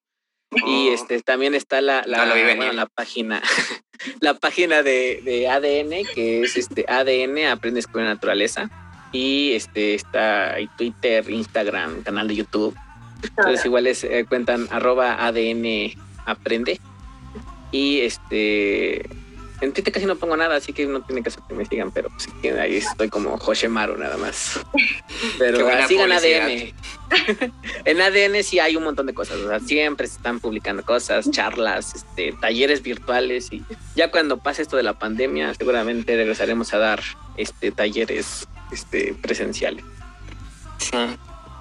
Y 0.52 0.89
oh. 0.89 0.93
este 0.93 1.20
también 1.23 1.56
está 1.56 1.81
la, 1.81 2.05
la, 2.06 2.24
la 2.24 2.86
página, 2.86 3.43
la 4.20 4.35
página 4.35 4.85
de, 4.85 5.20
de, 5.24 5.48
ADN, 5.48 6.06
que 6.14 6.43
es 6.43 6.56
este 6.56 6.85
ADN, 6.86 7.51
Aprendes 7.51 7.89
con 7.89 8.05
la 8.05 8.10
Naturaleza 8.14 8.70
y 9.16 9.52
este 9.55 9.94
está 9.94 10.55
ahí 10.55 10.68
Twitter, 10.76 11.28
Instagram, 11.30 12.02
canal 12.02 12.28
de 12.28 12.36
YouTube. 12.36 12.76
Entonces 13.22 13.64
igual 13.64 13.86
es, 13.86 14.05
eh, 14.05 14.26
cuentan 14.28 14.68
arroba 14.70 15.26
ADN 15.26 15.94
aprende. 16.26 16.78
Y 17.72 18.01
este 18.01 19.09
en 19.62 19.72
Twitter 19.72 19.90
casi 19.90 20.05
no 20.05 20.16
pongo 20.16 20.36
nada, 20.36 20.56
así 20.56 20.74
que 20.74 20.84
no 20.86 21.01
tiene 21.01 21.22
caso 21.22 21.43
que 21.48 21.55
me 21.55 21.64
sigan, 21.64 21.90
pero 21.90 22.10
pues, 22.10 22.28
ahí 22.59 22.76
estoy 22.76 23.09
como 23.09 23.38
Joshemaru 23.38 23.97
nada 23.97 24.18
más. 24.18 24.60
Pero 25.38 25.66
sigan 25.88 26.12
ADN. 26.12 26.74
en 27.86 28.01
ADN 28.02 28.44
sí 28.44 28.59
hay 28.59 28.76
un 28.76 28.84
montón 28.84 29.06
de 29.06 29.14
cosas, 29.14 29.38
o 29.38 29.48
sea, 29.48 29.60
siempre 29.60 30.06
se 30.09 30.16
están 30.16 30.40
publicando 30.40 30.84
cosas, 30.84 31.30
charlas, 31.30 31.94
este, 31.94 32.34
talleres 32.38 32.82
virtuales 32.82 33.51
y 33.51 33.64
ya 33.94 34.10
cuando 34.10 34.36
pase 34.36 34.60
esto 34.60 34.76
de 34.76 34.82
la 34.82 34.98
pandemia 34.98 35.55
seguramente 35.55 36.16
regresaremos 36.16 36.74
a 36.74 36.78
dar 36.78 37.02
este 37.38 37.70
talleres 37.70 38.47
este, 38.72 39.14
presenciales. 39.14 39.84
Sí. 40.78 40.97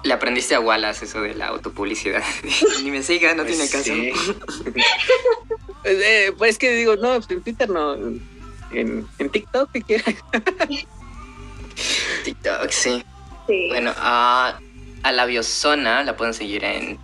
Le 0.04 0.12
aprendiste 0.12 0.54
a 0.54 0.60
Wallace 0.60 1.04
eso 1.04 1.22
de 1.22 1.34
la 1.34 1.48
autopublicidad. 1.48 2.22
Ni 2.82 2.90
me 2.90 3.02
siga, 3.02 3.34
no 3.34 3.44
Pues 3.44 3.56
tiene 3.56 3.70
caso. 3.70 3.92
sí. 3.92 4.12
pues, 5.82 5.96
eh, 6.00 6.32
pues 6.36 6.58
que 6.58 6.74
digo, 6.74 6.96
no, 6.96 7.14
en 7.16 7.42
Twitter 7.42 7.68
no. 7.68 7.94
En, 8.72 9.06
en 9.18 9.30
TikTok, 9.30 9.70
si 9.72 9.82
quieres. 9.82 10.16
TikTok, 12.24 12.70
sí. 12.70 13.04
Sí. 13.46 13.68
Bueno, 13.68 13.92
a, 13.96 14.58
a 15.02 15.12
La 15.12 15.26
Biosona 15.26 16.02
la 16.02 16.16
pueden 16.16 16.34
seguir 16.34 16.64
en 16.64 16.98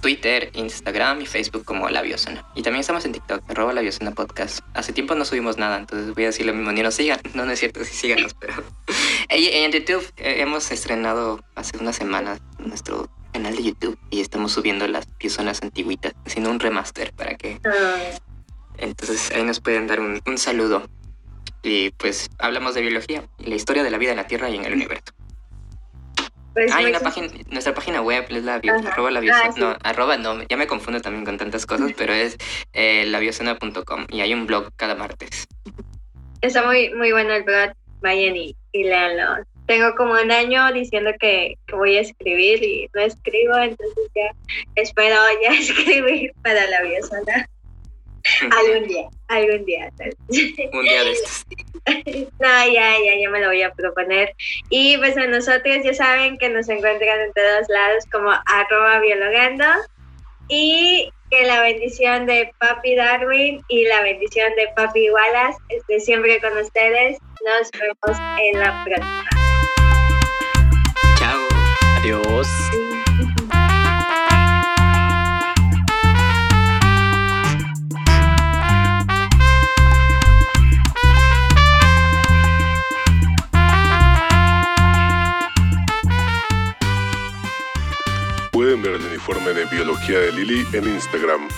Twitter, 0.00 0.50
Instagram 0.54 1.20
y 1.20 1.26
Facebook 1.26 1.64
como 1.64 1.88
La 1.88 2.02
Biosona. 2.02 2.44
Y 2.54 2.62
también 2.62 2.80
estamos 2.80 3.04
en 3.04 3.12
TikTok, 3.12 3.48
arroba 3.50 3.72
La 3.72 3.82
Biosona 3.82 4.12
Podcast. 4.12 4.60
Hace 4.74 4.92
tiempo 4.92 5.14
no 5.14 5.24
subimos 5.24 5.58
nada, 5.58 5.78
entonces 5.78 6.14
voy 6.14 6.24
a 6.24 6.26
decir 6.28 6.46
lo 6.46 6.54
mismo, 6.54 6.72
ni 6.72 6.82
nos 6.82 6.94
sigan. 6.94 7.20
No, 7.34 7.44
no 7.44 7.52
es 7.52 7.60
cierto, 7.60 7.84
sí 7.84 7.94
síganos, 7.94 8.34
pero... 8.34 8.54
En 9.32 9.70
YouTube 9.70 10.04
eh, 10.16 10.36
hemos 10.38 10.72
estrenado 10.72 11.44
hace 11.54 11.76
unas 11.78 11.94
semanas 11.94 12.40
nuestro 12.58 13.08
canal 13.32 13.54
de 13.54 13.62
YouTube 13.62 13.96
y 14.10 14.20
estamos 14.20 14.50
subiendo 14.52 14.88
las 14.88 15.06
Biosonas 15.18 15.62
antiguitas, 15.62 16.14
haciendo 16.26 16.50
un 16.50 16.58
remaster 16.58 17.12
para 17.12 17.36
que... 17.36 17.60
Ah, 17.64 18.18
Entonces 18.78 19.30
ahí 19.32 19.44
nos 19.44 19.60
pueden 19.60 19.86
dar 19.86 20.00
un, 20.00 20.20
un 20.26 20.38
saludo. 20.38 20.88
Y 21.62 21.90
pues 21.90 22.28
hablamos 22.38 22.74
de 22.74 22.80
biología 22.80 23.24
y 23.38 23.50
la 23.50 23.54
historia 23.54 23.82
de 23.84 23.90
la 23.90 23.98
vida 23.98 24.10
en 24.12 24.16
la 24.16 24.26
Tierra 24.26 24.50
y 24.50 24.56
en 24.56 24.64
el 24.64 24.72
universo. 24.72 25.12
Pues 26.54 26.72
Hay 26.72 26.82
muy- 26.84 26.90
una 26.92 27.00
página, 27.00 27.28
nuestra 27.50 27.74
página 27.74 28.00
web 28.02 28.26
es 28.30 28.44
la 28.44 28.58
bio, 28.58 28.74
Ajá. 28.74 28.88
arroba 28.92 29.10
la 29.10 29.20
Ah, 29.20 29.50
sí. 29.52 29.60
no, 29.60 29.76
arroba 29.82 30.16
no, 30.16 30.42
ya 30.48 30.56
me 30.56 30.66
confundo 30.66 31.00
también 31.00 31.24
con 31.24 31.38
tantas 31.38 31.66
cosas, 31.66 31.92
pero 31.96 32.12
es 32.12 32.36
eh, 32.72 33.04
labiosona.com 33.06 34.06
y 34.10 34.20
hay 34.20 34.34
un 34.34 34.46
blog 34.46 34.70
cada 34.76 34.94
martes. 34.94 35.46
Está 36.40 36.64
muy, 36.64 36.90
muy 36.94 37.12
bueno 37.12 37.32
el 37.34 37.42
blog. 37.42 37.72
Vayan 38.00 38.34
y, 38.36 38.56
y 38.72 38.84
léanlo. 38.84 39.44
Tengo 39.66 39.94
como 39.94 40.14
un 40.14 40.32
año 40.32 40.72
diciendo 40.72 41.10
que, 41.20 41.56
que 41.66 41.76
voy 41.76 41.96
a 41.96 42.00
escribir 42.00 42.64
y 42.64 42.88
no 42.94 43.02
escribo, 43.02 43.56
entonces 43.58 44.10
ya 44.14 44.30
espero 44.74 45.16
ya 45.42 45.50
escribir 45.60 46.32
para 46.42 46.66
la 46.66 46.80
biosona. 46.82 47.46
Algún 48.50 48.88
día, 48.88 49.08
algún 49.28 49.64
día. 49.64 49.90
tal 49.96 50.14
un 50.72 50.82
día 50.82 51.04
de 51.04 51.12
estos. 51.12 51.46
No, 52.38 52.66
ya, 52.66 52.92
ya, 52.98 53.18
ya 53.20 53.30
me 53.30 53.40
lo 53.40 53.48
voy 53.48 53.62
a 53.62 53.72
proponer. 53.72 54.34
Y 54.68 54.96
pues 54.98 55.16
a 55.16 55.26
nosotros 55.26 55.78
ya 55.82 55.94
saben 55.94 56.38
que 56.38 56.48
nos 56.48 56.68
encuentran 56.68 57.20
en 57.20 57.32
todos 57.32 57.68
lados 57.68 58.04
como 58.12 58.30
arroba 58.46 59.00
biologando. 59.00 59.64
Y 60.48 61.10
que 61.30 61.46
la 61.46 61.62
bendición 61.62 62.26
de 62.26 62.52
Papi 62.58 62.96
Darwin 62.96 63.62
y 63.68 63.84
la 63.84 64.02
bendición 64.02 64.52
de 64.56 64.68
Papi 64.74 65.10
Wallace 65.10 65.58
esté 65.68 66.00
siempre 66.00 66.40
con 66.40 66.56
ustedes. 66.58 67.18
Nos 67.44 67.70
vemos 67.72 68.18
en 68.42 68.60
la 68.60 68.84
próxima. 68.84 69.24
Chao. 71.18 71.48
Adiós. 71.98 72.48
Pueden 88.70 88.84
ver 88.84 89.00
el 89.00 89.06
uniforme 89.08 89.52
de 89.52 89.64
biología 89.64 90.20
de 90.20 90.30
Lili 90.30 90.64
en 90.72 90.84
Instagram. 90.84 91.48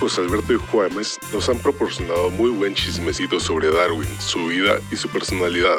José 0.00 0.22
Alberto 0.22 0.54
y 0.54 0.56
Juanes 0.56 1.18
nos 1.34 1.50
han 1.50 1.58
proporcionado 1.58 2.30
muy 2.30 2.48
buen 2.48 2.74
chismecito 2.74 3.38
sobre 3.38 3.70
Darwin, 3.70 4.08
su 4.18 4.46
vida 4.46 4.78
y 4.90 4.96
su 4.96 5.06
personalidad. 5.10 5.76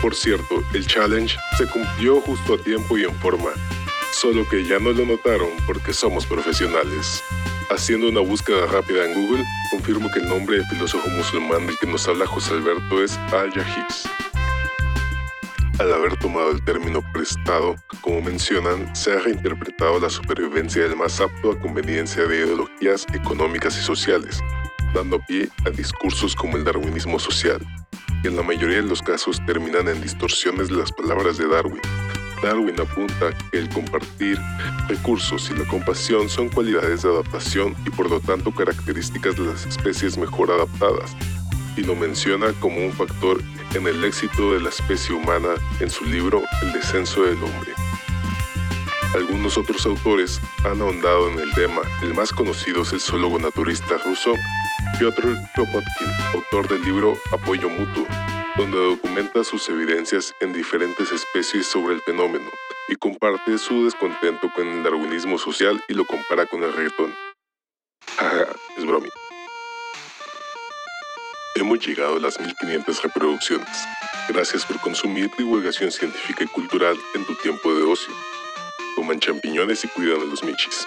Por 0.00 0.14
cierto, 0.14 0.64
el 0.72 0.86
challenge 0.86 1.36
se 1.58 1.66
cumplió 1.66 2.22
justo 2.22 2.54
a 2.54 2.58
tiempo 2.62 2.96
y 2.96 3.04
en 3.04 3.14
forma, 3.16 3.50
solo 4.14 4.48
que 4.48 4.64
ya 4.64 4.78
no 4.78 4.92
lo 4.92 5.04
notaron 5.04 5.50
porque 5.66 5.92
somos 5.92 6.24
profesionales. 6.24 7.22
Haciendo 7.68 8.08
una 8.08 8.20
búsqueda 8.20 8.64
rápida 8.68 9.04
en 9.04 9.12
Google, 9.12 9.44
confirmo 9.70 10.10
que 10.10 10.20
el 10.20 10.30
nombre 10.30 10.56
del 10.56 10.66
filósofo 10.68 11.10
musulmán 11.10 11.66
del 11.66 11.76
que 11.76 11.88
nos 11.88 12.08
habla 12.08 12.26
José 12.26 12.54
Alberto 12.54 13.04
es 13.04 13.18
Al-Yahiz. 13.34 14.31
Al 15.78 15.92
haber 15.92 16.16
tomado 16.18 16.50
el 16.50 16.62
término 16.64 17.00
prestado, 17.12 17.76
como 18.02 18.20
mencionan, 18.20 18.94
se 18.94 19.12
ha 19.12 19.18
reinterpretado 19.18 19.98
la 19.98 20.10
supervivencia 20.10 20.82
del 20.82 20.96
más 20.96 21.20
apto 21.20 21.50
a 21.50 21.58
conveniencia 21.58 22.24
de 22.26 22.36
ideologías 22.36 23.06
económicas 23.14 23.76
y 23.78 23.80
sociales, 23.80 24.38
dando 24.94 25.18
pie 25.20 25.48
a 25.66 25.70
discursos 25.70 26.36
como 26.36 26.58
el 26.58 26.64
darwinismo 26.64 27.18
social, 27.18 27.58
que 28.22 28.28
en 28.28 28.36
la 28.36 28.42
mayoría 28.42 28.76
de 28.76 28.88
los 28.88 29.02
casos 29.02 29.40
terminan 29.46 29.88
en 29.88 30.02
distorsiones 30.02 30.68
de 30.68 30.76
las 30.76 30.92
palabras 30.92 31.38
de 31.38 31.48
Darwin. 31.48 31.80
Darwin 32.42 32.78
apunta 32.78 33.30
que 33.50 33.58
el 33.58 33.68
compartir 33.70 34.38
recursos 34.88 35.50
y 35.50 35.54
la 35.54 35.66
compasión 35.66 36.28
son 36.28 36.50
cualidades 36.50 37.02
de 37.02 37.08
adaptación 37.08 37.74
y 37.86 37.90
por 37.90 38.10
lo 38.10 38.20
tanto 38.20 38.54
características 38.54 39.36
de 39.36 39.46
las 39.46 39.64
especies 39.64 40.18
mejor 40.18 40.50
adaptadas, 40.50 41.16
y 41.76 41.82
lo 41.82 41.94
menciona 41.94 42.52
como 42.60 42.84
un 42.84 42.92
factor 42.92 43.42
en 43.74 43.86
el 43.86 44.04
éxito 44.04 44.52
de 44.52 44.60
la 44.60 44.68
especie 44.68 45.14
humana 45.14 45.54
en 45.80 45.90
su 45.90 46.04
libro 46.04 46.42
El 46.62 46.72
descenso 46.72 47.22
del 47.22 47.42
hombre. 47.42 47.72
Algunos 49.14 49.58
otros 49.58 49.84
autores 49.84 50.40
han 50.64 50.80
ahondado 50.80 51.30
en 51.30 51.38
el 51.38 51.52
tema. 51.52 51.82
El 52.02 52.14
más 52.14 52.32
conocido 52.32 52.82
es 52.82 52.92
el 52.92 53.00
zoólogo 53.00 53.38
naturista 53.38 53.98
ruso 53.98 54.32
Piotr 54.98 55.36
Kropotkin, 55.54 56.08
autor 56.34 56.68
del 56.68 56.82
libro 56.82 57.18
Apoyo 57.32 57.68
Mutuo, 57.68 58.06
donde 58.56 58.78
documenta 58.78 59.44
sus 59.44 59.68
evidencias 59.68 60.34
en 60.40 60.52
diferentes 60.52 61.12
especies 61.12 61.66
sobre 61.66 61.94
el 61.94 62.00
fenómeno 62.02 62.50
y 62.88 62.96
comparte 62.96 63.58
su 63.58 63.84
descontento 63.84 64.50
con 64.54 64.66
el 64.66 64.82
darwinismo 64.82 65.38
social 65.38 65.82
y 65.88 65.94
lo 65.94 66.04
compara 66.04 66.46
con 66.46 66.62
el 66.62 66.72
reggaetón. 66.72 67.14
Jaja, 68.16 68.46
es 68.76 68.84
broma. 68.86 69.08
Hemos 71.54 71.86
llegado 71.86 72.16
a 72.16 72.20
las 72.20 72.40
1500 72.40 73.02
reproducciones. 73.02 73.86
Gracias 74.26 74.64
por 74.64 74.80
consumir 74.80 75.30
divulgación 75.36 75.90
científica 75.90 76.44
y 76.44 76.46
cultural 76.46 76.96
en 77.14 77.26
tu 77.26 77.34
tiempo 77.34 77.74
de 77.74 77.82
ocio. 77.82 78.14
Coman 78.96 79.20
champiñones 79.20 79.84
y 79.84 79.88
cuidan 79.88 80.22
a 80.22 80.24
los 80.24 80.42
michis. 80.42 80.86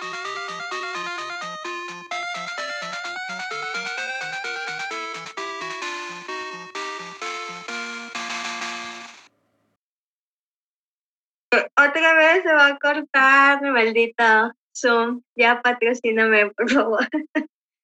Otra 11.78 12.14
vez 12.16 12.44
se 12.44 12.54
va 12.54 12.68
a 12.68 12.78
cortar, 12.80 13.62
mi 13.62 13.70
maldito 13.70 14.52
Zoom. 14.76 15.22
Ya 15.36 15.62
patrocíname, 15.62 16.50
por 16.52 16.72
favor. 16.72 17.08